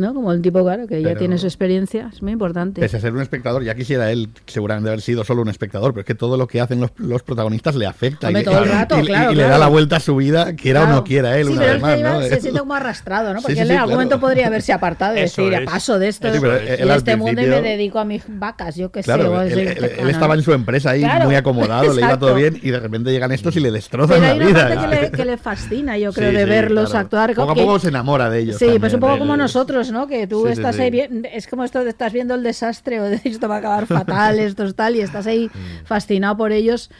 ¿no? 0.01 0.15
Como 0.15 0.33
el 0.33 0.43
tipo, 0.43 0.63
claro, 0.65 0.87
que 0.87 1.01
ya 1.01 1.09
Pero- 1.09 1.19
tiene 1.21 1.39
su 1.39 1.47
experiencia, 1.47 2.11
es 2.13 2.23
muy 2.23 2.33
importante. 2.33 2.81
Pese 2.81 2.97
a 2.97 3.01
ser 3.01 3.13
un 3.13 3.21
espectador, 3.21 3.63
ya 3.63 3.75
quisiera 3.75 4.11
él 4.11 4.29
seguramente 4.47 4.89
haber 4.91 5.01
sido 5.01 5.23
solo 5.25 5.43
un 5.43 5.49
espectador, 5.49 5.93
pero 5.93 6.01
es 6.01 6.07
que 6.07 6.15
todo 6.15 6.37
lo 6.37 6.47
que 6.47 6.61
hacen 6.61 6.81
los, 6.81 6.91
los 6.97 7.23
protagonistas 7.23 7.75
le 7.77 7.87
afecta 7.87 8.27
Hombre, 8.29 8.43
y, 8.43 8.45
todo 8.45 8.59
el 8.63 8.69
y- 8.69 8.73
rato, 8.73 8.99
y- 8.99 9.03
y 9.03 9.07
claro, 9.07 9.29
le 9.31 9.35
claro. 9.37 9.51
da 9.51 9.59
la 9.59 9.67
vuelta 9.69 9.97
a 9.97 10.01
su 10.01 10.17
vida, 10.17 10.55
quiera 10.57 10.81
o 10.81 10.83
Claro. 10.85 10.97
no 10.99 11.05
quiera 11.05 11.39
él, 11.39 11.47
sí, 11.47 11.53
una 11.53 11.61
pero 11.61 11.73
vez 11.73 11.77
él 11.77 11.83
más. 11.83 11.93
se, 11.95 12.01
iba- 12.01 12.13
¿no? 12.15 12.23
se 12.23 12.41
siente 12.41 12.61
como 12.61 12.75
arrastrado, 12.75 13.35
¿no? 13.35 13.41
Porque 13.43 13.55
sí, 13.55 13.61
él 13.61 13.67
sí, 13.69 13.73
en 13.73 13.79
algún 13.79 13.89
claro. 13.95 13.97
momento 14.09 14.21
podría 14.21 14.47
haberse 14.47 14.73
apartado 14.73 15.17
y 15.17 15.21
decir, 15.21 15.53
es. 15.53 15.61
paso 15.71 15.99
de 15.99 16.09
esto 16.09 16.33
Sí, 16.33 16.39
pero 16.41 16.57
y 16.63 16.69
él 16.69 16.91
al 16.91 16.99
este 16.99 17.17
mundo 17.17 17.43
y 17.43 17.47
me 17.47 17.61
dedico 17.61 17.99
a 17.99 18.05
mis 18.05 18.23
vacas, 18.27 18.77
yo 18.77 18.91
qué 18.91 19.03
sé. 19.03 19.13
Claro, 19.13 19.33
o 19.33 19.41
él, 19.43 19.59
él- 19.59 19.91
él 19.99 20.11
estaba 20.11 20.35
en 20.35 20.43
su 20.43 20.53
empresa 20.53 20.91
ahí 20.91 21.01
Claro, 21.03 21.27
muy 21.27 21.35
acomodado, 21.35 21.93
le 21.93 22.01
iba 22.01 22.19
todo 22.19 22.35
bien 22.35 22.59
y 22.63 22.71
de 22.71 22.81
repente 22.81 23.11
llegan 23.11 23.33
estos 23.33 23.55
y 23.57 23.61
le 23.61 23.71
destrozan 23.71 24.21
Pero 24.21 24.27
la 24.27 24.31
hay 24.33 24.37
una 24.39 24.47
vida. 24.47 24.69
parte 24.81 25.11
que 25.11 25.25
le, 25.25 25.31
le 25.33 25.37
fascina, 25.37 25.99
yo 25.99 26.13
creo, 26.13 26.33
de 26.33 26.45
verlos 26.45 26.91
claro. 26.91 27.05
actuar. 27.05 27.35
Poco 27.35 27.53
a 27.53 27.55
poco 27.55 27.79
se 27.79 27.89
enamora 27.89 28.31
de 28.31 28.41
ellos. 28.41 28.57
Sí, 28.59 28.77
pues 28.81 28.95
un 28.95 29.01
poco 29.01 29.19
como 29.19 29.37
nosotros, 29.37 29.90
¿no? 29.93 30.07
Que 30.07 30.27
tú 30.27 30.41
Sí, 30.47 30.47
sí, 30.55 30.61
estás 30.61 30.77
sí. 30.77 30.83
ahí 30.83 30.91
bien, 30.91 31.27
es 31.33 31.47
como 31.47 31.65
esto 31.65 31.81
estás 31.83 32.13
viendo 32.13 32.35
el 32.35 32.43
desastre 32.43 33.01
o 33.01 33.05
de 33.05 33.21
esto 33.25 33.49
va 33.49 33.57
a 33.57 33.59
acabar 33.59 33.87
fatal, 33.87 34.39
esto 34.41 34.65
es 34.65 34.75
tal, 34.75 34.97
y 34.97 35.01
estás 35.01 35.27
ahí 35.27 35.49
Mm. 35.53 35.85
fascinado 35.87 36.37
por 36.37 36.53
ellos. 36.53 36.91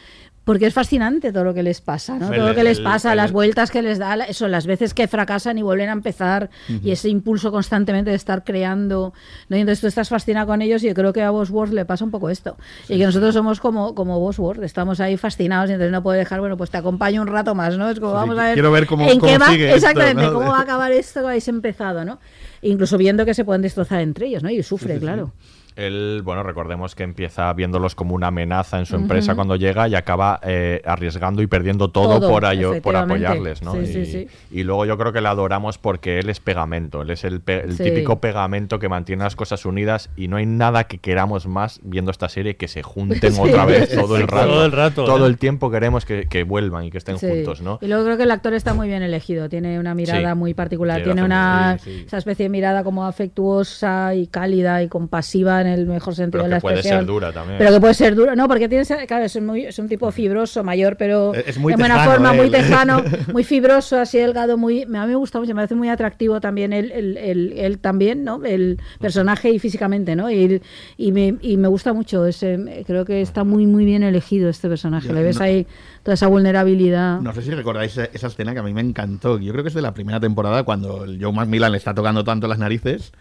porque 0.43 0.65
es 0.65 0.73
fascinante 0.73 1.31
todo 1.31 1.43
lo 1.43 1.53
que 1.53 1.61
les 1.61 1.81
pasa, 1.81 2.17
¿no? 2.17 2.29
El- 2.33 2.39
todo 2.39 2.49
lo 2.49 2.55
que 2.55 2.63
les 2.63 2.79
el- 2.79 2.83
pasa, 2.83 3.11
el- 3.11 3.17
las 3.17 3.31
vueltas 3.31 3.69
que 3.69 3.83
les 3.83 3.99
da, 3.99 4.15
eso, 4.15 4.47
las 4.47 4.65
veces 4.65 4.95
que 4.95 5.07
fracasan 5.07 5.59
y 5.59 5.61
vuelven 5.61 5.89
a 5.89 5.91
empezar, 5.91 6.49
y 6.67 6.89
ese 6.89 7.09
impulso 7.09 7.51
constantemente 7.51 8.09
de 8.09 8.15
estar 8.15 8.43
creando, 8.43 9.13
¿no? 9.49 9.55
Y 9.55 9.59
entonces 9.59 9.81
tú 9.81 9.87
estás 9.87 10.09
fascinado 10.09 10.47
con 10.47 10.63
ellos 10.63 10.83
y 10.83 10.87
yo 10.87 10.95
creo 10.95 11.13
que 11.13 11.21
a 11.21 11.29
Bosworth 11.29 11.71
le 11.71 11.85
pasa 11.85 12.03
un 12.05 12.09
poco 12.11 12.31
esto. 12.31 12.57
y 12.89 12.97
que 12.97 13.05
nosotros 13.05 13.35
somos 13.35 13.59
como, 13.59 13.93
como 13.93 14.19
Bosworth, 14.19 14.63
estamos 14.63 14.99
ahí 14.99 15.15
fascinados 15.15 15.69
y 15.69 15.73
entonces 15.73 15.91
no 15.91 16.01
puedo 16.01 16.17
dejar, 16.17 16.39
bueno, 16.39 16.57
pues 16.57 16.71
te 16.71 16.77
acompaño 16.77 17.21
un 17.21 17.27
rato 17.27 17.53
más, 17.53 17.77
¿no? 17.77 17.87
Es 17.87 17.99
como, 17.99 18.13
Sí, 18.13 18.15
vamos 18.17 18.39
a 18.39 18.43
ver, 18.45 18.53
quiero 18.55 18.71
ver 18.71 18.87
cómo- 18.87 19.07
en 19.07 19.19
cómo 19.19 19.31
qué 19.31 19.37
va, 19.37 19.47
sigue 19.47 19.65
esto, 19.65 19.75
exactamente, 19.77 20.23
¿no? 20.23 20.33
cómo 20.33 20.47
va 20.51 20.57
a 20.57 20.61
acabar 20.63 20.91
esto 20.91 21.19
que 21.21 21.27
habéis 21.27 21.47
empezado, 21.49 22.03
¿no? 22.03 22.19
Incluso 22.61 22.97
viendo 22.97 23.25
que 23.25 23.33
se 23.33 23.43
pueden 23.43 23.61
destrozar 23.61 24.01
entre 24.01 24.27
ellos, 24.27 24.43
¿no? 24.43 24.49
Y 24.49 24.61
sufre, 24.63 24.99
claro. 24.99 25.33
Él, 25.75 26.21
bueno, 26.23 26.43
recordemos 26.43 26.95
que 26.95 27.03
empieza 27.03 27.51
viéndolos 27.53 27.95
como 27.95 28.15
una 28.15 28.27
amenaza 28.27 28.79
en 28.79 28.85
su 28.85 28.95
empresa 28.95 29.35
cuando 29.35 29.55
llega 29.55 29.87
y 29.87 29.95
acaba 29.95 30.39
eh, 30.43 30.81
arriesgando 30.85 31.41
y 31.41 31.47
perdiendo 31.47 31.89
todo, 31.89 32.19
Todo, 32.19 32.29
por, 32.29 32.81
por 32.81 32.95
apoyarles, 32.95 33.61
¿no? 33.61 33.73
Sí, 33.73 33.79
y, 33.79 33.85
sí, 33.87 34.05
sí. 34.05 34.27
y 34.51 34.63
luego 34.63 34.85
yo 34.85 34.97
creo 34.97 35.13
que 35.13 35.21
le 35.21 35.27
adoramos 35.27 35.77
porque 35.77 36.19
él 36.19 36.29
es 36.29 36.39
pegamento, 36.39 37.01
él 37.01 37.09
es 37.11 37.23
el, 37.23 37.41
pe- 37.41 37.61
el 37.63 37.77
Sí. 37.77 37.83
típico 37.83 38.19
pegamento 38.19 38.79
que 38.79 38.89
mantiene 38.89 39.23
las 39.23 39.35
cosas 39.35 39.65
unidas 39.65 40.09
y 40.15 40.27
no 40.27 40.37
hay 40.37 40.45
nada 40.45 40.83
que 40.85 40.97
queramos 40.97 41.47
más 41.47 41.79
viendo 41.83 42.11
esta 42.11 42.27
serie 42.29 42.55
que 42.57 42.67
se 42.67 42.83
junten 42.83 43.31
Sí. 43.33 43.41
otra 43.41 43.65
vez 43.65 43.93
todo 43.95 44.17
el 44.17 44.27
rato. 44.27 44.47
Todo 44.47 44.65
el 44.65 44.71
rato, 44.71 45.05
Todo 45.05 45.25
el 45.27 45.37
tiempo 45.37 45.71
queremos 45.71 46.05
que, 46.05 46.27
que 46.27 46.43
vuelvan 46.43 46.85
y 46.85 46.91
que 46.91 46.97
estén 46.97 47.17
Sí. 47.17 47.27
juntos, 47.27 47.61
¿no? 47.61 47.79
Y 47.81 47.87
luego 47.87 48.03
creo 48.03 48.17
que 48.17 48.23
el 48.23 48.31
actor 48.31 48.53
está 48.53 48.73
muy 48.73 48.87
bien 48.87 49.03
elegido, 49.03 49.47
tiene 49.49 49.79
una 49.79 49.95
mirada 49.95 50.31
Sí. 50.33 50.37
muy 50.37 50.53
particular, 50.53 50.97
Sí, 50.99 51.03
tiene 51.05 51.23
una 51.23 51.77
esa 52.05 52.17
especie 52.17 52.43
de 52.45 52.49
mirada 52.49 52.83
como 52.83 53.05
afectuosa 53.05 54.13
y 54.15 54.27
cálida 54.27 54.83
y 54.83 54.87
compasiva 54.87 55.60
en 55.61 55.67
el 55.67 55.85
mejor 55.85 56.15
sentido 56.15 56.31
Pero 56.31 56.43
de 56.43 56.49
la 56.49 56.55
que 56.57 56.61
puede 56.61 56.75
expresión. 56.75 56.99
ser 57.01 57.05
dura 57.07 57.31
también. 57.31 57.57
Pero 57.57 57.71
que 57.71 57.79
puede 57.79 57.93
ser 57.93 58.15
dura, 58.15 58.35
no, 58.35 58.47
porque 58.47 58.67
tiene, 58.69 58.85
claro, 59.07 59.25
es, 59.25 59.41
muy, 59.41 59.65
es 59.65 59.79
un 59.79 59.87
tipo 59.87 60.11
fibroso, 60.11 60.63
mayor, 60.63 60.97
pero 60.97 61.33
Es 61.33 61.57
muy 61.57 61.73
en 61.73 61.79
buena 61.79 61.95
tejano, 61.95 62.11
forma, 62.11 62.33
muy 62.33 62.45
él. 62.45 62.51
tejano, 62.51 63.03
muy 63.33 63.43
fibroso, 63.43 63.99
así 63.99 64.17
delgado, 64.17 64.57
muy, 64.57 64.83
a 64.83 64.85
mí 64.87 64.91
me 65.07 65.15
gusta 65.15 65.39
mucho, 65.39 65.49
me 65.49 65.55
parece 65.55 65.75
muy 65.75 65.89
atractivo 65.89 66.39
también 66.41 66.73
él, 66.73 66.91
él, 66.91 67.17
él- 67.17 67.53
él 67.57 67.79
también, 67.79 68.23
¿no? 68.23 68.43
El 68.45 68.79
personaje 68.99 69.49
y 69.51 69.59
físicamente, 69.59 70.15
¿no? 70.15 70.29
Y, 70.31 70.61
y, 70.97 71.11
me, 71.11 71.35
y 71.41 71.57
me 71.57 71.67
gusta 71.67 71.93
mucho, 71.93 72.25
ese, 72.25 72.83
creo 72.85 73.05
que 73.05 73.21
está 73.21 73.43
muy, 73.43 73.65
muy 73.67 73.85
bien 73.85 74.03
elegido 74.03 74.49
este 74.49 74.67
personaje, 74.69 75.07
Yo 75.07 75.13
le 75.13 75.23
ves 75.23 75.37
no- 75.39 75.45
ahí 75.45 75.67
toda 76.03 76.15
esa 76.15 76.27
vulnerabilidad. 76.27 77.19
No 77.21 77.33
sé 77.33 77.41
si 77.41 77.51
recordáis 77.51 77.91
esa, 77.93 78.05
esa 78.13 78.27
escena 78.27 78.53
que 78.53 78.59
a 78.59 78.63
mí 78.63 78.73
me 78.73 78.81
encantó. 78.81 79.37
Yo 79.39 79.51
creo 79.51 79.63
que 79.63 79.69
es 79.69 79.75
de 79.75 79.81
la 79.81 79.93
primera 79.93 80.19
temporada 80.19 80.63
cuando 80.63 81.03
el 81.03 81.23
Joe 81.23 81.31
McMillan 81.31 81.71
le 81.71 81.77
está 81.77 81.93
tocando 81.93 82.23
tanto 82.23 82.47
las 82.47 82.57
narices 82.57 83.11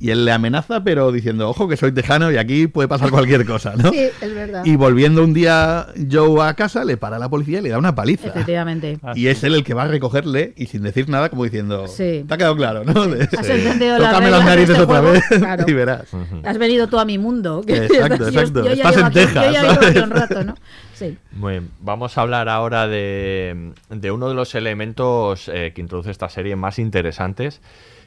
y 0.00 0.10
él 0.10 0.24
le 0.24 0.32
amenaza, 0.32 0.82
pero 0.82 1.12
diciendo, 1.12 1.48
ojo 1.48 1.68
que 1.68 1.76
soy 1.76 1.92
tejano 1.92 2.32
y 2.32 2.38
aquí 2.38 2.66
puede 2.66 2.88
pasar 2.88 3.10
cualquier 3.10 3.44
cosa, 3.44 3.74
¿no? 3.76 3.90
Sí, 3.90 3.98
es 4.20 4.34
verdad. 4.34 4.64
Y 4.64 4.74
volviendo 4.76 5.22
un 5.22 5.34
día 5.34 5.88
Joe 6.10 6.42
a 6.48 6.54
casa, 6.54 6.84
le 6.84 6.96
para 6.96 7.18
la 7.18 7.28
policía 7.28 7.58
y 7.58 7.62
le 7.62 7.68
da 7.68 7.76
una 7.78 7.94
paliza. 7.94 8.28
Efectivamente. 8.28 8.98
Y 9.14 9.26
es 9.26 9.44
él 9.44 9.54
el 9.54 9.62
que 9.62 9.74
va 9.74 9.82
a 9.82 9.88
recogerle 9.88 10.54
y 10.56 10.66
sin 10.66 10.82
decir 10.82 11.08
nada, 11.10 11.28
como 11.28 11.44
diciendo, 11.44 11.86
Sí. 11.86 12.24
te 12.26 12.34
ha 12.34 12.36
quedado 12.38 12.56
claro, 12.56 12.82
¿no? 12.84 13.06
De- 13.06 13.24
Has 13.24 13.48
entendido 13.48 13.98
las 13.98 14.10
Tócame 14.12 14.30
las 14.30 14.44
narices 14.44 14.70
este 14.70 14.82
otra 14.82 15.00
juego, 15.00 15.12
vez 15.12 15.24
claro. 15.38 15.64
y 15.68 15.72
verás. 15.74 16.04
Has 16.44 16.56
venido 16.58 16.86
tú 16.88 16.98
a 16.98 17.04
mi 17.04 17.18
mundo. 17.18 17.62
que 17.66 17.76
Exacto, 17.84 18.16
yo- 18.30 18.40
exacto. 18.40 18.64
Yo, 18.64 18.72
ya 18.74 18.88
Estás 18.88 18.96
en 18.96 19.04
aquí- 19.04 19.14
yo 19.18 19.24
Texas, 19.26 19.44
ya 19.52 19.60
llevo 19.62 19.72
aquí 19.72 19.84
¿sabes? 19.84 20.02
un 20.02 20.10
rato, 20.10 20.44
¿no? 20.44 20.54
Sí. 20.94 21.18
Muy 21.32 21.52
bien. 21.52 21.68
Vamos 21.80 22.16
a 22.16 22.22
hablar 22.22 22.48
ahora 22.48 22.86
de, 22.88 23.72
de 23.90 24.10
uno 24.10 24.28
de 24.28 24.34
los 24.34 24.54
elementos 24.54 25.50
eh, 25.52 25.72
que 25.74 25.80
introduce 25.82 26.10
esta 26.10 26.28
serie 26.28 26.56
más 26.56 26.78
interesantes, 26.78 27.60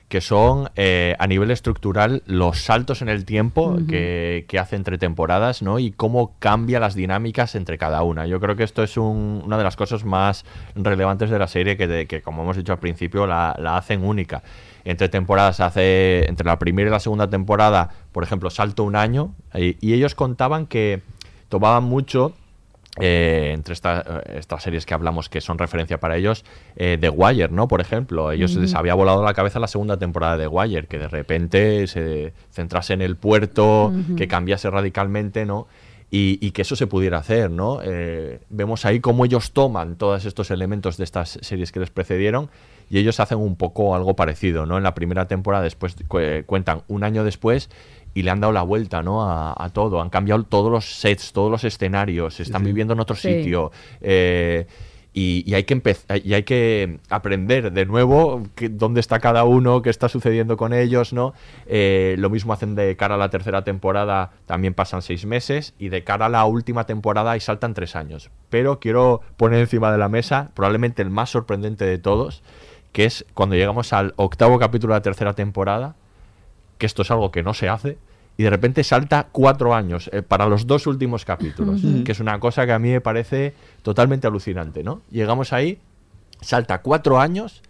que 0.10 0.22
son 0.22 0.70
eh, 0.76 1.16
a 1.18 1.26
nivel 1.26 1.50
estructural 1.50 2.22
los 2.28 2.60
saltos 2.60 3.02
en 3.02 3.10
el 3.10 3.26
tiempo 3.26 3.78
que, 3.88 4.46
que 4.48 4.60
hace 4.60 4.76
entre 4.76 5.00
temporadas 5.00 5.64
¿no? 5.64 5.80
y 5.80 5.92
cómo 5.92 6.36
cambia 6.38 6.80
las 6.80 6.94
dinámicas 6.94 7.56
entre 7.56 7.80
cada 7.80 8.04
una. 8.04 8.28
Yo 8.28 8.40
creo 8.40 8.56
que 8.56 8.64
esto 8.64 8.84
es 8.84 8.96
un- 8.98 9.42
una 9.44 9.58
de 9.58 9.64
las 9.64 9.76
cosas 9.76 10.04
más 10.06 10.46
relevantes 10.76 11.32
de 11.32 11.40
la 11.40 11.48
serie 11.48 11.78
que, 11.78 11.88
de- 11.88 12.06
que, 12.06 12.22
como 12.22 12.44
hemos 12.44 12.58
dicho 12.58 12.74
al 12.74 12.80
principio, 12.80 13.26
la, 13.26 13.56
la 13.58 13.76
hacen 13.78 14.04
única. 14.04 14.44
Entre 14.86 15.10
temporadas 15.10 15.60
hace, 15.62 16.26
entre 16.30 16.46
la 16.46 16.60
primera 16.60 16.90
y 16.90 16.92
la 16.92 17.00
segunda 17.00 17.28
temporada, 17.30 17.90
por 18.12 18.24
ejemplo, 18.24 18.52
salto 18.52 18.84
un 18.84 18.96
año 18.96 19.34
y- 19.56 19.78
y 19.82 19.94
ellos 19.94 20.14
contaban 20.14 20.68
que 20.68 21.02
tomaban 21.50 21.86
mucho 21.86 22.34
eh, 23.00 23.52
entre 23.54 23.74
esta- 23.74 24.04
eh, 24.26 24.38
estas 24.40 24.62
series 24.64 24.86
que 24.86 24.94
hablamos 24.94 25.28
que 25.30 25.42
son 25.42 25.58
referencia 25.58 26.00
para 26.00 26.16
ellos, 26.16 26.46
eh, 26.76 26.98
The 27.02 27.10
Wire, 27.10 27.50
¿no? 27.50 27.68
Por 27.68 27.82
ejemplo, 27.82 28.32
ellos 28.32 28.56
les 28.56 28.76
había 28.76 28.94
volado 28.94 29.24
la 29.24 29.34
cabeza 29.34 29.60
la 29.60 29.68
segunda 29.68 29.98
temporada 29.98 30.38
de 30.38 30.44
The 30.44 30.48
Wire, 30.48 30.88
que 30.88 31.00
de 31.00 31.08
repente 31.08 31.88
se 31.88 32.34
centrase 32.52 32.94
en 32.94 33.02
el 33.02 33.16
puerto, 33.16 33.92
que 34.16 34.28
cambiase 34.28 34.70
radicalmente, 34.70 35.46
¿no? 35.46 35.68
Y, 36.12 36.38
y 36.46 36.52
que 36.52 36.62
eso 36.62 36.76
se 36.76 36.86
pudiera 36.86 37.18
hacer, 37.18 37.50
¿no? 37.50 37.80
Eh, 37.84 38.40
vemos 38.52 38.86
ahí 38.86 39.00
cómo 39.00 39.26
ellos 39.26 39.52
toman 39.52 39.96
todos 39.96 40.26
estos 40.26 40.52
elementos 40.52 40.98
de 40.98 41.06
estas 41.06 41.40
series 41.42 41.72
que 41.72 41.80
les 41.80 41.90
precedieron 41.90 42.52
y 42.92 43.00
ellos 43.00 43.20
hacen 43.20 43.40
un 43.40 43.56
poco 43.56 43.96
algo 43.96 44.16
parecido, 44.16 44.68
¿no? 44.68 44.78
En 44.78 44.84
la 44.84 44.94
primera 44.94 45.28
temporada 45.28 45.64
después 45.64 45.96
cu- 46.08 46.20
eh, 46.20 46.44
cuentan 46.46 46.84
un 46.88 47.04
año 47.04 47.24
después 47.24 47.72
y 48.14 48.22
le 48.24 48.32
han 48.32 48.40
dado 48.40 48.54
la 48.54 48.62
vuelta, 48.64 49.02
¿no? 49.04 49.24
A, 49.24 49.54
a 49.58 49.70
todo, 49.70 50.02
han 50.02 50.10
cambiado 50.10 50.44
todos 50.44 50.72
los 50.72 50.86
sets, 51.00 51.34
todos 51.34 51.50
los 51.52 51.64
escenarios, 51.64 52.40
están 52.40 52.64
viviendo 52.64 52.94
en 52.94 53.00
otro 53.00 53.16
Sí. 53.16 53.34
sitio. 53.40 53.72
eh, 54.02 54.68
y, 55.16 55.44
y 55.46 55.54
hay 55.54 55.64
que 55.64 55.76
empezar 55.76 56.22
y 56.26 56.34
hay 56.34 56.42
que 56.42 56.98
aprender 57.08 57.72
de 57.72 57.86
nuevo 57.86 58.42
que- 58.56 58.70
dónde 58.70 59.00
está 59.00 59.20
cada 59.20 59.44
uno, 59.44 59.84
qué 59.84 59.92
está 59.92 60.10
sucediendo 60.10 60.58
con 60.58 60.74
ellos, 60.74 61.14
¿no? 61.14 61.34
Eh, 61.68 62.16
lo 62.18 62.32
mismo 62.32 62.52
hacen 62.52 62.74
de 62.74 62.96
cara 62.98 63.14
a 63.14 63.18
la 63.20 63.30
tercera 63.30 63.64
temporada, 63.64 64.32
también 64.48 64.74
pasan 64.74 65.04
seis 65.04 65.28
meses, 65.28 65.76
y 65.78 65.90
de 65.90 66.04
cara 66.04 66.26
a 66.26 66.30
la 66.30 66.46
última 66.46 66.86
temporada 66.88 67.38
y 67.38 67.42
saltan 67.42 67.76
tres 67.76 67.96
años. 67.96 68.32
Pero 68.50 68.80
quiero 68.80 69.22
poner 69.38 69.60
encima 69.60 69.92
de 69.92 70.00
la 70.00 70.10
mesa, 70.10 70.50
probablemente 70.56 71.04
el 71.04 71.12
más 71.12 71.30
sorprendente 71.30 71.86
de 71.86 72.00
todos, 72.00 72.42
que 72.92 73.06
es 73.06 73.24
cuando 73.36 73.54
llegamos 73.56 73.94
al 73.94 74.14
octavo 74.16 74.58
capítulo 74.58 74.96
de 74.96 74.98
la 74.98 75.04
tercera 75.04 75.34
temporada, 75.34 75.96
que 76.84 76.88
esto 76.88 77.04
es 77.04 77.12
algo 77.12 77.32
que 77.32 77.44
no 77.44 77.54
se 77.54 77.70
hace, 77.70 77.98
y 78.36 78.44
de 78.44 78.50
repente 78.50 78.84
salta 78.84 79.28
cuatro 79.32 79.74
años 79.74 80.10
eh, 80.12 80.22
para 80.22 80.48
los 80.48 80.68
dos 80.68 80.86
últimos 80.86 81.24
capítulos, 81.24 81.80
que 82.04 82.12
es 82.12 82.20
una 82.20 82.42
cosa 82.42 82.66
que 82.66 82.74
a 82.74 82.80
mí 82.80 82.90
me 82.90 83.00
parece 83.00 83.54
totalmente 83.84 84.28
alucinante, 84.28 84.84
¿no? 84.84 85.02
Llegamos 85.10 85.54
ahí, 85.54 85.80
salta 86.42 86.82
cuatro 86.82 87.22
años, 87.22 87.62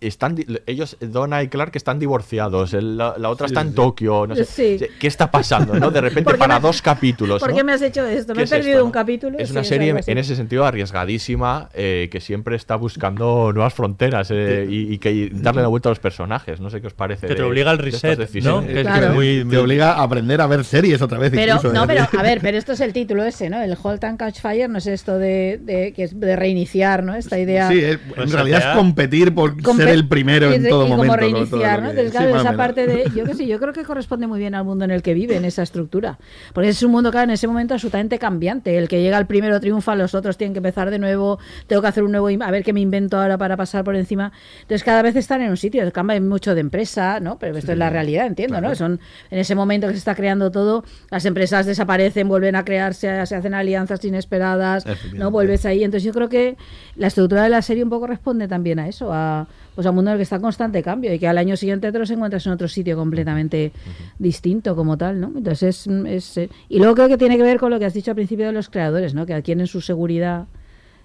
están 0.00 0.36
ellos, 0.66 0.96
Donna 1.00 1.42
y 1.42 1.48
Clark, 1.48 1.72
están 1.74 1.98
divorciados, 1.98 2.74
el- 2.74 2.96
la, 2.96 3.14
la 3.18 3.30
otra 3.30 3.46
está 3.46 3.60
en 3.62 3.74
Tokio, 3.74 4.26
no 4.26 4.34
sé, 4.36 4.44
Sí. 4.44 4.78
¿qué 5.00 5.06
está 5.06 5.30
pasando, 5.30 5.74
no? 5.78 5.90
De 5.90 6.00
repente 6.00 6.24
¿Por 6.24 6.34
qué 6.34 6.38
para 6.38 6.56
me- 6.56 6.60
dos 6.60 6.82
capítulos, 6.82 7.40
¿Por 7.40 7.50
¿no? 7.50 7.56
qué 7.56 7.64
me 7.64 7.72
has 7.72 7.82
hecho 7.82 8.04
esto? 8.06 8.32
¿Qué 8.32 8.36
Me 8.36 8.42
he 8.42 8.44
es 8.44 8.50
perdido 8.50 8.72
esto, 8.74 8.84
un 8.84 8.88
no? 8.88 8.92
capítulo. 8.92 9.38
Es 9.38 9.48
Sí, 9.48 9.52
una 9.52 9.64
serie 9.64 9.94
en 10.06 10.18
ese 10.18 10.36
sentido 10.36 10.64
arriesgadísima, 11.00 11.68
eh, 11.74 12.08
que 12.10 12.20
siempre 12.20 12.56
está 12.56 12.76
buscando 12.76 13.52
nuevas 13.52 13.74
fronteras 13.74 14.28
eh, 14.30 14.66
y, 14.68 14.92
y 14.94 14.98
que 14.98 15.12
y 15.12 15.28
darle 15.30 15.62
la 15.62 15.68
vuelta 15.68 15.88
a 15.88 15.92
los 15.92 15.98
personajes. 16.00 16.60
No 16.60 16.70
sé 16.70 16.80
qué 16.80 16.86
os 16.88 16.94
parece. 16.94 17.26
Que 17.26 17.34
te 17.34 17.42
de- 17.42 17.48
obliga 17.48 17.70
al 17.70 17.78
reset, 17.78 18.18
¿no? 18.42 18.60
Que 18.66 18.80
es 18.80 18.86
Claro. 18.86 19.14
muy, 19.14 19.38
Te 19.38 19.44
muy- 19.44 19.56
obliga 19.56 19.92
a 19.94 20.02
aprender 20.02 20.40
a 20.40 20.46
ver 20.46 20.64
series 20.64 21.00
otra 21.02 21.18
vez. 21.18 21.30
Pero, 21.34 21.56
incluso, 21.56 21.72
no, 21.74 21.84
¿eh? 21.84 21.86
pero 21.86 22.06
a 22.18 22.22
ver, 22.22 22.40
pero 22.40 22.58
esto 22.58 22.72
es 22.72 22.80
el 22.80 22.92
título 22.92 23.24
ese, 23.24 23.50
¿no? 23.50 23.60
El 23.62 23.76
Halt 23.82 24.04
and 24.04 24.18
Catch 24.18 24.40
Fire 24.40 24.68
no 24.68 24.78
es 24.78 24.86
esto 24.86 25.18
de, 25.18 25.58
de, 25.62 25.92
que 25.92 26.04
es 26.04 26.18
de 26.18 26.36
reiniciar, 26.36 27.02
¿no? 27.02 27.14
Esta 27.14 27.38
idea. 27.38 27.68
Sí, 27.68 27.78
es- 27.82 27.98
Pues 27.98 28.20
en 28.28 28.32
realidad 28.32 28.70
es 28.70 28.76
competir 28.76 29.34
por 29.34 29.56
Compe- 29.56 29.85
ser 29.86 29.94
el 29.94 30.08
primero 30.08 30.52
en 30.52 30.68
todo 30.68 30.86
y 30.86 30.90
momento. 30.90 31.12
como 31.12 31.16
reiniciar, 31.16 31.82
¿no? 31.82 31.90
Entonces, 31.90 32.12
sí, 32.12 32.18
claro, 32.18 32.34
o 32.34 32.40
esa 32.40 32.56
parte 32.56 32.86
de. 32.86 33.10
Yo 33.14 33.24
qué 33.24 33.34
sé, 33.34 33.46
yo 33.46 33.58
creo 33.58 33.72
que 33.72 33.84
corresponde 33.84 34.26
muy 34.26 34.38
bien 34.38 34.54
al 34.54 34.64
mundo 34.64 34.84
en 34.84 34.90
el 34.90 35.02
que 35.02 35.14
vive, 35.14 35.36
en 35.36 35.44
esa 35.44 35.62
estructura. 35.62 36.18
Porque 36.52 36.68
es 36.70 36.82
un 36.82 36.90
mundo, 36.90 37.10
claro, 37.10 37.24
en 37.24 37.30
ese 37.30 37.46
momento 37.46 37.74
absolutamente 37.74 38.18
cambiante. 38.18 38.76
El 38.76 38.88
que 38.88 39.00
llega 39.00 39.16
al 39.16 39.26
primero 39.26 39.60
triunfa, 39.60 39.94
los 39.94 40.14
otros 40.14 40.36
tienen 40.36 40.54
que 40.54 40.58
empezar 40.58 40.90
de 40.90 40.98
nuevo, 40.98 41.38
tengo 41.66 41.82
que 41.82 41.88
hacer 41.88 42.02
un 42.02 42.12
nuevo. 42.12 42.26
A 42.44 42.50
ver 42.50 42.62
qué 42.64 42.72
me 42.72 42.80
invento 42.80 43.18
ahora 43.18 43.38
para 43.38 43.56
pasar 43.56 43.84
por 43.84 43.96
encima. 43.96 44.32
Entonces, 44.62 44.82
cada 44.84 45.02
vez 45.02 45.16
están 45.16 45.42
en 45.42 45.50
un 45.50 45.56
sitio, 45.56 45.90
cambian 45.92 46.28
mucho 46.28 46.54
de 46.54 46.60
empresa, 46.60 47.20
¿no? 47.20 47.38
Pero 47.38 47.56
esto 47.56 47.72
es 47.72 47.78
la 47.78 47.90
realidad, 47.90 48.26
entiendo, 48.26 48.60
¿no? 48.60 48.74
Son 48.74 49.00
en 49.30 49.38
ese 49.38 49.54
momento 49.54 49.86
que 49.86 49.94
se 49.94 49.98
está 49.98 50.14
creando 50.14 50.50
todo, 50.50 50.84
las 51.10 51.24
empresas 51.24 51.66
desaparecen, 51.66 52.28
vuelven 52.28 52.56
a 52.56 52.64
crearse, 52.64 53.26
se 53.26 53.34
hacen 53.34 53.54
alianzas 53.54 54.04
inesperadas, 54.04 54.84
¿no? 55.14 55.30
Vuelves 55.30 55.66
ahí. 55.66 55.84
Entonces, 55.84 56.04
yo 56.04 56.12
creo 56.12 56.28
que 56.28 56.56
la 56.96 57.06
estructura 57.08 57.42
de 57.42 57.50
la 57.50 57.62
serie 57.62 57.84
un 57.84 57.90
poco 57.90 58.06
responde 58.06 58.48
también 58.48 58.78
a 58.78 58.88
eso, 58.88 59.12
a 59.12 59.46
pues 59.76 59.86
a 59.86 59.90
un 59.90 59.96
mundo 59.96 60.10
en 60.10 60.14
el 60.14 60.18
que 60.18 60.22
está 60.24 60.36
en 60.36 60.42
constante 60.42 60.82
cambio 60.82 61.14
y 61.14 61.18
que 61.20 61.28
al 61.28 61.38
año 61.38 61.56
siguiente 61.56 61.92
te 61.92 61.98
los 62.00 62.10
encuentras 62.10 62.44
en 62.46 62.52
otro 62.52 62.66
sitio 62.66 62.96
completamente 62.96 63.70
distinto 64.18 64.74
como 64.74 64.96
tal, 64.98 65.20
¿no? 65.20 65.30
Entonces 65.36 65.86
es, 65.86 65.86
es, 65.86 66.36
eh, 66.38 66.50
y 66.68 66.78
luego 66.78 66.94
creo 66.96 67.08
que 67.08 67.18
tiene 67.18 67.36
que 67.36 67.44
ver 67.44 67.58
con 67.58 67.70
lo 67.70 67.78
que 67.78 67.84
has 67.84 67.94
dicho 67.94 68.10
al 68.10 68.14
principio 68.16 68.46
de 68.46 68.52
los 68.52 68.68
creadores, 68.68 69.14
¿no? 69.14 69.24
Que 69.26 69.34
adquieren 69.34 69.66
su 69.68 69.80
seguridad, 69.80 70.46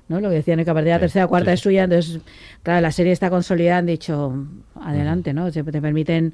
¿no? 0.08 0.20
Lo 0.22 0.30
que 0.30 0.36
decían 0.36 0.64
que 0.64 0.72
a 0.72 0.74
partir 0.74 0.86
de 0.86 0.92
la 0.92 0.98
Sí, 0.98 1.02
tercera 1.02 1.26
o 1.26 1.30
cuarta 1.30 1.52
sí. 1.52 1.54
es 1.56 1.60
suya, 1.60 1.84
entonces 1.84 2.22
claro, 2.64 2.82
la 2.82 2.92
serie 2.92 3.12
está 3.12 3.30
consolidada, 3.30 3.78
han 3.80 3.86
dicho 3.86 4.34
adelante, 4.82 5.34
¿no? 5.34 5.52
Se- 5.52 5.64
te 5.64 5.82
permiten 5.82 6.34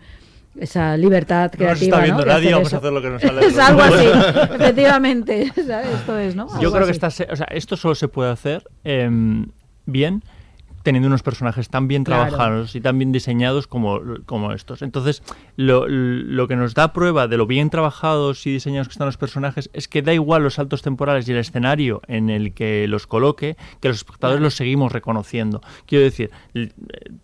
esa 0.60 0.98
libertad 0.98 1.52
No 1.60 1.66
nos 1.68 1.78
creativa, 1.80 1.98
está 1.98 2.04
viendo 2.04 2.26
¿no? 2.26 2.32
Nadie, 2.34 2.52
vamos 2.54 2.68
eso. 2.68 2.76
a 2.78 2.80
hacer 2.80 2.92
lo 2.94 3.02
que 3.02 3.10
nos 3.10 3.22
sale. 3.22 3.42
Es 3.48 3.58
algo 3.60 3.82
así, 3.82 4.06
efectivamente, 4.56 5.52
¿sabes? 5.68 5.88
Esto 6.00 6.18
es, 6.18 6.36
¿no? 6.36 6.48
Yo 6.48 6.54
Algo 6.60 6.72
creo 6.72 6.86
que 6.86 6.92
así. 6.92 6.92
esta 6.92 7.10
se- 7.12 7.28
o 7.32 7.36
sea, 7.36 7.48
esto 7.52 7.76
solo 7.78 7.96
se 7.96 8.08
puede 8.08 8.32
hacer 8.32 8.64
em, 8.84 9.48
bien 9.86 10.24
teniendo 10.88 11.08
unos 11.08 11.22
personajes 11.22 11.68
tan 11.68 11.90
bien 11.90 12.06
Claro. 12.06 12.28
trabajados 12.30 12.74
y 12.74 12.80
tan 12.80 12.98
bien 12.98 13.12
diseñados 13.12 13.68
como, 13.68 14.00
como 14.26 14.54
estos. 14.54 14.82
Entonces, 14.82 15.22
lo, 15.58 15.86
lo 15.86 16.48
que 16.48 16.56
nos 16.56 16.74
da 16.76 16.94
prueba 16.94 17.28
de 17.28 17.36
lo 17.36 17.46
bien 17.46 17.70
trabajados 17.70 18.48
y 18.48 18.54
diseñados 18.54 18.88
que 18.88 18.94
están 18.94 19.08
los 19.08 19.18
personajes 19.18 19.70
es 19.74 19.90
que 19.90 20.02
da 20.02 20.14
igual 20.14 20.44
los 20.44 20.54
saltos 20.54 20.82
temporales 20.82 21.28
y 21.28 21.34
el 21.34 21.40
escenario 21.40 22.02
en 22.08 22.30
el 22.30 22.54
que 22.54 22.88
los 22.88 23.06
coloque, 23.06 23.58
que 23.82 23.90
los 23.90 23.98
espectadores 23.98 24.42
los 24.42 24.56
seguimos 24.56 24.94
reconociendo. 24.94 25.60
Quiero 25.88 26.06
decir, 26.06 26.32
eh, 26.54 26.70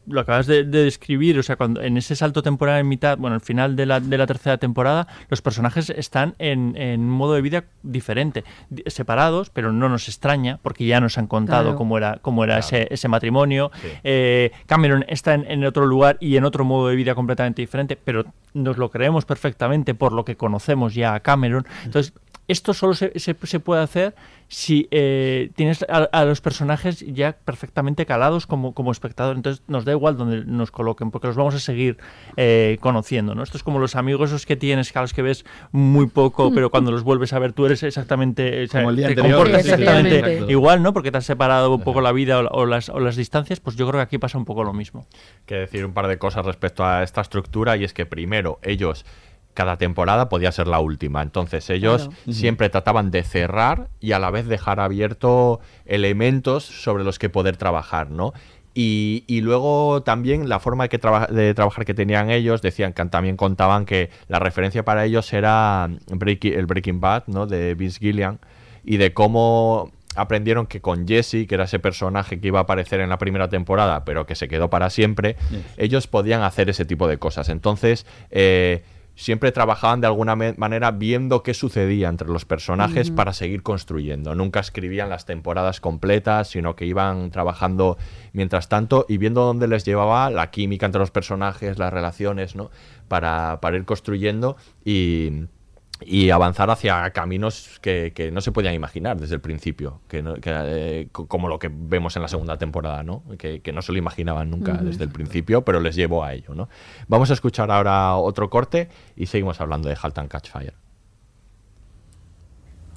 lo 0.07 0.19
acabas 0.19 0.45
de, 0.45 0.65
de 0.65 0.83
describir, 0.83 1.39
o 1.39 1.43
sea, 1.43 1.55
cuando 1.55 1.81
en 1.81 1.95
ese 1.95 2.17
salto 2.17 2.43
temporal 2.43 2.81
en 2.81 2.89
mitad, 2.89 3.17
bueno, 3.17 3.35
al 3.35 3.41
final 3.41 3.77
de 3.77 3.85
la, 3.85 4.01
de 4.01 4.17
la 4.17 4.27
tercera 4.27 4.57
temporada, 4.57 5.07
los 5.29 5.41
personajes 5.41 5.89
están 5.89 6.35
en, 6.37 6.75
en 6.75 6.99
un 6.99 7.09
modo 7.11 7.35
de 7.35 7.41
vida 7.41 7.63
diferente, 7.81 8.43
di- 8.69 8.83
separados, 8.87 9.49
pero 9.51 9.71
no 9.71 9.87
nos 9.87 10.09
extraña, 10.09 10.59
porque 10.61 10.85
ya 10.85 10.99
nos 10.99 11.17
han 11.17 11.27
contado 11.27 11.63
Claro. 11.63 11.77
cómo 11.77 11.97
era, 11.97 12.19
cómo 12.21 12.43
era 12.43 12.57
ese, 12.57 12.87
ese 12.91 13.07
matrimonio. 13.07 13.52
Eh, 14.03 14.51
Cameron 14.65 15.05
está 15.07 15.33
en, 15.33 15.45
en 15.49 15.65
otro 15.65 15.85
lugar 15.85 16.17
y 16.19 16.37
en 16.37 16.45
otro 16.45 16.65
modo 16.65 16.87
de 16.89 16.95
vida 16.95 17.15
completamente 17.15 17.61
diferente, 17.61 17.97
pero 18.01 18.25
nos 18.53 18.77
lo 18.77 18.89
creemos 18.89 19.25
perfectamente 19.25 19.95
por 19.95 20.13
lo 20.13 20.25
que 20.25 20.35
conocemos 20.35 20.93
ya 20.93 21.15
a 21.15 21.19
Cameron. 21.19 21.65
Entonces, 21.85 22.13
esto 22.47 22.73
solo 22.73 22.93
se, 22.93 23.17
se- 23.19 23.35
se 23.43 23.59
puede 23.59 23.81
hacer 23.81 24.15
si 24.49 24.87
eh, 24.91 25.49
tienes 25.55 25.83
a, 25.89 26.03
a 26.11 26.25
los 26.25 26.39
personajes 26.41 26.99
ya 27.07 27.31
perfectamente 27.43 28.05
calados 28.05 28.45
como, 28.45 28.73
como 28.73 28.91
espectador. 28.91 29.35
Entonces 29.35 29.63
nos 29.67 29.83
da 29.85 29.93
igual 29.93 30.15
donde 30.17 30.45
nos 30.45 30.69
coloquen, 30.69 31.09
porque 31.09 31.27
los 31.27 31.35
vamos 31.35 31.55
a 31.55 31.59
seguir 31.59 31.97
eh, 32.37 32.77
conociendo. 32.81 33.33
¿no? 33.33 33.41
Esto 33.41 33.57
es 33.57 33.63
como 33.63 33.79
los 33.79 33.95
amigos 33.95 34.29
esos 34.29 34.45
que 34.45 34.55
tienes, 34.55 34.91
que 34.91 34.99
a 34.99 35.01
los 35.01 35.13
que 35.13 35.21
ves 35.23 35.45
muy 35.71 36.05
poco, 36.07 36.53
pero 36.53 36.69
cuando 36.69 36.91
los 36.91 37.01
vuelves 37.03 37.33
a 37.33 37.39
ver 37.39 37.53
tú 37.53 37.65
eres 37.65 37.81
exactamente... 37.81 38.65
o 38.65 38.67
sea, 38.67 38.81
Como 38.81 38.91
el 38.91 38.97
día 38.97 39.07
te 39.07 39.13
anterior. 39.13 39.37
comportas 39.37 39.63
Sí, 39.65 39.71
exactamente 39.71 40.45
igual, 40.51 40.83
¿no? 40.83 40.93
Porque 40.93 41.11
te 41.11 41.17
has 41.17 41.25
separado 41.25 41.73
un 41.73 41.81
poco 41.81 42.01
la 42.01 42.11
vida 42.11 42.39
o, 42.41 42.47
o 42.49 42.65
las, 42.67 42.89
o 42.89 42.99
las 42.99 43.15
distancias, 43.15 43.59
pues 43.59 43.75
yo 43.75 43.87
creo 43.87 43.99
que 43.99 44.03
aquí 44.03 44.17
pasa 44.19 44.37
un 44.37 44.45
poco 44.45 44.63
lo 44.63 44.73
mismo. 44.73 45.07
que 45.47 45.55
decir 45.55 45.83
un 45.85 45.93
par 45.93 46.07
de 46.07 46.17
cosas 46.19 46.45
respecto 46.45 46.85
a 46.85 47.01
esta 47.01 47.21
estructura 47.21 47.75
y 47.77 47.85
es 47.85 47.93
que 47.93 48.05
primero 48.05 48.59
ellos 48.61 49.05
cada 49.53 49.77
temporada 49.77 50.29
podía 50.29 50.51
ser 50.51 50.67
la 50.67 50.79
última. 50.79 51.21
Entonces 51.21 51.69
ellos 51.69 52.07
Claro. 52.07 52.33
siempre 52.33 52.69
trataban 52.69 53.11
de 53.11 53.23
cerrar 53.23 53.89
y 53.99 54.11
a 54.13 54.19
la 54.19 54.31
vez 54.31 54.47
dejar 54.47 54.79
abierto 54.79 55.59
elementos 55.85 56.63
sobre 56.65 57.03
los 57.03 57.19
que 57.19 57.29
poder 57.29 57.55
trabajar 57.57 58.09
no 58.09 58.33
y, 58.75 59.23
y 59.27 59.41
luego 59.41 60.01
también 60.01 60.49
la 60.49 60.59
forma 60.59 60.85
de, 60.85 60.89
que 60.89 60.97
traba- 60.99 61.27
de 61.27 61.53
trabajar 61.53 61.85
que 61.85 61.93
tenían 61.93 62.31
ellos 62.31 62.63
decían 62.63 62.91
que 62.93 63.05
también 63.05 63.37
contaban 63.37 63.85
que 63.85 64.09
la 64.27 64.39
referencia 64.39 64.83
para 64.83 65.05
ellos 65.05 65.31
era 65.33 65.87
Breaking- 66.09 66.53
el 66.57 66.65
Breaking 66.65 66.99
Bad 66.99 67.23
no 67.27 67.45
de 67.45 67.75
Vince 67.75 67.99
Gillian 67.99 68.39
y 68.83 68.97
de 68.97 69.13
cómo 69.13 69.91
aprendieron 70.15 70.65
que 70.67 70.81
con 70.81 71.07
Jesse, 71.07 71.47
que 71.47 71.55
era 71.55 71.63
ese 71.65 71.79
personaje 71.79 72.39
que 72.39 72.47
iba 72.47 72.59
a 72.59 72.63
aparecer 72.63 72.99
en 72.99 73.09
la 73.09 73.17
primera 73.17 73.49
temporada, 73.49 74.03
pero 74.05 74.25
que 74.27 74.35
se 74.35 74.47
quedó 74.47 74.69
para 74.69 74.89
siempre, 74.91 75.37
ellos 75.77 76.05
podían 76.07 76.43
hacer 76.43 76.69
ese 76.69 76.85
tipo 76.85 77.07
de 77.07 77.17
cosas. 77.17 77.49
Entonces, 77.49 78.05
eh, 78.29 78.83
siempre 79.15 79.51
trabajaban 79.51 80.01
de 80.01 80.07
alguna 80.07 80.35
manera 80.35 80.91
viendo 80.91 81.43
qué 81.43 81.53
sucedía 81.53 82.09
entre 82.09 82.27
los 82.27 82.45
personajes 82.45 83.11
para 83.11 83.33
seguir 83.33 83.61
construyendo. 83.61 84.33
Nunca 84.35 84.59
escribían 84.59 85.09
las 85.09 85.25
temporadas 85.25 85.79
completas, 85.79 86.49
sino 86.49 86.75
que 86.75 86.85
iban 86.85 87.29
trabajando 87.31 87.97
mientras 88.31 88.69
tanto 88.69 89.05
y 89.07 89.17
viendo 89.17 89.41
dónde 89.43 89.67
les 89.67 89.85
llevaba 89.85 90.29
la 90.29 90.49
química 90.51 90.85
entre 90.85 90.99
los 90.99 91.11
personajes, 91.11 91.77
las 91.77 91.93
relaciones, 91.93 92.55
¿no? 92.55 92.71
Para, 93.07 93.59
para 93.61 93.77
ir 93.77 93.85
construyendo 93.85 94.57
y 94.83 95.45
y 96.05 96.29
avanzar 96.31 96.69
hacia 96.69 97.09
caminos 97.11 97.79
que, 97.81 98.11
que 98.15 98.31
no 98.31 98.41
se 98.41 98.51
podían 98.51 98.73
imaginar 98.73 99.19
desde 99.19 99.35
el 99.35 99.41
principio, 99.41 100.01
que, 100.07 100.21
no- 100.21 100.35
que, 100.35 100.51
eh, 100.53 101.07
co- 101.11 101.27
como 101.27 101.47
lo 101.49 101.59
que 101.59 101.69
vemos 101.71 102.15
en 102.15 102.21
la 102.21 102.27
segunda 102.27 102.57
temporada, 102.57 103.03
¿no? 103.03 103.23
Que, 103.37 103.61
que 103.61 103.71
no 103.71 103.81
se 103.81 103.91
lo 103.91 103.97
imaginaban 103.97 104.49
nunca 104.49 104.73
desde 104.73 105.03
el 105.03 105.09
principio, 105.09 105.63
pero 105.63 105.79
les 105.79 105.95
llevó 105.95 106.23
a 106.23 106.33
ello. 106.33 106.53
¿no? 106.55 106.69
Vamos 107.07 107.29
a 107.29 107.33
escuchar 107.33 107.71
ahora 107.71 108.15
otro 108.15 108.49
corte 108.49 108.89
y 109.15 109.25
seguimos 109.27 109.59
hablando 109.61 109.89
de 109.89 109.97
Halt 110.01 110.17
and 110.17 110.29
Catch 110.29 110.49
Fire. 110.49 110.73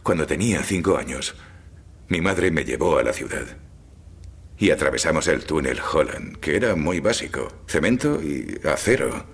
Cuando 0.02 0.26
tenía 0.26 0.62
cinco 0.62 0.96
años, 0.96 1.34
mi 2.08 2.20
madre 2.20 2.50
me 2.50 2.64
llevó 2.64 2.98
a 2.98 3.02
la 3.02 3.12
ciudad. 3.12 3.44
Y 4.58 4.70
atravesamos 4.70 5.28
el 5.28 5.44
túnel 5.44 5.78
Holland, 5.92 6.36
que 6.38 6.56
era 6.56 6.76
muy 6.76 7.00
básico, 7.00 7.48
cemento 7.66 8.22
y 8.22 8.58
acero. 8.66 9.26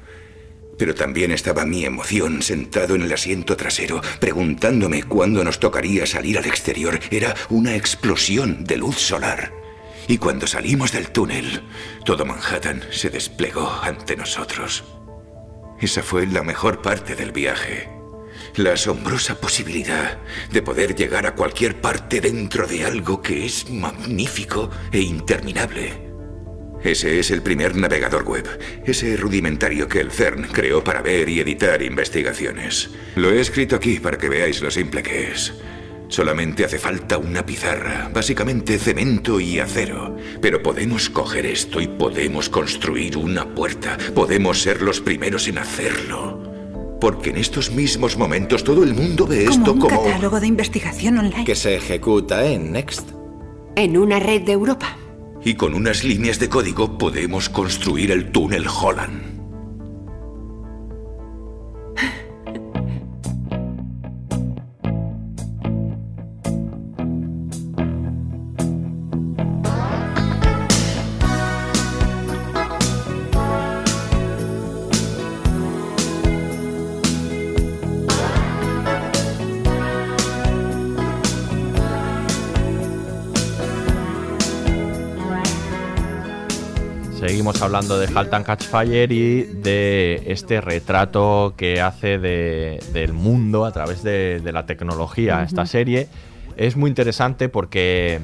Pero 0.83 0.97
también 0.97 1.31
estaba 1.31 1.65
mi 1.65 1.85
emoción 1.85 2.43
sentado 2.43 2.97
en 2.97 3.03
el 3.03 3.13
asiento 3.13 3.57
trasero, 3.57 4.01
preguntándome 4.19 5.05
cuándo 5.05 5.45
nos 5.45 5.61
tocaría 5.61 6.07
salir 6.07 6.39
al 6.39 6.47
exterior. 6.47 6.99
Era 7.13 7.37
una 7.51 7.77
explosión 7.77 8.65
de 8.65 8.79
luz 8.79 8.99
solar. 8.99 9.53
Y 10.09 10.19
cuando 10.19 10.49
salimos 10.49 10.91
del 10.91 11.11
túnel, 11.11 11.63
todo 12.05 12.27
Manhattan 12.27 12.83
se 12.91 13.11
desplegó 13.11 13.71
ante 13.81 14.17
nosotros. 14.17 14.83
Esa 15.81 16.03
fue 16.03 16.27
la 16.27 16.43
mejor 16.43 16.83
parte 16.83 17.15
del 17.15 17.31
viaje. 17.31 17.89
La 18.57 18.73
asombrosa 18.73 19.37
posibilidad 19.37 20.19
de 20.51 20.63
poder 20.63 20.97
llegar 20.97 21.29
a 21.29 21.37
cualquier 21.37 21.81
parte 21.81 22.21
dentro 22.21 22.67
de 22.67 22.85
algo 22.85 23.23
que 23.23 23.47
es 23.47 23.71
magnífico 23.71 24.69
e 24.91 24.99
interminable. 24.99 26.12
Ese 26.85 27.21
es 27.21 27.31
el 27.31 27.43
primer 27.43 27.77
navegador 27.77 28.25
web, 28.25 28.47
ese 28.85 29.17
rudimentario 29.17 29.89
que 29.89 30.01
el 30.01 30.11
CERN 30.11 30.49
creó 30.53 30.83
para 30.83 31.01
ver 31.03 31.29
y 31.29 31.41
editar 31.41 31.81
investigaciones. 31.83 32.91
Lo 33.17 33.31
he 33.31 33.41
escrito 33.41 33.77
aquí 33.77 34.01
para 34.01 34.19
que 34.19 34.29
veáis 34.29 34.61
lo 34.63 34.71
simple 34.71 35.03
que 35.03 35.31
es. 35.31 35.55
Solamente 36.09 36.65
hace 36.65 36.79
falta 36.79 37.17
una 37.17 37.47
pizarra, 37.47 38.11
básicamente 38.13 38.79
cemento 38.79 39.41
y 39.41 39.59
acero. 39.61 40.17
Pero 40.43 40.63
podemos 40.63 41.09
coger 41.09 41.47
esto 41.47 41.81
y 41.81 41.87
podemos 41.87 42.51
construir 42.51 43.17
una 43.17 43.47
puerta. 43.47 43.97
Podemos 44.15 44.61
ser 44.61 44.83
los 44.83 45.01
primeros 45.01 45.49
en 45.49 45.57
hacerlo. 45.57 46.99
Porque 47.01 47.31
en 47.31 47.39
estos 47.39 47.71
mismos 47.73 48.19
momentos 48.19 48.63
todo 48.63 48.85
el 48.85 48.93
mundo 48.93 49.27
ve 49.27 49.47
Como 49.47 49.57
esto 49.59 49.73
un 49.73 49.81
como... 49.81 50.03
catálogo 50.05 50.39
de 50.39 50.47
investigación 50.49 51.17
online. 51.19 51.45
que 51.47 51.55
se 51.55 51.77
ejecuta 51.77 52.45
en 52.47 52.73
Next. 52.73 53.09
En 53.75 53.97
una 53.97 54.21
red 54.21 54.43
de 54.43 54.53
Europa. 54.53 54.99
Y 55.45 55.55
con 55.55 55.75
unas 55.75 56.05
líneas 56.05 56.39
de 56.39 56.49
código 56.49 56.99
podemos 56.99 57.49
construir 57.49 58.11
el 58.11 58.31
túnel 58.31 58.67
Holland. 58.69 59.32
Hablando 87.63 87.99
de 87.99 88.09
Halt 88.15 88.33
and 88.35 88.45
Catch 88.45 88.65
Fire 88.65 89.11
y 89.13 89.43
de 89.45 90.23
este 90.27 90.61
retrato 90.61 91.55
que 91.57 91.81
hace 91.81 92.19
de- 92.19 92.81
del 92.93 93.13
mundo 93.13 93.65
a 93.65 93.73
través 93.73 94.03
de, 94.03 94.41
de 94.41 94.53
la 94.53 94.67
tecnología. 94.67 95.43
Esta 95.43 95.65
serie 95.67 96.09
es 96.57 96.77
muy 96.77 96.89
interesante 96.89 97.49
porque 97.49 98.21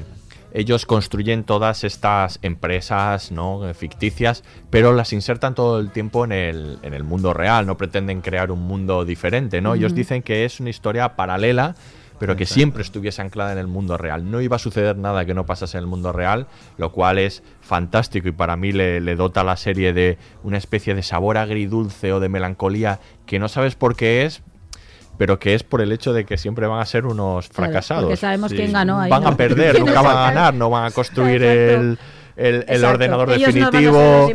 ellos 0.53 0.85
construyen 0.85 1.43
todas 1.43 1.83
estas 1.83 2.39
empresas 2.41 3.31
¿no? 3.31 3.61
ficticias, 3.73 4.43
pero 4.69 4.93
las 4.93 5.13
insertan 5.13 5.55
todo 5.55 5.79
el 5.79 5.91
tiempo 5.91 6.25
en 6.25 6.31
el, 6.31 6.79
en 6.83 6.93
el 6.93 7.03
mundo 7.03 7.33
real. 7.33 7.65
No 7.65 7.77
pretenden 7.77 8.21
crear 8.21 8.51
un 8.51 8.61
mundo 8.61 9.05
diferente. 9.05 9.61
¿no? 9.61 9.75
Ellos 9.75 9.95
dicen 9.95 10.21
que 10.21 10.45
es 10.45 10.59
una 10.59 10.69
historia 10.69 11.15
paralela 11.15 11.75
pero 12.19 12.35
que 12.35 12.45
siempre 12.45 12.81
estuviese 12.83 13.21
anclada 13.21 13.53
en 13.53 13.57
el 13.57 13.67
mundo 13.67 13.97
real. 13.97 14.29
No 14.29 14.41
iba 14.41 14.57
a 14.57 14.59
suceder 14.59 14.97
nada 14.97 15.25
que 15.25 15.33
no 15.33 15.45
pasase 15.45 15.77
en 15.77 15.83
el 15.83 15.87
mundo 15.87 16.11
real, 16.11 16.47
lo 16.77 16.91
cual 16.91 17.17
es 17.17 17.41
fantástico 17.61 18.27
y 18.27 18.31
para 18.31 18.55
mí 18.55 18.71
le, 18.71 18.99
le 18.99 19.15
dota 19.15 19.41
a 19.41 19.43
la 19.43 19.55
serie 19.57 19.93
de 19.93 20.17
una 20.43 20.57
especie 20.57 20.93
de 20.95 21.03
sabor 21.03 21.37
agridulce 21.37 22.11
o 22.13 22.19
de 22.19 22.29
melancolía 22.29 22.99
que 23.25 23.39
no 23.39 23.47
sabes 23.47 23.75
por 23.75 23.95
qué 23.95 24.25
es, 24.25 24.41
pero 25.17 25.37
que 25.39 25.53
es 25.53 25.63
por 25.63 25.81
el 25.81 25.91
hecho 25.91 26.13
de 26.13 26.25
que 26.25 26.37
siempre 26.37 26.65
van 26.67 26.79
a 26.79 26.85
ser 26.85 27.05
unos 27.05 27.49
Claro, 27.49 27.71
fracasados. 27.71 28.03
porque 28.05 28.17
sabemos 28.17 28.51
quién 28.53 28.71
ganó 28.71 28.99
ahí, 28.99 29.09
Van 29.11 29.23
¿no? 29.23 29.29
a 29.29 29.35
perder, 29.35 29.71
¿Quién 29.75 29.85
nunca 29.85 30.01
van 30.01 30.17
a 30.17 30.21
ganar, 30.21 30.53
no 30.53 30.69
van 30.69 30.85
a 30.85 30.91
construir 30.91 31.43
Exacto. 31.43 31.81
el, 31.81 31.99
el- 32.39 32.65
el 32.67 32.81
ordenador 32.85 33.29
Ellos 33.31 33.53
definitivo, 33.53 34.27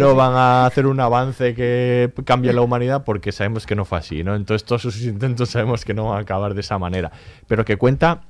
no 0.00 0.14
van 0.14 0.32
a 0.34 0.66
hacer 0.66 0.86
un 0.86 0.98
avance 1.00 1.54
que 1.54 2.10
cambie 2.24 2.52
la 2.52 2.62
humanidad 2.62 3.04
porque 3.04 3.32
sabemos 3.32 3.66
que 3.66 3.74
no 3.76 3.84
fue 3.84 3.98
así, 3.98 4.24
¿no? 4.24 4.34
Entonces 4.34 4.64
todos 4.66 4.82
sus 4.82 5.00
intentos 5.02 5.50
sabemos 5.50 5.84
que 5.84 5.94
no 5.94 6.06
van 6.10 6.18
a 6.18 6.20
acabar 6.22 6.54
de 6.54 6.60
esa 6.62 6.78
manera. 6.78 7.10
Pero 7.46 7.64
que 7.64 7.76
cuenta 7.76 8.22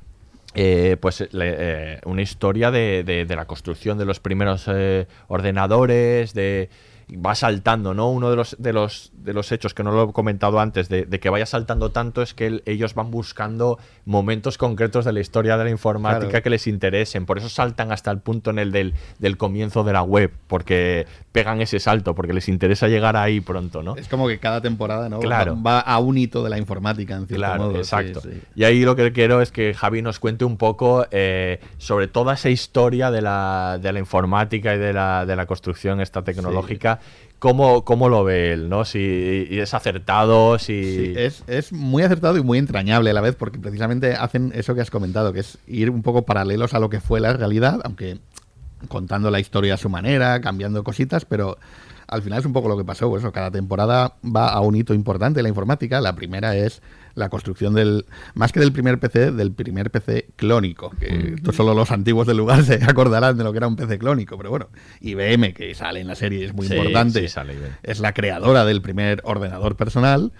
eh, 0.54 0.96
pues 1.00 1.20
le- 1.32 1.54
eh, 1.58 2.00
una 2.06 2.22
historia 2.22 2.72
de, 2.72 3.04
de- 3.04 3.24
de 3.24 3.36
la 3.36 3.44
construcción 3.44 3.98
de 3.98 4.04
los 4.04 4.18
primeros 4.18 4.64
eh, 4.66 5.06
ordenadores, 5.28 6.34
de 6.34 6.68
va 7.24 7.34
saltando, 7.34 7.94
¿no? 7.94 8.10
Uno 8.10 8.30
de 8.30 8.36
los, 8.36 8.56
de 8.58 8.72
los, 8.72 9.09
de 9.22 9.32
los 9.32 9.52
hechos 9.52 9.74
que 9.74 9.82
no 9.82 9.92
lo 9.92 10.10
he 10.10 10.12
comentado 10.12 10.60
antes, 10.60 10.88
de, 10.88 11.04
de 11.06 11.20
que 11.20 11.28
vaya 11.30 11.46
saltando 11.46 11.90
tanto, 11.90 12.22
es 12.22 12.34
que 12.34 12.46
el- 12.46 12.62
ellos 12.66 12.94
van 12.94 13.10
buscando 13.10 13.78
momentos 14.04 14.58
concretos 14.58 15.04
de 15.04 15.12
la 15.12 15.20
historia 15.20 15.56
de 15.56 15.64
la 15.64 15.70
informática 15.70 16.28
Claro. 16.28 16.42
que 16.42 16.50
les 16.50 16.66
interesen. 16.66 17.26
Por 17.26 17.38
eso 17.38 17.48
saltan 17.48 17.92
hasta 17.92 18.10
el 18.10 18.18
punto 18.18 18.50
en 18.50 18.58
el 18.58 18.72
del, 18.72 18.94
del 19.18 19.36
comienzo 19.36 19.84
de 19.84 19.92
la 19.92 20.02
web, 20.02 20.32
porque 20.46 21.06
pegan 21.32 21.60
ese 21.60 21.78
salto, 21.80 22.14
porque 22.14 22.32
les 22.32 22.48
interesa 22.48 22.88
llegar 22.88 23.16
ahí 23.16 23.40
pronto, 23.40 23.82
¿no? 23.82 23.96
Es 23.96 24.08
como 24.08 24.26
que 24.28 24.38
cada 24.38 24.60
temporada 24.60 25.08
¿no? 25.08 25.20
Claro. 25.20 25.54
va, 25.56 25.74
va 25.74 25.80
a 25.80 25.98
un 25.98 26.18
hito 26.18 26.42
de 26.42 26.50
la 26.50 26.58
informática, 26.58 27.14
en 27.14 27.26
cierto 27.26 27.36
Claro, 27.36 27.62
modo. 27.64 27.76
exacto. 27.78 28.20
sí. 28.20 28.40
Y 28.54 28.64
ahí 28.64 28.84
lo 28.84 28.96
que 28.96 29.12
quiero 29.12 29.40
es 29.40 29.52
que 29.52 29.74
Javi 29.74 30.02
nos 30.02 30.18
cuente 30.18 30.44
un 30.44 30.56
poco 30.56 31.06
eh, 31.10 31.60
sobre 31.78 32.08
toda 32.08 32.34
esa 32.34 32.50
historia 32.50 33.10
de 33.10 33.22
la, 33.22 33.78
de 33.80 33.92
la 33.92 33.98
informática 33.98 34.74
y 34.74 34.78
de 34.78 34.92
la, 34.92 35.26
de 35.26 35.36
la 35.36 35.46
construcción 35.46 36.00
esta 36.00 36.22
tecnológica. 36.22 37.00
¿Cómo, 37.40 37.84
cómo 37.84 38.08
lo 38.08 38.22
ve 38.22 38.52
él? 38.52 38.68
¿no? 38.68 38.84
Si 38.84 39.48
es 39.50 39.74
acertado, 39.74 40.58
si... 40.58 40.84
Sí, 40.84 41.14
es, 41.16 41.42
es 41.48 41.72
muy 41.72 42.02
acertado 42.02 42.36
y 42.36 42.42
muy 42.42 42.58
entrañable 42.58 43.10
a 43.10 43.14
la 43.14 43.22
vez, 43.22 43.34
porque 43.34 43.58
precisamente 43.58 44.14
hacen 44.14 44.52
eso 44.54 44.74
que 44.74 44.82
has 44.82 44.90
comentado, 44.90 45.32
que 45.32 45.40
es 45.40 45.58
ir 45.66 45.90
un 45.90 46.02
poco 46.02 46.22
paralelos 46.22 46.74
a 46.74 46.78
lo 46.78 46.90
que 46.90 47.00
fue 47.00 47.18
la 47.18 47.32
realidad, 47.32 47.80
aunque 47.82 48.18
contando 48.88 49.30
la 49.30 49.40
historia 49.40 49.74
a 49.74 49.78
su 49.78 49.88
manera, 49.88 50.40
cambiando 50.40 50.84
cositas, 50.84 51.24
pero 51.24 51.58
al 52.06 52.22
final 52.22 52.40
es 52.40 52.46
un 52.46 52.52
poco 52.52 52.68
lo 52.68 52.76
que 52.76 52.84
pasó. 52.84 53.08
Pues 53.08 53.22
eso, 53.22 53.32
cada 53.32 53.50
temporada 53.50 54.14
va 54.24 54.48
a 54.48 54.60
un 54.60 54.76
hito 54.76 54.94
importante 54.94 55.40
en 55.40 55.44
la 55.44 55.48
informática. 55.48 56.00
La 56.00 56.14
primera 56.14 56.56
es 56.56 56.82
la 57.14 57.28
construcción 57.28 57.74
del, 57.74 58.06
más 58.34 58.52
que 58.52 58.60
del 58.60 58.72
primer 58.72 58.98
PC, 58.98 59.32
del 59.32 59.52
primer 59.52 59.90
PC 59.90 60.28
clónico, 60.36 60.90
que 60.90 61.36
solo 61.52 61.74
los 61.74 61.90
antiguos 61.90 62.26
del 62.26 62.36
lugar 62.36 62.62
se 62.64 62.82
acordarán 62.84 63.36
de 63.36 63.44
lo 63.44 63.52
que 63.52 63.58
era 63.58 63.68
un 63.68 63.76
PC 63.76 63.98
clónico, 63.98 64.36
pero 64.36 64.50
bueno, 64.50 64.68
IBM, 65.00 65.52
que 65.52 65.74
sale 65.74 66.00
en 66.00 66.06
la 66.06 66.14
serie, 66.14 66.44
es 66.44 66.54
muy 66.54 66.66
Sí, 66.66 66.74
importante, 66.74 67.20
sí, 67.20 67.28
sale 67.28 67.54
es 67.82 68.00
la 68.00 68.12
creadora 68.12 68.64
del 68.64 68.82
primer 68.82 69.20
ordenador 69.24 69.76
personal 69.76 70.32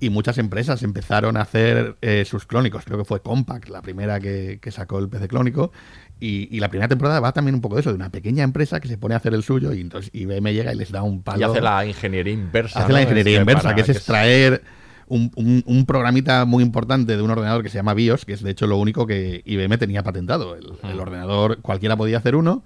y 0.00 0.10
muchas 0.10 0.38
empresas 0.38 0.82
empezaron 0.82 1.36
a 1.36 1.42
hacer 1.42 1.96
eh, 2.02 2.24
sus 2.24 2.46
clónicos. 2.46 2.84
Creo 2.84 2.98
que 2.98 3.04
fue 3.04 3.20
Compaq 3.20 3.68
la 3.68 3.82
primera 3.82 4.20
que, 4.20 4.58
que 4.62 4.70
sacó 4.70 4.98
el 4.98 5.08
PC 5.08 5.28
clónico. 5.28 5.72
Y, 6.20 6.48
y 6.54 6.60
la 6.60 6.68
primera 6.68 6.88
temporada 6.88 7.20
va 7.20 7.32
también 7.32 7.54
un 7.54 7.60
poco 7.60 7.76
de 7.76 7.80
eso, 7.80 7.90
de 7.90 7.96
una 7.96 8.10
pequeña 8.10 8.42
empresa 8.44 8.80
que 8.80 8.88
se 8.88 8.98
pone 8.98 9.14
a 9.14 9.18
hacer 9.18 9.34
el 9.34 9.42
suyo 9.42 9.72
y 9.72 9.80
entonces 9.80 10.10
IBM 10.12 10.52
llega 10.52 10.72
y 10.72 10.76
les 10.76 10.90
da 10.90 11.02
un 11.02 11.22
palo. 11.22 11.40
Y 11.40 11.42
hace 11.44 11.60
la 11.60 11.84
ingeniería 11.84 12.32
inversa. 12.32 12.80
Hace 12.80 12.88
¿no? 12.88 12.94
la 12.94 13.02
ingeniería 13.02 13.40
inversa, 13.40 13.74
que 13.74 13.80
es 13.82 13.88
extraer 13.88 14.62
un, 15.08 15.30
un- 15.36 15.62
un 15.66 15.86
programita 15.86 16.44
muy 16.44 16.62
importante 16.62 17.16
de 17.16 17.22
un 17.22 17.30
ordenador 17.30 17.62
que 17.62 17.68
se 17.68 17.76
llama 17.76 17.94
BIOS, 17.94 18.24
que 18.24 18.32
es 18.34 18.42
de 18.42 18.50
hecho 18.50 18.66
lo 18.66 18.76
único 18.76 19.06
que 19.06 19.42
IBM 19.44 19.78
tenía 19.78 20.02
patentado. 20.02 20.54
El, 20.56 20.72
el 20.82 21.00
ordenador 21.00 21.58
cualquiera 21.60 21.96
podía 21.96 22.18
hacer 22.18 22.36
uno, 22.36 22.62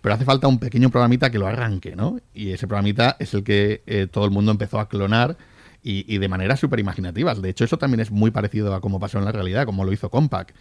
pero 0.00 0.14
hace 0.14 0.24
falta 0.24 0.46
un 0.48 0.58
pequeño 0.58 0.90
programita 0.90 1.30
que 1.30 1.38
lo 1.38 1.46
arranque, 1.46 1.96
¿no? 1.96 2.20
Y 2.34 2.50
ese 2.52 2.66
programita 2.66 3.16
es 3.18 3.34
el 3.34 3.42
que 3.44 3.82
eh, 3.86 4.06
todo 4.10 4.24
el 4.24 4.30
mundo 4.30 4.52
empezó 4.52 4.78
a 4.78 4.88
clonar 4.88 5.36
y, 5.82 6.04
y 6.12 6.18
de 6.18 6.28
maneras 6.28 6.60
súper 6.60 6.78
imaginativas. 6.80 7.40
De 7.42 7.48
hecho, 7.48 7.64
eso 7.64 7.76
también 7.78 8.00
es 8.00 8.10
muy 8.10 8.30
parecido 8.30 8.74
a 8.74 8.80
cómo 8.80 9.00
pasó 9.00 9.18
en 9.18 9.24
la 9.24 9.32
realidad, 9.32 9.64
como 9.66 9.84
lo 9.84 9.92
hizo 9.92 10.10
Compaq. 10.10 10.52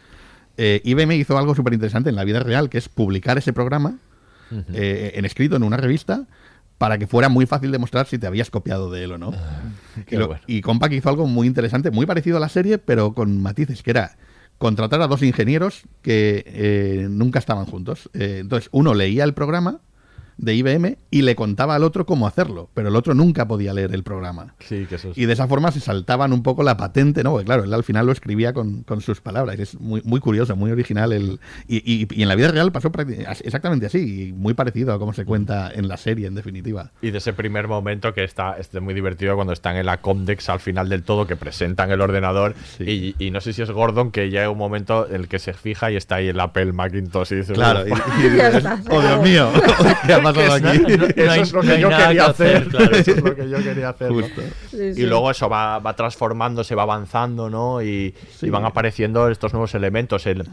Eh, 0.57 0.81
IBM 0.83 1.11
hizo 1.15 1.37
algo 1.37 1.53
súper 1.53 1.73
interesante 1.73 2.09
en 2.09 2.15
la 2.15 2.23
vida 2.23 2.39
real, 2.39 2.69
que 2.69 2.77
es 2.77 2.87
publicar 2.89 3.37
ese 3.37 3.51
programa 3.53 3.97
eh, 4.73 5.11
en 5.15 5.25
escrito 5.25 5.55
en 5.55 5.63
una 5.63 5.75
revista 5.77 6.25
para 6.77 6.97
que 6.97 7.07
fuera 7.07 7.29
muy 7.29 7.45
fácil 7.45 7.71
demostrar 7.71 8.05
si 8.07 8.17
te 8.17 8.27
habías 8.27 8.49
copiado 8.49 8.91
de 8.91 9.03
él 9.03 9.13
o 9.13 9.17
no. 9.17 9.31
qué 10.05 10.15
y, 10.15 10.17
lo- 10.19 10.27
bueno. 10.27 10.41
y 10.47 10.61
Compaq 10.61 10.91
hizo 10.93 11.09
algo 11.09 11.27
muy 11.27 11.47
interesante, 11.47 11.91
muy 11.91 12.05
parecido 12.05 12.37
a 12.37 12.39
la 12.39 12.49
serie, 12.49 12.77
pero 12.77 13.13
con 13.13 13.41
matices, 13.41 13.81
que 13.83 13.91
era 13.91 14.17
contratar 14.57 15.01
a 15.01 15.07
dos 15.07 15.21
ingenieros 15.21 15.83
que 16.01 16.43
eh, 16.47 17.07
nunca 17.09 17.39
estaban 17.39 17.65
juntos. 17.65 18.09
Eh, 18.13 18.39
entonces, 18.41 18.69
uno 18.71 18.93
leía 18.93 19.23
el 19.23 19.33
programa 19.33 19.79
de 20.37 20.53
IBM 20.55 20.97
y 21.11 21.21
le 21.21 21.35
contaba 21.35 21.75
al 21.75 21.83
otro 21.83 22.05
cómo 22.05 22.27
hacerlo, 22.27 22.69
pero 22.73 22.89
el 22.89 22.95
otro 22.95 23.13
nunca 23.13 23.47
podía 23.47 23.73
leer 23.73 23.93
el 23.93 24.03
programa. 24.03 24.53
Sí, 24.59 24.85
que 24.87 24.95
eso 24.95 25.11
es- 25.11 25.17
Y 25.17 25.25
de 25.25 25.33
esa 25.33 25.47
forma 25.47 25.71
se 25.71 25.79
saltaban 25.79 26.33
un 26.33 26.43
poco 26.43 26.63
la 26.63 26.77
patente, 26.77 27.23
¿no? 27.23 27.31
Porque 27.31 27.45
claro, 27.45 27.63
él 27.63 27.73
al 27.73 27.83
final 27.83 28.05
lo 28.05 28.11
escribía 28.11 28.53
con, 28.53 28.83
con 28.83 29.01
sus 29.01 29.21
palabras. 29.21 29.57
Es 29.59 29.79
muy, 29.79 30.01
muy 30.03 30.19
curioso, 30.19 30.55
muy 30.55 30.71
original. 30.71 31.13
El, 31.13 31.39
y, 31.67 31.77
y- 31.77 32.07
y 32.11 32.21
en 32.23 32.27
la 32.27 32.35
vida 32.35 32.49
real 32.49 32.71
pasó 32.71 32.91
exactamente 33.43 33.85
así, 33.85 34.27
y 34.29 34.33
muy 34.33 34.53
parecido 34.53 34.93
a 34.93 34.99
cómo 34.99 35.13
se 35.13 35.25
cuenta 35.25 35.71
en 35.73 35.87
la 35.87 35.97
serie, 35.97 36.27
en 36.27 36.35
definitiva. 36.35 36.91
Y 37.01 37.11
de 37.11 37.17
ese 37.19 37.33
primer 37.33 37.67
momento 37.67 38.13
que 38.13 38.23
está 38.23 38.57
este 38.59 38.79
muy 38.79 38.93
divertido 38.93 39.35
cuando 39.35 39.53
están 39.53 39.75
en 39.77 39.85
la 39.85 40.01
Comdex 40.01 40.49
al 40.49 40.59
final 40.59 40.89
del 40.89 41.03
todo, 41.03 41.27
que 41.27 41.35
presentan 41.35 41.91
el 41.91 42.01
ordenador. 42.01 42.55
Y, 42.79 43.15
y 43.19 43.31
no 43.31 43.41
sé 43.41 43.53
si 43.53 43.61
es 43.61 43.71
Gordon 43.71 44.11
que 44.11 44.29
llega 44.29 44.49
un 44.49 44.57
momento 44.57 45.07
en 45.07 45.15
el 45.15 45.27
que 45.27 45.39
se 45.39 45.53
fija 45.53 45.91
y 45.91 45.95
está 45.95 46.15
ahí 46.15 46.27
el 46.27 46.39
Apple 46.39 46.73
Macintosh 46.73 47.31
y 47.33 47.35
dice: 47.37 47.53
Claro, 47.53 47.87
y- 47.87 47.91
"Oh, 48.29 48.29
Dios 48.51 48.65
acabó". 48.65 49.23
mío, 49.23 49.49
Eso 50.31 51.41
es 51.41 51.53
lo 51.53 51.61
que 51.61 51.79
yo 51.79 51.89
quería 51.89 52.11
que 52.13 52.19
hacer. 52.21 52.67
claro, 52.67 52.95
eso 52.95 53.11
es 53.11 53.23
lo 53.23 53.35
que 53.35 53.49
yo 53.49 53.57
quería 53.63 53.89
hacer. 53.89 54.11
¿no? 54.11 54.21
Justo. 54.21 54.41
Sí, 54.71 54.77
Y 54.77 54.93
sí. 54.93 55.01
luego 55.05 55.31
eso 55.31 55.49
va, 55.49 55.79
va 55.79 55.95
transformándose, 55.95 56.75
va 56.75 56.83
avanzando, 56.83 57.49
¿no? 57.49 57.81
Y, 57.81 58.13
y 58.41 58.49
van 58.49 58.65
apareciendo 58.65 59.29
estos 59.29 59.53
nuevos 59.53 59.73
elementos. 59.75 60.25
El, 60.25 60.45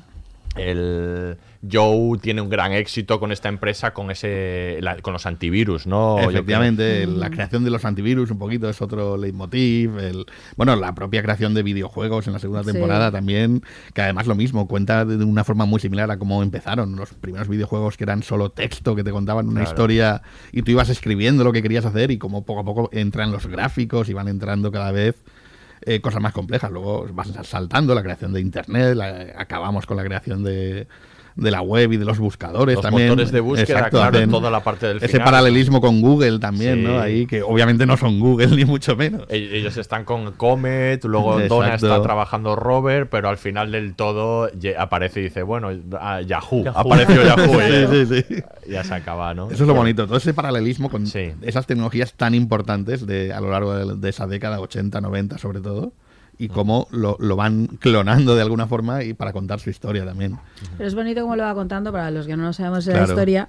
el 0.56 1.36
Joe 1.70 2.18
tiene 2.18 2.40
un 2.40 2.48
gran 2.50 2.72
éxito 2.72 3.20
con 3.20 3.30
esta 3.32 3.48
empresa, 3.48 3.94
con 3.94 4.10
ese 4.10 4.78
la- 4.80 4.96
con 4.98 5.12
los 5.12 5.26
antivirus, 5.26 5.86
¿no? 5.86 6.18
Efectivamente, 6.18 7.06
la 7.06 7.30
creación 7.30 7.62
de 7.64 7.70
los 7.70 7.84
antivirus 7.84 8.30
un 8.30 8.38
poquito 8.38 8.68
es 8.68 8.82
otro 8.82 9.16
leitmotiv. 9.16 9.98
El, 9.98 10.26
bueno, 10.56 10.74
la 10.76 10.94
propia 10.94 11.22
creación 11.22 11.54
de 11.54 11.62
videojuegos 11.62 12.26
en 12.26 12.32
la 12.32 12.38
segunda 12.40 12.64
Sí. 12.64 12.72
temporada 12.72 13.10
también, 13.12 13.62
que 13.94 14.02
además 14.02 14.26
lo 14.26 14.34
mismo, 14.34 14.66
cuenta 14.66 15.04
de 15.04 15.24
una 15.24 15.44
forma 15.44 15.64
muy 15.64 15.80
similar 15.80 16.10
a 16.10 16.18
cómo 16.18 16.42
empezaron 16.42 16.96
los 16.96 17.14
primeros 17.14 17.48
videojuegos 17.48 17.96
que 17.96 18.04
eran 18.04 18.22
solo 18.22 18.50
texto, 18.50 18.96
que 18.96 19.04
te 19.04 19.10
contaban 19.12 19.46
una 19.46 19.60
Claro. 19.60 19.70
historia 19.70 20.22
y 20.50 20.62
tú 20.62 20.72
ibas 20.72 20.88
escribiendo 20.88 21.44
lo 21.44 21.52
que 21.52 21.62
querías 21.62 21.84
hacer 21.84 22.10
y 22.10 22.18
como 22.18 22.44
poco 22.44 22.60
a 22.60 22.64
poco 22.64 22.90
entran 22.92 23.30
los 23.30 23.46
gráficos 23.46 24.08
y 24.08 24.12
van 24.14 24.28
entrando 24.28 24.72
cada 24.72 24.90
vez 24.92 25.14
eh, 25.84 26.00
cosas 26.00 26.20
más 26.20 26.32
complejas. 26.32 26.70
Luego 26.70 27.06
vas 27.12 27.30
saltando 27.44 27.94
la 27.94 28.02
creación 28.02 28.32
de 28.32 28.40
Internet, 28.40 28.98
acabamos 29.36 29.86
con 29.86 29.96
la 29.96 30.04
creación 30.04 30.42
de 30.44 30.86
de 31.36 31.50
la 31.50 31.62
web 31.62 31.92
y 31.92 31.96
de 31.96 32.04
los 32.04 32.18
buscadores 32.18 32.74
Los 32.76 32.82
también. 32.82 33.08
motores 33.08 33.32
de 33.32 33.40
búsqueda, 33.40 33.88
claro, 33.88 34.16
hacen 34.18 34.30
toda 34.30 34.50
la 34.50 34.60
parte 34.62 34.86
del 34.86 34.98
Ese 34.98 35.08
final. 35.08 35.24
paralelismo 35.24 35.80
con 35.80 36.00
Google 36.00 36.38
también, 36.38 36.76
Sí. 36.76 36.82
¿no? 36.82 37.00
Ahí 37.00 37.26
que 37.26 37.42
obviamente 37.42 37.86
no 37.86 37.96
son 37.96 38.20
Google 38.20 38.48
ni 38.56 38.64
mucho 38.64 38.96
menos. 38.96 39.22
Ellos 39.30 39.76
están 39.76 40.04
con 40.04 40.32
Comet, 40.32 41.04
luego 41.04 41.40
Donna 41.40 41.74
está 41.74 42.02
trabajando 42.02 42.56
Robert, 42.56 43.08
pero 43.10 43.28
al 43.28 43.38
final 43.38 43.72
del 43.72 43.94
todo 43.94 44.48
aparece 44.78 45.20
y 45.20 45.22
dice, 45.24 45.42
bueno, 45.42 45.70
ah, 46.00 46.20
Yahoo, 46.20 46.64
Yahoo. 46.64 46.78
apareció 46.78 47.22
Yahoo. 47.24 47.60
¿eh? 47.60 47.88
Sí, 47.90 48.06
sí, 48.06 48.24
sí. 48.28 48.42
Ya 48.70 48.84
se 48.84 48.94
acaba, 48.94 49.34
¿no? 49.34 49.50
Eso 49.50 49.64
es 49.64 49.68
lo 49.68 49.74
bonito, 49.74 50.06
todo 50.06 50.18
ese 50.18 50.34
paralelismo 50.34 50.90
con 50.90 51.04
esas 51.06 51.66
tecnologías 51.66 52.12
tan 52.14 52.34
importantes 52.34 53.06
de, 53.06 53.32
a 53.32 53.40
lo 53.40 53.50
largo 53.50 53.74
de, 53.74 53.96
de 53.96 54.08
esa 54.08 54.26
década, 54.26 54.60
80, 54.60 55.00
90 55.00 55.38
sobre 55.38 55.60
todo, 55.60 55.92
y 56.38 56.48
cómo 56.48 56.88
lo, 56.90 57.16
lo 57.20 57.36
van 57.36 57.66
clonando 57.66 58.34
de 58.34 58.42
alguna 58.42 58.66
forma 58.66 59.04
y 59.04 59.14
para 59.14 59.32
contar 59.32 59.60
su 59.60 59.70
historia 59.70 60.04
también. 60.04 60.38
Pero 60.76 60.88
es 60.88 60.94
bonito 60.94 61.20
cómo 61.22 61.36
lo 61.36 61.44
va 61.44 61.54
contando 61.54 61.92
para 61.92 62.10
los 62.10 62.26
que 62.26 62.36
no 62.36 62.52
sabemos 62.52 62.84
de 62.84 62.92
la 62.92 62.98
Claro. 63.00 63.12
historia, 63.12 63.48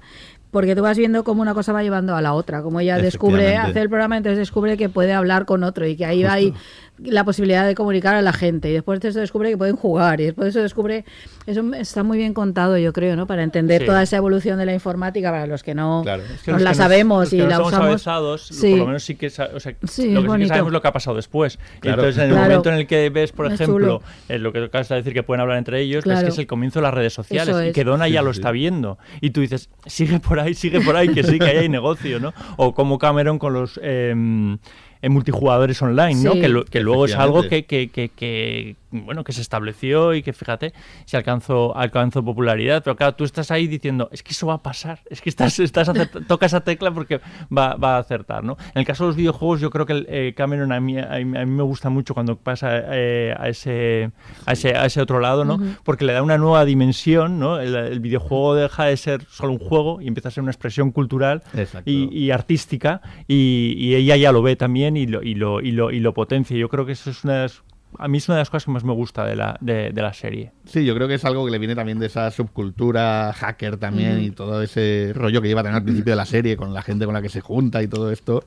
porque 0.52 0.76
tú 0.76 0.84
vas 0.84 0.98
viendo 0.98 1.24
cómo 1.24 1.42
una 1.42 1.56
cosa 1.56 1.74
va 1.74 1.82
llevando 1.82 2.16
a 2.16 2.22
la 2.22 2.34
otra, 2.34 2.62
como 2.62 2.80
ella 2.80 2.98
descubre, 3.00 3.58
hace 3.58 3.82
el 3.82 3.90
programa, 3.90 4.18
entonces 4.18 4.38
descubre 4.38 4.78
que 4.78 4.90
puede 4.90 5.14
hablar 5.14 5.46
con 5.46 5.64
otro 5.64 5.88
y 5.88 5.96
que 5.96 6.06
ahí 6.06 6.22
va 6.24 6.34
ahí 6.34 6.54
la 7.00 7.24
posibilidad 7.24 7.66
de 7.66 7.74
comunicar 7.76 8.14
a 8.16 8.22
la 8.22 8.34
gente 8.34 8.70
y 8.70 8.74
después 8.74 9.00
de 9.00 9.10
eso 9.10 9.20
descubre 9.20 9.50
que 9.50 9.58
pueden 9.58 9.76
jugar 9.76 10.22
y 10.22 10.26
después 10.26 10.46
de 10.46 10.50
eso 10.52 10.62
descubre, 10.62 11.06
eso 11.48 11.64
está 11.74 12.04
muy 12.04 12.18
bien 12.20 12.34
contado 12.34 12.78
yo 12.78 12.94
creo, 12.94 13.16
¿no? 13.16 13.26
Para 13.28 13.42
entender 13.44 13.82
Sí. 13.82 13.88
toda 13.88 14.04
esa 14.04 14.18
evolución 14.18 14.60
de 14.60 14.66
la 14.68 14.74
informática 14.74 15.32
para 15.32 15.48
los 15.48 15.64
que 15.64 15.74
no 15.74 16.04
Es 16.04 16.42
que 16.44 16.52
nos 16.52 16.62
los 16.62 16.62
la 16.62 16.70
que 16.70 16.76
sabemos 16.76 17.20
los 17.22 17.30
que 17.32 17.36
y 17.36 17.40
no 17.40 17.46
la 17.46 17.52
estamos 17.54 17.72
usamos. 17.74 17.88
avezados, 17.88 18.48
Sí. 18.48 18.70
por 18.72 18.80
lo 18.80 18.86
menos 18.86 19.04
sí 19.04 19.16
que, 19.16 19.30
sa- 19.32 19.50
o 19.56 19.60
sea, 19.60 19.74
Sí, 19.88 20.12
lo 20.12 20.22
que 20.22 20.30
sí 20.30 20.38
que 20.44 20.48
sabemos 20.48 20.72
lo 20.72 20.82
que 20.82 20.88
ha 20.88 20.94
pasado 20.94 21.16
después. 21.16 21.58
Claro. 21.80 22.02
entonces 22.04 22.18
en 22.24 22.30
el 22.30 22.36
Claro. 22.36 22.50
momento 22.50 22.70
en 22.70 22.76
el 22.76 22.88
que 22.88 23.10
ves, 23.10 23.32
por 23.32 23.48
Es 23.48 23.54
ejemplo, 23.60 24.02
eh, 24.30 24.38
lo 24.38 24.54
que 24.54 24.60
acabas 24.64 24.88
de 24.90 24.96
decir 24.96 25.14
que 25.14 25.24
pueden 25.24 25.42
hablar 25.42 25.58
entre 25.58 25.82
ellos, 25.82 26.04
Claro. 26.04 26.20
es 26.20 26.26
que 26.26 26.30
es 26.32 26.38
el 26.38 26.48
comienzo 26.48 26.80
de 26.80 26.84
las 26.84 26.94
redes 26.94 27.14
sociales 27.14 27.56
y 27.70 27.72
que 27.72 27.84
Donna 27.84 28.08
ya 28.08 28.20
Sí, 28.20 28.26
lo 28.26 28.32
está 28.32 28.52
viendo. 28.52 28.98
Y 29.20 29.32
tú 29.32 29.42
dices, 29.42 29.70
sigue 29.88 30.20
por 30.20 30.40
ahí, 30.40 30.54
sigue 30.54 30.80
por 30.82 30.96
ahí, 30.96 31.10
que 31.10 31.24
sí, 31.24 31.40
que 31.40 31.46
ahí 31.46 31.58
hay 31.58 31.70
negocio, 31.70 32.20
¿no? 32.20 32.34
O 32.58 32.74
como 32.76 33.00
Cameron 33.00 33.40
con 33.40 33.54
los... 33.54 33.80
em, 33.84 34.60
en 35.04 35.12
multijugadores 35.12 35.80
online, 35.82 36.16
¿no? 36.24 36.34
Que, 36.34 36.48
lo- 36.50 36.66
que 36.66 36.80
luego 36.80 37.06
es 37.06 37.12
algo 37.24 37.42
que, 37.66 37.90
que, 38.10 38.76
bueno, 38.94 39.24
que 39.24 39.34
se 39.34 39.42
estableció 39.42 40.14
y 40.14 40.24
que, 40.24 40.34
fíjate, 40.34 40.74
se 41.06 41.18
alcanzó, 41.18 41.76
alcanzó 41.76 42.24
popularidad. 42.24 42.84
Pero 42.84 42.96
claro, 42.96 43.16
tú 43.16 43.24
estás 43.24 43.52
ahí 43.52 43.68
diciendo, 43.68 44.10
es 44.12 44.24
que 44.24 44.32
eso 44.32 44.48
va 44.48 44.56
a 44.56 44.64
pasar, 44.64 45.00
es 45.10 45.22
que 45.22 45.30
estás, 45.30 45.60
estás 45.60 45.92
toca 46.28 46.46
esa 46.46 46.62
tecla 46.62 46.92
porque 46.92 47.20
va, 47.56 47.76
va 47.76 47.96
a 47.96 48.00
acertar, 48.00 48.44
¿no? 48.44 48.58
En 48.74 48.80
el 48.80 48.86
caso 48.86 49.04
de 49.04 49.10
los 49.10 49.16
videojuegos, 49.16 49.62
yo 49.62 49.70
creo 49.70 49.86
que 49.86 49.94
el, 49.94 50.06
eh, 50.10 50.34
Cameron 50.36 50.72
a 50.72 50.80
mí, 50.80 50.98
a, 50.98 51.20
mí, 51.24 51.38
a 51.38 51.46
mí 51.46 51.52
me 51.52 51.64
gusta 51.64 51.90
mucho 51.90 52.14
cuando 52.14 52.38
pasa 52.38 52.70
eh, 52.74 53.36
a, 53.38 53.50
ese, 53.50 54.12
a, 54.46 54.54
ese, 54.54 54.76
a 54.76 54.86
ese 54.86 55.02
otro 55.02 55.20
lado, 55.20 55.46
¿no? 55.46 55.60
Porque 55.84 56.06
le 56.06 56.14
da 56.14 56.22
una 56.22 56.38
nueva 56.38 56.66
dimensión, 56.66 57.40
¿no? 57.40 57.60
El, 57.60 57.76
el 57.76 58.00
videojuego 58.00 58.56
deja 58.56 58.86
de 58.86 58.98
ser 58.98 59.26
solo 59.30 59.54
un 59.54 59.60
juego 59.60 60.02
y 60.02 60.08
empieza 60.08 60.30
a 60.30 60.32
ser 60.32 60.44
una 60.44 60.52
expresión 60.52 60.92
cultural 60.92 61.44
y, 61.86 62.18
y 62.18 62.32
artística 62.32 63.02
y, 63.28 63.76
y 63.78 63.96
ella 63.96 64.16
ya 64.18 64.32
lo 64.32 64.42
ve 64.42 64.56
también 64.56 64.98
y 64.98 65.08
lo, 65.08 65.24
y 65.24 65.36
lo, 65.36 65.62
y 65.62 65.72
lo, 65.72 65.92
y 65.92 66.00
lo 66.00 66.14
potencia. 66.14 66.58
Yo 66.58 66.70
creo 66.70 66.86
que 66.86 66.94
eso 66.94 67.10
es 67.10 67.24
una 67.24 67.34
de 67.36 67.42
las 67.44 67.64
a 68.00 68.08
mí 68.08 68.18
es 68.18 68.28
una 68.28 68.36
de 68.38 68.42
las 68.42 68.50
cosas 68.50 68.66
que 68.66 68.72
más 68.72 68.84
me 68.84 68.94
gusta 68.94 69.26
de 69.26 69.36
la, 69.36 69.58
de, 69.62 69.92
de 69.92 70.02
la 70.02 70.14
serie. 70.14 70.52
Sí, 70.66 70.86
yo 70.86 70.96
creo 70.96 71.08
que 71.08 71.16
es 71.16 71.26
algo 71.26 71.46
que 71.46 71.52
le 71.52 71.60
viene 71.60 71.76
también 71.76 72.00
de 72.00 72.08
esa 72.08 72.30
subcultura 72.32 73.34
hacker 73.34 73.78
también 73.78 74.22
y 74.22 74.32
todo 74.32 74.62
ese 74.62 75.12
rollo 75.16 75.42
que 75.42 75.48
lleva 75.48 75.62
a 75.62 75.64
tener 75.64 75.78
al 75.78 75.84
principio 75.84 76.12
de 76.14 76.18
la 76.18 76.26
serie 76.26 76.58
con 76.58 76.74
la 76.74 76.82
gente 76.82 77.06
con 77.06 77.14
la 77.14 77.22
que 77.22 77.30
se 77.30 77.42
junta 77.42 77.82
y 77.84 77.88
todo 77.88 78.12
esto 78.12 78.44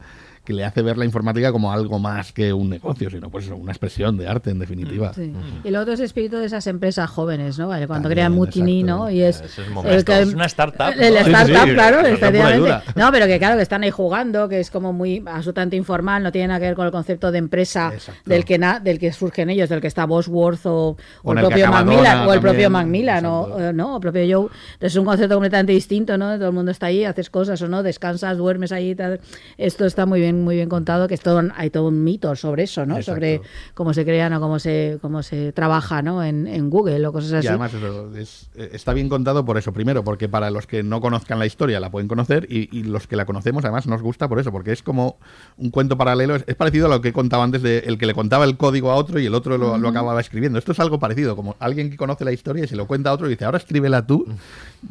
que 0.47 0.55
le 0.55 0.65
hace 0.65 0.81
ver 0.81 0.97
la 0.97 1.05
informática 1.05 1.53
como 1.53 1.71
algo 1.73 1.99
más 1.99 2.33
que 2.33 2.53
un 2.55 2.71
negocio, 2.71 3.11
sino 3.11 3.29
pues 3.29 3.49
una 3.49 3.73
expresión 3.73 4.17
de 4.17 4.27
arte 4.29 4.49
en 4.51 4.59
definitiva. 4.59 5.13
Sí. 5.13 5.33
Y 5.65 5.69
luego 5.69 5.83
otro 5.83 5.93
es 5.95 6.01
el 6.01 6.07
espíritu 6.07 6.37
de 6.39 6.47
esas 6.47 6.67
empresas 6.67 7.11
jóvenes, 7.11 7.59
¿no? 7.59 7.67
Cuando 7.67 7.87
También, 7.87 8.11
crean 8.13 8.33
Mutiny, 8.33 8.81
exacto. 8.81 9.05
¿no? 9.05 9.11
Y 9.11 9.21
es, 9.23 9.41
es 9.43 9.59
el 9.59 9.71
momento. 9.71 10.05
que- 10.05 10.21
Es 10.23 10.33
una 10.35 10.47
startup, 10.47 10.93
El 10.99 11.13
¿no? 11.15 11.19
Sí, 11.21 11.25
sí, 11.25 11.31
startup, 11.33 11.75
claro, 11.75 12.01
efectivamente. 12.07 12.75
No, 12.95 13.13
pero 13.13 13.27
que 13.27 13.39
claro, 13.39 13.57
que 13.57 13.63
están 13.63 13.83
ahí 13.83 13.91
jugando, 13.91 14.49
que 14.49 14.61
es 14.61 14.71
como 14.71 14.93
muy 14.93 15.23
absolutamente 15.27 15.77
informal, 15.77 16.23
no 16.23 16.33
tiene 16.33 16.49
nada 16.49 16.61
que 16.61 16.67
ver 16.67 16.75
con 16.77 16.87
el 16.87 16.93
concepto 16.93 17.31
de 17.33 17.39
empresa 17.39 17.93
del 18.25 18.45
que 18.45 18.57
na- 18.59 18.81
del 18.81 18.99
que 18.99 19.13
surgen 19.13 19.51
ellos, 19.51 19.69
del 19.69 19.81
que 19.81 19.89
está 19.89 20.07
Bosworth 20.07 20.65
o, 20.67 20.71
o 20.73 20.97
O 21.25 21.33
el 21.33 21.39
en 21.39 21.45
el 21.45 21.51
propio 21.51 21.71
Macmillan, 21.71 22.19
o 22.29 22.33
el 22.33 22.41
propio 22.41 22.63
también, 22.69 22.73
Macmillan, 22.73 23.27
o, 23.27 23.41
o 23.43 23.73
no, 23.73 23.95
o 23.95 23.97
el 23.97 24.01
propio 24.01 24.23
Joe. 24.23 24.51
Entonces 24.75 24.93
es 24.93 24.97
un 24.97 25.05
concepto 25.05 25.35
completamente 25.35 25.73
distinto, 25.73 26.17
¿no? 26.17 26.37
Todo 26.37 26.49
el 26.49 26.55
mundo 26.55 26.71
está 26.71 26.87
ahí, 26.87 27.05
haces 27.05 27.31
cosas 27.31 27.61
o 27.63 27.69
no, 27.69 27.83
descansas, 27.83 28.37
duermes 28.39 28.73
ahí, 28.73 28.95
tal. 28.95 29.21
Esto 29.59 29.87
está 29.87 30.07
muy 30.07 30.21
bien, 30.21 30.36
muy 30.45 30.57
bien 30.57 30.69
contado, 30.69 31.09
que 31.09 31.15
es 31.15 31.21
todo, 31.21 31.43
hay 31.57 31.71
todo 31.71 31.89
un 31.89 32.05
mito 32.05 32.35
sobre 32.37 32.65
eso, 32.65 32.85
¿no? 32.87 32.97
Exacto. 32.97 33.13
Sobre 33.13 33.41
cómo 33.75 33.95
se 33.95 34.05
crean 34.05 34.33
o 34.33 34.41
cómo 34.41 34.59
se, 34.59 34.99
cómo 35.01 35.23
se 35.23 35.53
trabaja, 35.53 36.03
¿no? 36.03 36.23
En, 36.25 36.47
en 36.47 36.71
Google 36.71 37.07
o 37.07 37.13
cosas 37.13 37.33
así. 37.33 37.47
Y 37.47 37.49
además 37.49 37.75
eso, 37.75 38.17
es- 38.17 38.49
eh, 38.57 38.71
está 38.73 38.93
bien 38.93 39.09
contado 39.09 39.45
por 39.45 39.59
eso, 39.59 39.73
primero, 39.73 40.05
porque 40.05 40.29
para 40.29 40.51
los 40.51 40.67
que 40.67 40.83
no 40.83 41.01
conozcan 41.01 41.39
la 41.39 41.47
historia 41.47 41.81
la 41.81 41.91
pueden 41.91 42.09
conocer 42.09 42.47
y, 42.51 42.69
y 42.77 42.85
los 42.85 43.07
que 43.07 43.17
la 43.17 43.25
conocemos 43.27 43.65
además 43.65 43.87
nos 43.87 44.03
gusta 44.03 44.29
por 44.29 44.39
eso, 44.39 44.53
porque 44.53 44.73
es 44.73 44.83
como 44.83 45.17
un 45.57 45.71
cuento 45.71 45.97
paralelo, 45.97 46.37
es, 46.37 46.45
es 46.47 46.55
parecido 46.55 46.87
a 46.87 46.89
lo 46.89 47.01
que 47.01 47.09
he 47.09 47.13
contado 47.13 47.43
antes 47.43 47.63
de 47.63 47.79
el 47.81 47.99
que 47.99 48.07
le 48.07 48.15
contaba 48.15 48.45
el 48.45 48.57
código 48.57 48.91
a 48.91 48.97
otro 48.97 49.19
y 49.21 49.27
el 49.27 49.35
otro 49.35 49.59
lo, 49.59 49.79
lo 49.79 49.89
acababa 49.89 50.21
escribiendo. 50.21 50.59
Esto 50.59 50.73
es 50.73 50.81
algo 50.81 50.99
parecido, 50.99 51.37
como 51.37 51.57
alguien 51.59 51.91
que 51.91 51.97
conoce 51.97 52.25
la 52.25 52.33
historia 52.33 52.65
y 52.65 52.69
se 52.69 52.77
lo 52.77 52.87
cuenta 52.87 53.11
a 53.11 53.13
otro 53.13 53.27
y 53.27 53.31
dice, 53.31 53.45
ahora 53.45 53.59
escríbela 53.59 54.07
tú 54.07 54.27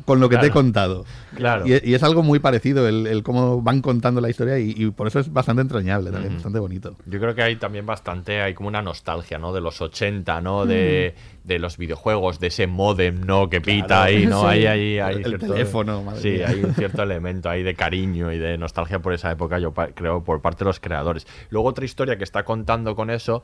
con 0.05 0.19
lo 0.19 0.29
que 0.29 0.37
te 0.37 0.47
he 0.47 0.49
contado. 0.51 1.05
Claro. 1.35 1.65
Y, 1.67 1.71
y 1.89 1.93
es 1.93 2.03
algo 2.03 2.23
muy 2.23 2.39
parecido 2.39 2.87
el, 2.87 3.07
el 3.07 3.23
cómo 3.23 3.61
van 3.61 3.81
contando 3.81 4.21
la 4.21 4.29
historia 4.29 4.59
y, 4.59 4.73
y 4.75 4.91
por 4.91 5.07
eso 5.07 5.19
es 5.19 5.31
bastante 5.35 5.61
entrañable 5.61 6.09
también, 6.09 6.33
bastante 6.33 6.57
bonito. 6.59 6.95
Yo 7.05 7.19
creo 7.19 7.35
que 7.35 7.43
hay 7.43 7.57
también 7.57 7.85
bastante, 7.85 8.41
hay 8.41 8.53
como 8.55 8.69
una 8.69 8.81
nostalgia, 8.81 9.37
¿no? 9.37 9.53
De 9.53 9.61
los 9.61 9.81
80, 9.81 10.41
¿no? 10.41 10.65
De, 10.65 11.13
de 11.43 11.59
los 11.59 11.77
videojuegos, 11.77 12.39
de 12.39 12.47
ese 12.47 12.65
modem, 12.65 13.21
¿no? 13.25 13.49
Que 13.49 13.59
pita 13.61 14.03
ahí, 14.03 14.25
¿no? 14.25 14.41
Sí. 14.41 14.47
Hay, 14.47 14.65
hay, 14.65 14.99
hay 14.99 15.15
El 15.21 15.37
teléfono, 15.37 16.01
madre 16.01 16.21
Sí, 16.21 16.29
mía. 16.29 16.47
hay 16.47 16.63
un 16.63 16.73
cierto 16.73 17.03
elemento 17.03 17.49
ahí 17.49 17.61
de 17.61 17.75
cariño 17.75 18.31
y 18.31 18.39
de 18.39 18.57
nostalgia 18.57 18.99
por 18.99 19.13
esa 19.13 19.29
época, 19.31 19.59
yo 19.59 19.73
creo, 19.73 20.23
por 20.23 20.41
parte 20.41 20.59
de 20.63 20.69
los 20.69 20.79
creadores. 20.79 21.27
Luego 21.49 21.67
otra 21.67 21.85
historia 21.85 22.17
que 22.17 22.23
está 22.23 22.43
contando 22.43 22.95
con 22.95 23.09
eso 23.09 23.43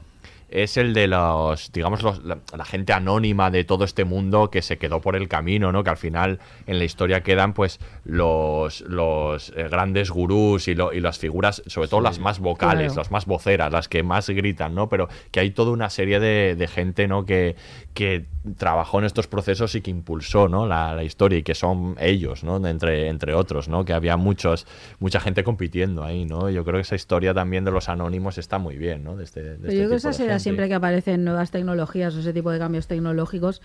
es 0.51 0.77
el 0.77 0.93
de 0.93 1.07
los, 1.07 1.71
digamos, 1.71 2.03
los- 2.03 2.23
la, 2.23 2.37
la 2.55 2.65
gente 2.65 2.93
anónima 2.93 3.49
de 3.49 3.63
todo 3.63 3.83
este 3.85 4.05
mundo 4.05 4.49
que 4.51 4.61
se 4.61 4.77
quedó 4.77 5.01
por 5.01 5.15
el 5.15 5.27
camino, 5.27 5.71
¿no? 5.71 5.83
Que 5.83 5.89
al 5.89 5.97
final 5.97 6.39
en 6.67 6.77
la 6.77 6.83
historia 6.85 7.21
quedan, 7.23 7.53
pues, 7.53 7.79
los, 8.03 8.81
los 8.81 9.53
eh, 9.55 9.67
grandes 9.69 10.11
gurús 10.11 10.67
y, 10.67 10.75
lo- 10.75 10.93
y 10.93 10.99
las 10.99 11.17
figuras, 11.17 11.63
sobre 11.67 11.87
todo 11.87 12.01
las 12.01 12.19
más 12.19 12.39
vocales, 12.39 12.87
Claro. 12.87 12.95
las 13.01 13.11
más 13.11 13.25
voceras, 13.25 13.71
las 13.71 13.87
que 13.87 14.03
más 14.03 14.29
gritan, 14.29 14.75
¿no? 14.75 14.89
Pero 14.89 15.07
que 15.31 15.39
hay 15.39 15.51
toda 15.51 15.71
una 15.71 15.89
serie 15.89 16.19
de, 16.19 16.55
de 16.55 16.67
gente, 16.67 17.07
¿no? 17.07 17.25
Que, 17.25 17.55
que 17.93 18.25
trabajó 18.57 18.97
en 18.99 19.05
estos 19.05 19.27
procesos 19.27 19.75
y 19.75 19.81
que 19.81 19.91
impulsó, 19.91 20.47
¿no? 20.49 20.65
La, 20.65 20.95
la 20.95 21.03
historia 21.03 21.37
y 21.39 21.43
que 21.43 21.53
son 21.55 21.95
ellos, 21.99 22.43
¿no? 22.43 22.65
Entre, 22.67 23.07
entre 23.07 23.33
otros, 23.35 23.69
¿no? 23.69 23.85
Que 23.85 23.93
había 23.93 24.17
muchos, 24.17 24.65
mucha 24.99 25.19
gente 25.19 25.43
compitiendo 25.43 26.03
ahí, 26.03 26.25
¿no? 26.25 26.49
Yo 26.49 26.63
creo 26.63 26.75
que 26.77 26.81
esa 26.81 26.95
historia 26.95 27.33
también 27.33 27.63
de 27.65 27.71
los 27.71 27.87
anónimos 27.87 28.37
está 28.37 28.57
muy 28.57 28.77
bien, 28.77 29.03
¿no? 29.03 29.15
De 29.15 29.23
este, 29.23 29.41
de 29.43 29.55
Pero 29.57 29.67
este 29.67 29.75
yo 29.75 29.79
creo 29.87 29.89
que 29.89 29.95
tipo 29.97 29.97
esa 29.97 30.07
de 30.09 30.13
será 30.15 30.33
gente. 30.33 30.40
Siempre 30.41 30.67
que 30.67 30.73
aparecen 30.75 31.23
nuevas 31.23 31.51
tecnologías 31.51 32.15
o 32.15 32.19
ese 32.19 32.33
tipo 32.33 32.51
de 32.51 32.59
cambios 32.59 32.87
tecnológicos. 32.87 33.61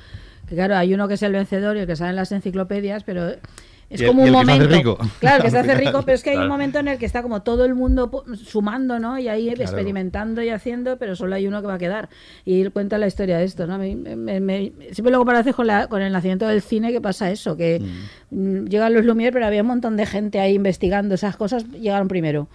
Que 0.49 0.55
claro, 0.55 0.77
hay 0.77 0.95
uno 0.95 1.09
que 1.09 1.15
es 1.15 1.23
el 1.23 1.33
vencedor 1.33 1.77
y 1.77 1.81
el 1.81 1.87
que 1.87 1.97
sale 1.97 2.11
en 2.11 2.17
las 2.17 2.31
enciclopedias, 2.33 3.03
pero 3.05 3.31
es 3.89 4.03
como 4.03 4.23
un 4.25 4.29
el 4.29 4.35
que 4.35 4.45
se 4.47 4.53
hace 4.53 4.61
momento. 4.61 4.77
rico. 4.77 4.99
Claro, 5.21 5.45
que 5.45 5.51
se 5.51 5.59
hace 5.59 5.75
rico, 5.77 6.03
pero 6.05 6.15
es 6.17 6.23
que 6.23 6.31
hay 6.31 6.39
un 6.39 6.49
momento 6.49 6.79
en 6.81 6.89
el 6.89 6.99
que 6.99 7.07
está 7.07 7.23
como 7.23 7.43
todo 7.43 7.65
el 7.65 7.75
mundo 7.75 8.25
sumando, 8.45 8.99
¿no? 8.99 9.19
Y 9.19 9.29
ahí 9.29 9.47
Claro. 9.47 9.63
experimentando 9.63 10.43
y 10.43 10.51
haciendo, 10.51 10.97
pero 10.99 11.15
solo 11.17 11.35
hay 11.37 11.47
uno 11.47 11.61
que 11.61 11.67
va 11.69 11.75
a 11.75 11.79
quedar. 11.79 12.09
Y 12.45 12.61
él 12.63 12.73
cuenta 12.73 12.99
la 12.99 13.07
historia 13.07 13.39
de 13.39 13.45
esto, 13.45 13.67
¿no? 13.67 13.79
Me- 13.79 13.95
me- 13.97 14.41
me- 14.41 14.73
siempre 14.93 15.11
lo 15.13 15.19
comparas 15.19 15.47
con, 15.55 15.67
la, 15.69 15.87
con 15.89 16.03
el 16.03 16.13
nacimiento 16.13 16.47
del 16.49 16.63
cine, 16.63 16.93
que 16.93 17.01
pasa 17.01 17.31
eso, 17.31 17.57
que 17.57 17.81
mm, 18.31 18.67
llegan 18.67 18.93
los 18.95 19.05
Lumière, 19.05 19.33
pero 19.33 19.47
había 19.47 19.63
un 19.63 19.69
montón 19.69 19.97
de 19.97 20.07
gente 20.07 20.39
ahí 20.41 20.55
investigando 20.55 21.15
esas 21.15 21.37
cosas, 21.37 21.65
llegaron 21.71 22.09
primero. 22.09 22.49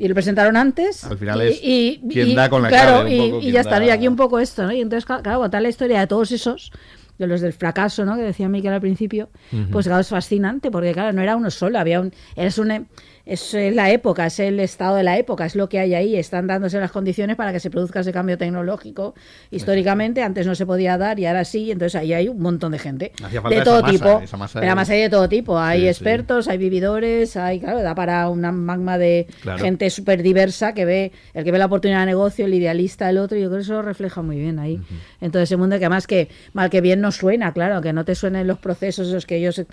Y 0.00 0.08
lo 0.08 0.14
presentaron 0.14 0.56
antes. 0.56 1.04
Al 1.04 1.18
final 1.18 1.42
es 1.42 1.60
y- 1.62 2.00
quien 2.10 2.28
y- 2.30 2.34
da 2.34 2.48
con 2.48 2.62
la 2.62 2.68
claro, 2.68 3.02
clave, 3.02 3.10
un 3.10 3.12
y- 3.14 3.18
poco 3.18 3.36
y, 3.36 3.40
quien 3.42 3.52
ya 3.52 3.60
está. 3.60 3.78
da- 3.78 3.84
Y 3.84 3.90
aquí 3.90 4.08
un 4.08 4.16
poco 4.16 4.38
esto, 4.40 4.62
¿no? 4.64 4.72
Y 4.72 4.80
entonces, 4.80 5.04
claro, 5.04 5.38
contar 5.40 5.60
la 5.62 5.68
historia 5.68 6.00
de 6.00 6.06
todos 6.06 6.32
esos, 6.32 6.72
de 7.18 7.26
los 7.26 7.42
del 7.42 7.52
fracaso, 7.52 8.04
¿no? 8.06 8.16
Que 8.16 8.22
decía 8.22 8.48
Miquel 8.48 8.72
al 8.72 8.80
principio, 8.80 9.28
pues 9.70 9.86
claro, 9.86 10.00
es 10.00 10.08
fascinante, 10.08 10.70
porque 10.70 10.92
claro, 10.94 11.12
no 11.12 11.20
era 11.20 11.36
uno 11.36 11.50
solo, 11.50 11.78
había 11.78 12.00
un. 12.00 12.12
Es 12.34 12.56
una. 12.58 12.82
Es 13.26 13.54
eh, 13.54 13.70
la 13.70 13.90
época, 13.90 14.26
es 14.26 14.40
el 14.40 14.58
estado 14.60 14.96
de 14.96 15.02
la 15.02 15.18
época, 15.18 15.46
es 15.46 15.54
lo 15.54 15.68
que 15.68 15.78
hay 15.78 15.94
ahí. 15.94 16.16
Están 16.16 16.46
dándose 16.46 16.78
las 16.80 16.90
condiciones 16.90 17.36
para 17.36 17.52
que 17.52 17.60
se 17.60 17.70
produzca 17.70 18.00
ese 18.00 18.12
cambio 18.12 18.36
tecnológico. 18.38 19.14
Históricamente, 19.50 20.22
antes 20.22 20.46
no 20.46 20.54
se 20.54 20.64
podía 20.66 20.96
dar 20.98 21.18
y 21.18 21.26
ahora 21.26 21.44
sí. 21.44 21.70
Entonces 21.70 22.00
ahí 22.00 22.12
hay 22.12 22.28
un 22.28 22.40
montón 22.40 22.72
de 22.72 22.78
gente. 22.78 23.12
De 23.50 23.60
todo 23.62 23.82
masa, 23.82 23.92
tipo. 23.92 24.22
Pero 24.52 24.60
de- 24.60 24.66
además 24.66 24.90
hay 24.90 25.00
de 25.02 25.10
todo 25.10 25.28
tipo. 25.28 25.58
Hay 25.58 25.80
Sí, 25.80 25.84
sí. 25.84 25.88
expertos, 25.90 26.48
hay 26.48 26.58
vividores, 26.58 27.36
hay, 27.36 27.60
claro, 27.60 27.82
da 27.82 27.94
para 27.94 28.28
una 28.28 28.52
magma 28.52 28.98
de 28.98 29.26
Claro. 29.42 29.62
gente 29.62 29.90
súper 29.90 30.22
diversa 30.22 30.72
que 30.74 30.84
ve, 30.84 31.12
el 31.34 31.44
que 31.44 31.52
ve 31.52 31.58
la 31.58 31.66
oportunidad 31.66 32.00
de 32.00 32.06
negocio, 32.06 32.46
el 32.46 32.54
idealista, 32.54 33.08
el 33.10 33.18
otro. 33.18 33.36
Y 33.38 33.42
yo 33.42 33.48
creo 33.48 33.58
que 33.58 33.62
eso 33.64 33.74
lo 33.74 33.82
refleja 33.82 34.22
muy 34.22 34.38
bien 34.38 34.58
ahí. 34.58 34.80
En 35.20 35.30
todo 35.30 35.42
ese 35.42 35.56
mundo 35.56 35.78
que 35.78 35.84
además 35.84 36.06
que 36.06 36.28
mal 36.52 36.70
que 36.70 36.80
bien 36.80 37.00
no 37.00 37.12
suena, 37.12 37.52
claro, 37.52 37.80
que 37.80 37.92
no 37.92 38.04
te 38.04 38.14
suenen 38.14 38.46
los 38.46 38.58
procesos 38.58 39.08
esos 39.08 39.26
que 39.26 39.36
ellos, 39.36 39.58
eh, 39.58 39.66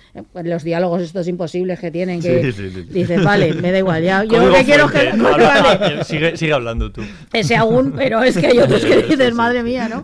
los 0.44 0.64
diálogos 0.64 1.02
estos 1.02 1.28
imposibles 1.28 1.80
que 1.80 1.92
tienen, 1.92 2.22
que 2.22 2.52
Sí, 2.52 2.84
dices, 2.90 3.24
vale, 3.24 3.37
me 3.62 3.72
da 3.72 3.78
igual, 3.80 4.04
ya, 4.04 4.24
yo 4.24 4.46
lo 4.46 4.54
que 4.54 4.64
quiero 4.64 4.86
es 4.86 4.92
que... 4.92 5.18
vale, 5.22 5.44
vale. 5.46 6.04
sigue, 6.04 6.38
sigue 6.38 6.54
hablando 6.54 6.92
tú. 6.92 7.02
ese 7.34 7.56
aún, 7.56 7.94
pero 7.96 8.22
es 8.24 8.38
que 8.38 8.48
hay 8.48 8.60
otros 8.60 8.84
que 8.84 9.04
dices, 9.10 9.34
madre 9.34 9.64
mía, 9.64 9.88
¿no? 9.90 10.04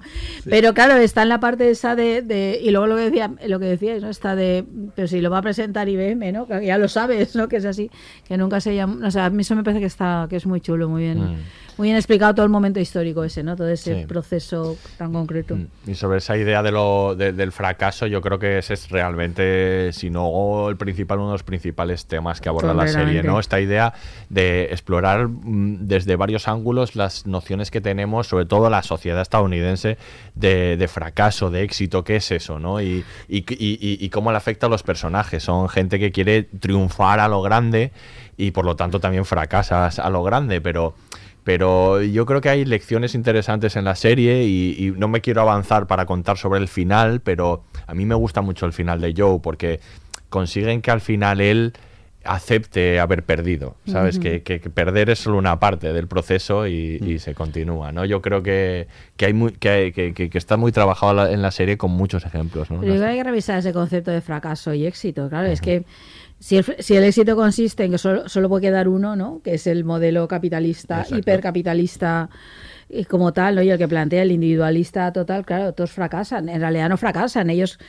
Pero 0.50 0.74
claro, 0.74 0.96
está 0.96 1.24
en 1.24 1.30
la 1.30 1.40
parte 1.40 1.70
esa 1.70 1.96
de, 1.96 2.22
de- 2.22 2.60
y 2.64 2.72
luego 2.72 2.88
lo 2.88 2.96
que 2.96 3.02
decía, 3.04 3.32
lo 3.48 3.60
que 3.60 3.66
decíais, 3.66 4.02
¿no? 4.04 4.10
Está 4.10 4.36
de, 4.36 4.64
pero 4.96 5.08
si 5.08 5.22
lo 5.22 5.30
va 5.30 5.40
a 5.40 5.42
presentar 5.42 5.88
IBM, 5.90 6.32
¿no? 6.32 6.48
Que 6.48 6.66
ya 6.66 6.78
lo 6.78 6.88
sabes, 6.88 7.36
¿no? 7.36 7.48
Que 7.48 7.58
es 7.58 7.66
así, 7.66 7.90
que 8.28 8.38
nunca 8.38 8.60
se 8.62 8.76
llama, 8.76 9.08
o 9.08 9.12
sea, 9.12 9.26
a 9.26 9.30
mí 9.30 9.42
eso 9.42 9.56
me 9.56 9.64
parece 9.64 9.80
que 9.82 9.88
está, 9.88 10.28
que 10.30 10.36
es 10.38 10.46
muy 10.46 10.62
chulo, 10.62 10.90
muy 10.90 11.02
bien, 11.04 11.20
Mm. 11.20 11.36
Muy 11.78 11.88
bien 11.88 11.98
explicado 11.98 12.34
todo 12.36 12.46
el 12.46 12.52
momento 12.52 12.80
histórico 12.80 13.24
ese, 13.24 13.44
¿no? 13.44 13.56
Todo 13.56 13.70
ese 13.70 14.02
Sí. 14.02 14.06
proceso 14.06 14.78
tan 14.98 15.12
concreto. 15.14 15.58
Y 15.88 15.96
sobre 15.96 16.20
esa 16.20 16.38
idea 16.38 16.62
de 16.64 16.72
lo, 16.72 17.16
de- 17.16 17.32
del 17.34 17.52
fracaso, 17.52 18.06
yo 18.08 18.22
creo 18.22 18.40
que 18.40 18.58
ese 18.60 18.74
es 18.76 18.90
realmente, 18.90 19.92
si 19.94 20.10
no 20.10 20.70
el 20.70 20.78
principal, 20.78 21.20
uno 21.20 21.30
de 21.30 21.34
los 21.34 21.44
principales 21.44 22.06
temas 22.06 22.42
que 22.42 22.50
aborda 22.50 22.74
la 22.74 22.88
serie. 22.88 23.24
¿no? 23.24 23.40
Esta 23.40 23.60
idea 23.60 23.94
de 24.30 24.66
explorar 24.72 25.28
mm, 25.28 25.88
desde 25.88 26.16
varios 26.16 26.48
ángulos 26.48 26.96
las 26.96 27.26
nociones 27.28 27.72
que 27.72 27.82
tenemos, 27.82 28.28
sobre 28.28 28.46
todo 28.46 28.70
la 28.70 28.84
sociedad 28.84 29.22
estadounidense, 29.22 29.98
de, 30.36 30.78
de 30.78 30.88
fracaso, 30.88 31.50
de 31.50 31.64
éxito, 31.64 32.04
¿qué 32.04 32.18
es 32.18 32.32
eso, 32.32 32.60
no? 32.60 32.82
Y, 32.82 33.04
y, 33.28 33.44
y- 33.50 34.10
cómo 34.10 34.32
le 34.32 34.38
afecta 34.38 34.68
a 34.68 34.70
los 34.70 34.84
personajes. 34.84 35.44
Son 35.44 35.68
gente 35.70 36.00
que 36.00 36.12
quiere 36.12 36.44
triunfar 36.44 37.20
a 37.20 37.28
lo 37.28 37.42
grande 37.42 37.92
y 38.38 38.52
por 38.52 38.66
lo 38.66 38.76
tanto 38.76 39.00
también 39.00 39.26
fracasa 39.26 39.88
a 39.88 40.10
lo 40.10 40.24
grande, 40.24 40.62
pero... 40.62 40.94
Pero 41.44 42.02
yo 42.02 42.26
creo 42.26 42.40
que 42.42 42.50
hay 42.50 42.64
lecciones 42.66 43.16
interesantes 43.16 43.76
en 43.76 43.84
la 43.84 43.96
serie 43.96 44.44
y, 44.46 44.76
y 44.80 44.92
no 44.92 45.08
me 45.08 45.22
quiero 45.22 45.42
avanzar 45.42 45.88
para 45.88 46.06
contar 46.06 46.38
sobre 46.38 46.60
el 46.60 46.68
final, 46.68 47.20
pero 47.22 47.64
a 47.86 47.94
mí 47.94 48.06
me 48.06 48.16
gusta 48.16 48.42
mucho 48.42 48.66
el 48.66 48.72
final 48.74 49.02
de 49.02 49.14
Joe 49.18 49.40
porque 49.42 49.80
consiguen 50.30 50.82
que 50.82 50.92
al 50.92 51.02
final 51.02 51.42
él 51.42 51.74
acepte 52.26 53.02
haber 53.02 53.24
perdido, 53.24 53.76
¿sabes? 53.86 54.18
Que, 54.18 54.44
que- 54.44 54.62
que 54.62 54.70
perder 54.70 55.10
es 55.10 55.20
solo 55.20 55.38
una 55.38 55.60
parte 55.60 55.92
del 55.92 56.08
proceso 56.08 56.66
y, 56.68 56.98
y 57.06 57.20
se 57.20 57.34
continúa, 57.36 57.92
¿no? 57.92 58.06
Yo 58.06 58.22
creo 58.22 58.42
que, 58.42 58.88
que, 59.18 59.26
hay 59.26 59.34
muy, 59.34 59.52
que, 59.52 59.70
hay- 59.70 59.92
que- 59.92 60.14
que- 60.14 60.30
que 60.30 60.38
está 60.38 60.56
muy 60.56 60.72
trabajado 60.72 61.14
la- 61.14 61.32
en 61.32 61.42
la 61.42 61.52
serie 61.52 61.78
con 61.78 61.92
muchos 61.92 62.26
ejemplos, 62.26 62.72
¿no? 62.72 62.80
Pero 62.80 62.94
yo 62.94 63.00
creo 63.00 63.08
que 63.08 63.12
hay 63.12 63.18
que 63.18 63.24
revisar 63.26 63.60
ese 63.60 63.74
concepto 63.74 64.12
de 64.12 64.22
fracaso 64.22 64.74
y 64.74 64.86
éxito. 64.86 65.28
Claro, 65.28 65.48
es 65.50 65.60
que 65.60 65.84
si 66.44 66.58
el, 66.58 66.66
si 66.80 66.98
el 66.98 67.06
éxito 67.06 67.38
consiste 67.38 67.86
en 67.86 67.92
que 67.92 67.98
solo, 67.98 68.28
solo 68.28 68.50
puede 68.50 68.64
quedar 68.64 68.90
uno, 68.90 69.16
¿no? 69.16 69.40
Que 69.42 69.54
es 69.54 69.66
el 69.66 69.86
modelo 69.86 70.28
capitalista, 70.28 70.98
Exacto. 70.98 71.18
hipercapitalista 71.18 72.30
y 72.90 73.06
como 73.06 73.32
tal, 73.34 73.56
¿no? 73.56 73.62
Y 73.62 73.70
el 73.70 73.78
que 73.78 73.88
plantea 73.88 74.24
el 74.24 74.32
individualista 74.32 75.12
total, 75.14 75.46
claro, 75.46 75.74
todos 75.74 75.92
fracasan. 75.92 76.50
En 76.50 76.60
realidad 76.60 76.90
no 76.90 76.98
fracasan. 76.98 77.50
Ellos 77.50 77.80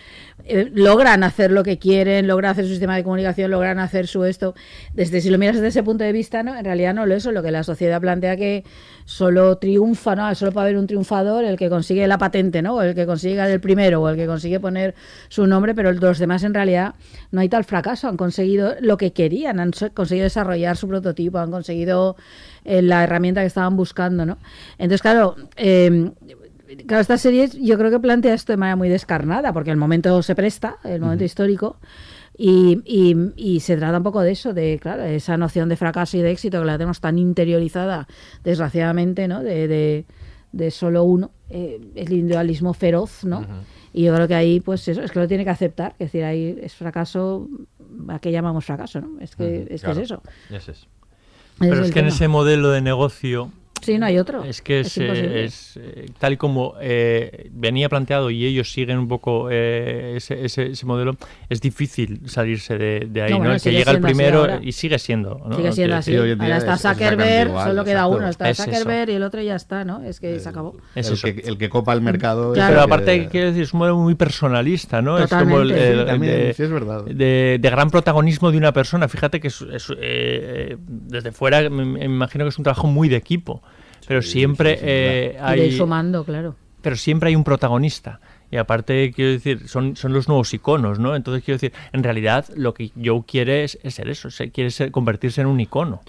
eh, 0.44 0.70
logran 0.72 1.24
hacer 1.24 1.50
lo 1.50 1.62
que 1.62 1.78
quieren, 1.78 2.26
logran 2.26 2.52
hacer 2.52 2.64
su 2.64 2.70
sistema 2.70 2.96
de 2.96 3.04
comunicación, 3.04 3.50
logran 3.50 3.78
hacer 3.80 4.06
su 4.06 4.24
esto. 4.24 4.54
Desde 4.94 5.20
si 5.20 5.30
lo 5.30 5.38
miras 5.38 5.56
desde 5.56 5.68
ese 5.68 5.82
punto 5.82 6.04
de 6.04 6.12
vista, 6.12 6.42
¿no? 6.42 6.56
En 6.56 6.64
realidad 6.64 6.94
no 6.94 7.06
lo 7.06 7.14
es. 7.14 7.24
Lo 7.24 7.42
que 7.42 7.50
la 7.50 7.64
sociedad 7.64 8.00
plantea 8.00 8.36
que 8.36 8.64
solo 9.04 9.58
triunfa, 9.58 10.14
¿no? 10.14 10.34
Solo 10.34 10.52
puede 10.52 10.66
haber 10.66 10.78
un 10.78 10.86
triunfador, 10.86 11.44
el 11.44 11.56
que 11.56 11.68
consigue 11.68 12.06
la 12.06 12.18
patente, 12.18 12.62
¿no? 12.62 12.76
O 12.76 12.82
el 12.82 12.94
que 12.94 13.04
consigue 13.04 13.42
el 13.42 13.60
primero, 13.60 14.00
o 14.00 14.08
el 14.08 14.16
que 14.16 14.26
consigue 14.26 14.60
poner 14.60 14.94
su 15.28 15.46
nombre, 15.46 15.74
pero 15.74 15.92
los 15.92 16.18
demás 16.18 16.44
en 16.44 16.54
realidad 16.54 16.94
no 17.30 17.40
hay 17.40 17.48
tal 17.48 17.64
fracaso. 17.64 18.08
Han 18.08 18.16
conseguido 18.16 18.43
conseguido 18.44 18.74
lo 18.80 18.96
que 18.96 19.12
querían, 19.12 19.58
han 19.60 19.72
conseguido 19.94 20.24
desarrollar 20.24 20.76
su 20.76 20.86
prototipo, 20.88 21.38
han 21.38 21.50
conseguido 21.50 22.16
eh, 22.64 22.82
la 22.82 23.04
herramienta 23.04 23.40
que 23.40 23.46
estaban 23.46 23.76
buscando, 23.76 24.26
¿no? 24.26 24.38
Entonces, 24.78 25.02
claro, 25.02 25.36
eh, 25.56 26.10
claro, 26.86 27.00
esta 27.00 27.16
serie 27.18 27.48
yo 27.60 27.78
creo 27.78 27.90
que 27.90 28.00
plantea 28.00 28.34
esto 28.34 28.52
de 28.52 28.56
manera 28.56 28.76
muy 28.76 28.88
descarnada, 28.88 29.52
porque 29.52 29.70
el 29.70 29.76
momento 29.76 30.22
se 30.22 30.34
presta, 30.34 30.76
el 30.84 31.00
momento 31.00 31.24
histórico, 31.24 31.76
y, 32.36 32.80
y- 32.84 33.32
y 33.36 33.60
se 33.60 33.76
trata 33.76 33.96
un 33.98 34.02
poco 34.02 34.20
de 34.20 34.32
eso, 34.32 34.52
de 34.52 34.78
claro, 34.82 35.04
esa 35.04 35.36
noción 35.36 35.68
de 35.68 35.76
fracaso 35.76 36.16
y 36.16 36.20
de 36.22 36.32
éxito 36.32 36.58
que 36.60 36.66
la 36.66 36.74
tenemos 36.76 37.00
tan 37.00 37.18
interiorizada, 37.18 38.08
desgraciadamente, 38.42 39.28
¿no? 39.28 39.42
De, 39.42 39.68
de, 39.68 40.04
de 40.52 40.70
solo 40.70 41.04
uno, 41.04 41.30
eh, 41.50 41.80
el 41.94 42.12
individualismo 42.12 42.74
feroz, 42.74 43.24
¿no? 43.24 43.40
Y 43.92 44.02
yo 44.02 44.14
creo 44.14 44.26
que 44.26 44.34
ahí, 44.34 44.58
pues 44.58 44.88
eso, 44.88 45.02
es 45.02 45.12
que 45.12 45.20
lo 45.20 45.28
tiene 45.28 45.44
que 45.44 45.50
aceptar, 45.50 45.92
es 46.00 46.06
decir, 46.10 46.24
ahí 46.24 46.58
es 46.60 46.74
fracaso, 46.74 47.48
¿a 48.08 48.18
qué 48.18 48.32
llamamos 48.32 48.64
fracaso, 48.64 49.00
no? 49.00 49.20
Es 49.20 49.36
que, 49.36 49.66
es, 49.70 49.82
que 49.82 49.90
es 49.90 49.98
eso. 49.98 50.22
Pero 51.58 51.84
es 51.84 51.92
que 51.92 52.00
en 52.00 52.06
ese 52.06 52.28
modelo 52.28 52.70
de 52.70 52.80
negocio 52.80 53.50
Sí, 53.84 53.98
no 53.98 54.06
hay 54.06 54.18
otro. 54.18 54.44
Es 54.44 54.62
que 54.62 54.80
es, 54.80 54.96
eh, 54.98 55.44
es, 55.44 55.76
eh, 55.76 56.06
tal 56.18 56.32
y 56.34 56.36
como 56.36 56.74
eh, 56.80 57.48
venía 57.52 57.88
planteado 57.88 58.30
y 58.30 58.44
ellos 58.46 58.72
siguen 58.72 58.98
un 58.98 59.08
poco 59.08 59.48
eh, 59.50 60.14
ese, 60.16 60.44
ese- 60.44 60.70
ese 60.72 60.86
modelo, 60.86 61.16
es 61.48 61.60
difícil 61.60 62.20
salirse 62.26 62.76
de, 62.78 63.06
de 63.10 63.22
ahí. 63.22 63.30
No, 63.30 63.36
¿no? 63.36 63.44
bueno, 63.44 63.54
El 63.54 63.60
que 63.62 63.72
llega 63.72 63.92
el 63.92 64.00
primero 64.00 64.40
ahora. 64.40 64.60
y 64.62 64.72
sigue 64.72 64.98
siendo. 64.98 65.40
¿no? 65.46 65.56
Sigue 65.56 65.72
siendo 65.72 65.96
así. 65.96 66.12
sí, 66.12 66.16
hoy 66.18 66.30
en 66.32 66.38
día 66.38 66.46
Ahora 66.56 66.56
está 66.74 66.76
Zuckerberg, 66.94 67.50
solo 67.50 67.84
queda 67.84 68.06
uno. 68.06 68.28
Está 68.28 68.50
Es 68.50 68.58
eso. 68.58 68.70
Zuckerberg 68.70 69.10
y 69.10 69.14
el 69.14 69.22
otro 69.22 69.40
ya 69.42 69.56
está, 69.56 69.84
¿no? 69.84 70.02
Es 70.02 70.20
que 70.20 70.38
se 70.40 70.48
acabó. 70.48 70.76
Es 70.94 71.08
el, 71.08 71.14
eso. 71.14 71.26
que, 71.26 71.42
el 71.48 71.58
que 71.58 71.68
copa 71.68 71.92
el 71.92 72.00
mercado. 72.00 72.52
Claro. 72.52 72.68
Pero 72.74 72.80
el 72.82 72.86
que- 72.88 72.92
aparte, 72.94 73.28
quiero 73.30 73.46
decir, 73.48 73.62
es 73.62 73.72
un 73.72 73.78
modelo 73.78 73.98
muy 73.98 74.14
personalista, 74.14 75.02
¿no? 75.02 75.18
Es 75.18 75.28
como 75.30 75.60
el, 75.60 75.68
Totalmente. 75.68 75.90
el- 75.92 75.98
Sí, 76.00 76.06
también, 76.06 76.32
de, 76.38 76.54
sí, 76.54 76.62
es 76.62 76.70
verdad. 76.70 77.04
de- 77.04 77.58
de 77.60 77.70
gran 77.70 77.90
protagonismo 77.90 78.50
de 78.50 78.58
una 78.58 78.72
persona. 78.72 79.08
Fíjate 79.08 79.40
que 79.40 79.48
es, 79.48 79.60
es, 79.62 79.90
eh, 79.90 79.94
eh, 80.00 80.76
desde 80.78 81.32
fuera 81.32 81.68
me, 81.70 81.84
me 81.84 82.04
imagino 82.04 82.44
que 82.44 82.48
es 82.50 82.58
un 82.58 82.64
trabajo 82.64 82.86
muy 82.86 83.08
de 83.08 83.16
equipo. 83.16 83.62
Pero 84.06 84.22
siempre 84.22 84.74
sí, 84.76 84.80
eh, 84.84 85.38
hay, 85.40 85.72
sumando, 85.76 86.24
claro. 86.24 86.56
pero 86.82 86.96
siempre 86.96 87.28
hay 87.30 87.36
un 87.36 87.44
protagonista. 87.44 88.20
Y 88.50 88.56
aparte, 88.56 89.12
quiero 89.14 89.32
decir, 89.32 89.68
son, 89.68 89.96
son 89.96 90.12
los 90.12 90.28
nuevos 90.28 90.52
iconos, 90.54 90.98
¿no? 91.00 91.16
Entonces, 91.16 91.42
quiero 91.42 91.56
decir, 91.56 91.72
en 91.92 92.02
realidad 92.04 92.46
lo 92.54 92.72
que 92.74 92.92
Joe 93.02 93.22
quiere 93.26 93.64
es, 93.64 93.78
es 93.82 93.94
ser 93.94 94.08
eso, 94.08 94.30
se- 94.30 94.50
quiere 94.50 94.70
ser- 94.70 94.90
convertirse 94.92 95.40
en 95.40 95.48
un 95.48 95.58
icono. 95.60 96.02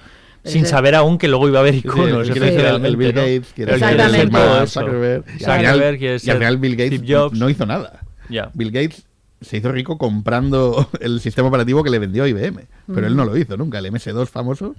sin 0.44 0.62
ese- 0.62 0.70
saber 0.72 0.94
aún 0.94 1.18
que 1.18 1.28
luego 1.28 1.48
iba 1.48 1.58
a 1.58 1.62
haber 1.62 1.74
iconos. 1.76 2.28
ser 2.28 2.38
el, 2.38 2.44
el 2.44 2.50
efectivamente, 2.50 2.96
Bill 2.98 3.16
¿no? 3.16 3.22
Gates, 3.22 3.54
quiere 3.56 3.80
ser 3.80 3.96
quiere 3.98 4.22
el 4.22 4.32
Mark 4.32 4.64
eso. 4.64 4.80
Zuckerberg. 4.82 5.24
Y 5.28 5.44
al 5.46 5.58
final- 5.60 6.20
ser 6.20 6.58
Bill 6.58 6.76
Gates 6.76 7.02
Jobs. 7.08 7.40
no 7.40 7.50
hizo 7.50 7.66
nada. 7.66 8.02
Ya. 8.30 8.52
Bill 8.54 8.70
Gates 8.72 9.08
se 9.42 9.58
hizo 9.58 9.72
rico 9.72 9.98
comprando 9.98 10.88
el 11.00 11.20
sistema 11.20 11.48
operativo 11.48 11.84
que 11.84 11.90
le 11.90 11.98
vendió 11.98 12.28
IBM, 12.28 12.66
pero 12.94 13.08
él 13.08 13.16
no 13.16 13.26
lo 13.26 13.36
hizo 13.38 13.58
nunca. 13.58 13.80
El 13.80 13.86
MS2 13.88 14.28
famoso 14.28 14.76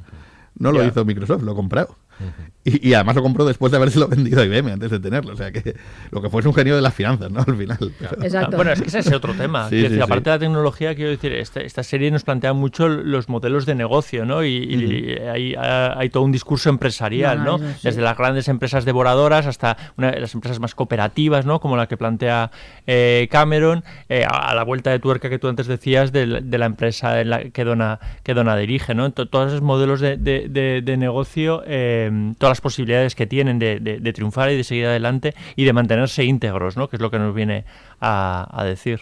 no 0.56 0.70
lo 0.70 0.84
hizo 0.84 1.05
Microsoft, 1.05 1.43
lo 1.43 1.56
compró. 1.56 1.97
Y, 2.64 2.88
y 2.90 2.94
además 2.94 3.16
lo 3.16 3.22
compró 3.22 3.44
después 3.44 3.70
de 3.70 3.76
habérselo 3.78 4.09
vendido 4.09 4.40
a 4.40 4.44
IBM 4.44 4.72
antes 4.72 4.90
de 4.90 4.98
tenerlo. 5.01 5.32
O 5.34 5.36
sea 5.36 5.52
que 5.52 5.76
lo 6.10 6.20
que 6.22 6.30
fue 6.30 6.40
es 6.40 6.47
un 6.47 6.55
genio 6.55 6.74
de 6.76 6.82
las 6.82 6.94
finanzas, 6.94 7.30
¿no? 7.30 7.40
Al 7.47 7.56
final. 7.56 7.78
Pero- 7.98 8.22
Exacto. 8.22 8.56
Bueno, 8.56 8.72
es 8.72 8.80
que 8.82 8.88
ese 8.88 8.98
es 9.01 9.12
otro 9.12 9.34
tema. 9.34 9.64
Sí, 9.64 9.76
Quiero 9.76 9.88
sí, 9.88 9.93
decir, 9.94 9.98
sí. 9.98 10.02
aparte 10.02 10.30
de 10.30 10.36
la 10.36 10.40
tecnología, 10.40 10.94
quiero 10.94 11.10
decir, 11.10 11.32
esta, 11.32 11.60
esta 11.60 11.82
serie 11.82 12.10
nos 12.10 12.24
plantea 12.24 12.52
mucho 12.52 12.88
los 12.88 13.28
modelos 13.28 13.66
de 13.66 13.74
negocio, 13.74 14.24
¿no? 14.24 14.44
Y, 14.44 14.48
y 14.56 15.12
hay, 15.28 15.55
hay 15.56 16.09
todo 16.10 16.22
un 16.24 16.32
discurso 16.32 16.68
empresarial, 16.70 17.44
No. 17.44 17.59
Desde 17.82 18.01
las 18.02 18.16
grandes 18.16 18.48
empresas 18.48 18.84
devoradoras 18.84 19.47
hasta 19.47 19.76
una 19.97 20.10
de 20.10 20.20
las 20.20 20.34
empresas 20.34 20.59
más 20.60 20.74
cooperativas, 20.74 21.47
¿no? 21.47 21.60
Como 21.60 21.76
la 21.76 21.86
que 21.86 21.97
plantea 21.97 22.51
eh, 22.86 23.28
Cameron, 23.30 23.84
eh, 24.09 24.24
a, 24.24 24.51
a 24.51 24.55
la 24.55 24.64
vuelta 24.64 24.90
de 24.90 24.98
tuerca 24.98 25.28
que 25.30 25.38
tú 25.38 25.48
antes 25.48 25.66
decías 25.66 26.12
de, 26.12 26.26
la- 26.26 26.40
de 26.40 26.59
la 26.59 26.66
empresa 26.66 27.20
en 27.20 27.30
la 27.30 27.44
que 27.51 27.64
Dona, 27.64 27.98
que 28.22 28.34
Dona 28.34 28.56
dirige, 28.56 28.94
¿no? 28.94 29.10
To- 29.12 29.28
todos 29.28 29.48
esos 29.48 29.62
modelos 29.62 30.01
de, 30.01 30.16
de- 30.16 30.48
de- 30.48 30.82
de 30.82 30.97
negocio, 30.97 31.62
eh, 31.66 32.05
todas 32.38 32.50
las 32.52 32.60
posibilidades 32.60 33.14
que 33.14 33.26
tienen 33.26 33.58
de, 33.58 33.80
de- 33.80 33.98
de 34.00 34.12
triunfar 34.12 34.50
y 34.50 34.56
de 34.56 34.64
seguir 34.64 34.86
adelante 34.86 35.34
y 35.56 35.64
de 35.64 35.72
mantenerse 35.72 36.24
íntegros, 36.24 36.76
¿no? 36.76 36.88
Que 36.88 36.96
es 36.96 37.02
lo 37.02 37.10
que 37.10 37.18
nos 37.18 37.34
viene 37.34 37.64
a, 38.00 38.48
a 38.52 38.64
decir. 38.64 39.00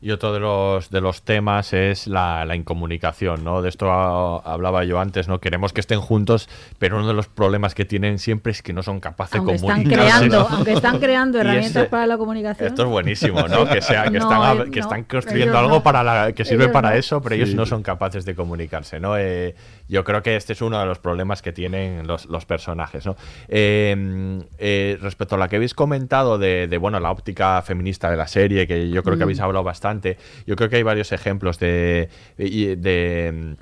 Y 0.00 0.10
otro 0.10 0.34
de 0.34 0.40
los, 0.40 0.90
de 0.90 1.00
los 1.00 1.22
temas 1.22 1.72
es 1.72 2.06
la, 2.08 2.44
la 2.44 2.54
incomunicación, 2.56 3.42
¿no? 3.42 3.62
De 3.62 3.70
esto 3.70 3.90
hablaba 3.90 4.84
yo 4.84 5.00
antes, 5.00 5.28
¿no? 5.28 5.40
Queremos 5.40 5.72
que 5.72 5.80
estén 5.80 5.98
juntos, 6.02 6.46
pero 6.78 6.98
uno 6.98 7.08
de 7.08 7.14
los 7.14 7.28
problemas 7.28 7.74
que 7.74 7.86
tienen 7.86 8.18
siempre 8.18 8.52
es 8.52 8.60
que 8.60 8.74
no 8.74 8.82
son 8.82 9.00
capaces 9.00 9.36
aunque 9.36 9.52
de 9.52 9.56
están 9.56 9.70
comunicarse. 9.82 10.04
creando, 10.28 10.38
¿no? 10.40 10.56
aunque 10.56 10.72
están 10.74 10.98
creando 10.98 11.38
herramientas 11.40 11.76
ese- 11.84 11.88
para 11.90 12.06
la 12.06 12.18
comunicación. 12.18 12.68
Esto 12.68 12.82
es 12.82 12.88
buenísimo, 12.90 13.48
¿no? 13.48 13.66
Que, 13.66 13.80
sea, 13.80 14.04
que, 14.04 14.10
No, 14.18 14.28
están, 14.30 14.58
eh, 14.58 14.70
que 14.70 14.80
no, 14.80 14.84
están 14.86 15.04
construyendo 15.04 15.56
algo 15.58 15.76
no. 15.76 15.82
para 15.82 16.02
la, 16.04 16.32
que 16.32 16.44
sirve 16.44 16.68
para 16.68 16.90
no. 16.90 16.96
eso, 16.96 17.22
pero 17.22 17.36
ellos 17.36 17.48
Sí. 17.48 17.54
no 17.54 17.64
son 17.64 17.82
capaces 17.82 18.26
de 18.26 18.34
comunicarse, 18.34 19.00
¿no? 19.00 19.16
Eh, 19.16 19.54
yo 19.88 20.02
creo 20.04 20.22
que 20.22 20.36
este 20.36 20.54
es 20.54 20.62
uno 20.62 20.78
de 20.80 20.86
los 20.86 20.98
problemas 20.98 21.42
que 21.42 21.52
tienen 21.52 22.06
los, 22.06 22.26
los 22.26 22.46
personajes, 22.46 23.04
¿no? 23.06 23.16
Eh, 23.48 24.40
eh, 24.58 24.98
respecto 25.00 25.34
a 25.34 25.38
lo 25.38 25.48
que 25.48 25.56
habéis 25.56 25.74
comentado 25.74 26.38
de, 26.38 26.66
de, 26.68 26.78
bueno, 26.78 27.00
la 27.00 27.10
óptica 27.10 27.60
feminista 27.62 28.10
de 28.10 28.16
la 28.16 28.26
serie, 28.26 28.66
que 28.66 28.88
yo 28.88 29.02
creo 29.02 29.16
que 29.16 29.24
habéis 29.24 29.40
hablado 29.40 29.64
bastante, 29.64 30.16
yo 30.46 30.56
creo 30.56 30.68
que 30.70 30.76
hay 30.76 30.82
varios 30.82 31.12
ejemplos 31.12 31.58
de- 31.58 32.08
de 32.38 33.56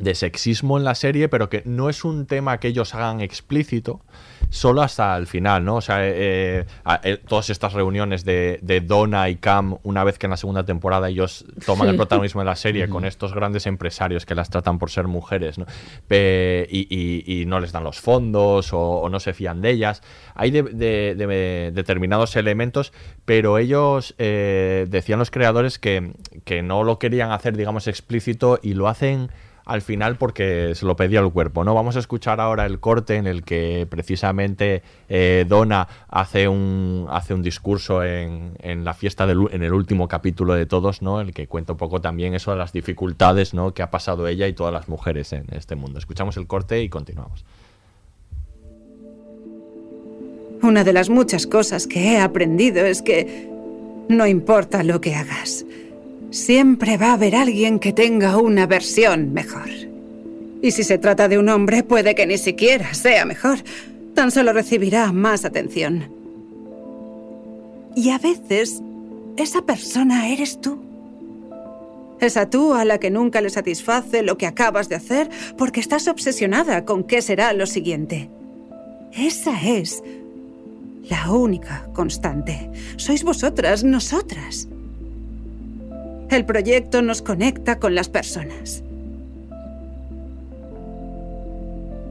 de 0.00 0.14
sexismo 0.14 0.78
en 0.78 0.84
la 0.84 0.94
serie, 0.94 1.28
pero 1.28 1.48
que 1.48 1.62
no 1.66 1.88
es 1.88 2.04
un 2.04 2.26
tema 2.26 2.58
que 2.58 2.68
ellos 2.68 2.94
hagan 2.94 3.20
explícito, 3.20 4.00
solo 4.48 4.82
hasta 4.82 5.16
el 5.16 5.26
final, 5.28 5.64
¿no? 5.64 5.76
O 5.76 5.80
sea, 5.80 5.98
eh, 6.02 6.64
a- 6.84 7.00
eh, 7.04 7.18
todas 7.18 7.50
estas 7.50 7.72
reuniones 7.74 8.24
de, 8.24 8.58
de 8.62 8.80
Donna 8.80 9.28
y 9.28 9.36
Cam, 9.36 9.76
una 9.84 10.02
vez 10.02 10.18
que 10.18 10.26
en 10.26 10.30
la 10.30 10.36
segunda 10.36 10.64
temporada 10.64 11.08
ellos 11.08 11.44
toman 11.64 11.86
Sí. 11.86 11.90
el 11.90 11.96
protagonismo 11.96 12.40
de 12.40 12.46
la 12.46 12.56
serie 12.56 12.88
con 12.88 13.04
estos 13.04 13.32
grandes 13.34 13.66
empresarios 13.66 14.26
que 14.26 14.34
las 14.34 14.50
tratan 14.50 14.78
por 14.78 14.90
ser 14.90 15.06
mujeres, 15.06 15.58
¿no? 15.58 15.66
Pe- 16.08 16.66
y, 16.70 16.86
y- 16.90 17.42
y 17.42 17.46
no 17.46 17.60
les 17.60 17.70
dan 17.72 17.84
los 17.84 18.00
fondos 18.00 18.72
o, 18.72 18.80
o 18.80 19.08
no 19.08 19.20
se 19.20 19.32
fían 19.34 19.60
de 19.60 19.70
ellas. 19.70 20.02
Hay 20.34 20.50
de- 20.50 20.62
de- 20.62 21.14
de- 21.14 21.70
determinados 21.72 22.34
elementos, 22.36 22.92
pero 23.24 23.58
ellos 23.58 24.14
eh, 24.18 24.86
decían 24.88 25.18
los 25.18 25.30
creadores 25.30 25.78
que, 25.78 26.12
que 26.44 26.62
no 26.62 26.82
lo 26.82 26.98
querían 26.98 27.30
hacer, 27.30 27.56
digamos, 27.56 27.86
explícito 27.86 28.58
y 28.62 28.74
lo 28.74 28.88
hacen 28.88 29.30
al 29.64 29.82
final 29.82 30.16
porque 30.16 30.74
se 30.74 30.86
lo 30.86 30.96
pedía 30.96 31.20
el 31.20 31.30
cuerpo, 31.30 31.64
¿no? 31.64 31.74
Vamos 31.74 31.96
a 31.96 31.98
escuchar 31.98 32.40
ahora 32.40 32.66
el 32.66 32.80
corte 32.80 33.16
en 33.16 33.26
el 33.26 33.42
que 33.42 33.86
precisamente 33.88 34.82
eh, 35.08 35.44
Donna 35.48 35.86
hace 36.08 36.48
un, 36.48 37.06
hace 37.10 37.34
un 37.34 37.42
discurso 37.42 38.02
en, 38.02 38.52
en 38.60 38.84
la 38.84 38.94
fiesta 38.94 39.26
del, 39.26 39.46
en 39.52 39.62
el 39.62 39.72
último 39.72 40.08
capítulo 40.08 40.54
de 40.54 40.66
todos, 40.66 41.02
¿no? 41.02 41.20
El 41.20 41.32
que 41.32 41.46
cuenta 41.46 41.72
un 41.72 41.78
poco 41.78 42.00
también 42.00 42.34
eso 42.34 42.50
de 42.50 42.58
las 42.58 42.72
dificultades, 42.72 43.54
¿no? 43.54 43.74
Que 43.74 43.82
ha 43.82 43.90
pasado 43.90 44.26
ella 44.26 44.46
y 44.46 44.52
todas 44.52 44.72
las 44.72 44.88
mujeres 44.88 45.32
en 45.32 45.46
este 45.52 45.76
mundo. 45.76 45.98
Escuchamos 45.98 46.36
el 46.36 46.46
corte 46.46 46.82
y 46.82 46.88
continuamos. 46.88 47.44
Una 50.62 50.84
de 50.84 50.92
las 50.92 51.08
muchas 51.08 51.46
cosas 51.46 51.86
que 51.86 52.12
he 52.12 52.20
aprendido 52.20 52.84
es 52.84 53.00
que 53.00 53.48
no 54.10 54.26
importa 54.26 54.82
lo 54.82 55.00
que 55.00 55.14
hagas, 55.14 55.64
siempre 56.30 56.96
va 56.96 57.10
a 57.10 57.12
haber 57.14 57.34
alguien 57.34 57.78
que 57.78 57.92
tenga 57.92 58.38
una 58.38 58.66
versión 58.66 59.32
mejor. 59.32 59.68
Y 60.62 60.72
si 60.72 60.84
se 60.84 60.98
trata 60.98 61.28
de 61.28 61.38
un 61.38 61.48
hombre, 61.48 61.82
puede 61.82 62.14
que 62.14 62.26
ni 62.26 62.38
siquiera 62.38 62.94
sea 62.94 63.24
mejor. 63.24 63.58
Tan 64.14 64.30
solo 64.30 64.52
recibirá 64.52 65.12
más 65.12 65.44
atención. 65.44 66.08
Y 67.96 68.10
a 68.10 68.18
veces, 68.18 68.82
esa 69.36 69.62
persona 69.62 70.28
eres 70.28 70.60
tú. 70.60 70.78
Esa 72.20 72.50
tú 72.50 72.74
a 72.74 72.84
la 72.84 72.98
que 72.98 73.10
nunca 73.10 73.40
le 73.40 73.48
satisface 73.48 74.22
lo 74.22 74.36
que 74.36 74.46
acabas 74.46 74.90
de 74.90 74.96
hacer 74.96 75.30
porque 75.56 75.80
estás 75.80 76.06
obsesionada 76.06 76.84
con 76.84 77.04
qué 77.04 77.22
será 77.22 77.54
lo 77.54 77.66
siguiente. 77.66 78.28
Esa 79.12 79.60
es 79.66 80.02
la 81.08 81.32
única 81.32 81.88
constante. 81.94 82.70
Sois 82.96 83.24
vosotras, 83.24 83.82
nosotras. 83.82 84.68
El 86.30 86.44
proyecto 86.44 87.02
nos 87.02 87.22
conecta 87.22 87.80
con 87.80 87.96
las 87.96 88.08
personas. 88.08 88.84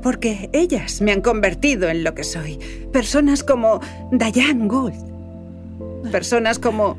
Porque 0.03 0.49
ellas 0.51 1.01
me 1.01 1.13
han 1.13 1.21
convertido 1.21 1.89
en 1.89 2.03
lo 2.03 2.13
que 2.13 2.23
soy. 2.23 2.59
Personas 2.91 3.43
como 3.43 3.79
Diane 4.11 4.67
Gould. 4.67 6.11
Personas 6.11 6.59
como 6.59 6.97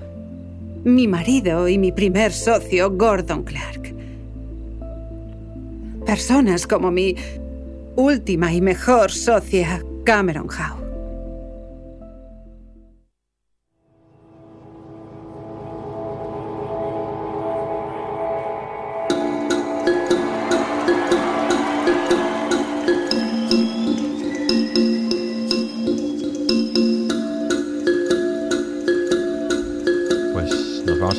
mi 0.84 1.06
marido 1.06 1.68
y 1.68 1.76
mi 1.76 1.92
primer 1.92 2.32
socio, 2.32 2.90
Gordon 2.90 3.42
Clark. 3.42 3.94
Personas 6.06 6.66
como 6.66 6.90
mi 6.90 7.16
última 7.96 8.52
y 8.52 8.62
mejor 8.62 9.10
socia, 9.10 9.82
Cameron 10.04 10.48
Howe. 10.48 10.89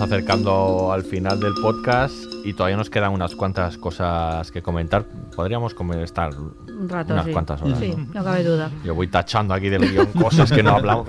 Vamos 0.02 0.14
acercando 0.14 0.92
al 0.92 1.04
final 1.04 1.40
del 1.40 1.54
podcast 1.62 2.16
y 2.44 2.54
todavía 2.54 2.76
nos 2.76 2.90
quedan 2.90 3.14
unas 3.14 3.36
cuantas 3.36 3.78
cosas 3.78 4.52
que 4.52 4.64
comentar. 4.64 5.06
Podríamos 5.36 5.76
estar 6.04 6.34
Un 6.36 6.90
rato, 6.90 7.14
unas 7.14 7.26
sí. 7.26 7.32
cuantas 7.32 7.62
horas. 7.62 7.78
Sí, 7.78 7.94
¿no? 7.96 8.08
no 8.12 8.24
cabe 8.24 8.44
duda. 8.44 8.72
Yo 8.84 8.96
voy 8.96 9.08
tachando 9.10 9.54
aquí 9.54 9.70
del 9.70 9.88
guion 9.92 10.08
cosas 10.14 10.52
que 10.52 10.64
no 10.64 10.72
hablamos. 10.78 11.08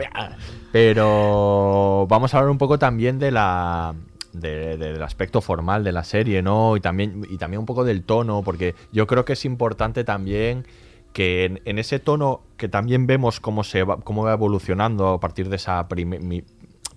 Pero 0.73 2.07
vamos 2.07 2.35
a 2.35 2.39
hablar 2.39 2.51
un 2.51 2.59
poco 2.59 2.79
también 2.79 3.19
de 3.19 3.31
la 3.31 3.95
de- 4.35 4.77
de- 4.77 4.93
del 4.93 5.03
aspecto 5.03 5.41
formal 5.41 5.85
de 5.85 5.93
la 5.93 6.05
serie, 6.05 6.43
¿no? 6.43 6.77
Y 6.77 6.81
también, 6.81 7.27
y 7.31 7.39
también 7.39 7.61
un 7.61 7.67
poco 7.67 7.85
del 7.85 8.03
tono, 8.03 8.43
porque 8.43 8.75
yo 8.93 9.07
creo 9.07 9.25
que 9.25 9.33
es 9.35 9.45
importante 9.47 10.05
también 10.05 10.67
que 11.15 11.45
en, 11.47 11.61
en 11.65 11.79
ese 11.79 11.99
tono 11.99 12.41
que 12.59 12.69
también 12.69 13.07
vemos 13.07 13.41
cómo 13.41 13.65
se 13.65 13.85
va, 13.85 13.99
cómo 13.99 14.25
va 14.25 14.33
evolucionando 14.35 15.09
a 15.09 15.21
partir 15.21 15.49
de 15.49 15.57
esa 15.57 15.87
mi- 16.19 16.45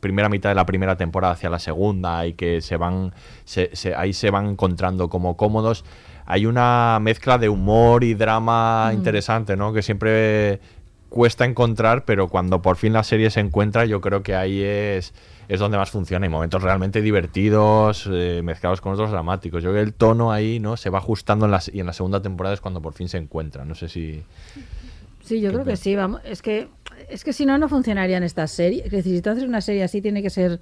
primera 0.05 0.29
mitad 0.29 0.49
de 0.49 0.55
la 0.55 0.65
primera 0.65 0.95
temporada 0.95 1.33
hacia 1.33 1.49
la 1.49 1.59
segunda 1.59 2.25
y 2.25 2.33
que 2.33 2.61
se 2.61 2.77
van 2.77 3.11
se- 3.43 3.69
se- 3.73 3.95
ahí 3.95 4.13
se 4.13 4.29
van 4.31 4.45
encontrando 4.51 5.09
como 5.09 5.35
cómodos 5.35 5.83
hay 6.27 6.45
una 6.45 6.97
mezcla 7.01 7.37
de 7.37 7.49
humor 7.49 8.03
y 8.03 8.13
drama 8.13 8.89
Mm. 8.91 8.95
interesante 8.97 9.55
no 9.57 9.73
que 9.73 9.81
siempre 9.81 10.59
cuesta 11.09 11.45
encontrar 11.45 12.03
pero 12.05 12.27
cuando 12.27 12.61
por 12.61 12.75
fin 12.77 12.93
la 12.93 13.03
serie 13.03 13.29
se 13.29 13.39
encuentra 13.39 13.85
yo 13.85 13.99
creo 14.01 14.21
que 14.23 14.35
ahí 14.35 14.61
es 14.63 15.13
es 15.47 15.59
donde 15.59 15.77
más 15.77 15.91
funciona. 15.91 16.25
Y 16.25 16.29
momentos 16.29 16.63
realmente 16.63 17.03
divertidos 17.03 18.09
eh, 18.11 18.41
mezclados 18.43 18.81
con 18.81 18.93
otros 18.93 19.11
dramáticos. 19.11 19.61
Yo 19.61 19.69
creo 19.69 19.83
que 19.83 19.87
el 19.89 19.93
tono 19.93 20.31
ahí 20.31 20.59
no 20.59 20.75
se 20.75 20.89
va 20.89 20.97
ajustando 20.97 21.45
en 21.45 21.51
la, 21.51 21.61
y 21.71 21.79
en 21.81 21.85
la 21.85 21.93
segunda 21.93 22.19
temporada 22.19 22.55
es 22.55 22.61
cuando 22.61 22.81
por 22.81 22.93
fin 22.93 23.07
se 23.09 23.17
encuentra. 23.19 23.63
No 23.63 23.75
sé 23.75 23.87
si 23.87 24.23
Sí, 25.23 25.41
yo 25.41 25.51
creo 25.51 25.63
que 25.63 25.75
sí, 25.77 25.95
vamos. 25.95 26.21
Es 26.23 26.41
que, 26.41 26.67
es 27.09 27.23
que 27.23 27.33
si 27.33 27.45
no, 27.45 27.57
no 27.57 27.67
funcionarían 27.69 28.23
estas 28.23 28.51
series. 28.51 28.85
Es 28.85 28.91
decir, 28.91 29.15
si 29.15 29.21
tú 29.21 29.29
haces 29.29 29.43
una 29.43 29.61
serie 29.61 29.83
así, 29.83 30.01
tiene 30.01 30.21
que 30.21 30.29
ser. 30.29 30.59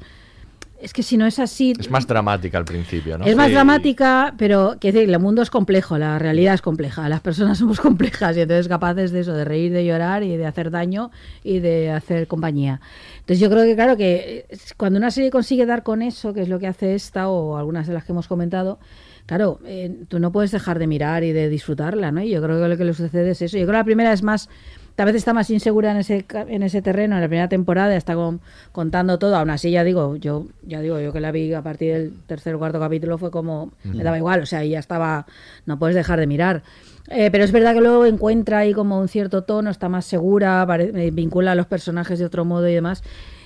Es 0.82 0.92
que 0.92 1.02
si 1.02 1.16
no 1.16 1.26
es 1.26 1.40
así. 1.40 1.74
es 1.80 1.90
más 1.90 2.06
dramática 2.06 2.58
al 2.58 2.66
principio 2.66 3.18
no 3.18 3.24
Es 3.26 3.38
más 3.38 3.48
Sí. 3.48 3.54
dramática, 3.54 4.34
pero 4.38 4.76
quiero 4.82 4.98
decir, 4.98 5.14
el 5.14 5.20
mundo 5.22 5.42
es 5.42 5.50
complejo, 5.50 5.98
la 5.98 6.20
realidad 6.20 6.56
es 6.56 6.62
compleja, 6.62 7.08
las 7.08 7.22
personas 7.22 7.58
somos 7.60 7.80
complejas 7.80 8.36
y 8.36 8.42
entonces 8.42 8.68
capaces 8.68 9.12
de 9.14 9.22
eso, 9.22 9.32
de 9.34 9.46
reír, 9.46 9.72
de 9.72 9.86
llorar 9.86 10.24
y 10.24 10.36
de 10.36 10.46
hacer 10.46 10.72
daño 10.72 11.10
y 11.42 11.60
de 11.60 11.90
hacer 11.90 12.28
compañía. 12.28 12.82
Entonces 13.20 13.40
yo 13.40 13.50
creo 13.50 13.64
que 13.64 13.76
claro 13.76 13.96
que 13.96 14.46
eh, 14.50 14.58
cuando 14.76 14.98
una 15.00 15.10
serie 15.10 15.32
consigue 15.32 15.66
dar 15.66 15.84
con 15.84 16.02
eso, 16.02 16.34
que 16.34 16.42
es 16.42 16.50
lo 16.50 16.60
que 16.60 16.68
hace 16.68 16.96
esta 16.96 17.30
o 17.30 17.56
algunas 17.56 17.88
de 17.88 17.94
las 17.94 18.04
que 18.04 18.12
hemos 18.12 18.28
comentado, 18.28 18.78
claro, 19.26 19.60
eh, 19.66 20.00
tú 20.10 20.20
no 20.20 20.34
puedes 20.34 20.52
dejar 20.52 20.80
de 20.80 20.88
mirar 20.88 21.24
y 21.24 21.32
de 21.32 21.48
disfrutarla, 21.48 22.12
¿no? 22.12 22.22
Y 22.22 22.30
yo 22.30 22.42
creo 22.44 22.62
que 22.62 22.68
lo 22.68 22.76
que 22.76 22.84
le 22.84 22.94
sucede 22.94 23.32
es 23.32 23.42
eso. 23.42 23.56
Yo 23.58 23.64
creo 23.64 23.72
que 23.76 23.78
la 23.78 23.86
primera 23.86 24.12
es 24.12 24.22
más 24.22 24.50
tal 24.96 25.08
vez 25.08 25.16
está 25.16 25.34
más 25.34 25.50
insegura 25.50 25.92
en 25.92 25.98
ese 25.98 26.26
en 26.48 26.64
ese 26.64 26.82
terreno 26.82 27.16
en 27.16 27.22
la 27.22 27.28
primera 27.28 27.50
temporada 27.50 27.96
está 27.96 28.16
con- 28.16 28.42
contando 28.72 29.18
todo. 29.20 29.36
Aún 29.36 29.50
así 29.50 29.72
ya 29.72 29.84
digo 29.84 30.16
yo 30.16 30.46
ya 30.66 30.82
digo 30.82 31.00
yo 31.00 31.12
que 31.14 31.20
la 31.20 31.32
vi 31.32 31.54
a 31.54 31.62
partir 31.62 31.94
del 31.94 32.14
tercer 32.28 32.56
o 32.56 32.60
cuarto 32.60 32.80
capítulo 32.80 33.18
fue 33.18 33.32
como 33.32 33.72
me 33.84 34.04
daba 34.04 34.18
igual 34.18 34.42
o 34.42 34.46
sea 34.46 34.64
ya 34.64 34.80
estaba 34.80 35.26
no 35.66 35.80
puedes 35.80 35.96
dejar 35.96 36.20
de 36.20 36.28
mirar. 36.28 36.64
Eh, 37.10 37.30
pero 37.32 37.44
es 37.44 37.52
verdad 37.52 37.74
que 37.74 37.82
luego 37.82 38.06
encuentra 38.06 38.60
ahí 38.60 38.74
como 38.74 38.98
un 39.00 39.08
cierto 39.10 39.44
tono 39.44 39.70
está 39.70 39.90
más 39.90 40.06
segura 40.06 40.66
eh, 40.80 41.12
vincula 41.12 41.52
a 41.52 41.56
los 41.56 41.66
personajes 41.68 42.18
de 42.20 42.26
otro 42.26 42.46
modo 42.46 42.68
y 42.70 42.74
demás. 42.74 43.04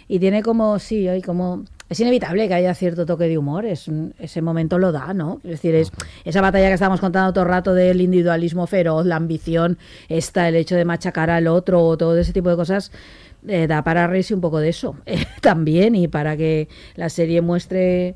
Y 0.07 0.19
tiene 0.19 0.43
como 0.43 0.77
sí 0.79 1.07
hay 1.07 1.21
como 1.21 1.63
es 1.89 1.99
inevitable 1.99 2.47
que 2.47 2.53
haya 2.53 2.73
cierto 2.73 3.05
toque 3.05 3.27
de 3.27 3.37
humor 3.37 3.65
es 3.65 3.89
ese 4.19 4.41
momento 4.41 4.79
lo 4.79 4.91
da 4.91 5.13
no 5.13 5.39
es 5.43 5.51
decir 5.51 5.75
es 5.75 5.91
esa 6.25 6.41
batalla 6.41 6.67
que 6.67 6.73
estábamos 6.73 6.99
contando 6.99 7.33
todo 7.33 7.43
el 7.43 7.49
rato 7.49 7.73
del 7.73 8.01
individualismo 8.01 8.67
feroz 8.67 9.05
la 9.05 9.15
ambición 9.15 9.77
está 10.09 10.47
el 10.47 10.55
hecho 10.55 10.75
de 10.75 10.85
machacar 10.85 11.29
al 11.29 11.47
otro 11.47 11.83
o 11.83 11.97
todo 11.97 12.17
ese 12.17 12.33
tipo 12.33 12.49
de 12.49 12.55
cosas 12.55 12.91
eh, 13.47 13.67
da 13.67 13.83
para 13.83 14.07
reírse 14.07 14.33
un 14.33 14.41
poco 14.41 14.59
de 14.59 14.69
eso 14.69 14.95
eh, 15.05 15.25
también 15.41 15.95
y 15.95 16.07
para 16.07 16.35
que 16.35 16.67
la 16.95 17.09
serie 17.09 17.41
muestre 17.41 18.15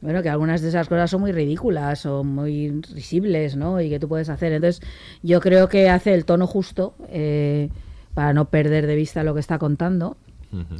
bueno, 0.00 0.22
que 0.22 0.30
algunas 0.30 0.62
de 0.62 0.68
esas 0.68 0.88
cosas 0.88 1.10
son 1.10 1.20
muy 1.20 1.32
ridículas 1.32 2.06
o 2.06 2.24
muy 2.24 2.70
risibles, 2.94 3.56
¿no? 3.56 3.82
Y 3.82 3.90
que 3.90 3.98
tú 3.98 4.08
puedes 4.08 4.30
hacer. 4.30 4.52
Entonces, 4.52 4.80
yo 5.22 5.40
creo 5.40 5.68
que 5.68 5.90
hace 5.90 6.14
el 6.14 6.24
tono 6.24 6.46
justo 6.46 6.94
eh, 7.10 7.68
para 8.14 8.32
no 8.32 8.46
perder 8.46 8.86
de 8.86 8.96
vista 8.96 9.22
lo 9.24 9.34
que 9.34 9.40
está 9.40 9.58
contando 9.58 10.16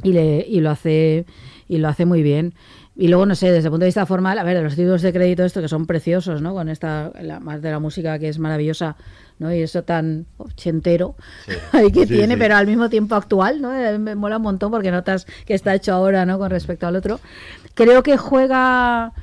y, 0.03 0.11
le, 0.11 0.45
y 0.45 0.59
lo 0.59 0.69
hace 0.69 1.25
y 1.71 1.77
lo 1.77 1.87
hace 1.87 2.05
muy 2.05 2.21
bien. 2.21 2.53
Y 2.97 3.07
luego, 3.07 3.25
no 3.25 3.33
sé, 3.33 3.49
desde 3.49 3.67
el 3.67 3.71
punto 3.71 3.85
de 3.85 3.87
vista 3.87 4.05
formal, 4.05 4.37
a 4.37 4.43
ver, 4.43 4.57
de 4.57 4.63
los 4.63 4.75
títulos 4.75 5.01
de 5.01 5.13
crédito 5.13 5.45
esto 5.45 5.61
que 5.61 5.69
son 5.69 5.87
preciosos, 5.87 6.41
¿no? 6.41 6.53
Con 6.53 6.67
esta, 6.67 7.13
la, 7.21 7.39
más 7.39 7.61
de 7.61 7.71
la 7.71 7.79
música 7.79 8.19
que 8.19 8.27
es 8.27 8.39
maravillosa, 8.39 8.97
¿no? 9.39 9.53
Y 9.55 9.61
eso 9.61 9.81
tan 9.83 10.25
ochentero 10.37 11.15
ahí 11.71 11.89
que 11.93 12.05
Sí, 12.05 12.15
tiene, 12.15 12.33
sí. 12.33 12.39
pero 12.39 12.57
al 12.57 12.67
mismo 12.67 12.89
tiempo 12.89 13.15
actual, 13.15 13.61
¿no? 13.61 13.73
Eh, 13.73 13.97
Me 13.97 14.15
mola 14.15 14.35
un 14.35 14.43
montón 14.43 14.69
porque 14.69 14.91
notas 14.91 15.25
que 15.45 15.53
está 15.53 15.73
hecho 15.73 15.93
ahora, 15.93 16.25
¿no? 16.25 16.37
Con 16.37 16.49
respecto 16.49 16.85
al 16.87 16.97
otro. 16.97 17.21
Creo 17.73 18.03
que 18.03 18.17
juega 18.17 19.13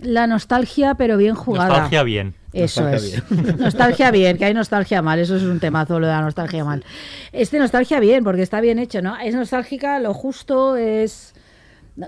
la 0.00 0.26
nostalgia, 0.26 0.96
pero 0.96 1.16
bien 1.16 1.36
jugada. 1.36 1.68
Nostalgia 1.68 2.02
bien. 2.02 2.34
Eso 2.52 2.82
Nostalgia 2.82 3.22
es. 3.30 3.58
nostalgia 3.58 4.10
bien, 4.10 4.38
que 4.38 4.44
hay 4.46 4.54
nostalgia 4.54 5.00
mal, 5.02 5.20
eso 5.20 5.36
es 5.36 5.44
un 5.44 5.60
temazo 5.60 6.00
lo 6.00 6.08
de 6.08 6.12
la 6.12 6.20
nostalgia 6.22 6.64
mal. 6.64 6.84
Este 7.30 7.60
nostalgia 7.60 8.00
bien, 8.00 8.24
porque 8.24 8.42
está 8.42 8.60
bien 8.60 8.80
hecho, 8.80 9.00
¿no? 9.02 9.16
Es 9.20 9.36
nostálgica, 9.36 10.00
lo 10.00 10.12
justo 10.12 10.76
es... 10.76 11.34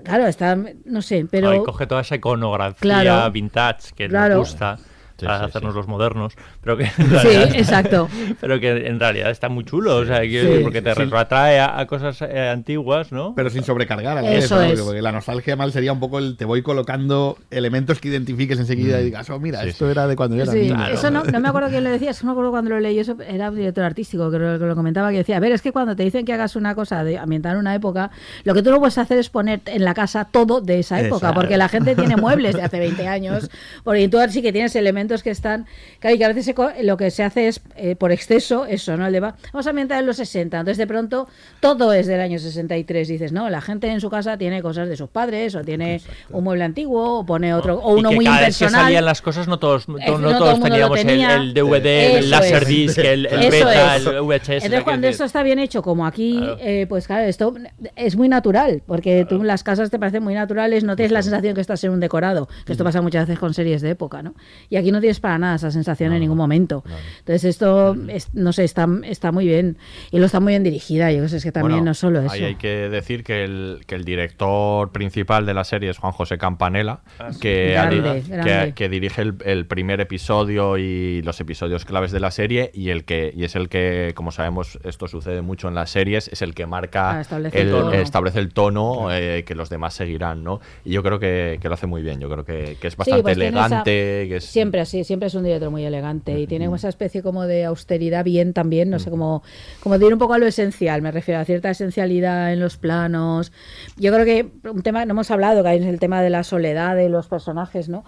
Claro, 0.05 0.27
está, 0.27 0.57
no 0.85 1.03
sé, 1.03 1.27
pero... 1.31 1.51
Ay, 1.51 1.63
coge 1.63 1.87
toda 1.87 2.01
esa 2.01 2.15
iconografía 2.17 2.81
Claro. 2.81 3.31
vintage 3.31 3.93
que 3.95 4.09
Claro. 4.09 4.37
nos 4.37 4.49
gusta 4.51 4.79
sí, 5.19 5.27
hacernos 5.27 5.75
los 5.75 5.87
modernos, 5.89 6.35
pero 6.63 6.77
que 6.77 6.85
en 6.85 6.91
Sí, 6.91 7.03
realidad- 7.05 7.55
exacto. 7.57 8.09
pero 8.41 8.61
que 8.61 8.87
en 8.87 8.99
realidad 9.01 9.31
está 9.31 9.49
muy 9.49 9.65
chulo, 9.65 9.97
o 9.97 10.05
sea, 10.05 10.21
Sí. 10.23 10.29
decir, 10.31 10.63
porque 10.63 10.83
te 10.83 10.93
Sí. 10.95 11.01
retrotrae 11.03 11.61
a, 11.61 11.79
a 11.79 11.87
cosas 11.87 12.21
eh, 12.23 12.49
antiguas, 12.49 13.13
¿no? 13.13 13.33
Pero 13.35 13.51
sin 13.51 13.63
sobrecargar 13.65 14.19
a 14.19 14.33
Eso 14.33 14.59
vez, 14.59 14.69
¿no? 14.69 14.75
es. 14.75 14.81
Porque 14.83 15.03
la 15.03 15.13
nostalgia 15.13 15.57
mal 15.57 15.73
sería 15.73 15.93
un 15.93 16.01
poco 16.01 16.19
el 16.19 16.37
te 16.37 16.45
voy 16.45 16.63
colocando 16.63 17.39
elementos 17.51 18.01
que 18.01 18.09
identifiques 18.09 18.59
enseguida 18.59 19.01
y 19.01 19.05
digas, 19.05 19.29
oh, 19.31 19.39
mira, 19.39 19.63
Sí, 19.63 19.69
esto 19.71 19.91
era 19.91 20.07
de 20.07 20.17
cuando 20.17 20.37
yo 20.37 20.43
era 20.43 20.53
Sí, 20.53 20.59
niño. 20.61 20.87
eso 20.89 21.11
no, 21.11 21.25
no 21.25 21.41
me 21.41 21.49
acuerdo 21.49 21.69
quién 21.69 21.85
lo 21.85 21.91
decía, 21.91 22.11
es 22.11 22.19
que 22.21 22.25
no 22.27 22.33
me 22.33 22.35
acuerdo 22.35 22.51
cuando 22.51 22.71
lo 22.71 22.81
leí, 22.81 22.99
eso 22.99 23.17
era 23.29 23.51
un 23.51 23.57
director 23.57 23.85
artístico 23.85 24.31
que 24.31 24.39
lo 24.39 24.75
comentaba, 24.75 25.11
que 25.11 25.19
decía, 25.19 25.37
a 25.37 25.41
ver, 25.41 25.53
es 25.53 25.63
que 25.63 25.73
cuando 25.73 25.95
te 25.97 26.03
dicen 26.03 26.25
que 26.25 26.33
hagas 26.33 26.57
una 26.57 26.75
cosa 26.75 27.05
de 27.05 27.19
ambientar 27.19 27.57
una 27.57 27.75
época, 27.75 28.11
lo 28.45 28.55
que 28.55 28.63
tú 28.63 28.71
no 28.71 28.79
puedes 28.79 28.99
hacer 28.99 29.19
es 29.19 29.31
poner 29.31 29.61
en 29.67 29.85
la 29.85 29.95
casa 29.95 30.25
todo 30.31 30.61
de 30.61 30.81
esa 30.81 31.01
época, 31.01 31.29
Exacto. 31.29 31.41
porque 31.41 31.57
la 31.57 31.69
gente 31.69 31.95
tiene 31.95 32.17
muebles 32.17 32.55
de 32.57 32.63
hace 32.63 32.79
20 32.81 33.07
años, 33.07 33.51
porque 33.85 34.09
tú 34.09 34.19
sí 34.31 34.43
que 34.43 34.53
tienes 34.53 34.75
elementos 34.77 35.04
que 35.23 35.31
están, 35.31 35.67
claro, 36.01 36.17
y 36.17 36.19
que 36.19 36.25
a 36.25 36.29
veces 36.29 36.45
se 36.47 36.55
co- 36.55 36.71
lo 36.83 36.97
que 36.97 37.11
se 37.11 37.23
hace 37.23 37.49
es, 37.49 37.61
eh, 37.77 37.97
por 37.97 38.13
exceso, 38.13 38.67
eso, 38.67 38.97
¿no? 38.97 39.07
El 39.07 39.13
de, 39.13 39.21
va- 39.21 39.37
vamos 39.53 39.67
a 39.67 39.71
ambientar 39.71 40.01
en 40.01 40.07
los 40.07 40.17
60, 40.17 40.59
entonces 40.59 40.79
de 40.79 40.87
pronto 40.87 41.29
todo 41.61 41.93
es 41.93 42.07
del 42.07 42.21
año 42.21 42.39
63, 42.39 43.07
dices, 43.09 43.33
no, 43.33 43.49
la 43.51 43.61
gente 43.61 43.89
en 43.89 44.01
su 44.01 44.11
casa 44.11 44.37
tiene 44.39 44.63
cosas 44.63 44.89
de 44.89 44.97
sus 44.97 45.09
padres, 45.09 45.55
o 45.55 45.63
tiene 45.63 46.01
un 46.31 46.45
mueble 46.45 46.65
antiguo, 46.65 47.19
o 47.21 47.27
pone 47.27 47.53
otro, 47.55 47.79
o 47.83 47.97
Y 47.97 48.01
uno 48.01 48.11
que 48.11 48.15
muy 48.17 48.25
cada 48.25 48.41
vez 48.41 48.59
que 48.59 48.65
impersonal. 48.65 48.85
salían 48.87 49.05
las 49.05 49.23
cosas 49.23 49.49
no 49.49 49.59
todos, 49.59 49.89
no, 49.89 49.99
no 49.99 50.19
no 50.19 50.19
todo 50.19 50.31
el 50.31 50.39
todos 50.39 50.59
lo 50.59 50.65
teníamos 50.65 50.99
el, 51.01 51.07
tenía. 51.07 51.35
el 51.37 51.55
DVD, 51.55 51.87
el 51.87 52.19
Eso 52.25 52.29
Laserdisc, 52.31 52.99
es. 52.99 53.05
el, 53.05 53.27
el 53.27 53.51
Beta, 53.51 53.97
es. 53.97 54.07
el 54.07 54.21
VHS. 54.23 54.49
Entonces, 54.65 54.83
cuando 54.85 55.07
esto 55.09 55.25
está 55.25 55.43
bien 55.43 55.59
hecho, 55.59 55.83
como 55.83 56.07
aquí, 56.07 56.41
eh, 56.61 56.87
pues 56.89 57.07
claro, 57.07 57.25
esto 57.25 57.55
es 57.97 58.17
muy 58.17 58.29
natural, 58.29 58.83
porque 58.87 59.27
tú 59.29 59.43
las 59.43 59.63
casas 59.63 59.91
te 59.91 59.99
parecen 59.99 60.23
muy 60.23 60.35
naturales, 60.35 60.85
no 60.85 60.97
tienes 60.97 61.13
la 61.13 61.23
sensación 61.23 61.55
que 61.55 61.61
estás 61.61 61.83
en 61.85 61.91
un 61.91 62.01
decorado, 62.01 62.49
que 62.65 62.73
esto 62.73 62.85
pasa 62.85 63.01
muchas 63.03 63.27
veces 63.27 63.39
con 63.39 63.55
series 63.55 63.83
de 63.83 63.91
época, 63.91 64.23
¿no? 64.23 64.35
Y 64.71 64.77
aquí 64.77 64.93
no 64.95 65.01
tienes 65.01 65.21
para 65.21 65.39
nada 65.39 65.57
esa 65.57 65.71
sensación 65.71 66.13
en 66.13 66.21
ningún 66.21 66.39
momento. 66.39 66.83
Entonces, 67.19 67.45
esto, 67.45 67.95
es- 68.09 68.33
no 68.35 68.53
sé, 68.53 68.65
está, 68.65 68.87
está 69.05 69.33
muy 69.33 69.47
bien. 69.47 69.77
Y 70.11 70.19
lo 70.19 70.27
está 70.27 70.41
muy 70.41 70.53
bien 70.53 70.63
dirigida, 70.63 71.13
yo 71.13 71.29
sé, 71.29 71.37
es 71.37 71.45
que 71.45 71.53
también 71.53 71.73
Bueno, 71.81 71.85
no 71.91 71.95
solo 71.95 72.21
eso. 72.21 72.31
Ahí 72.33 72.45
hay 72.45 72.55
que 72.57 72.89
decir 72.89 73.23
que 73.25 73.45
el, 73.45 73.81
que 73.87 73.95
el 73.95 74.05
director 74.05 74.91
principal 74.93 75.45
de 75.47 75.55
la 75.55 75.65
serie 75.65 75.91
es 75.91 75.99
Juan 75.99 76.13
José 76.13 76.39
Campanella, 76.39 77.01
Grande, 77.19 78.23
que- 78.23 78.29
grande. 78.29 78.73
que 78.75 78.89
dirige 78.89 79.23
el, 79.23 79.35
el 79.45 79.67
primer 79.67 80.01
episodio 80.01 80.79
y 80.79 81.23
los 81.23 81.41
episodios 81.41 81.85
claves 81.85 82.13
de 82.13 82.21
la 82.21 82.31
serie 82.31 82.71
y 82.75 82.91
el 82.91 83.05
que 83.05 83.33
y 83.35 83.45
es 83.45 83.57
el 83.57 83.69
que, 83.69 84.13
como 84.15 84.31
sabemos, 84.33 84.79
esto 84.85 85.09
sucede 85.09 85.43
mucho 85.43 85.69
en 85.69 85.75
las 85.75 85.91
series, 85.91 86.29
es 86.29 86.43
el 86.43 86.55
que 86.55 86.67
marca 86.67 87.19
Ah, 87.19 87.21
establece 87.21 87.61
el 87.61 87.67
el, 87.69 87.73
tono. 87.73 87.93
establece 87.93 88.39
el 88.39 88.53
tono 88.53 89.09
eh, 89.13 89.45
que 89.45 89.55
los 89.55 89.69
demás 89.71 89.95
seguirán, 89.95 90.43
¿no? 90.45 90.61
Y 90.85 90.91
yo 90.93 91.03
creo 91.03 91.19
que, 91.19 91.59
que 91.61 91.69
lo 91.69 91.75
hace 91.75 91.87
muy 91.87 92.03
bien, 92.03 92.21
yo 92.21 92.29
creo 92.31 92.45
que, 92.45 92.77
que 92.81 92.89
es 92.89 92.95
Sí, 92.95 92.99
bastante 92.99 93.23
pues 93.23 93.35
tiene 93.39 93.49
esa- 93.51 93.67
elegante, 93.67 93.93
que 94.29 94.37
es 94.37 94.45
Siempre 94.45 94.81
así, 94.85 95.05
siempre 95.05 95.27
es 95.27 95.35
un 95.35 95.45
director 95.45 95.71
muy 95.71 95.85
elegante 95.85 96.39
y 96.39 96.47
tiene 96.47 96.73
esa 96.75 96.89
especie 96.89 97.23
como 97.23 97.47
de 97.47 97.65
austeridad 97.65 98.25
bien 98.25 98.53
también, 98.53 98.91
no 98.91 98.99
sé, 98.99 99.11
como, 99.11 99.43
como 99.81 99.99
de 99.99 100.07
ir 100.07 100.13
un 100.13 100.19
poco 100.19 100.35
a 100.35 100.39
lo 100.39 100.47
esencial, 100.47 101.03
me 101.03 101.11
refiero 101.11 101.41
a 101.41 101.45
cierta 101.45 101.71
esencialidad 101.71 102.53
en 102.53 102.61
los 102.61 102.77
planos. 102.77 103.53
Yo 103.97 104.13
creo 104.13 104.25
que 104.25 104.69
un 104.69 104.83
tema 104.83 105.01
que 105.01 105.07
no 105.07 105.13
hemos 105.13 105.31
hablado, 105.31 105.63
que 105.63 105.75
es 105.75 105.85
el 105.85 105.99
tema 105.99 106.23
de 106.23 106.31
la 106.31 106.45
soledad 106.45 106.97
de 106.97 107.09
los 107.09 107.27
personajes, 107.27 107.89
¿no? 107.89 108.05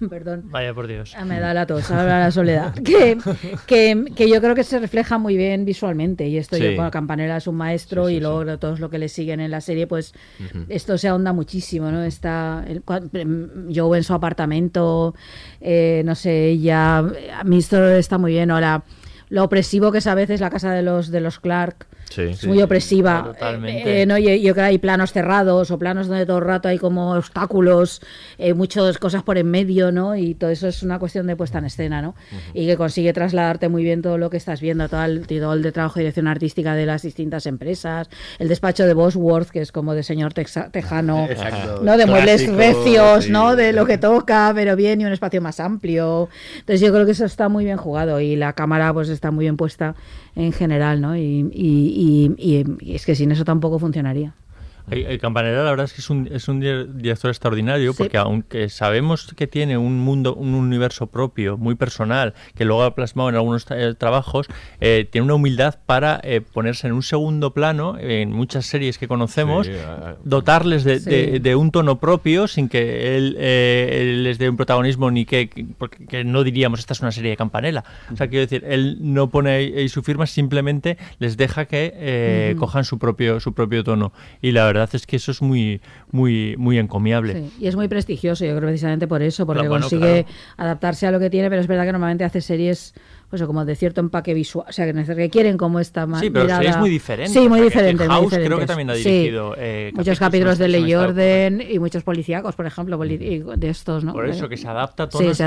Perdón. 0.10 0.42
Vaya 0.46 0.72
por 0.74 0.86
Dios. 0.86 1.14
Ah, 1.16 1.24
me 1.24 1.40
da 1.40 1.52
la 1.54 1.66
tos, 1.66 1.90
ahora 1.90 2.20
la 2.20 2.30
soledad. 2.30 2.74
Que, 2.84 3.18
que, 3.66 4.04
que 4.14 4.28
yo 4.28 4.40
creo 4.40 4.54
que 4.54 4.64
se 4.64 4.78
refleja 4.78 5.18
muy 5.18 5.36
bien 5.36 5.64
visualmente. 5.64 6.26
Y 6.28 6.36
esto, 6.38 6.56
Sí. 6.56 6.62
yo, 6.62 6.74
bueno, 6.76 6.90
Campanella 6.90 7.36
es 7.36 7.46
un 7.46 7.56
maestro 7.56 8.08
y 8.08 8.20
luego 8.20 8.58
todos 8.58 8.80
lo 8.80 8.90
que 8.90 8.98
le 8.98 9.08
siguen 9.08 9.40
en 9.40 9.50
la 9.50 9.60
serie, 9.60 9.86
pues 9.86 10.14
Ujú. 10.38 10.64
esto 10.68 10.96
se 10.98 11.08
ahonda 11.08 11.32
muchísimo, 11.32 11.90
¿no? 11.90 12.02
Está 12.04 12.64
el, 12.66 12.82
em, 13.12 13.48
Joe 13.74 13.98
en 13.98 14.04
su 14.04 14.14
apartamento, 14.14 15.14
eh, 15.60 16.02
no 16.04 16.14
sé, 16.14 16.58
ya 16.58 16.98
a 16.98 17.44
mí 17.44 17.58
esto 17.58 17.86
está 17.88 18.18
muy 18.18 18.32
bien. 18.32 18.50
Ahora, 18.50 18.84
lo 19.28 19.44
opresivo 19.44 19.92
que 19.92 19.98
es 19.98 20.06
a 20.06 20.14
veces 20.14 20.40
la 20.40 20.50
casa 20.50 20.72
de 20.72 20.82
los 20.82 21.10
de 21.10 21.20
los 21.20 21.38
Clark, 21.40 21.86
Sí. 22.10 22.22
es 22.22 22.46
muy 22.46 22.60
opresiva. 22.62 23.22
Totalmente. 23.24 24.02
Eh, 24.02 24.06
no, 24.06 24.18
y, 24.18 24.28
y 24.28 24.40
yo 24.42 24.54
creo 24.54 24.64
que 24.64 24.68
hay 24.70 24.78
planos 24.78 25.12
cerrados 25.12 25.70
o 25.70 25.78
planos 25.78 26.08
donde 26.08 26.26
todo 26.26 26.38
el 26.38 26.44
rato 26.44 26.68
hay 26.68 26.78
como 26.78 27.12
obstáculos, 27.14 28.00
eh, 28.38 28.54
muchas 28.54 28.98
cosas 28.98 29.22
por 29.22 29.38
en 29.38 29.50
medio, 29.50 29.92
¿no? 29.92 30.16
Y 30.16 30.34
todo 30.34 30.50
eso 30.50 30.68
es 30.68 30.82
una 30.82 30.98
cuestión 30.98 31.26
de 31.26 31.36
puesta 31.36 31.58
en 31.58 31.66
escena, 31.66 32.02
¿no? 32.02 32.14
Y 32.54 32.66
que 32.66 32.76
consigue 32.76 33.12
trasladarte 33.12 33.68
muy 33.68 33.82
bien 33.84 34.02
todo 34.02 34.18
lo 34.18 34.30
que 34.30 34.36
estás 34.36 34.60
viendo, 34.60 34.88
todo 34.88 35.04
el, 35.04 35.26
todo 35.26 35.52
el 35.52 35.62
de 35.62 35.72
trabajo 35.72 35.98
y 35.98 36.02
dirección 36.02 36.26
artística 36.28 36.74
de 36.74 36.86
las 36.86 37.02
distintas 37.02 37.46
empresas, 37.46 38.08
el 38.38 38.48
despacho 38.48 38.84
de 38.86 38.94
Bosworth, 38.94 39.48
que 39.50 39.60
es 39.60 39.72
como 39.72 39.94
de 39.94 40.02
señor 40.02 40.32
texa- 40.34 40.70
tejano, 40.70 41.26
Exacto. 41.30 41.80
¿no? 41.82 41.96
De 41.96 42.06
muebles 42.06 42.46
recios, 42.52 43.24
sí. 43.24 43.30
¿no? 43.30 43.56
De 43.56 43.72
lo 43.72 43.86
que 43.86 43.98
toca, 43.98 44.52
pero 44.54 44.76
bien, 44.76 45.00
y 45.00 45.04
un 45.04 45.12
espacio 45.12 45.40
más 45.40 45.60
amplio. 45.60 46.28
Entonces 46.58 46.80
yo 46.80 46.92
creo 46.92 47.04
que 47.06 47.12
eso 47.12 47.24
está 47.24 47.48
muy 47.48 47.64
bien 47.64 47.76
jugado 47.76 48.20
y 48.20 48.36
la 48.36 48.52
cámara 48.54 48.92
pues 48.92 49.08
está 49.08 49.30
muy 49.30 49.44
bien 49.44 49.56
puesta 49.56 49.94
en 50.38 50.52
general, 50.52 51.00
¿no? 51.00 51.16
Y, 51.16 51.50
y- 51.52 52.32
y- 52.38 52.64
y- 52.80 52.94
es 52.94 53.04
que 53.04 53.14
sin 53.14 53.32
eso 53.32 53.44
tampoco 53.44 53.78
funcionaría. 53.78 54.34
El, 54.90 55.06
el 55.06 55.18
Campanella, 55.18 55.62
la 55.62 55.70
verdad 55.70 55.84
es 55.84 55.92
que 55.92 56.00
es 56.00 56.10
un, 56.10 56.28
es 56.32 56.48
un 56.48 56.60
di- 56.60 56.86
director 56.94 57.30
extraordinario, 57.30 57.92
Sí. 57.92 57.98
porque 57.98 58.18
aunque 58.18 58.68
sabemos 58.68 59.32
que 59.36 59.46
tiene 59.46 59.76
un 59.78 59.98
mundo, 60.00 60.34
un 60.34 60.54
universo 60.54 61.06
propio, 61.08 61.56
muy 61.56 61.74
personal, 61.74 62.34
que 62.54 62.64
luego 62.64 62.82
ha 62.82 62.94
plasmado 62.94 63.28
en 63.28 63.34
algunos 63.36 63.66
tra- 63.68 63.76
eh, 63.78 63.94
trabajos, 63.94 64.46
eh, 64.80 65.06
tiene 65.10 65.24
una 65.24 65.34
humildad 65.34 65.78
para 65.86 66.20
eh, 66.22 66.40
ponerse 66.40 66.86
en 66.86 66.92
un 66.92 67.02
segundo 67.02 67.52
plano 67.54 67.96
en 67.98 68.32
muchas 68.32 68.66
series 68.66 68.98
que 68.98 69.08
conocemos, 69.08 69.66
Sí, 69.66 69.72
dotarles 70.24 70.84
de, 70.84 71.00
Sí. 71.00 71.10
de- 71.10 71.40
de 71.40 71.56
un 71.56 71.70
tono 71.70 71.98
propio 72.00 72.46
sin 72.48 72.68
que 72.68 73.16
él, 73.16 73.36
eh, 73.38 73.98
él 74.00 74.24
les 74.24 74.38
dé 74.38 74.48
un 74.48 74.56
protagonismo 74.56 75.10
ni 75.10 75.24
que, 75.24 75.48
que- 75.48 75.66
porque 75.76 76.06
que 76.06 76.24
no 76.24 76.44
diríamos 76.44 76.80
esta 76.80 76.92
es 76.92 77.00
una 77.00 77.12
serie 77.12 77.30
de 77.30 77.36
Campanella. 77.36 77.84
O 78.12 78.16
sea, 78.16 78.28
quiero 78.28 78.42
decir, 78.42 78.64
él 78.66 78.98
no 79.00 79.30
pone 79.30 79.50
ahí, 79.50 79.88
su 79.88 80.02
firma, 80.02 80.26
simplemente 80.26 80.96
les 81.18 81.36
deja 81.36 81.64
que 81.66 81.92
eh, 81.94 82.54
cojan 82.58 82.84
su 82.84 82.98
propio, 82.98 83.40
su 83.40 83.52
propio 83.54 83.84
tono. 83.84 84.12
Y 84.42 84.52
la 84.52 84.64
verdad 84.64 84.77
es 84.92 85.06
que 85.06 85.16
eso 85.16 85.30
es 85.30 85.42
muy, 85.42 85.80
muy, 86.10 86.54
muy 86.56 86.78
encomiable. 86.78 87.34
Sí, 87.34 87.52
y 87.60 87.66
es 87.66 87.76
muy 87.76 87.88
prestigioso, 87.88 88.44
yo 88.44 88.56
creo 88.56 88.68
precisamente 88.68 89.06
por 89.06 89.22
eso, 89.22 89.46
porque 89.46 89.60
Claro, 89.60 89.70
bueno, 89.70 89.88
consigue 89.88 90.24
claro. 90.24 90.38
adaptarse 90.56 91.06
a 91.06 91.10
lo 91.10 91.20
que 91.20 91.30
tiene, 91.30 91.48
pero 91.48 91.60
es 91.60 91.66
verdad 91.66 91.84
que 91.84 91.92
normalmente 91.92 92.24
hace 92.24 92.40
series 92.40 92.94
pues 93.30 93.42
como 93.42 93.64
de 93.64 93.76
cierto 93.76 94.00
empaque 94.00 94.32
visual, 94.34 94.66
o 94.68 94.72
sea, 94.72 94.86
que 94.86 95.14
que 95.14 95.30
quieren 95.30 95.56
como 95.58 95.80
esta 95.80 96.06
ma- 96.06 96.18
Sí, 96.20 96.30
pero 96.30 96.44
mirada- 96.46 96.62
es 96.70 96.76
muy 96.78 96.90
diferente. 96.90 97.32
Sí, 97.32 97.48
muy 97.48 97.60
diferente. 97.60 98.06
muy 98.08 98.14
House 98.14 98.34
creo 98.34 98.58
que 98.58 98.66
también 98.66 98.90
ha 98.90 98.94
Sí. 98.94 99.04
dirigido, 99.04 99.54
eh, 99.58 99.92
muchos 99.94 100.18
capítulos 100.18 100.58
de 100.58 100.68
Ley 100.68 100.94
Orden 100.94 101.62
y 101.68 101.78
muchos 101.78 102.02
policíacos, 102.02 102.54
por 102.56 102.66
ejemplo, 102.66 102.98
y 103.04 103.16
de 103.56 103.68
estos, 103.68 104.04
¿no? 104.04 104.12
Por 104.12 104.28
eso, 104.28 104.48
que 104.48 104.56
se 104.56 104.66
adapta 104.68 105.04
a 105.04 105.10
Sí, 105.10 105.18
tonos, 105.18 105.40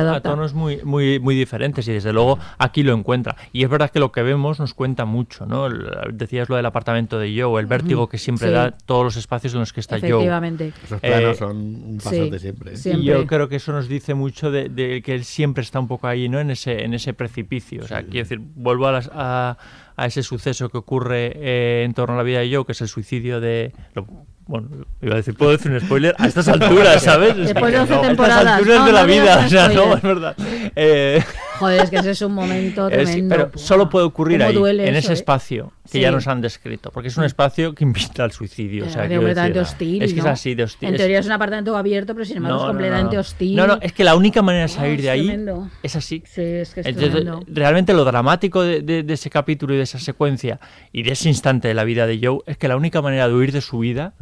a 0.53 0.55
muy, 0.55 0.79
muy, 0.83 1.19
muy 1.19 1.35
diferentes 1.35 1.87
y 1.87 1.93
desde 1.93 2.13
luego 2.13 2.37
aquí 2.57 2.83
lo 2.83 2.93
encuentra. 2.93 3.35
Y 3.51 3.63
es 3.63 3.69
verdad 3.69 3.89
que 3.91 3.99
lo 3.99 4.11
que 4.11 4.21
vemos 4.23 4.59
nos 4.59 4.73
cuenta 4.73 5.05
mucho, 5.05 5.45
¿no? 5.45 5.67
Decías 6.11 6.49
lo 6.49 6.55
del 6.55 6.65
apartamento 6.65 7.17
de 7.19 7.35
Joe, 7.39 7.59
el 7.59 7.65
vértigo 7.67 8.07
que 8.07 8.17
siempre 8.17 8.47
Sí. 8.49 8.53
da 8.53 8.71
todos 8.71 9.03
los 9.03 9.15
espacios 9.17 9.53
en 9.53 9.59
los 9.61 9.73
que 9.73 9.79
está 9.79 9.99
Joe. 9.99 10.09
Efectivamente. 10.09 10.73
Esos 10.83 10.99
planos 10.99 11.35
Eh, 11.35 11.35
son 11.39 11.57
un 11.57 11.99
sí, 12.01 12.09
pasote 12.09 12.39
siempre. 12.39 12.77
sí. 12.77 12.89
Y 12.89 12.91
yo 12.93 13.01
Siempre. 13.15 13.27
creo 13.27 13.49
que 13.49 13.55
eso 13.57 13.71
nos 13.71 13.87
dice 13.87 14.13
mucho 14.13 14.51
de, 14.51 14.69
de 14.69 15.01
que 15.01 15.13
él 15.13 15.23
siempre 15.23 15.63
está 15.63 15.79
un 15.79 15.87
poco 15.87 16.07
ahí, 16.07 16.29
¿no? 16.29 16.39
En 16.39 16.51
ese, 16.51 16.83
en 16.83 16.93
ese 16.93 17.13
precipicio. 17.13 17.70
O 17.79 17.87
sea, 17.87 17.99
quiero 18.03 18.27
decir, 18.27 18.39
vuelvo 18.55 18.87
a, 18.87 18.91
las- 18.91 19.09
a, 19.13 19.57
a 19.95 20.05
ese 20.05 20.23
suceso 20.23 20.69
que 20.69 20.77
ocurre 20.77 21.31
eh, 21.35 21.83
en 21.85 21.93
torno 21.93 22.15
a 22.15 22.17
la 22.17 22.23
vida 22.23 22.39
de 22.39 22.53
Joe, 22.53 22.65
que 22.65 22.71
es 22.73 22.81
el 22.81 22.87
suicidio 22.87 23.39
de. 23.39 23.73
lo- 23.93 24.07
bueno, 24.47 24.69
iba 25.01 25.13
a 25.13 25.17
decir, 25.17 25.33
puedo 25.35 25.51
decir 25.51 25.71
un 25.71 25.79
spoiler 25.79 26.15
a 26.17 26.27
estas 26.27 26.47
alturas, 26.47 27.01
¿sabes? 27.03 27.31
Es 27.37 27.47
Después 27.49 27.71
de 27.71 27.79
11 27.79 27.93
a 27.93 27.95
estas 27.95 28.07
temporadas. 28.09 28.45
alturas 28.47 28.79
No, 28.79 28.85
de 28.85 28.91
la 28.91 29.01
no 29.01 29.07
vida, 29.07 29.43
o 29.45 29.49
sea, 29.49 29.69
no, 29.69 29.95
es 29.95 30.01
verdad. 30.01 30.35
Eh, 30.75 31.23
Joder, 31.59 31.83
es 31.83 31.89
que 31.91 31.97
ese 31.97 32.11
es 32.11 32.21
un 32.23 32.33
momento 32.33 32.87
es- 32.89 33.03
tremendo. 33.11 33.35
pero 33.35 33.51
solo 33.57 33.87
puede 33.89 34.05
ocurrir 34.05 34.41
ahí, 34.43 34.53
duele 34.55 34.83
en 34.87 34.95
eso, 34.95 34.99
ese 35.07 35.11
¿eh? 35.11 35.15
espacio 35.15 35.71
que 35.83 35.97
Sí. 35.97 35.99
ya 36.01 36.11
nos 36.11 36.25
han 36.27 36.39
descrito, 36.41 36.89
porque 36.91 37.09
es 37.09 37.17
un 37.17 37.23
espacio 37.25 37.75
que 37.75 37.83
invita 37.83 38.23
al 38.23 38.31
suicidio. 38.31 38.85
o 38.85 38.89
sea, 38.89 39.07
quiero 39.07 39.21
completamente 39.21 39.59
decir, 39.59 39.73
hostil. 39.73 40.01
Es 40.03 40.13
que 40.13 40.21
¿no? 40.21 40.25
es 40.27 40.31
así 40.31 40.55
de 40.55 40.63
hostil. 40.63 40.89
En 40.89 40.95
teoría 40.95 41.19
es 41.19 41.25
un 41.25 41.33
apartamento 41.33 41.75
abierto, 41.75 42.13
pero 42.13 42.25
sin 42.25 42.37
embargo 42.37 42.57
no, 42.59 42.63
es 42.63 42.67
no, 42.67 42.71
completamente 42.73 43.15
no. 43.15 43.21
hostil. 43.21 43.55
No, 43.57 43.67
no, 43.67 43.77
es 43.81 43.91
que 43.93 44.03
la 44.03 44.15
única 44.15 44.41
manera 44.41 44.65
de 44.67 44.71
Oh, 44.71 44.75
salir 44.75 44.99
es 44.99 45.03
de 45.03 45.09
ahí 45.09 45.25
tremendo. 45.27 45.69
es 45.83 45.95
así. 45.95 46.23
Sí, 46.25 46.41
es 46.41 46.73
que 46.73 46.79
es 46.81 46.85
Entonces, 46.87 47.11
tremendo. 47.11 47.43
realmente 47.47 47.93
lo 47.93 48.05
dramático 48.05 48.61
de, 48.63 48.81
de- 48.81 49.03
de 49.03 49.13
ese 49.13 49.29
capítulo 49.29 49.73
y 49.73 49.77
de 49.77 49.83
esa 49.83 49.99
secuencia 49.99 50.59
y 50.93 51.03
de 51.03 51.11
ese 51.11 51.27
instante 51.29 51.67
de 51.67 51.73
la 51.73 51.83
vida 51.83 52.07
de 52.07 52.19
Joe 52.23 52.39
es 52.45 52.57
que 52.57 52.67
la 52.69 52.77
única 52.77 53.01
manera 53.01 53.27
de 53.27 53.33
huir 53.35 53.51
de 53.51 53.61
su 53.61 53.79
vida 53.79 54.13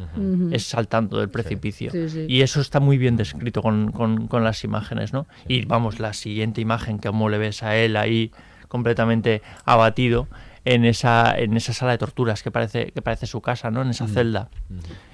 Es 0.52 0.64
saltando 0.66 1.20
del 1.20 1.30
precipicio. 1.30 1.92
Sí, 1.92 2.10
sí. 2.10 2.26
Y 2.28 2.42
eso 2.42 2.62
está 2.62 2.80
muy 2.80 2.98
bien 2.98 3.16
descrito 3.18 3.62
con, 3.62 3.92
con- 3.92 4.28
con 4.28 4.44
las 4.44 4.64
imágenes, 4.64 5.14
¿no? 5.14 5.28
Y 5.48 5.66
vamos, 5.66 6.00
la 6.00 6.14
siguiente 6.14 6.62
imagen, 6.62 6.98
como 6.98 7.30
le 7.30 7.38
ves 7.38 7.64
a 7.64 7.76
él 7.76 7.96
ahí 7.98 8.32
completamente 8.68 9.42
abatido 9.66 10.28
en 10.66 10.86
esa, 10.86 11.38
en 11.38 11.56
esa 11.58 11.74
sala 11.74 11.94
de 11.94 11.98
torturas 11.98 12.44
que 12.44 12.52
parece, 12.52 12.92
que 12.92 13.02
parece 13.02 13.26
su 13.26 13.42
casa, 13.42 13.72
¿no? 13.72 13.82
En 13.82 13.90
esa 13.90 14.06
celda. 14.08 14.50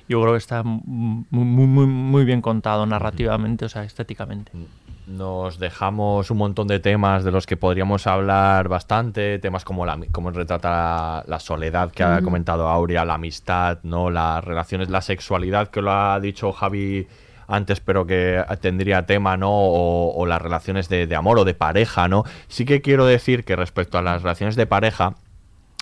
Yo 0.09 0.21
creo 0.21 0.33
que 0.33 0.37
está 0.37 0.61
muy, 0.63 1.25
muy, 1.31 1.65
muy, 1.67 1.85
muy 1.87 2.25
bien 2.25 2.41
contado 2.41 2.85
narrativamente, 2.85 3.65
o 3.65 3.69
sea, 3.69 3.83
estéticamente. 3.83 4.51
Nos 5.07 5.59
dejamos 5.59 6.31
un 6.31 6.37
montón 6.37 6.67
de 6.67 6.79
temas 6.79 7.23
de 7.23 7.31
los 7.31 7.45
que 7.45 7.57
podríamos 7.57 8.07
hablar 8.07 8.67
bastante, 8.69 9.37
temas 9.37 9.63
como 9.63 9.85
la 9.85 9.99
como 10.11 10.31
retrata 10.31 10.69
la, 10.71 11.23
la 11.27 11.39
soledad 11.39 11.91
que 11.91 12.01
ha 12.03 12.21
comentado 12.23 12.67
Aurea, 12.67 13.05
la 13.05 13.13
amistad, 13.13 13.77
no, 13.83 14.09
las 14.09 14.43
relaciones, 14.43 14.89
la 14.89 15.01
sexualidad 15.01 15.67
que 15.67 15.83
lo 15.83 15.91
ha 15.91 16.19
dicho 16.19 16.51
Javi 16.51 17.07
antes, 17.47 17.81
pero 17.81 18.07
que 18.07 18.43
tendría 18.61 19.05
tema, 19.05 19.37
¿no? 19.37 19.51
O, 19.51 20.15
o 20.15 20.25
las 20.25 20.41
relaciones 20.41 20.89
de, 20.89 21.05
de 21.05 21.15
amor 21.15 21.37
o 21.37 21.45
de 21.45 21.53
pareja, 21.53 22.07
¿no? 22.07 22.23
Sí 22.47 22.65
que 22.65 22.81
quiero 22.81 23.05
decir 23.05 23.43
que 23.45 23.55
respecto 23.55 23.99
a 23.99 24.01
las 24.01 24.23
relaciones 24.23 24.55
de 24.55 24.65
pareja, 24.65 25.13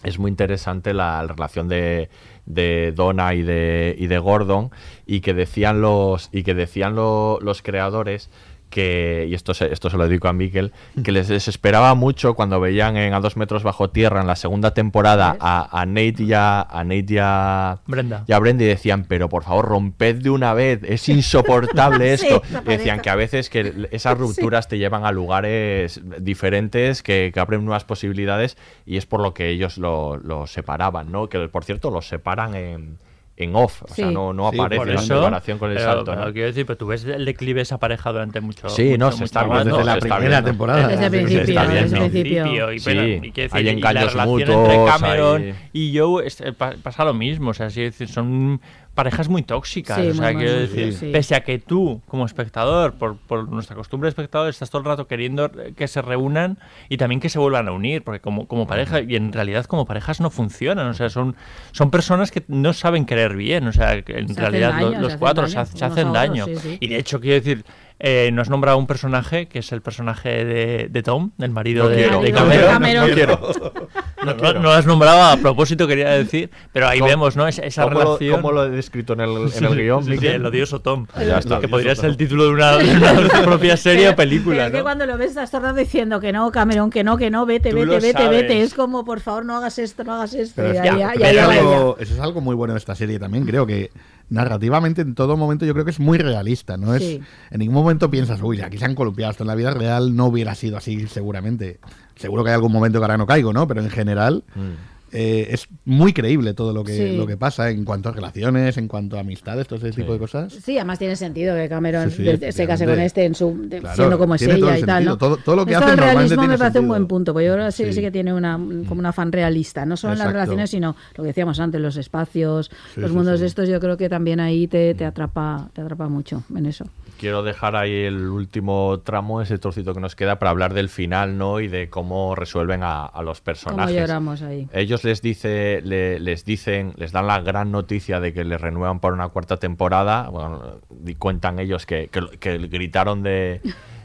es 0.03 0.19
muy 0.19 0.29
interesante 0.29 0.93
la, 0.93 1.23
la 1.23 1.31
relación 1.33 1.69
de, 1.69 2.09
de 2.45 2.91
Donna 2.93 3.33
y 3.35 3.41
de, 3.41 3.95
y 3.97 4.07
de 4.07 4.17
Gordon 4.19 4.69
y 5.05 5.21
que 5.21 5.33
decían 5.33 5.79
los 5.79 6.27
y 6.33 6.43
que 6.43 6.53
decían 6.53 6.93
lo- 6.95 7.39
los 7.41 7.61
creadores 7.61 8.29
que, 8.73 9.27
y 9.29 9.35
esto 9.35 9.53
se, 9.53 9.71
esto 9.71 9.91
se 9.91 9.97
lo 9.97 10.07
dedico 10.07 10.27
a 10.27 10.33
Miquel, 10.33 10.73
que 11.03 11.11
les 11.11 11.27
desesperaba 11.27 11.93
mucho 11.93 12.33
cuando 12.33 12.59
veían 12.59 12.97
en 12.97 13.13
A 13.13 13.19
dos 13.19 13.37
metros 13.37 13.61
bajo 13.61 13.91
tierra 13.91 14.19
en 14.19 14.25
la 14.25 14.35
segunda 14.35 14.73
temporada 14.73 15.37
a, 15.39 15.79
a 15.79 15.85
Nate 15.85 16.23
y 16.23 16.33
a, 16.33 16.61
a 16.61 16.83
Nate 16.83 17.05
y 17.13 17.17
a, 17.19 17.77
Brenda. 17.85 18.23
y 18.27 18.33
a 18.33 18.39
Brenda 18.39 18.63
y 18.63 18.67
decían, 18.67 19.05
pero 19.07 19.29
por 19.29 19.43
favor, 19.43 19.65
romped 19.65 20.23
de 20.23 20.31
una 20.31 20.55
vez, 20.55 20.79
es 20.83 21.07
insoportable 21.07 22.13
esto. 22.15 22.41
y 22.65 22.69
decían 22.69 22.99
que 22.99 23.11
a 23.11 23.15
veces 23.15 23.51
que 23.51 23.87
esas 23.91 24.17
rupturas 24.17 24.67
te 24.67 24.79
llevan 24.79 25.05
a 25.05 25.11
lugares 25.11 26.01
diferentes, 26.19 27.03
que, 27.03 27.29
que 27.31 27.39
abren 27.39 27.63
nuevas 27.63 27.83
posibilidades, 27.83 28.57
y 28.87 28.97
es 28.97 29.05
por 29.05 29.21
lo 29.21 29.35
que 29.35 29.49
ellos 29.49 29.77
lo, 29.77 30.17
lo 30.17 30.47
separaban, 30.47 31.11
¿no? 31.11 31.29
Que 31.29 31.47
por 31.47 31.63
cierto, 31.63 31.91
los 31.91 32.07
separan 32.07 32.55
en, 32.55 32.97
en 33.35 33.55
off, 33.55 33.81
o 33.81 33.87
sea, 33.87 34.07
Sí. 34.07 34.13
no, 34.13 34.31
no 34.31 34.51
Sí, 34.51 34.59
aparece 34.59 34.91
en 34.91 35.07
comparación 35.09 35.57
con 35.57 35.71
el 35.71 35.77
pero- 35.77 35.89
salto, 35.89 36.11
pero 36.11 36.25
¿no? 36.27 36.33
quiero 36.33 36.47
decir, 36.49 36.65
pero 36.67 36.77
tú 36.77 36.85
ves 36.85 37.03
el 37.05 37.25
declive 37.25 37.57
de 37.57 37.61
esa 37.63 37.79
pareja 37.79 38.11
durante 38.11 38.41
mucho 38.41 38.69
Sí, 38.69 38.95
no, 38.97 39.05
mucho- 39.07 39.17
se 39.17 39.23
está 39.23 39.43
viendo 39.45 39.75
desde 39.77 39.83
la 39.85 39.97
primera 39.97 40.19
viendo. 40.19 40.43
temporada. 40.49 40.87
Desde 40.87 41.05
el 41.05 41.11
principio, 41.11 41.61
desde 41.61 41.79
el 41.79 42.11
principio. 42.11 42.71
Y, 42.71 42.79
Sí, 42.79 42.93
bueno, 42.93 43.07
y 43.07 43.31
quiero 43.31 43.33
decir, 43.33 43.49
hay 43.53 43.61
y 43.61 43.65
la 43.65 43.71
engaños 43.71 44.13
relación 44.13 44.39
mutuos, 44.39 44.69
entre 44.69 44.85
Cameron 44.85 45.41
hay- 45.41 45.55
y 45.73 45.97
Joe 45.97 46.27
es- 46.27 46.41
eh, 46.41 46.53
pa- 46.53 46.75
pasa 46.83 47.05
lo 47.05 47.13
mismo, 47.15 47.49
o 47.49 47.53
sea, 47.55 47.67
es 47.67 47.75
decir, 47.75 48.07
son 48.07 48.61
parejas 48.93 49.27
muy 49.29 49.41
tóxicas, 49.43 49.99
Sí, 49.99 50.07
o 50.09 50.13
sea, 50.13 50.33
quiero 50.35 50.53
decir, 50.59 50.93
sí. 50.93 51.09
pese 51.11 51.35
a 51.35 51.41
que 51.43 51.57
tú 51.59 52.01
como 52.07 52.25
espectador, 52.25 52.93
por, 52.93 53.17
por 53.17 53.49
nuestra 53.49 53.75
costumbre 53.75 54.05
de 54.07 54.09
espectador, 54.09 54.49
estás 54.49 54.69
todo 54.69 54.79
el 54.81 54.85
rato 54.87 55.07
queriendo 55.07 55.51
que 55.75 55.87
se 55.87 56.01
reúnan 56.01 56.59
y 56.89 56.97
también 56.97 57.19
que 57.19 57.29
se 57.29 57.39
vuelvan 57.39 57.67
a 57.67 57.71
unir, 57.71 58.03
porque 58.03 58.19
como, 58.19 58.47
como 58.47 58.67
pareja, 58.67 59.01
y 59.01 59.15
en 59.15 59.33
realidad 59.33 59.65
como 59.65 59.85
parejas 59.85 60.19
no 60.21 60.29
funcionan, 60.29 60.87
o 60.87 60.93
sea, 60.93 61.09
son, 61.09 61.35
son 61.71 61.89
personas 61.91 62.29
que 62.31 62.43
no 62.47 62.73
saben 62.73 63.05
querer 63.05 63.35
bien, 63.35 63.67
o 63.67 63.73
sea, 63.73 64.01
que 64.03 64.19
en 64.19 64.27
Se 64.33 64.39
realidad 64.39 64.73
daño, 64.73 64.99
los 64.99 65.07
hacen 65.07 65.19
cuatro 65.19 65.43
daño 65.47 65.65
se, 65.65 65.85
hacen 65.85 66.07
otros, 66.09 66.13
daño. 66.13 66.45
sí, 66.45 66.55
sí. 66.57 66.77
Y 66.79 66.87
de 66.89 66.97
hecho, 66.99 67.19
quiero 67.19 67.35
decir, 67.35 67.65
eh, 67.99 68.31
nos 68.33 68.49
nombra 68.49 68.75
un 68.75 68.85
personaje 68.85 69.47
que 69.47 69.59
es 69.59 69.71
el 69.71 69.81
personaje 69.81 70.43
de, 70.45 70.87
de 70.89 71.03
Tom, 71.03 71.31
el 71.39 71.51
marido 71.51 71.85
No 71.85 71.89
de, 71.89 71.95
quiero, 71.95 72.21
de 72.21 72.31
no 72.31 72.37
Cameron. 72.39 73.09
quiero, 73.13 73.31
no 73.39 73.49
quiero. 73.51 73.87
No, 74.25 74.33
No 74.35 74.53
no 74.53 74.61
lo 74.61 74.71
has 74.71 74.85
nombrado 74.85 75.21
a 75.23 75.37
propósito, 75.37 75.87
quería 75.87 76.09
decir, 76.11 76.49
pero 76.71 76.87
ahí 76.87 76.99
¿Cómo- 76.99 77.09
vemos, 77.09 77.35
¿no? 77.35 77.47
Esa, 77.47 77.61
esa 77.63 77.83
¿Cómo 77.83 77.93
lo- 77.95 78.05
relación. 78.05 78.35
cómo 78.41 78.51
lo 78.51 78.65
he 78.65 78.69
descrito 78.69 79.13
en 79.13 79.21
el, 79.21 79.29
en 79.55 79.63
el 79.65 79.75
guion, 79.83 80.03
sí, 80.05 80.17
sí, 80.17 80.27
el 80.27 80.45
odioso 80.45 80.79
Tom. 80.81 81.07
Ya 81.17 81.37
está. 81.39 81.59
Que 81.59 81.67
podría 81.67 81.95
ser 81.95 82.05
el 82.09 82.17
título 82.17 82.45
de 82.45 82.49
una, 82.51 82.77
de 82.77 82.95
una 82.95 83.13
propia 83.43 83.77
serie 83.77 84.09
o 84.09 84.15
película, 84.15 84.55
Pero 84.65 84.67
es 84.67 84.73
que 84.73 84.81
cuando 84.83 85.05
lo 85.05 85.17
ves 85.17 85.29
estás 85.35 85.51
rato 85.51 85.73
diciendo 85.75 86.19
que 86.19 86.31
no, 86.31 86.51
Cameron, 86.51 86.89
que 86.89 87.03
no, 87.03 87.17
que 87.17 87.29
no, 87.29 87.45
vete, 87.45 87.69
Tú 87.69 87.75
vete, 87.77 87.85
lo 87.87 87.93
vete, 87.93 88.11
sabes. 88.13 88.41
vete. 88.41 88.61
Es 88.61 88.73
como, 88.73 89.03
por 89.05 89.19
favor, 89.19 89.45
no 89.45 89.57
hagas 89.57 89.77
esto, 89.79 90.03
no 90.03 90.13
hagas 90.13 90.33
esto. 90.33 90.53
Pero 90.61 90.73
Ya, 90.73 90.79
es- 90.83 90.85
ya, 90.85 90.97
ya, 90.97 91.11
es 91.13 91.19
ya, 91.19 91.31
ya, 91.33 91.45
algo- 91.59 91.97
eso 91.99 92.13
es 92.13 92.19
algo 92.19 92.41
muy 92.41 92.55
bueno 92.55 92.73
de 92.73 92.79
esta 92.79 92.95
serie 92.95 93.19
también. 93.19 93.45
Creo 93.45 93.65
que 93.65 93.91
narrativamente 94.29 95.01
en 95.01 95.15
todo 95.15 95.37
momento 95.37 95.65
yo 95.65 95.73
creo 95.73 95.85
que 95.85 95.91
es 95.91 95.99
muy 95.99 96.17
realista. 96.17 96.77
No 96.77 96.95
es 96.95 97.03
Sí. 97.03 97.21
En 97.51 97.59
ningún 97.59 97.75
momento 97.75 98.09
piensas, 98.09 98.41
uy, 98.41 98.61
aquí 98.61 98.77
se 98.77 98.85
han 98.85 98.95
columpiado. 98.95 99.31
Esto 99.31 99.43
en 99.43 99.47
la 99.47 99.55
vida 99.55 99.71
real 99.71 100.15
no 100.15 100.25
hubiera 100.27 100.55
sido 100.55 100.77
así 100.77 101.07
seguramente. 101.07 101.79
Seguro 102.15 102.43
que 102.43 102.49
hay 102.49 102.55
algún 102.55 102.71
momento 102.71 102.99
que 102.99 103.03
ahora 103.03 103.17
no 103.17 103.25
caigo, 103.25 103.53
¿no? 103.53 103.67
Pero 103.67 103.81
en 103.81 103.89
general... 103.89 104.43
Mm. 104.55 104.92
Eh, 105.13 105.47
es 105.51 105.67
muy 105.85 106.11
creíble 106.11 106.53
todo 106.53 106.73
lo 106.73 106.83
que, 106.83 106.93
Sí. 107.11 107.15
lo 107.17 107.25
que 107.27 107.37
pasa 107.37 107.69
en 107.69 107.85
cuanto 107.85 108.09
a 108.09 108.11
relaciones, 108.11 108.77
en 108.77 108.87
cuanto 108.87 109.17
a 109.17 109.21
amistades, 109.21 109.67
todo 109.67 109.77
ese 109.77 109.91
tipo 109.91 110.11
de 110.13 110.19
cosas. 110.19 110.51
Sí, 110.53 110.77
además 110.77 110.99
tiene 110.99 111.15
sentido 111.15 111.55
que 111.55 111.69
Cameron 111.69 112.09
Sí, 112.11 112.17
sí, 112.17 112.23
de- 112.23 112.51
se 112.51 112.67
case 112.67 112.85
con 112.85 112.99
este 112.99 113.25
en 113.25 113.35
su, 113.35 113.55
de- 113.67 113.79
Claro, 113.79 113.95
siendo 113.95 114.17
como 114.17 114.35
es 114.35 114.41
todo 114.43 114.55
ella 114.55 114.75
el 114.75 114.83
y 114.83 114.85
tal. 114.85 115.05
¿no? 115.05 115.17
Todo- 115.17 115.37
todo 115.37 115.55
lo 115.55 115.65
que 115.65 115.73
Esto 115.73 115.85
hace 115.85 115.95
normalmente 115.95 116.19
realismo 116.35 116.41
tiene 116.41 116.53
me 116.53 116.57
parece 116.57 116.79
un 116.79 116.87
buen 116.87 117.07
punto, 117.07 117.33
porque 117.33 117.45
yo 117.47 117.53
creo 117.53 117.65
que 117.67 117.71
sí, 117.71 117.85
Sí. 117.85 117.93
sí 117.93 118.01
que 118.01 118.11
tiene 118.11 118.33
una, 118.33 118.53
como 118.87 118.99
un 118.99 119.05
afán 119.05 119.31
realista, 119.31 119.85
no 119.85 119.95
solo 119.97 120.13
en 120.13 120.19
las 120.19 120.27
relaciones, 120.33 120.69
sino 120.69 120.95
lo 121.15 121.23
que 121.23 121.27
decíamos 121.27 121.59
antes, 121.59 121.79
los 121.79 121.95
espacios, 121.97 122.71
Sí, 122.95 123.01
los 123.01 123.11
sí, 123.11 123.15
mundos 123.15 123.39
sí. 123.39 123.45
estos, 123.45 123.69
yo 123.69 123.79
creo 123.79 123.97
que 123.97 124.09
también 124.09 124.39
ahí 124.39 124.67
te, 124.67 124.93
te 124.95 125.05
atrapa 125.05 125.69
te 125.73 125.81
atrapa 125.81 126.07
mucho 126.09 126.43
en 126.55 126.65
eso. 126.65 126.85
Quiero 127.19 127.43
dejar 127.43 127.75
ahí 127.75 127.91
el 127.91 128.27
último 128.27 128.99
tramo, 129.03 129.41
ese 129.41 129.57
trocito 129.57 129.93
que 129.93 129.99
nos 130.01 130.15
queda, 130.15 130.39
para 130.39 130.49
hablar 130.51 130.73
del 130.73 130.89
final, 130.89 131.37
¿no? 131.37 131.59
Y 131.61 131.67
de 131.69 131.89
cómo 131.89 132.35
resuelven 132.35 132.83
a, 132.83 133.05
a 133.05 133.21
los 133.23 133.39
personajes. 133.39 133.95
lloramos 133.95 134.41
ahí. 134.41 134.67
Ellos 135.03 135.17
les 135.17 135.21
dice, 135.21 135.81
le- 135.83 136.19
les 136.19 136.45
dicen, 136.45 136.93
les 136.97 137.11
dan 137.11 137.27
la 137.27 137.39
gran 137.41 137.71
noticia 137.71 138.19
de 138.19 138.33
que 138.33 138.43
les 138.43 138.59
renuevan 138.59 138.99
por 138.99 139.13
una 139.13 139.27
cuarta 139.29 139.57
temporada. 139.57 140.29
Bueno, 140.29 140.79
y 141.05 141.15
cuentan 141.15 141.59
ellos 141.59 141.85
que, 141.85 142.07
que- 142.09 142.37
que 142.39 142.57
gritaron 142.57 143.21
de, 143.23 143.59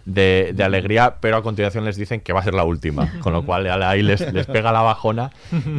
de- 0.05 0.53
de 0.55 0.65
alegría, 0.65 1.17
pero 1.21 1.37
a 1.37 1.43
continuación 1.43 1.85
les 1.85 1.97
dicen 1.97 2.21
que 2.21 2.33
va 2.33 2.41
a 2.41 2.43
ser 2.43 2.55
la 2.55 2.65
última. 2.65 3.13
Con 3.21 3.33
lo 3.33 3.45
cual 3.45 3.67
ahí 3.83 4.03
les, 4.03 4.33
les 4.33 4.47
pega 4.47 4.73
la 4.73 4.81
bajona. 4.83 5.31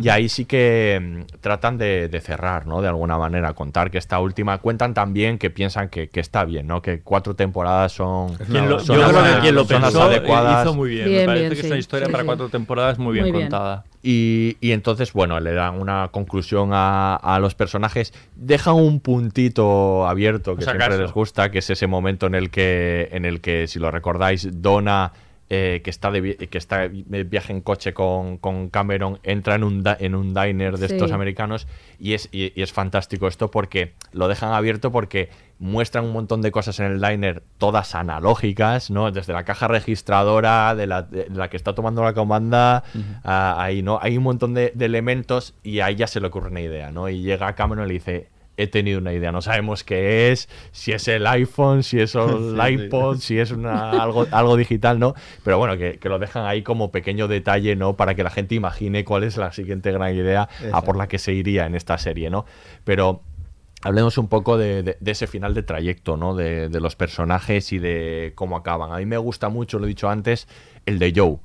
Y 0.02 0.08
ahí 0.10 0.30
sí 0.30 0.46
que 0.46 1.26
mm, 1.34 1.40
tratan 1.42 1.78
de, 1.78 2.08
de 2.08 2.22
cerrar, 2.22 2.66
¿no? 2.66 2.82
De 2.82 2.88
alguna 2.88 3.18
manera, 3.18 3.54
contar 3.54 3.92
que 3.92 3.98
esta 3.98 4.20
última. 4.20 4.60
Cuentan 4.60 4.94
también 4.94 5.38
que 5.38 5.50
piensan 5.50 5.90
que, 5.90 6.08
que 6.10 6.20
está 6.22 6.46
bien, 6.46 6.66
¿no? 6.68 6.82
Que 6.82 7.02
cuatro 7.02 7.36
temporadas 7.36 7.92
son. 7.92 8.36
Quien 8.36 8.70
lo- 8.70 8.80
son 8.80 8.96
yo 8.96 9.02
las- 9.02 9.12
creo 9.12 9.36
que 9.36 9.42
quien 9.42 9.56
lo 9.56 9.66
son 9.66 9.82
las 9.82 9.92
pensó 9.92 10.04
adecuadas. 10.04 10.66
hizo 10.66 10.76
muy 10.76 10.90
bien. 10.92 11.06
Bien, 11.10 11.20
Me 11.22 11.26
parece 11.26 11.42
bien, 11.42 11.50
que 11.54 11.60
es 11.60 11.66
sí. 11.66 11.68
una 11.72 11.78
historia 11.80 12.06
Sí, 12.06 12.12
para 12.12 12.24
sí. 12.24 12.28
cuatro 12.28 12.50
temporadas 12.50 13.00
muy 13.00 13.14
bien 13.14 13.26
Muy 13.26 13.32
bien. 13.32 13.44
contada. 13.50 13.84
Y, 14.02 14.56
y 14.62 14.72
entonces, 14.72 15.12
bueno, 15.12 15.40
le 15.40 15.54
dan 15.54 15.80
una 15.80 16.08
conclusión 16.10 16.70
a, 16.74 17.16
a 17.16 17.40
los 17.40 17.56
personajes. 17.56 18.14
Dejan 18.36 18.76
un 18.76 19.02
puntito 19.02 20.08
abierto 20.08 20.56
que 20.56 20.64
siempre 20.64 20.98
les 20.98 21.12
gusta, 21.12 21.52
que 21.52 21.60
es 21.60 21.70
ese 21.70 21.88
momento 21.88 22.28
en 22.28 22.36
el 22.36 22.50
que, 22.50 23.10
en 23.12 23.26
el 23.26 23.42
que 23.42 23.68
si 23.68 23.78
lo 23.80 23.92
recordáis, 23.92 24.48
Donna, 24.62 25.12
eh, 25.50 25.82
que, 25.84 25.90
está 25.90 26.12
de, 26.12 26.36
que 26.38 26.58
está 26.58 26.88
de 26.88 27.24
viaje 27.24 27.52
en 27.54 27.62
coche 27.62 27.94
con, 27.94 28.38
con 28.38 28.70
Cameron, 28.70 29.20
entra 29.24 29.56
en 29.56 29.64
un, 29.64 29.84
en 30.00 30.14
un 30.16 30.34
diner 30.34 30.78
de 30.78 30.88
Sí. 30.88 30.94
estos 30.94 31.12
americanos 31.12 31.68
y 32.00 32.14
es, 32.14 32.30
y, 32.32 32.54
y 32.56 32.62
es 32.62 32.72
fantástico 32.72 33.28
esto 33.28 33.50
porque 33.50 33.94
lo 34.14 34.28
dejan 34.28 34.54
abierto 34.54 34.92
porque 34.92 35.30
muestran 35.58 36.06
un 36.06 36.14
montón 36.14 36.42
de 36.42 36.52
cosas 36.52 36.80
en 36.80 36.86
el 36.86 37.02
diner, 37.02 37.44
todas 37.58 37.94
analógicas, 37.96 38.90
¿no? 38.92 39.12
Desde 39.12 39.34
la 39.34 39.44
caja 39.44 39.68
registradora, 39.68 40.76
de 40.76 40.88
la, 40.88 41.02
de 41.02 41.28
la 41.32 41.50
que 41.50 41.58
está 41.58 41.74
tomando 41.76 42.04
la 42.04 42.14
comanda, 42.14 42.84
a- 43.24 43.62
ahí, 43.64 43.82
¿no? 43.82 44.00
Hay 44.02 44.18
un 44.18 44.24
montón 44.24 44.54
de, 44.54 44.72
de 44.76 44.86
elementos 44.86 45.54
y 45.64 45.80
a 45.82 45.90
ella 45.90 46.08
se 46.08 46.20
le 46.22 46.28
ocurre 46.28 46.50
una 46.50 46.62
idea, 46.62 46.92
¿no? 46.92 47.10
Y 47.10 47.22
llega 47.22 47.54
Cameron 47.56 47.86
y 47.86 47.88
le 47.90 47.94
dice, 47.96 48.28
he 48.62 48.68
tenido 48.68 49.00
una 49.00 49.14
idea, 49.14 49.32
no 49.32 49.42
sabemos 49.42 49.84
qué 49.84 50.32
es, 50.32 50.50
si 50.72 50.92
es 50.92 51.08
el 51.08 51.26
iPhone, 51.28 51.84
si 51.84 52.00
es 52.00 52.16
el 52.16 52.60
Sí, 52.60 52.78
sí. 52.78 52.84
iPod, 52.86 53.18
si 53.20 53.40
es 53.40 53.52
una, 53.52 54.02
algo, 54.02 54.28
algo 54.32 54.58
digital, 54.58 55.00
¿no? 55.00 55.14
Pero 55.44 55.58
bueno, 55.58 55.78
que, 55.78 55.98
que 56.00 56.10
lo 56.10 56.20
dejan 56.20 56.46
ahí 56.46 56.62
como 56.64 56.92
pequeño 56.92 57.28
detalle, 57.28 57.76
¿no? 57.76 57.96
Para 57.96 58.16
que 58.16 58.24
la 58.24 58.30
gente 58.30 58.56
imagine 58.56 59.04
cuál 59.06 59.24
es 59.24 59.38
la 59.38 59.52
siguiente 59.52 59.92
gran 59.92 60.14
idea 60.16 60.50
a 60.72 60.82
por 60.84 60.98
la 60.98 61.08
que 61.08 61.18
se 61.20 61.34
iría 61.34 61.66
en 61.66 61.76
esta 61.76 61.98
serie, 61.98 62.30
¿no? 62.30 62.46
Pero 62.84 63.22
hablemos 63.82 64.18
un 64.18 64.28
poco 64.28 64.58
de, 64.58 64.84
de- 64.84 64.98
de 65.00 65.12
ese 65.12 65.26
final 65.28 65.54
de 65.54 65.64
trayecto, 65.64 66.18
¿no? 66.18 66.36
De, 66.36 66.68
de 66.70 66.80
los 66.82 66.96
personajes 66.96 67.72
y 67.72 67.80
de 67.80 68.34
cómo 68.36 68.58
acaban. 68.58 68.92
A 68.92 68.98
mí 68.98 69.06
me 69.06 69.18
gusta 69.18 69.50
mucho, 69.50 69.80
lo 69.80 69.86
he 69.86 69.88
dicho 69.90 70.10
antes, 70.10 70.48
el 70.86 71.00
de 71.00 71.14
Joe. 71.16 71.38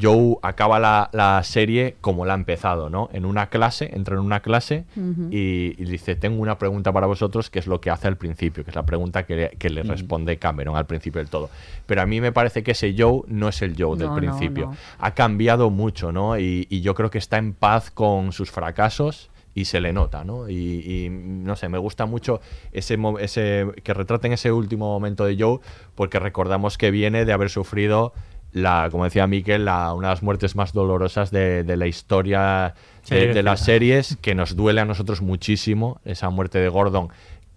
Joe 0.00 0.36
acaba 0.42 0.78
la, 0.80 1.10
la 1.12 1.42
serie 1.42 1.96
como 2.00 2.24
la 2.24 2.32
ha 2.32 2.36
empezado, 2.36 2.88
¿no? 2.88 3.10
En 3.12 3.24
una 3.26 3.48
clase, 3.48 3.90
entra 3.94 4.14
en 4.14 4.20
una 4.22 4.40
clase 4.40 4.84
y, 5.30 5.74
y 5.76 5.84
dice, 5.84 6.16
tengo 6.16 6.40
una 6.40 6.56
pregunta 6.58 6.92
para 6.92 7.06
vosotros, 7.06 7.50
que 7.50 7.58
es 7.58 7.66
lo 7.66 7.80
que 7.80 7.90
hace 7.90 8.08
al 8.08 8.16
principio, 8.16 8.64
que 8.64 8.70
es 8.70 8.74
la 8.76 8.86
pregunta 8.86 9.24
que, 9.24 9.36
le- 9.36 9.50
que 9.50 9.68
le 9.70 9.82
responde 9.82 10.38
Cameron 10.38 10.76
al 10.76 10.86
principio 10.86 11.18
del 11.20 11.28
todo. 11.28 11.50
Pero 11.86 12.00
a 12.02 12.06
mí 12.06 12.20
me 12.20 12.32
parece 12.32 12.62
que 12.62 12.70
ese 12.70 12.94
Joe 12.96 13.22
no 13.28 13.48
es 13.48 13.60
el 13.60 13.74
Joe 13.78 13.98
del 13.98 14.08
No, 14.08 14.14
principio. 14.14 14.66
no. 14.66 14.76
Ha 14.98 15.10
cambiado 15.12 15.68
mucho, 15.70 16.10
¿no? 16.10 16.38
Y, 16.38 16.66
y 16.70 16.80
yo 16.80 16.94
creo 16.94 17.10
que 17.10 17.18
está 17.18 17.36
en 17.38 17.52
paz 17.52 17.90
con 17.90 18.32
sus 18.32 18.50
fracasos 18.50 19.28
y 19.54 19.66
se 19.66 19.80
le 19.82 19.92
nota, 19.92 20.24
¿no? 20.24 20.48
Y, 20.48 20.54
y, 20.54 21.08
no 21.10 21.56
sé, 21.56 21.68
me 21.68 21.76
gusta 21.76 22.06
mucho 22.06 22.40
ese, 22.72 22.96
ese 23.20 23.66
que 23.82 23.92
retraten 23.92 24.32
ese 24.32 24.50
último 24.50 24.86
momento 24.86 25.26
de 25.26 25.36
Joe, 25.38 25.58
porque 25.94 26.18
recordamos 26.18 26.78
que 26.78 26.90
viene 26.90 27.26
de 27.26 27.32
haber 27.34 27.50
sufrido 27.50 28.14
la, 28.52 28.88
como 28.90 29.04
decía 29.04 29.26
Miquel, 29.26 29.64
la, 29.64 29.92
una 29.94 30.08
de 30.08 30.12
las 30.14 30.22
muertes 30.22 30.54
más 30.56 30.72
dolorosas 30.72 31.30
de, 31.30 31.64
de 31.64 31.76
la 31.76 31.86
historia 31.86 32.74
Sí, 33.02 33.14
de, 33.16 33.42
las 33.42 33.60
series, 33.64 34.16
que 34.20 34.34
nos 34.34 34.54
duele 34.54 34.80
a 34.80 34.84
nosotros 34.84 35.22
muchísimo, 35.22 36.00
esa 36.04 36.30
muerte 36.30 36.58
de 36.58 36.68
Gordon 36.68 37.08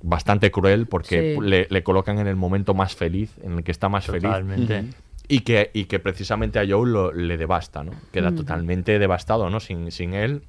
bastante 0.02 0.52
cruel 0.52 0.88
porque 0.88 1.36
Sí. 1.38 1.42
le, 1.42 1.68
le 1.70 1.84
colocan 1.84 2.20
en 2.20 2.28
el 2.28 2.36
momento 2.36 2.74
más 2.74 2.96
feliz, 2.96 3.32
en 3.44 3.58
el 3.58 3.64
que 3.64 3.72
está 3.72 3.90
más 3.90 4.06
Totalmente. 4.06 4.76
feliz. 4.82 4.96
Y 5.28 5.40
que, 5.42 5.72
y 5.74 5.86
que 5.86 6.00
precisamente 6.00 6.60
a 6.60 6.66
Joe 6.68 6.88
lo- 6.88 7.12
le 7.12 7.38
devasta, 7.38 7.84
¿no? 7.84 7.92
Queda 8.12 8.30
Mm. 8.32 8.36
totalmente 8.36 9.00
devastado, 9.00 9.50
¿no? 9.50 9.60
Sin, 9.60 9.92
sin 9.92 10.14
él 10.14 10.44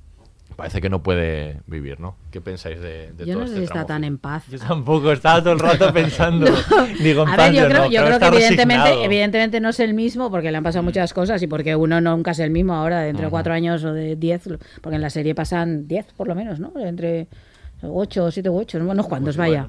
parece 0.57 0.81
que 0.81 0.89
no 0.89 1.03
puede 1.03 1.61
vivir, 1.67 2.01
¿no? 2.01 2.17
¿Qué 2.31 2.41
pensáis 2.41 2.81
de, 2.81 3.13
de 3.13 3.27
Yo 3.27 3.35
todo 3.35 3.43
no 3.43 3.47
sé 3.47 3.53
este 3.55 3.59
si 3.59 3.65
está 3.65 3.87
tan 3.87 4.05
en 4.05 4.19
paz. 4.19 4.45
Yo 4.51 4.59
tampoco, 4.59 5.13
estaba 5.13 5.41
todo 5.43 5.53
el 5.53 5.59
rato 5.59 5.93
pensando. 5.95 6.47
Digo, 7.01 7.23
en 7.23 7.29
A 7.29 7.37
ver, 7.37 7.53
yo 7.53 7.69
creo, 7.69 7.85
no, 7.85 7.91
yo 7.91 8.05
creo 8.05 8.19
que 8.19 8.27
evidentemente, 8.27 8.83
resignado. 8.83 9.05
evidentemente 9.05 9.61
no 9.61 9.69
es 9.69 9.81
el 9.81 9.95
mismo 9.95 10.31
porque 10.31 10.51
le 10.51 10.57
han 10.57 10.65
pasado 10.65 10.83
muchas 10.83 11.13
cosas 11.13 11.43
y 11.43 11.47
porque 11.47 11.77
uno 11.77 12.01
nunca 12.01 12.31
es 12.31 12.39
el 12.39 12.51
mismo 12.51 12.75
ahora, 12.75 13.01
dentro 13.01 13.27
de 13.27 13.31
cuatro 13.31 13.53
años 13.53 13.85
o 13.85 13.93
de 13.93 14.17
diez, 14.17 14.49
porque 14.81 14.97
en 14.97 15.03
la 15.03 15.11
serie 15.11 15.35
pasan 15.35 15.87
diez 15.87 16.07
por 16.17 16.27
lo 16.27 16.35
menos, 16.35 16.59
¿no? 16.59 16.73
Entre 16.79 17.29
ocho, 17.83 18.31
siete 18.31 18.49
u 18.51 18.57
ocho, 18.59 18.79
no 18.79 18.91
unos 18.91 19.07
cuantos, 19.07 19.37
vaya. 19.37 19.69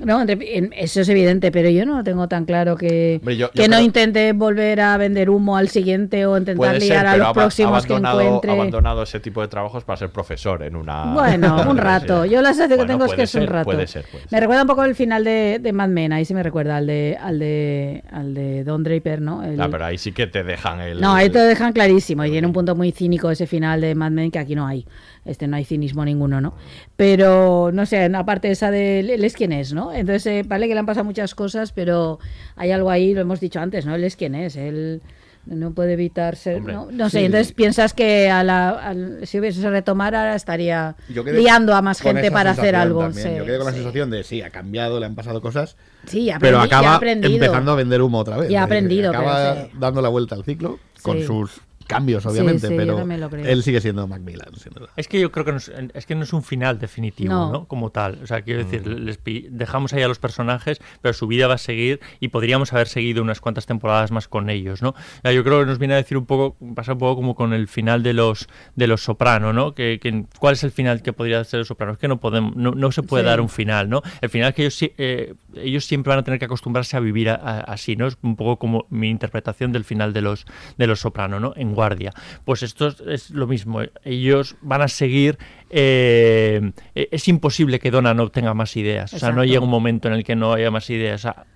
No, 0.00 0.20
entre- 0.20 0.56
en- 0.56 0.72
eso 0.76 1.00
es 1.00 1.08
evidente, 1.08 1.50
pero 1.50 1.68
yo 1.68 1.84
no 1.84 2.02
tengo 2.04 2.28
tan 2.28 2.44
claro 2.44 2.76
que, 2.76 3.16
Hombre, 3.20 3.36
yo- 3.36 3.50
yo 3.52 3.62
que 3.62 3.68
no 3.68 3.80
intente 3.80 4.32
volver 4.32 4.80
a 4.80 4.96
vender 4.96 5.28
humo 5.28 5.56
al 5.56 5.68
siguiente 5.68 6.24
o 6.26 6.38
intentar 6.38 6.74
ser, 6.74 6.82
liar 6.82 7.06
a 7.06 7.16
los 7.16 7.32
próximos 7.32 7.84
que 7.84 7.94
encuentre. 7.94 8.52
abandonado 8.52 9.02
ese 9.02 9.18
tipo 9.20 9.40
de 9.42 9.48
trabajos 9.48 9.84
para 9.84 9.96
ser 9.96 10.10
profesor 10.10 10.62
en 10.62 10.76
una... 10.76 11.12
Bueno, 11.12 11.60
en 11.62 11.68
un 11.68 11.76
rato. 11.78 12.24
Yo 12.24 12.40
la 12.42 12.50
sensación 12.54 12.70
que 12.70 12.76
Bueno, 12.76 12.92
tengo 12.92 13.04
es 13.06 13.14
que 13.14 13.22
es 13.22 13.34
un 13.34 13.46
rato. 13.46 13.64
Puede 13.64 13.86
ser, 13.86 14.04
puede 14.10 14.24
Me 14.30 14.40
recuerda 14.40 14.62
un 14.62 14.68
poco 14.68 14.84
el 14.84 14.94
final 14.94 15.24
de, 15.24 15.58
de 15.60 15.72
Mad 15.72 15.88
Men, 15.88 16.12
ahí 16.12 16.24
sí 16.24 16.34
me 16.34 16.42
recuerda 16.42 16.76
al 16.76 16.86
de 16.86 17.18
al 17.20 17.38
de 17.38 18.04
al 18.10 18.34
de 18.34 18.64
Don 18.64 18.82
Draper, 18.84 19.20
¿no? 19.20 19.42
El- 19.42 19.60
Ah, 19.60 19.68
pero 19.70 19.84
ahí 19.84 19.98
sí 19.98 20.12
que 20.12 20.26
te 20.28 20.44
dejan 20.44 20.80
el... 20.80 21.00
no, 21.00 21.12
ahí 21.14 21.28
te 21.28 21.38
lo 21.38 21.44
dejan 21.44 21.72
clarísimo 21.72 22.24
y 22.24 22.30
tiene 22.30 22.46
un 22.46 22.52
punto 22.52 22.74
muy 22.76 22.92
cínico 22.92 23.30
ese 23.30 23.46
final 23.48 23.80
de 23.80 23.94
Mad 23.96 24.12
Men 24.12 24.30
que 24.30 24.38
aquí 24.38 24.54
no 24.54 24.66
hay. 24.66 24.86
Este 25.28 25.46
no 25.46 25.56
hay 25.56 25.64
cinismo 25.64 26.04
ninguno, 26.04 26.40
¿no? 26.40 26.54
Pero 26.96 27.70
no 27.72 27.86
sé, 27.86 28.04
aparte 28.14 28.50
esa 28.50 28.70
de 28.70 29.00
él 29.00 29.24
es 29.24 29.34
quien 29.34 29.52
es, 29.52 29.72
¿no? 29.72 29.92
Entonces, 29.92 30.26
eh, 30.26 30.42
vale 30.46 30.66
que 30.66 30.74
le 30.74 30.80
han 30.80 30.86
pasado 30.86 31.04
muchas 31.04 31.34
cosas, 31.34 31.72
pero 31.72 32.18
hay 32.56 32.72
algo 32.72 32.90
ahí, 32.90 33.14
lo 33.14 33.20
hemos 33.20 33.40
dicho 33.40 33.60
antes, 33.60 33.86
¿no? 33.86 33.94
Él 33.94 34.04
es 34.04 34.16
quien 34.16 34.34
es, 34.34 34.56
él 34.56 35.02
no 35.46 35.72
puede 35.72 35.94
evitar 35.94 36.36
ser, 36.36 36.56
Hombre, 36.56 36.74
¿no? 36.74 36.88
No 36.90 37.08
sé, 37.08 37.20
sí. 37.20 37.24
entonces 37.24 37.52
piensas 37.52 37.94
que 37.94 38.30
a 38.30 38.44
la, 38.44 38.94
si 39.22 39.38
hubiese 39.38 39.68
retomar 39.70 40.14
ahora 40.14 40.34
estaría 40.34 40.96
liando 41.08 41.74
a 41.74 41.82
más 41.82 42.00
gente 42.00 42.30
para 42.30 42.50
hacer 42.50 42.76
algo. 42.76 43.10
sí, 43.12 43.28
Yo 43.36 43.44
quedé 43.44 43.56
con 43.58 43.66
la 43.66 43.72
sensación 43.72 44.10
de 44.10 44.24
sí, 44.24 44.42
ha 44.42 44.50
cambiado, 44.50 45.00
le 45.00 45.06
han 45.06 45.14
pasado 45.14 45.40
cosas, 45.40 45.76
Sí, 46.06 46.30
pero 46.40 46.60
acaba 46.60 47.00
empezando 47.02 47.72
a 47.72 47.74
vender 47.74 48.02
humo 48.02 48.18
otra 48.18 48.38
vez. 48.38 48.50
Ya 48.50 48.62
ha 48.62 48.64
aprendido, 48.64 49.10
Acaba 49.10 49.54
pero 49.54 49.78
dando 49.78 50.02
la 50.02 50.08
vuelta 50.08 50.34
al 50.34 50.44
ciclo 50.44 50.78
con 51.02 51.22
sus 51.22 51.60
cambios, 51.88 52.22
Sí, 52.22 52.28
obviamente, 52.28 52.68
sí, 52.68 52.72
yo 52.74 52.78
pero 52.78 52.96
también 52.96 53.20
lo 53.20 53.28
creo. 53.30 53.44
él 53.44 53.62
sigue 53.64 53.80
siendo 53.80 54.06
Macmillan, 54.06 54.54
sin 54.54 54.72
duda. 54.72 54.90
Es 54.96 55.08
que 55.08 55.18
yo 55.20 55.32
creo 55.32 55.44
que 55.44 55.50
no 55.52 55.58
es, 55.58 55.72
es 55.94 56.06
que 56.06 56.14
no 56.14 56.22
es 56.22 56.32
un 56.32 56.44
final 56.44 56.78
definitivo, 56.78 57.32
No. 57.32 57.50
¿no? 57.50 57.64
Como 57.66 57.90
tal. 57.90 58.20
O 58.22 58.26
sea, 58.26 58.42
quiero 58.42 58.62
decir, 58.62 58.86
les 58.86 59.18
pi- 59.18 59.48
dejamos 59.50 59.92
ahí 59.92 60.02
a 60.02 60.08
los 60.08 60.20
personajes, 60.20 60.80
pero 61.02 61.12
su 61.14 61.26
vida 61.26 61.48
va 61.48 61.54
a 61.54 61.58
seguir 61.58 61.98
y 62.20 62.28
podríamos 62.28 62.72
haber 62.72 62.86
seguido 62.86 63.22
unas 63.22 63.40
cuantas 63.40 63.66
temporadas 63.66 64.12
más 64.12 64.28
con 64.28 64.50
ellos, 64.50 64.82
¿no? 64.82 64.94
Ya, 65.24 65.32
yo 65.32 65.42
creo 65.42 65.60
que 65.60 65.66
nos 65.66 65.78
viene 65.78 65.94
a 65.94 65.96
decir 65.96 66.16
un 66.18 66.26
poco, 66.26 66.56
pasa 66.74 66.92
un 66.92 66.98
poco 66.98 67.16
como 67.16 67.34
con 67.34 67.52
el 67.52 67.66
final 67.66 68.02
de 68.02 68.12
los 68.12 68.48
de 68.76 68.86
los 68.86 69.02
Soprano, 69.02 69.52
¿no? 69.52 69.74
Que, 69.74 69.98
que- 70.00 70.26
¿Cuál 70.38 70.52
es 70.54 70.62
el 70.64 70.70
final 70.70 71.02
que 71.02 71.12
podría 71.12 71.42
ser 71.44 71.58
los 71.58 71.68
Soprano? 71.68 71.92
Es 71.94 71.98
que 71.98 72.08
no 72.08 72.20
podemos, 72.20 72.54
no, 72.54 72.72
no 72.72 72.92
se 72.92 73.02
puede 73.02 73.24
Sí. 73.24 73.26
dar 73.28 73.40
un 73.40 73.48
final, 73.48 73.88
¿no? 73.88 74.02
El 74.20 74.28
final 74.28 74.52
que 74.54 74.62
ellos, 74.62 74.74
sí- 74.76 74.92
eh, 74.98 75.34
ellos 75.54 75.84
siempre 75.86 76.10
van 76.10 76.18
a 76.18 76.22
tener 76.22 76.38
que 76.38 76.44
acostumbrarse 76.44 76.96
a 76.96 77.00
vivir 77.00 77.30
a- 77.30 77.34
a- 77.36 77.60
así, 77.60 77.96
¿no? 77.96 78.06
Es 78.06 78.18
un 78.22 78.36
poco 78.36 78.58
como 78.58 78.86
mi 78.90 79.08
interpretación 79.08 79.72
del 79.72 79.84
final 79.84 80.12
de 80.12 80.20
los 80.20 80.44
de 80.76 80.86
los 80.86 81.00
Soprano, 81.00 81.40
¿no? 81.40 81.52
En 81.56 81.74
guardia. 81.78 82.12
Pues 82.44 82.64
esto 82.64 82.88
es, 83.06 83.30
lo 83.30 83.46
mismo. 83.46 83.82
Ellos 84.04 84.56
van 84.62 84.82
a 84.82 84.88
seguir. 84.88 85.38
eh, 85.70 86.72
es 86.94 87.28
imposible 87.28 87.78
que 87.78 87.92
Donna 87.92 88.14
no 88.14 88.30
tenga 88.30 88.52
más 88.52 88.76
ideas. 88.76 89.14
O 89.14 89.18
sea, 89.18 89.30
no 89.30 89.44
llega 89.44 89.60
un 89.60 89.70
momento 89.70 90.08
en 90.08 90.14
el 90.14 90.24
que 90.24 90.34
no 90.34 90.54
haya 90.54 90.72
más 90.72 90.90
ideas. 90.90 91.20
O 91.20 91.22
sea, 91.22 91.46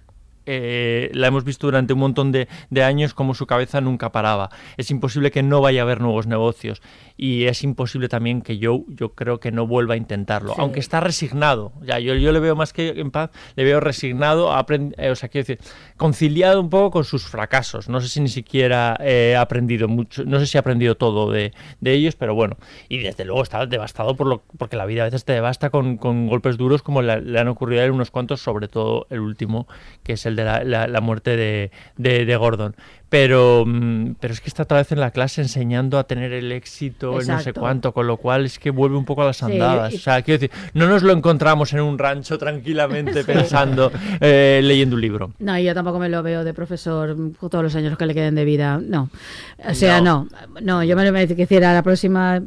eh, 0.47 1.11
la 1.15 1.27
hemos 1.29 1.45
visto 1.45 1.67
durante 1.67 1.93
un 1.93 1.99
montón 2.01 2.33
de, 2.33 2.49
de 2.71 2.83
años 2.85 3.15
como 3.15 3.35
su 3.35 3.47
cabeza 3.47 3.81
nunca 3.81 4.13
paraba. 4.13 4.51
Es 4.77 4.91
imposible 4.91 5.31
que 5.31 5.43
no 5.43 5.61
vaya 5.61 5.83
a 5.83 5.85
haber 5.85 6.01
nuevos 6.01 6.27
negocios 6.27 6.83
y 7.17 7.45
es 7.45 7.63
imposible 7.63 8.09
también 8.09 8.43
que 8.43 8.59
Joe, 8.61 8.83
yo 8.89 9.11
creo 9.15 9.39
que 9.39 9.53
no 9.53 9.67
vuelva 9.67 9.95
a 9.95 9.97
intentarlo, 9.97 10.55
Sí. 10.55 10.61
aunque 10.61 10.81
está 10.81 11.01
resignado. 11.01 11.73
Ya, 11.83 11.99
yo, 11.99 12.15
yo 12.15 12.33
le 12.33 12.41
veo 12.41 12.57
más 12.57 12.73
que 12.73 12.89
en 12.89 13.11
paz, 13.11 13.31
le 13.55 13.65
veo 13.65 13.81
resignado, 13.81 14.53
aprend- 14.53 14.95
eh, 14.99 15.11
o 15.11 15.17
sea, 15.17 15.29
quiero 15.29 15.47
decir, 15.47 15.59
conciliado 15.97 16.61
un 16.61 16.71
poco 16.71 16.91
con 16.91 17.05
sus 17.05 17.25
fracasos. 17.25 17.89
No 17.89 18.01
sé 18.01 18.09
si 18.09 18.21
ni 18.21 18.29
siquiera 18.29 18.97
eh, 19.01 19.35
ha 19.37 19.43
aprendido 19.43 19.89
mucho, 19.89 20.25
no 20.25 20.41
sé 20.41 20.47
si 20.47 20.57
ha 20.59 20.61
aprendido 20.61 20.97
todo 20.97 21.31
de, 21.31 21.53
de 21.81 21.93
ellos, 21.93 22.17
pero 22.17 22.35
bueno. 22.35 22.57
Y 22.89 22.99
desde 22.99 23.25
luego 23.25 23.43
está 23.43 23.65
devastado 23.67 24.17
por 24.17 24.27
lo, 24.27 24.43
porque 24.59 24.77
la 24.77 24.87
vida 24.87 25.03
a 25.03 25.05
veces 25.05 25.25
te 25.25 25.33
devasta 25.33 25.71
con, 25.71 25.97
con 25.99 26.27
golpes 26.27 26.57
duros 26.57 26.83
como 26.83 27.03
le, 27.03 27.21
le 27.21 27.39
han 27.39 27.49
ocurrido 27.49 27.83
a 27.83 27.85
él 27.85 27.91
unos 27.93 28.11
cuantos, 28.11 28.41
sobre 28.41 28.69
todo 28.69 29.07
el 29.11 29.21
último, 29.21 29.69
que 30.03 30.15
es 30.15 30.27
el 30.27 30.32
de 30.37 30.45
la, 30.45 30.65
la- 30.65 30.87
muerte 31.01 31.37
de- 31.97 32.25
de 32.25 32.37
Gordon. 32.37 32.75
Pero, 33.13 33.65
mm, 33.67 34.15
pero 34.21 34.33
es 34.33 34.41
que 34.41 34.49
está 34.49 34.63
otra 34.63 34.79
vez 34.79 34.91
en 34.91 34.99
la 34.99 35.11
clase 35.11 35.43
enseñando 35.43 35.99
a 35.99 36.05
tener 36.05 36.33
el 36.33 36.51
éxito, 36.51 37.11
el 37.21 37.27
no 37.27 37.35
sé 37.35 37.51
Exacto. 37.51 37.61
cuánto, 37.61 37.93
con 37.93 38.07
lo 38.07 38.17
cual 38.17 38.47
es 38.47 38.59
que 38.59 38.71
vuelve 38.71 38.97
un 38.97 39.05
poco 39.05 39.21
a 39.21 39.27
las 39.27 39.43
andadas. 39.43 39.93
O 39.93 39.99
sea, 39.99 40.23
quiero 40.23 40.41
decir, 40.41 40.57
no 40.73 40.87
nos 40.87 41.03
lo 41.03 41.13
encontramos 41.13 41.75
en 41.75 41.81
un 41.81 41.99
rancho 41.99 42.39
tranquilamente 42.39 43.23
pensando, 43.25 43.93
eh, 44.19 44.63
leyendo 44.65 44.97
un 44.97 45.03
libro. 45.03 45.31
No, 45.41 45.59
y 45.59 45.65
yo 45.65 45.75
tampoco 45.75 45.99
me 45.99 46.09
lo 46.09 46.23
veo 46.23 46.43
de 46.43 46.55
profesor 46.55 47.15
todos 47.51 47.63
los 47.63 47.75
años 47.77 47.99
que 47.99 48.07
le 48.07 48.15
queden 48.15 48.35
de 48.35 48.47
vida. 48.47 48.81
No. 48.83 49.11
O 49.69 49.75
sea, 49.75 50.01
no. 50.01 50.27
No, 50.63 50.83
yo 50.83 50.97
me 50.97 51.05
lo 51.05 51.13
me 51.13 51.29
quisiera 51.29 51.75
la 51.75 51.83
próxima. 51.83 52.41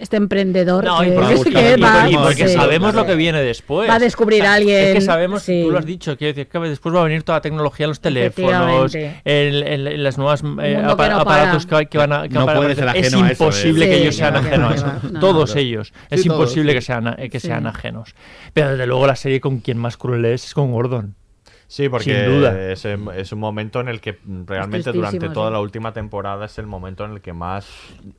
Este 0.00 0.16
emprendedor. 0.16 0.82
No, 0.82 0.98
que, 0.98 1.10
y 1.10 1.12
porque, 1.12 1.50
que 1.52 1.74
y 1.78 1.80
va- 1.80 2.10
y 2.10 2.16
porque 2.16 2.48
sí. 2.48 2.54
sabemos 2.54 2.92
lo 2.96 3.06
que 3.06 3.14
viene 3.14 3.40
después. 3.40 3.88
Va 3.88 3.94
a 3.94 3.98
descubrir 4.00 4.42
a 4.46 4.54
alguien, 4.54 4.78
Es 4.88 4.94
que 4.94 5.00
sabemos, 5.02 5.44
tú 5.46 5.70
lo 5.70 5.78
has 5.78 5.86
dicho, 5.86 6.16
quiero 6.16 6.34
decir, 6.34 6.48
que 6.50 6.58
después 6.58 6.92
va 6.92 7.02
a 7.02 7.04
venir 7.04 7.22
toda 7.22 7.38
la 7.38 7.42
tecnología 7.42 7.84
en 7.84 7.90
los 7.90 8.00
teléfonos, 8.00 8.92
en- 8.96 9.12
en 9.24 9.91
las 9.98 10.18
nuevas 10.18 10.42
eh, 10.62 10.76
apa- 10.84 11.08
no 11.08 11.18
aparatos 11.20 11.66
para. 11.66 11.84
que, 11.84 11.90
que 11.90 11.98
van 11.98 12.12
a, 12.12 12.22
que 12.28 12.34
No 12.34 12.46
van 12.46 12.56
a 12.56 12.58
puede 12.60 12.74
ser. 12.74 12.84
Es 12.96 13.06
ajeno 13.12 13.24
a 13.26 13.30
eso, 13.30 13.44
imposible 13.44 13.88
que 13.88 13.94
Sí, 13.96 14.02
ellos 14.02 14.16
sean 14.16 14.36
ajenos 14.36 14.72
a 14.84 14.96
eso. 14.98 15.10
todos 15.20 15.56
ellos. 15.56 15.92
es 16.10 16.22
Sí, 16.22 16.28
todos, 16.28 16.40
imposible 16.40 16.72
sí. 16.72 16.78
que, 16.78 16.82
sean, 16.82 17.16
que 17.30 17.40
Sí. 17.40 17.46
sean 17.46 17.66
ajenos. 17.66 18.14
Pero 18.54 18.70
desde 18.70 18.86
luego 18.86 19.06
la 19.06 19.16
serie 19.16 19.40
con 19.40 19.58
quien 19.60 19.78
más 19.78 19.96
cruel 19.96 20.24
es 20.24 20.44
es 20.44 20.54
con 20.54 20.72
Gordon. 20.72 21.14
Sí, 21.68 21.88
porque 21.88 22.26
Sin 22.26 22.34
duda. 22.36 22.70
Es, 22.70 22.84
es 22.84 23.32
un 23.32 23.38
momento 23.38 23.80
en 23.80 23.88
el 23.88 24.02
que 24.02 24.18
realmente 24.46 24.92
durante 24.92 25.30
toda 25.30 25.48
sí. 25.48 25.52
la 25.54 25.60
última 25.60 25.94
temporada 25.94 26.44
es 26.44 26.58
el 26.58 26.66
momento 26.66 27.04
en 27.06 27.12
el 27.12 27.20
que 27.22 27.32
más 27.32 27.66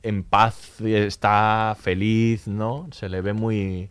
en 0.02 0.24
paz 0.24 0.80
está 0.80 1.76
feliz, 1.80 2.48
¿no? 2.48 2.88
Se 2.90 3.08
le 3.08 3.20
ve 3.20 3.32
muy 3.32 3.88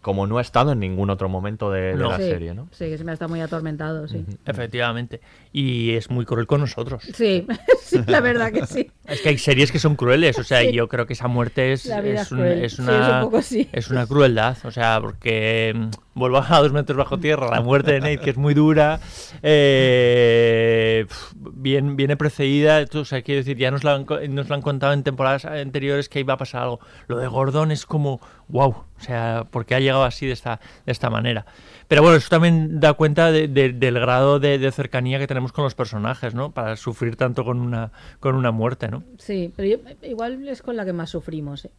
como 0.00 0.26
no 0.26 0.38
ha 0.38 0.40
estado 0.40 0.72
en 0.72 0.80
ningún 0.80 1.10
otro 1.10 1.28
momento 1.28 1.70
de, 1.70 1.80
de 1.80 1.94
No. 1.94 2.10
la 2.10 2.16
sí, 2.16 2.22
serie, 2.24 2.54
¿no? 2.54 2.68
Sí, 2.72 2.86
que 2.86 2.96
se 2.98 3.04
me 3.04 3.12
está 3.12 3.28
muy 3.28 3.40
atormentado, 3.40 4.08
sí. 4.08 4.24
Efectivamente. 4.46 5.20
Y 5.52 5.92
es 5.94 6.10
muy 6.10 6.24
cruel 6.24 6.46
con 6.46 6.60
nosotros. 6.60 7.02
Sí, 7.14 7.46
sí, 7.82 8.00
la 8.06 8.20
verdad 8.20 8.52
que 8.52 8.66
sí. 8.66 8.90
Es 9.06 9.20
que 9.20 9.28
hay 9.30 9.38
series 9.38 9.70
que 9.72 9.78
son 9.78 9.96
crueles, 9.96 10.38
o 10.38 10.44
sea, 10.44 10.60
Sí. 10.62 10.72
yo 10.72 10.88
creo 10.88 11.06
que 11.06 11.12
esa 11.12 11.28
muerte 11.28 11.72
es, 11.72 11.86
La 11.86 12.00
es, 12.00 12.30
un- 12.32 12.38
cruel. 12.38 12.64
es 12.64 12.72
Sí, 12.76 12.82
una, 12.82 13.08
es 13.08 13.14
un 13.14 13.20
poco 13.22 13.36
así. 13.38 13.68
es 13.72 13.90
una 13.90 14.06
crueldad, 14.06 14.56
o 14.64 14.70
sea, 14.70 14.98
porque 15.00 15.72
mm, 15.76 15.90
vuelvo 16.14 16.38
a 16.38 16.58
dos 16.60 16.72
metros 16.72 16.96
bajo 16.96 17.18
tierra, 17.18 17.48
la 17.50 17.60
muerte 17.60 17.92
de 17.92 18.00
Nate, 18.00 18.18
que 18.18 18.30
es 18.30 18.36
muy 18.36 18.54
dura, 18.54 19.00
eh, 19.42 21.06
bien, 21.52 21.96
viene 21.96 22.16
precedida, 22.16 22.84
o 22.94 23.04
sea, 23.04 23.22
quiero 23.22 23.38
decir, 23.40 23.56
ya 23.56 23.70
nos 23.70 23.84
lo, 23.84 23.90
han, 23.90 24.06
nos 24.34 24.48
lo 24.48 24.54
han 24.54 24.62
contado 24.62 24.92
en 24.92 25.02
temporadas 25.02 25.44
anteriores 25.44 26.08
que 26.08 26.20
iba 26.20 26.34
a 26.34 26.36
pasar 26.38 26.62
algo. 26.62 26.80
Lo 27.08 27.18
de 27.18 27.26
Gordon 27.28 27.70
es 27.70 27.86
como, 27.86 28.20
wow, 28.50 28.68
o 28.70 28.84
sea, 29.00 29.46
porque 29.50 29.74
ha 29.74 29.80
llegado 29.80 30.04
así 30.04 30.26
de 30.26 30.32
esta, 30.32 30.60
de 30.86 30.92
esta 30.92 31.10
manera. 31.10 31.46
Pero 31.88 32.02
bueno, 32.02 32.16
eso 32.16 32.28
también 32.28 32.78
da 32.80 32.92
cuenta 32.92 33.32
de- 33.32 33.48
de- 33.48 33.72
del 33.72 33.94
grado 33.98 34.38
de, 34.38 34.58
de 34.58 34.70
cercanía 34.72 35.18
que 35.18 35.26
tenemos 35.26 35.52
con 35.52 35.64
los 35.64 35.74
personajes, 35.74 36.34
¿no? 36.34 36.50
Para 36.52 36.76
sufrir 36.76 37.16
tanto 37.16 37.44
con 37.44 37.60
una, 37.60 37.90
con 38.20 38.34
una 38.36 38.50
muerte, 38.52 38.88
¿no? 38.88 39.02
Sí, 39.18 39.52
pero 39.56 39.68
yo- 39.68 39.78
igual 40.08 40.46
es 40.48 40.62
con 40.62 40.76
la 40.76 40.84
que 40.84 40.92
más 40.92 41.10
sufrimos. 41.10 41.64
¿eh? 41.64 41.70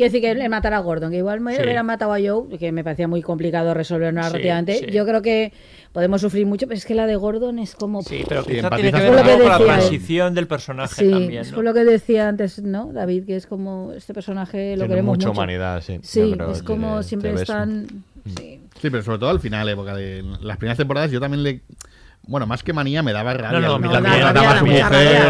Quiero 0.00 0.12
decir 0.12 0.38
que 0.38 0.48
matar 0.48 0.72
a 0.72 0.78
Gordon, 0.78 1.10
que 1.10 1.18
igual 1.18 1.40
me 1.40 1.54
Sí. 1.56 1.62
hubieran 1.62 1.84
matado 1.84 2.12
a 2.14 2.18
Joe, 2.18 2.56
que 2.58 2.72
me 2.72 2.82
parecía 2.82 3.06
muy 3.06 3.20
complicado 3.20 3.74
resolver 3.74 4.14
narrativamente. 4.14 4.78
sí. 4.78 4.86
Yo 4.90 5.04
creo 5.04 5.20
que 5.20 5.52
podemos 5.92 6.22
sufrir 6.22 6.46
mucho, 6.46 6.66
pero 6.66 6.78
es 6.78 6.86
que 6.86 6.94
la 6.94 7.06
de 7.06 7.16
Gordon 7.16 7.58
es 7.58 7.74
como. 7.74 8.00
Sí, 8.02 8.24
pero 8.26 8.42
quizá 8.44 8.70
tiene 8.70 8.92
que 8.92 8.98
con 9.06 9.14
ver 9.14 9.14
la- 9.14 9.20
un 9.20 9.26
poco 9.26 9.38
con 9.42 9.48
la 9.48 9.58
transición 9.58 10.34
del 10.34 10.46
personaje 10.46 11.04
Sí, 11.04 11.10
también, 11.10 11.42
es 11.42 11.50
¿no? 11.50 11.56
por 11.56 11.64
lo 11.64 11.74
que 11.74 11.84
decía 11.84 12.28
antes, 12.28 12.62
¿no, 12.62 12.90
David? 12.94 13.26
Que 13.26 13.36
es 13.36 13.46
como 13.46 13.92
este 13.92 14.14
personaje 14.14 14.70
lo 14.76 14.84
Tiene 14.84 14.88
queremos 14.88 15.16
mucha 15.18 15.28
mucho. 15.28 15.38
humanidad, 15.38 15.82
sí. 15.82 15.98
Sí, 16.02 16.32
creo 16.34 16.52
es 16.52 16.60
que 16.60 16.64
como 16.64 17.02
siempre 17.02 17.34
están. 17.34 17.86
Sí. 18.36 18.60
Sí, 18.80 18.88
pero 18.90 19.02
sobre 19.02 19.18
todo 19.18 19.28
al 19.30 19.40
final, 19.40 19.68
época 19.68 19.94
de 19.94 20.24
las 20.40 20.56
primeras 20.56 20.78
temporadas, 20.78 21.10
yo 21.10 21.20
también 21.20 21.42
le. 21.42 21.60
Bueno, 22.22 22.46
más 22.46 22.62
que 22.62 22.72
manía, 22.72 23.02
me 23.02 23.12
daba 23.12 23.32
rabia. 23.34 23.58
No, 23.60 23.66
no, 23.68 23.74
a 23.74 23.78
mí 23.78 23.88
también. 23.88 24.16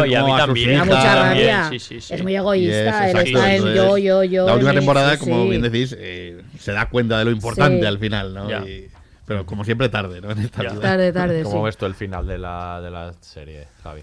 Y 0.09 0.13
a 0.15 0.23
mí 0.23 0.31
también. 0.37 0.79
Mucha 0.79 1.15
también, 1.15 1.47
rabia. 1.47 1.69
sí, 1.69 1.79
sí, 1.79 2.01
sí. 2.01 2.13
Es 2.13 2.21
muy 2.21 2.35
egoísta, 2.35 3.09
él 3.09 3.17
exacto, 3.17 3.29
está 3.39 3.55
en 3.55 3.73
yo, 3.73 3.97
yo, 3.97 4.23
yo. 4.23 4.45
La 4.45 4.53
última 4.53 4.73
temporada, 4.73 5.13
sí, 5.15 5.19
como 5.19 5.43
sí. 5.43 5.49
bien 5.49 5.61
decís, 5.61 5.95
eh, 5.97 6.41
se 6.59 6.71
da 6.73 6.89
cuenta 6.89 7.17
de 7.17 7.25
lo 7.25 7.31
importante 7.31 7.79
Sí. 7.79 7.85
al 7.85 7.97
final, 7.97 8.33
¿no? 8.33 8.49
Ya. 8.49 8.59
Y- 8.59 8.89
pero 9.25 9.45
como 9.45 9.63
siempre 9.63 9.87
tarde, 9.87 10.19
¿no? 10.19 10.31
En 10.31 10.39
esta 10.39 10.61
vida. 10.61 10.79
Tarde, 10.79 11.13
tarde, 11.13 11.43
¿Cómo 11.43 11.59
sí. 11.59 11.63
ves 11.65 11.77
tú 11.77 11.85
el 11.85 11.95
final 11.95 12.27
de 12.27 12.37
la, 12.37 12.81
de 12.81 12.91
la 12.91 13.13
serie, 13.21 13.67
Javi? 13.83 14.01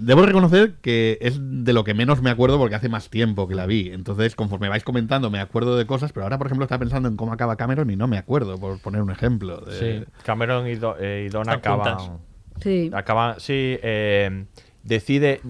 Debo 0.00 0.24
reconocer 0.24 0.74
que 0.80 1.18
es 1.20 1.38
de 1.40 1.72
lo 1.72 1.84
que 1.84 1.92
menos 1.94 2.22
me 2.22 2.30
acuerdo 2.30 2.58
porque 2.58 2.74
hace 2.74 2.88
más 2.88 3.10
tiempo 3.10 3.46
que 3.46 3.54
la 3.54 3.66
vi. 3.66 3.90
Entonces, 3.90 4.34
conforme 4.34 4.68
vais 4.68 4.82
comentando, 4.82 5.30
me 5.30 5.40
acuerdo 5.40 5.76
de 5.76 5.86
cosas, 5.86 6.12
pero 6.12 6.24
ahora, 6.24 6.38
por 6.38 6.46
ejemplo, 6.46 6.64
estaba 6.64 6.78
pensando 6.80 7.08
en 7.08 7.16
cómo 7.16 7.32
acaba 7.32 7.56
Cameron 7.56 7.90
y 7.90 7.96
no 7.96 8.08
me 8.08 8.16
acuerdo, 8.18 8.58
por 8.58 8.78
poner 8.80 9.02
un 9.02 9.10
ejemplo. 9.10 9.58
de- 9.60 10.06
Cameron 10.24 10.66
y, 10.66 10.74
Do- 10.76 10.96
eh, 10.98 11.26
y 11.26 11.28
Donna 11.30 11.52
acaban... 11.52 12.18
Sí. 12.62 12.90
Acaban, 12.92 13.40
sí, 13.40 13.78
eh, 13.82 14.44
decide, 14.82 15.40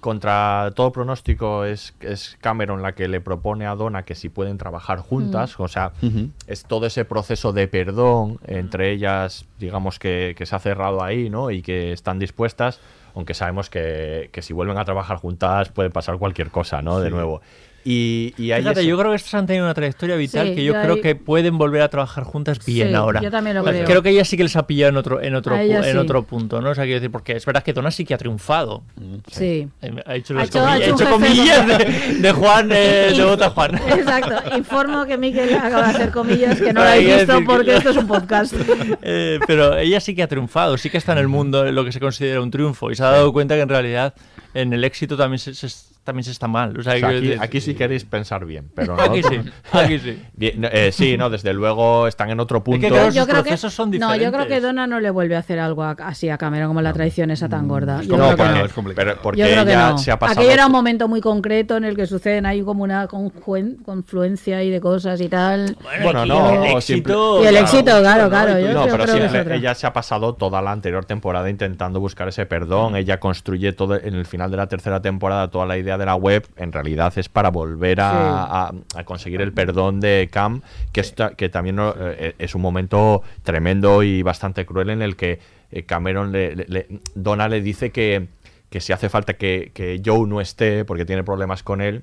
contra 0.00 0.70
todo 0.74 0.92
pronóstico, 0.92 1.64
es, 1.64 1.94
es 2.00 2.36
Cameron 2.40 2.82
la 2.82 2.92
que 2.94 3.08
le 3.08 3.20
propone 3.20 3.66
a 3.66 3.74
Donna 3.74 4.02
que 4.04 4.14
si 4.14 4.28
pueden 4.28 4.58
trabajar 4.58 4.98
juntas, 4.98 5.58
o 5.58 5.68
sea, 5.68 5.92
Ujú. 6.02 6.30
es 6.46 6.64
todo 6.64 6.86
ese 6.86 7.04
proceso 7.04 7.52
de 7.52 7.68
perdón 7.68 8.38
entre 8.46 8.92
ellas, 8.92 9.46
digamos 9.58 9.98
que, 9.98 10.34
que 10.36 10.46
se 10.46 10.54
ha 10.56 10.58
cerrado 10.58 11.02
ahí, 11.02 11.28
¿no? 11.30 11.50
Y 11.50 11.62
que 11.62 11.92
están 11.92 12.18
dispuestas, 12.18 12.80
aunque 13.14 13.34
sabemos 13.34 13.70
que, 13.70 14.30
que 14.32 14.42
si 14.42 14.52
vuelven 14.52 14.78
a 14.78 14.84
trabajar 14.84 15.16
juntas 15.18 15.68
puede 15.70 15.90
pasar 15.90 16.18
cualquier 16.18 16.50
cosa, 16.50 16.82
¿no? 16.82 16.98
De 17.00 17.08
Sí. 17.08 17.14
nuevo. 17.14 17.40
Y, 17.86 18.32
y 18.38 18.50
Fíjate, 18.50 18.86
yo 18.86 18.96
creo 18.98 19.10
que 19.10 19.16
estas 19.16 19.34
han 19.34 19.46
tenido 19.46 19.66
una 19.66 19.74
trayectoria 19.74 20.16
vital 20.16 20.48
Sí, 20.48 20.54
que 20.54 20.64
yo, 20.64 20.72
yo 20.72 20.80
creo 20.80 20.94
ahí- 20.94 21.00
que 21.02 21.14
pueden 21.16 21.58
volver 21.58 21.82
a 21.82 21.88
trabajar 21.88 22.24
juntas 22.24 22.64
bien 22.64 22.88
Sí, 22.88 22.94
ahora. 22.94 23.20
yo 23.20 23.30
también 23.30 23.56
lo 23.56 23.62
O 23.62 23.70
sea, 23.70 23.84
creo. 23.84 24.02
que 24.02 24.08
ella 24.08 24.24
sí 24.24 24.38
que 24.38 24.42
les 24.44 24.56
ha 24.56 24.66
pillado 24.66 24.88
en 24.88 24.96
otro, 24.96 25.20
en 25.22 25.34
otro, 25.34 25.54
en 25.54 25.84
sí. 25.84 25.96
otro 25.98 26.22
punto, 26.22 26.62
¿no? 26.62 26.70
O 26.70 26.74
sea, 26.74 26.84
quiero 26.84 27.00
decir, 27.00 27.10
porque 27.10 27.32
es 27.36 27.44
verdad 27.44 27.62
que 27.62 27.74
Donna 27.74 27.90
sí 27.90 28.06
que 28.06 28.14
ha 28.14 28.18
triunfado. 28.18 28.82
Sí. 29.30 29.68
Eh, 29.82 29.92
Ha 30.06 30.16
hecho, 30.16 30.32
Ha 30.32 30.36
las 30.38 30.48
hecho- 30.48 30.60
ha 30.66 30.70
comillas, 30.78 30.88
hecho 31.00 31.10
comillas 31.10 32.22
de- 32.22 32.32
Juan, 32.32 32.70
eh, 32.72 33.12
de 33.14 33.24
Bota 33.24 33.50
Juan. 33.50 33.74
Exacto. 33.74 34.56
Informo 34.56 35.04
que 35.04 35.18
Miquel 35.18 35.52
acaba 35.54 35.88
de 35.88 35.94
hacer 35.94 36.10
comillas 36.10 36.58
que 36.60 36.72
no 36.72 36.82
lo 36.82 36.88
habéis 36.88 37.16
visto 37.18 37.38
que- 37.38 37.44
porque 37.44 37.76
esto 37.76 37.90
es 37.90 37.96
un 37.98 38.06
podcast. 38.06 38.54
Eh, 39.02 39.38
pero 39.46 39.76
ella 39.76 40.00
sí 40.00 40.14
que 40.14 40.22
ha 40.22 40.28
triunfado, 40.28 40.78
sí 40.78 40.88
que 40.88 40.96
está 40.96 41.12
en 41.12 41.18
el 41.18 41.28
mundo 41.28 41.66
en 41.66 41.74
lo 41.74 41.84
que 41.84 41.92
se 41.92 42.00
considera 42.00 42.40
un 42.40 42.50
triunfo 42.50 42.90
y 42.90 42.94
se 42.96 43.02
ha 43.02 43.10
dado 43.10 43.30
cuenta 43.34 43.54
que 43.54 43.60
en 43.60 43.68
realidad 43.68 44.14
en 44.54 44.72
el 44.72 44.82
éxito 44.84 45.16
también 45.18 45.38
se, 45.38 45.52
se- 45.54 45.68
también 46.04 46.24
se 46.24 46.30
está 46.30 46.46
mal. 46.46 46.78
O 46.78 46.82
sea, 46.82 46.94
o 46.94 46.98
sea, 46.98 47.08
quiero 47.10 47.34
aquí, 47.34 47.42
aquí 47.42 47.60
sí 47.60 47.74
queréis 47.74 48.04
pensar 48.04 48.44
bien, 48.44 48.70
pero 48.74 48.96
no. 48.96 49.02
Aquí 49.14 49.22
sí, 49.22 49.40
aquí 49.72 49.98
sí. 49.98 50.22
Eh, 50.38 50.90
sí, 50.92 51.16
no, 51.16 51.30
desde 51.30 51.52
luego 51.52 52.06
están 52.06 52.30
en 52.30 52.40
otro 52.40 52.62
punto. 52.62 52.86
claro, 52.88 53.10
yo 53.10 53.26
creo 53.26 53.42
que 53.42 53.56
son 53.56 53.90
no, 53.92 54.14
yo 54.16 54.30
creo 54.30 54.46
que 54.46 54.60
Donna 54.60 54.86
no 54.86 55.00
le 55.00 55.10
vuelve 55.10 55.36
a 55.36 55.38
hacer 55.40 55.58
algo 55.58 55.82
a- 55.82 55.96
así 56.00 56.28
a 56.28 56.36
Cameron 56.38 56.68
como 56.68 56.82
la 56.82 56.92
traición 56.92 57.30
esa 57.30 57.48
tan 57.48 57.66
gorda. 57.68 58.02
Yo 58.02 58.14
creo 58.16 58.36
que 58.36 58.42
no, 58.44 58.64
es 58.64 58.72
complicado. 58.72 59.06
pero 59.08 59.22
porque 59.22 59.40
Yo 59.40 59.46
creo 59.46 59.64
que 59.64 59.70
ella 59.72 59.90
no. 59.90 59.98
se 59.98 60.10
ha 60.12 60.18
pasado. 60.18 60.40
Aquello 60.40 60.52
era 60.54 60.66
un 60.66 60.72
momento 60.72 61.08
muy 61.08 61.20
concreto 61.20 61.76
en 61.76 61.84
el 61.84 61.96
que 61.96 62.06
suceden 62.06 62.46
ahí 62.46 62.62
como 62.62 62.82
una 62.84 63.08
confluen- 63.08 63.82
confluencia 63.84 64.62
y 64.62 64.70
de 64.70 64.80
cosas 64.80 65.20
y 65.20 65.28
tal. 65.28 65.76
Bueno, 66.02 66.24
y 66.24 66.28
no, 66.28 66.64
el 66.64 66.76
éxito, 66.76 67.42
Y 67.42 67.46
el 67.46 67.50
claro, 67.52 67.64
éxito, 67.66 68.00
claro, 68.00 68.28
claro. 68.28 68.58
Yo 68.58 68.72
No, 68.72 68.82
creo 68.82 68.92
pero 68.96 69.04
que 69.04 69.10
es 69.12 69.16
siempre 69.18 69.40
otra. 69.40 69.54
ella 69.56 69.74
se 69.74 69.86
ha 69.86 69.92
pasado 69.92 70.34
toda 70.34 70.60
la 70.62 70.72
anterior 70.72 71.04
temporada 71.04 71.48
intentando 71.48 72.00
buscar 72.00 72.28
ese 72.28 72.44
perdón. 72.46 72.96
Ella 72.96 73.18
construye 73.20 73.72
todo 73.72 73.96
en 73.96 74.14
el 74.14 74.26
final 74.26 74.50
de 74.50 74.56
la 74.58 74.66
tercera 74.66 75.00
temporada 75.00 75.48
toda 75.50 75.66
la 75.66 75.78
idea 75.78 75.93
de 75.98 76.06
la 76.06 76.14
web. 76.16 76.46
En 76.56 76.72
realidad 76.72 77.12
es 77.16 77.28
para 77.28 77.50
volver 77.50 78.00
a, 78.00 78.66
a- 78.66 78.72
a 78.96 79.04
conseguir 79.04 79.40
el 79.40 79.52
perdón 79.52 80.00
de 80.00 80.28
Cam, 80.30 80.62
que, 80.92 81.00
está, 81.00 81.30
que 81.34 81.48
también 81.48 81.76
¿no? 81.76 81.94
Eh, 81.98 82.34
es 82.38 82.54
un 82.54 82.62
momento 82.62 83.22
tremendo 83.42 84.02
y 84.02 84.22
bastante 84.22 84.64
cruel 84.66 84.90
en 84.90 85.02
el 85.02 85.16
que 85.16 85.38
eh, 85.70 85.82
Cameron 85.84 86.32
le, 86.32 86.54
le- 86.56 86.66
le- 86.68 86.86
Donna 87.14 87.48
le 87.48 87.60
dice 87.60 87.90
que, 87.90 88.28
que 88.70 88.80
si 88.80 88.92
hace 88.92 89.08
falta 89.08 89.34
que, 89.34 89.70
que 89.74 90.00
Joe 90.04 90.26
no 90.28 90.40
esté 90.40 90.84
porque 90.84 91.04
tiene 91.04 91.22
problemas 91.24 91.62
con 91.62 91.80
él 91.80 92.02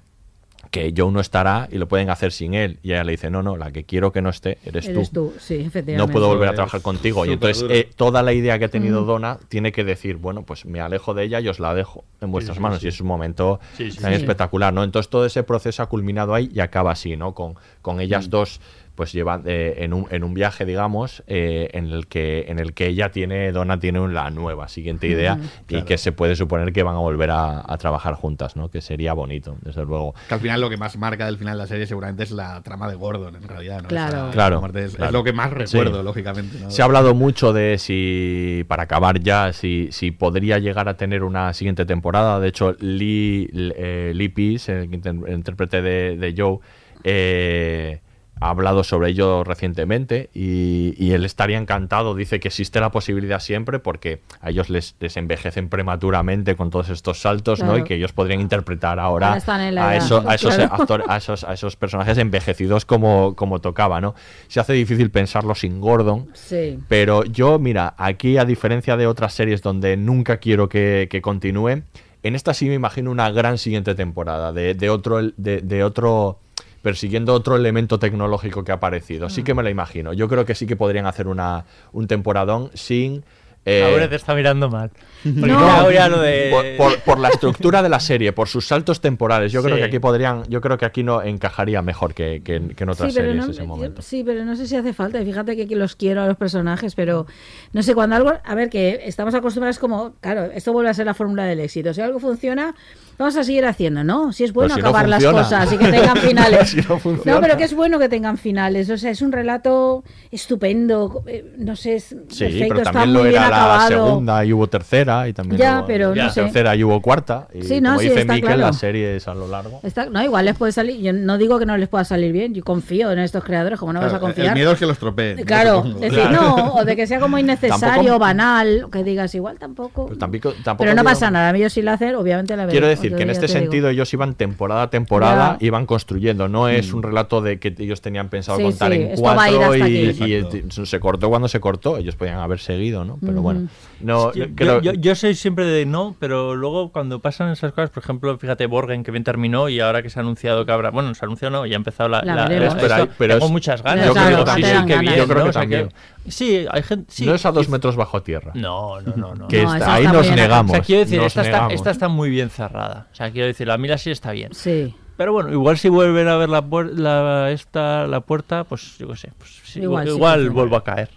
que 0.72 0.94
Joe 0.96 1.12
no 1.12 1.20
estará 1.20 1.68
y 1.70 1.78
lo 1.78 1.88
pueden 1.90 2.10
hacer 2.10 2.32
sin 2.32 2.54
él. 2.54 2.80
Y 2.82 2.94
ella 2.94 3.04
le 3.04 3.12
dice, 3.12 3.30
no, 3.30 3.44
no, 3.44 3.58
la 3.58 3.72
que 3.72 3.84
quiero 3.84 4.12
que 4.14 4.22
no 4.22 4.30
esté 4.30 4.58
eres, 4.66 4.88
Eres 4.88 5.12
tú, 5.12 5.34
sí, 5.38 5.56
efectivamente. 5.56 5.98
no 5.98 6.08
puedo 6.08 6.28
volver 6.30 6.48
a 6.48 6.52
Es 6.52 6.56
trabajar 6.56 6.82
contigo. 6.82 7.26
Y 7.26 7.34
entonces 7.34 7.66
eh, 7.70 7.90
toda 7.96 8.24
la 8.24 8.32
idea 8.32 8.58
que 8.58 8.66
ha 8.66 8.70
tenido 8.70 9.04
Donna 9.04 9.38
tiene 9.50 9.74
que 9.74 9.84
decir, 9.84 10.16
bueno, 10.16 10.44
pues 10.44 10.66
me 10.66 10.80
alejo 10.80 11.14
de 11.14 11.26
ella 11.26 11.42
y 11.42 11.50
os 11.50 11.60
la 11.60 11.74
dejo 11.76 12.06
en 12.22 12.32
vuestras 12.32 12.56
sí, 12.56 12.64
manos. 12.64 12.80
sí. 12.80 12.86
Y 12.86 12.90
es 12.90 13.02
un 13.02 13.08
momento 13.08 13.60
Sí, 13.76 13.92
sí, 13.92 13.98
también 14.00 14.20
sí. 14.22 14.24
espectacular, 14.24 14.74
¿no? 14.74 14.84
Entonces 14.86 15.10
todo 15.10 15.26
ese 15.26 15.44
proceso 15.44 15.84
ha 15.84 15.88
culminado 15.88 16.34
ahí 16.34 16.50
y 16.54 16.62
acaba 16.62 16.92
así, 16.92 17.18
¿no? 17.18 17.34
Con, 17.34 17.56
con 17.82 18.00
ellas 18.00 18.30
dos 18.30 18.62
pues 18.96 19.12
lleva 19.14 19.42
eh, 19.46 19.76
en, 19.80 19.94
un, 19.94 20.08
en 20.12 20.24
un 20.24 20.34
viaje, 20.34 20.66
digamos, 20.66 21.24
eh, 21.28 21.70
en 21.74 21.88
el 21.92 22.08
que 22.08 22.46
en 22.50 22.60
el 22.60 22.74
que 22.74 22.88
ella 22.88 23.10
tiene, 23.12 23.52
Donna 23.52 23.80
tiene 23.80 24.06
la 24.10 24.30
nueva 24.30 24.68
siguiente 24.68 25.08
idea 25.08 25.36
Mm, 25.36 25.42
y 25.44 25.66
claro. 25.68 25.86
que 25.86 25.98
se 25.98 26.12
puede 26.12 26.36
suponer 26.36 26.74
que 26.74 26.84
van 26.84 26.96
a 26.96 27.00
volver 27.00 27.32
a, 27.32 27.64
a 27.66 27.78
trabajar 27.78 28.14
juntas, 28.16 28.56
¿no? 28.56 28.70
Que 28.70 28.82
sería 28.82 29.14
bonito, 29.14 29.58
desde 29.62 29.86
luego. 29.86 30.14
Que 30.28 30.34
al 30.34 30.40
final 30.40 30.60
lo 30.62 30.70
que 30.70 30.78
más 30.78 30.98
marca 30.98 31.26
del 31.26 31.38
final 31.38 31.58
de 31.58 31.64
la 31.64 31.68
serie 31.68 31.88
seguramente 31.88 32.24
es 32.24 32.32
la 32.32 32.62
trama 32.64 32.90
de 32.90 32.96
Gordon, 32.96 33.36
en 33.36 33.44
realidad. 33.48 33.82
¿no? 33.82 33.88
Claro. 33.88 34.18
Esa 34.26 34.32
Claro, 34.32 34.62
es, 34.76 35.12
lo 35.12 35.24
que 35.24 35.34
más 35.34 35.52
recuerdo, 35.52 36.00
Sí. 36.00 36.04
lógicamente. 36.06 36.58
¿no? 36.60 36.70
Se 36.72 36.82
ha 36.82 36.86
hablado 36.86 37.14
mucho 37.16 37.54
de 37.54 37.78
si, 37.78 38.66
para 38.68 38.84
acabar 38.84 39.20
ya, 39.20 39.54
si, 39.54 39.88
si 39.92 40.12
podría 40.12 40.60
llegar 40.60 40.90
a 40.90 40.98
tener 40.98 41.24
una 41.24 41.54
siguiente 41.54 41.86
temporada. 41.86 42.40
De 42.40 42.48
hecho, 42.50 42.76
Lee, 42.80 43.50
eh, 43.54 44.12
Lee 44.16 44.32
el 44.68 44.94
intérprete 45.34 45.82
de, 45.82 46.18
de 46.18 46.34
Joe, 46.38 46.60
eh, 47.04 48.00
ha 48.42 48.50
hablado 48.50 48.84
sobre 48.84 49.10
ello 49.12 49.44
recientemente 49.44 50.30
y, 50.34 50.96
y 50.98 51.14
él 51.14 51.24
estaría 51.26 51.58
encantado. 51.58 52.16
Dice 52.16 52.40
que 52.40 52.48
existe 52.50 52.80
la 52.80 52.92
posibilidad 52.92 53.40
siempre 53.40 53.80
porque 53.80 54.22
a 54.42 54.50
ellos 54.50 54.70
les, 54.70 54.96
les 55.00 55.16
envejecen 55.16 55.70
prematuramente 55.70 56.56
con 56.56 56.72
todos 56.72 56.90
estos 56.90 57.22
saltos, 57.22 57.64
¿no? 57.64 57.78
Y 57.78 57.84
que 57.84 57.96
ellos 57.96 58.12
podrían 58.14 58.42
interpretar 58.42 59.00
ahora 59.00 59.34
a, 59.34 59.38
esos 59.38 60.24
claro. 60.56 60.74
actor- 60.74 61.04
a 61.08 61.18
esos, 61.18 61.44
a 61.44 61.54
esos 61.54 61.76
personajes 61.76 62.18
envejecidos 62.18 62.84
como, 62.86 63.36
como 63.36 63.62
tocaba, 63.62 64.02
¿no? 64.02 64.16
Se 64.48 64.60
hace 64.60 64.74
difícil 64.74 65.12
pensarlo 65.12 65.54
sin 65.54 65.80
Gordon. 65.80 66.28
Sí. 66.34 66.80
Pero 66.88 67.24
yo, 67.24 67.60
mira, 67.60 67.94
aquí 67.98 68.38
a 68.38 68.46
diferencia 68.46 68.98
de 68.98 69.06
otras 69.06 69.34
series 69.34 69.62
donde 69.62 69.98
nunca 69.98 70.38
quiero 70.38 70.68
que, 70.68 71.08
que 71.12 71.22
continúe, 71.22 71.84
en 72.24 72.36
esta 72.36 72.56
sí 72.56 72.68
me 72.68 72.74
imagino 72.74 73.12
una 73.12 73.30
gran 73.30 73.60
siguiente 73.60 73.94
temporada 73.94 74.52
de, 74.52 74.74
de 74.74 74.90
otro, 74.90 75.22
de, 75.38 75.62
de 75.62 75.84
otro 75.84 76.40
persiguiendo 76.82 77.34
otro 77.34 77.56
elemento 77.56 78.00
tecnológico 78.00 78.64
que 78.64 78.72
ha 78.72 78.76
aparecido. 78.76 79.30
Sí 79.30 79.44
que 79.44 79.54
me 79.54 79.64
la 79.64 79.70
imagino. 79.70 80.14
Yo 80.14 80.28
creo 80.28 80.46
que 80.46 80.56
sí 80.56 80.66
que 80.66 80.76
podrían 80.76 81.06
hacer 81.06 81.28
una, 81.28 81.66
un 81.92 82.08
temporadón 82.08 82.72
sin... 82.74 83.24
eh, 83.66 83.84
Ahora 83.94 84.10
te 84.10 84.16
está 84.16 84.34
mirando 84.34 84.70
mal. 84.70 84.90
No. 85.24 85.92
ya- 85.92 86.10
lo 86.10 86.20
de... 86.20 86.50
por, 86.52 86.66
por- 86.94 87.00
por 87.02 87.20
la 87.20 87.30
estructura 87.30 87.84
de 87.84 87.90
la 87.90 88.00
serie, 88.00 88.34
por 88.34 88.48
sus 88.48 88.66
saltos 88.66 89.02
temporales, 89.02 89.52
yo 89.52 89.62
creo 89.62 89.76
Sí. 89.76 89.82
que 89.82 89.86
aquí 89.86 90.00
podrían, 90.00 90.44
yo 90.50 90.62
creo 90.62 90.80
que 90.80 90.86
aquí 90.86 91.04
no 91.04 91.22
encajaría 91.22 91.84
mejor 91.84 92.16
que, 92.16 92.42
que 92.44 92.56
en- 92.56 92.70
que 92.70 92.84
en 92.84 92.90
otras 92.90 93.12
Sí 93.14 93.20
pero, 93.20 93.30
series 93.30 93.46
no, 93.46 93.52
ese 93.52 93.62
yo- 93.62 93.68
momento. 93.68 94.02
sí, 94.02 94.24
pero 94.26 94.44
no 94.44 94.56
sé 94.56 94.66
si 94.66 94.76
hace 94.76 94.94
falta. 94.94 95.22
Y 95.22 95.26
Fíjate 95.26 95.56
que 95.56 95.62
aquí 95.64 95.76
los 95.76 95.96
quiero 95.96 96.24
a 96.24 96.28
los 96.28 96.38
personajes, 96.38 96.96
pero 96.96 97.28
no 97.72 97.84
sé, 97.84 97.94
cuando 97.94 98.16
algo. 98.16 98.34
A 98.44 98.56
ver, 98.56 98.72
que 98.72 99.02
estamos 99.06 99.36
acostumbrados 99.36 99.78
como. 99.78 100.16
Claro, 100.22 100.46
esto 100.46 100.74
vuelve 100.74 100.90
a 100.90 100.96
ser 100.96 101.06
la 101.06 101.14
fórmula 101.14 101.46
del 101.46 101.60
éxito. 101.60 101.94
Si 101.94 102.02
algo 102.02 102.18
funciona, 102.20 102.74
vamos 103.22 103.38
a 103.38 103.44
seguir 103.44 103.66
haciendo, 103.66 104.04
¿no? 104.04 104.32
Si 104.34 104.44
es 104.44 104.54
bueno 104.54 104.76
no 104.76 104.80
acabar 104.82 105.08
las 105.10 105.24
cosas 105.24 105.72
y 105.74 105.78
que 105.78 105.88
tengan 105.88 106.18
finales. 106.18 106.70
Si 106.70 106.78
no 106.82 107.00
funciona. 107.00 107.40
pero 107.42 107.58
que 107.58 107.64
es 107.64 107.74
bueno 107.74 108.00
que 108.00 108.10
tengan 108.10 108.38
finales. 108.38 108.90
O 108.90 108.98
sea, 108.98 109.12
es 109.12 109.22
un 109.22 109.32
relato 109.32 110.04
estupendo. 110.32 111.24
eh, 111.28 111.54
No 111.58 111.76
sé, 111.76 111.96
es 111.96 112.04
Sí, 112.06 112.16
perfecto, 112.46 112.66
pero 112.70 112.80
está 112.80 112.92
también 112.92 113.10
muy 113.14 113.18
lo 113.24 113.30
bien 113.30 113.42
era 113.42 113.50
la 113.50 113.58
acabado. 113.58 113.90
segunda 114.08 114.46
y 114.46 114.54
hubo 114.54 114.68
tercera 114.68 115.28
y 115.28 115.34
también 115.34 115.60
Ya, 115.62 115.80
hubo- 115.80 115.86
pero 115.88 116.16
no 116.16 116.30
sé. 116.30 116.42
tercera 116.42 116.76
y 116.76 116.84
hubo 116.84 117.02
cuarta 117.02 117.48
y 117.54 117.64
Sí, 117.64 117.80
no, 117.82 117.90
como 117.92 118.00
sí, 118.02 118.08
dice 118.10 118.22
está 118.22 118.34
Mikel 118.34 118.48
claro. 118.48 118.62
las 118.62 118.78
series 118.78 119.28
a 119.28 119.34
lo 119.34 119.48
largo. 119.48 119.80
Está- 119.84 120.06
no, 120.08 120.22
igual 120.24 120.46
les 120.46 120.56
puede 120.58 120.72
salir. 120.72 121.00
Yo 121.02 121.14
no 121.14 121.38
digo 121.38 121.60
que 121.60 121.66
no 121.66 121.78
les 121.78 121.88
pueda 121.90 122.04
salir 122.04 122.32
bien. 122.32 122.54
Yo 122.54 122.64
confío 122.64 123.12
en 123.12 123.20
estos 123.20 123.44
creadores, 123.44 123.80
como 123.80 123.94
no 123.94 124.02
vas 124.02 124.14
a 124.14 124.20
confiar. 124.20 124.48
El 124.50 124.54
miedo 124.56 124.72
es 124.72 124.80
que 124.80 124.86
los 124.86 124.98
tropeen. 124.98 125.44
Claro, 125.46 125.84
es 126.02 126.12
decir, 126.12 126.30
no, 126.32 126.74
o 126.74 126.86
de 126.86 126.96
que 126.96 127.08
sea 127.08 127.20
como 127.20 127.38
innecesario, 127.38 127.80
Tampoco- 127.80 128.20
banal, 128.20 128.88
que 128.92 129.04
digas 129.04 129.34
igual 129.36 129.58
tampoco. 129.60 130.06
Pero 130.08 130.18
tampoco, 130.18 130.52
tampoco 130.64 130.78
Pero 130.80 130.92
no 130.96 131.02
digo- 131.02 131.10
pasa 131.12 131.32
nada, 131.32 131.50
a 131.50 131.54
mí 131.54 131.60
yo 131.60 131.70
sí 131.70 131.82
la 131.82 131.94
hacer, 131.94 132.16
obviamente 132.16 132.56
la 132.56 132.64
veré. 132.66 132.72
Quiero 132.74 132.88
decir 132.88 133.11
que 133.16 133.24
en 133.24 133.30
este 133.30 133.48
te 133.48 133.54
digo. 133.54 133.60
sentido 133.60 133.90
ellos 133.90 134.14
iban 134.14 134.36
temporada 134.36 134.84
a 134.84 134.90
temporada, 134.90 135.58
Ya. 135.60 135.66
iban 135.66 135.86
construyendo. 135.86 136.48
No 136.48 136.68
es 136.70 136.92
Mm. 136.94 136.98
un 136.98 137.04
relato 137.04 137.42
de 137.42 137.60
que 137.60 137.74
ellos 137.80 138.02
tenían 138.02 138.30
pensado 138.30 138.58
Sí, 138.58 138.64
contar 138.64 138.92
sí, 138.94 139.00
en 139.02 139.16
cuatro 139.16 139.76
y, 139.76 139.82
y 139.82 140.86
se 140.86 141.00
cortó 141.00 141.30
cuando 141.30 141.48
se 141.48 141.60
cortó. 141.60 141.98
Ellos 141.98 142.16
podían 142.16 142.40
haber 142.40 142.60
seguido, 142.60 143.06
¿no? 143.06 143.18
Pero 143.26 143.42
bueno, 143.42 143.68
no 144.00 144.32
Yo, 144.34 144.46
creo- 144.56 144.82
yo- 144.82 144.94
yo 144.94 145.16
soy 145.16 145.36
siempre 145.36 145.66
de 145.66 145.86
no, 145.86 146.16
pero 146.20 146.56
luego 146.56 146.92
cuando 146.92 147.20
pasan 147.20 147.52
esas 147.52 147.72
cosas, 147.74 147.90
por 147.90 148.04
ejemplo, 148.04 148.38
fíjate, 148.38 148.66
Borgen 148.66 149.04
que 149.04 149.12
bien 149.12 149.24
terminó 149.24 149.70
y 149.70 149.80
ahora 149.80 150.02
que 150.02 150.10
se 150.10 150.20
ha 150.20 150.22
anunciado 150.22 150.66
que 150.66 150.72
habrá, 150.72 150.90
bueno, 150.92 151.14
se 151.16 151.24
ha 151.24 151.28
anunciado 151.28 151.52
no, 151.58 151.66
ya 151.66 151.76
ha 151.76 151.78
empezado 151.78 152.10
la, 152.10 152.22
La 152.24 152.36
la- 152.36 152.48
esto, 152.66 152.78
Pero 152.82 152.94
hay- 152.96 153.10
pero 153.18 153.34
tengo 153.36 153.46
es- 153.48 153.52
muchas 153.52 153.84
ganas. 153.84 154.06
Yo 154.08 154.14
creo 154.14 154.26
que 154.26 154.36
sí, 154.38 154.44
también. 154.46 154.78
sí, 154.82 154.86
qué 154.88 154.98
bien, 155.00 155.16
Yo 155.16 155.28
creo 155.28 155.46
que 155.46 155.52
también. 155.52 155.90
Sí, 156.28 156.66
hay 156.70 156.84
gente, 156.84 157.12
sí, 157.12 157.26
no 157.26 157.34
es 157.36 157.46
a 157.46 157.52
dos 157.52 157.68
y- 157.68 157.72
metros 157.72 157.96
bajo 157.96 158.22
tierra. 158.22 158.52
No, 158.56 159.00
no, 159.02 159.16
no, 159.16 159.36
no. 159.36 159.48
Que 159.48 159.64
No, 159.64 159.74
está- 159.76 159.94
ahí 159.96 160.06
nos 160.08 160.30
negamos. 160.32 160.72
O 160.72 160.76
sea, 160.76 160.84
quiero 160.84 161.02
decir, 161.02 161.18
nos 161.20 161.28
esta 161.28 161.42
está, 161.42 161.68
esta 161.68 161.92
está 161.92 162.08
muy 162.08 162.30
bien 162.30 162.50
cerrada. 162.50 163.08
O 163.12 163.16
sea, 163.16 163.32
quiero 163.32 163.48
decir, 163.48 163.70
a 163.72 163.78
mí 163.78 163.88
la 163.88 163.98
sí 163.98 164.12
está 164.12 164.32
bien. 164.32 164.54
Sí, 164.54 164.96
Pero 165.18 165.34
bueno, 165.34 165.52
igual 165.52 165.78
si 165.78 165.88
vuelven 165.90 166.28
a 166.28 166.36
ver 166.38 166.50
la, 166.50 166.64
puer- 166.64 166.94
la, 166.94 167.52
esta, 167.52 168.08
la 168.08 168.22
puerta, 168.22 168.64
pues 168.64 168.98
yo 168.98 169.08
qué 169.10 169.16
sé, 169.18 169.30
pues 169.38 169.62
sí, 169.66 169.82
Igual 169.82 170.08
igual, 170.08 170.44
sí 170.44 170.50
vuelvo 170.50 170.76
a 170.78 170.84
caer. 170.84 171.10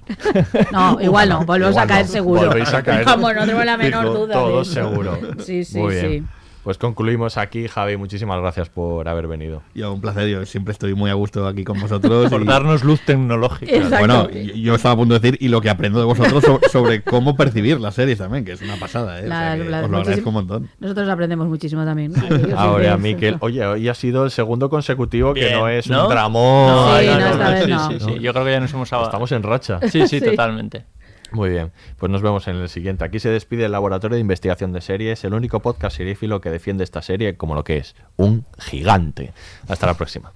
no, 0.72 1.00
igual 1.00 1.28
no, 1.30 1.38
volvemos 1.46 1.70
Igual 1.72 1.84
a 1.84 1.86
caer 1.86 2.06
no, 2.06 2.12
seguro. 2.12 2.46
volvéis 2.48 2.74
a 2.74 2.82
caer. 2.82 3.04
Vamos, 3.06 3.34
no 3.34 3.46
tengo 3.46 3.64
la 3.64 3.76
menor 3.78 4.04
duda. 4.12 4.26
de 4.26 4.32
Todos 4.34 4.68
eso. 4.68 4.74
seguro. 4.90 5.18
Sí, 5.38 5.64
sí, 5.64 5.78
Muy 5.78 5.94
sí. 5.94 6.06
bien. 6.06 6.28
Pues 6.64 6.78
concluimos 6.78 7.36
aquí, 7.36 7.68
Javi. 7.68 7.98
Muchísimas 7.98 8.40
gracias 8.40 8.70
por 8.70 9.06
haber 9.06 9.26
venido. 9.28 9.62
Yo, 9.74 9.92
un 9.92 10.00
placer. 10.00 10.28
Yo 10.28 10.44
siempre 10.46 10.72
estoy 10.72 10.94
muy 10.94 11.10
a 11.10 11.14
gusto 11.14 11.46
aquí 11.46 11.62
con 11.62 11.78
vosotros. 11.78 12.30
Por 12.30 12.40
y- 12.42 12.46
darnos 12.46 12.82
luz 12.84 13.00
tecnológica. 13.02 13.98
Bueno, 13.98 14.30
yo 14.30 14.74
estaba 14.74 14.94
a 14.94 14.96
punto 14.96 15.12
de 15.14 15.20
decir, 15.20 15.38
y 15.40 15.48
lo 15.48 15.60
que 15.60 15.68
aprendo 15.68 15.98
de 15.98 16.06
vosotros 16.06 16.42
so- 16.42 16.60
sobre 16.72 17.02
cómo 17.02 17.36
percibir 17.36 17.78
las 17.80 17.94
series 17.94 18.16
también, 18.18 18.44
que 18.46 18.52
es 18.52 18.62
una 18.62 18.76
pasada, 18.76 19.20
¿eh? 19.20 19.24
O 19.24 19.28
sea, 19.28 19.56
La- 19.56 19.62
que 19.62 19.70
la- 19.70 19.82
os 19.84 19.90
lo 19.90 19.96
agradezco 19.98 20.30
un 20.30 20.34
montón. 20.34 20.70
Nosotros 20.80 21.06
aprendemos 21.08 21.46
muchísimo 21.48 21.84
también. 21.84 22.12
Ahora, 22.56 22.96
Miquel. 22.96 23.36
Oye, 23.40 23.64
hoy 23.66 23.88
ha 23.88 23.94
sido 23.94 24.24
el 24.24 24.30
segundo 24.30 24.70
consecutivo 24.70 25.34
que 25.34 25.52
no 25.52 25.68
es 25.68 25.88
¿no? 25.90 26.04
un 26.04 26.08
dramón. 26.08 26.66
No, 26.68 26.98
Sí, 26.98 27.06
no, 27.06 27.12
no, 27.12 27.18
no, 27.20 27.26
esta 27.26 27.44
no, 27.44 27.50
vez 27.50 27.64
sí, 27.64 27.70
no. 27.70 27.90
sí, 27.90 27.96
sí. 28.00 28.20
Yo 28.20 28.32
creo 28.32 28.44
que 28.46 28.50
ya 28.52 28.60
nos 28.60 28.72
hemos. 28.72 28.90
Estamos 28.90 29.32
en 29.32 29.42
racha. 29.42 29.80
Sí, 29.82 30.06
sí, 30.08 30.18
Sí. 30.18 30.24
totalmente. 30.24 30.86
Muy 31.34 31.50
bien, 31.50 31.72
pues 31.98 32.10
nos 32.12 32.22
vemos 32.22 32.46
en 32.46 32.56
el 32.56 32.68
siguiente. 32.68 33.04
Aquí 33.04 33.18
se 33.18 33.28
despide 33.28 33.64
el 33.64 33.72
Laboratorio 33.72 34.14
de 34.14 34.20
Investigación 34.20 34.72
de 34.72 34.80
Series, 34.80 35.24
el 35.24 35.34
único 35.34 35.60
podcast 35.60 35.96
serífilo 35.96 36.40
que 36.40 36.48
defiende 36.48 36.84
esta 36.84 37.02
serie 37.02 37.36
como 37.36 37.56
lo 37.56 37.64
que 37.64 37.78
es, 37.78 37.96
un 38.16 38.44
gigante. 38.56 39.32
Hasta 39.66 39.86
la 39.86 39.94
próxima. 39.94 40.32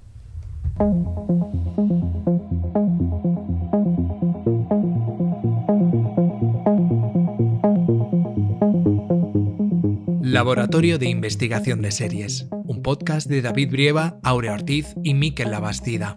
Laboratorio 10.21 10.99
de 10.99 11.09
Investigación 11.09 11.81
de 11.81 11.93
Series, 11.93 12.49
un 12.51 12.83
podcast 12.83 13.29
de 13.29 13.41
David 13.41 13.71
Brieva, 13.71 14.19
Aurea 14.25 14.55
Ortiz 14.55 14.95
y 15.05 15.15
Miquel 15.15 15.53
Labastida. 15.53 16.17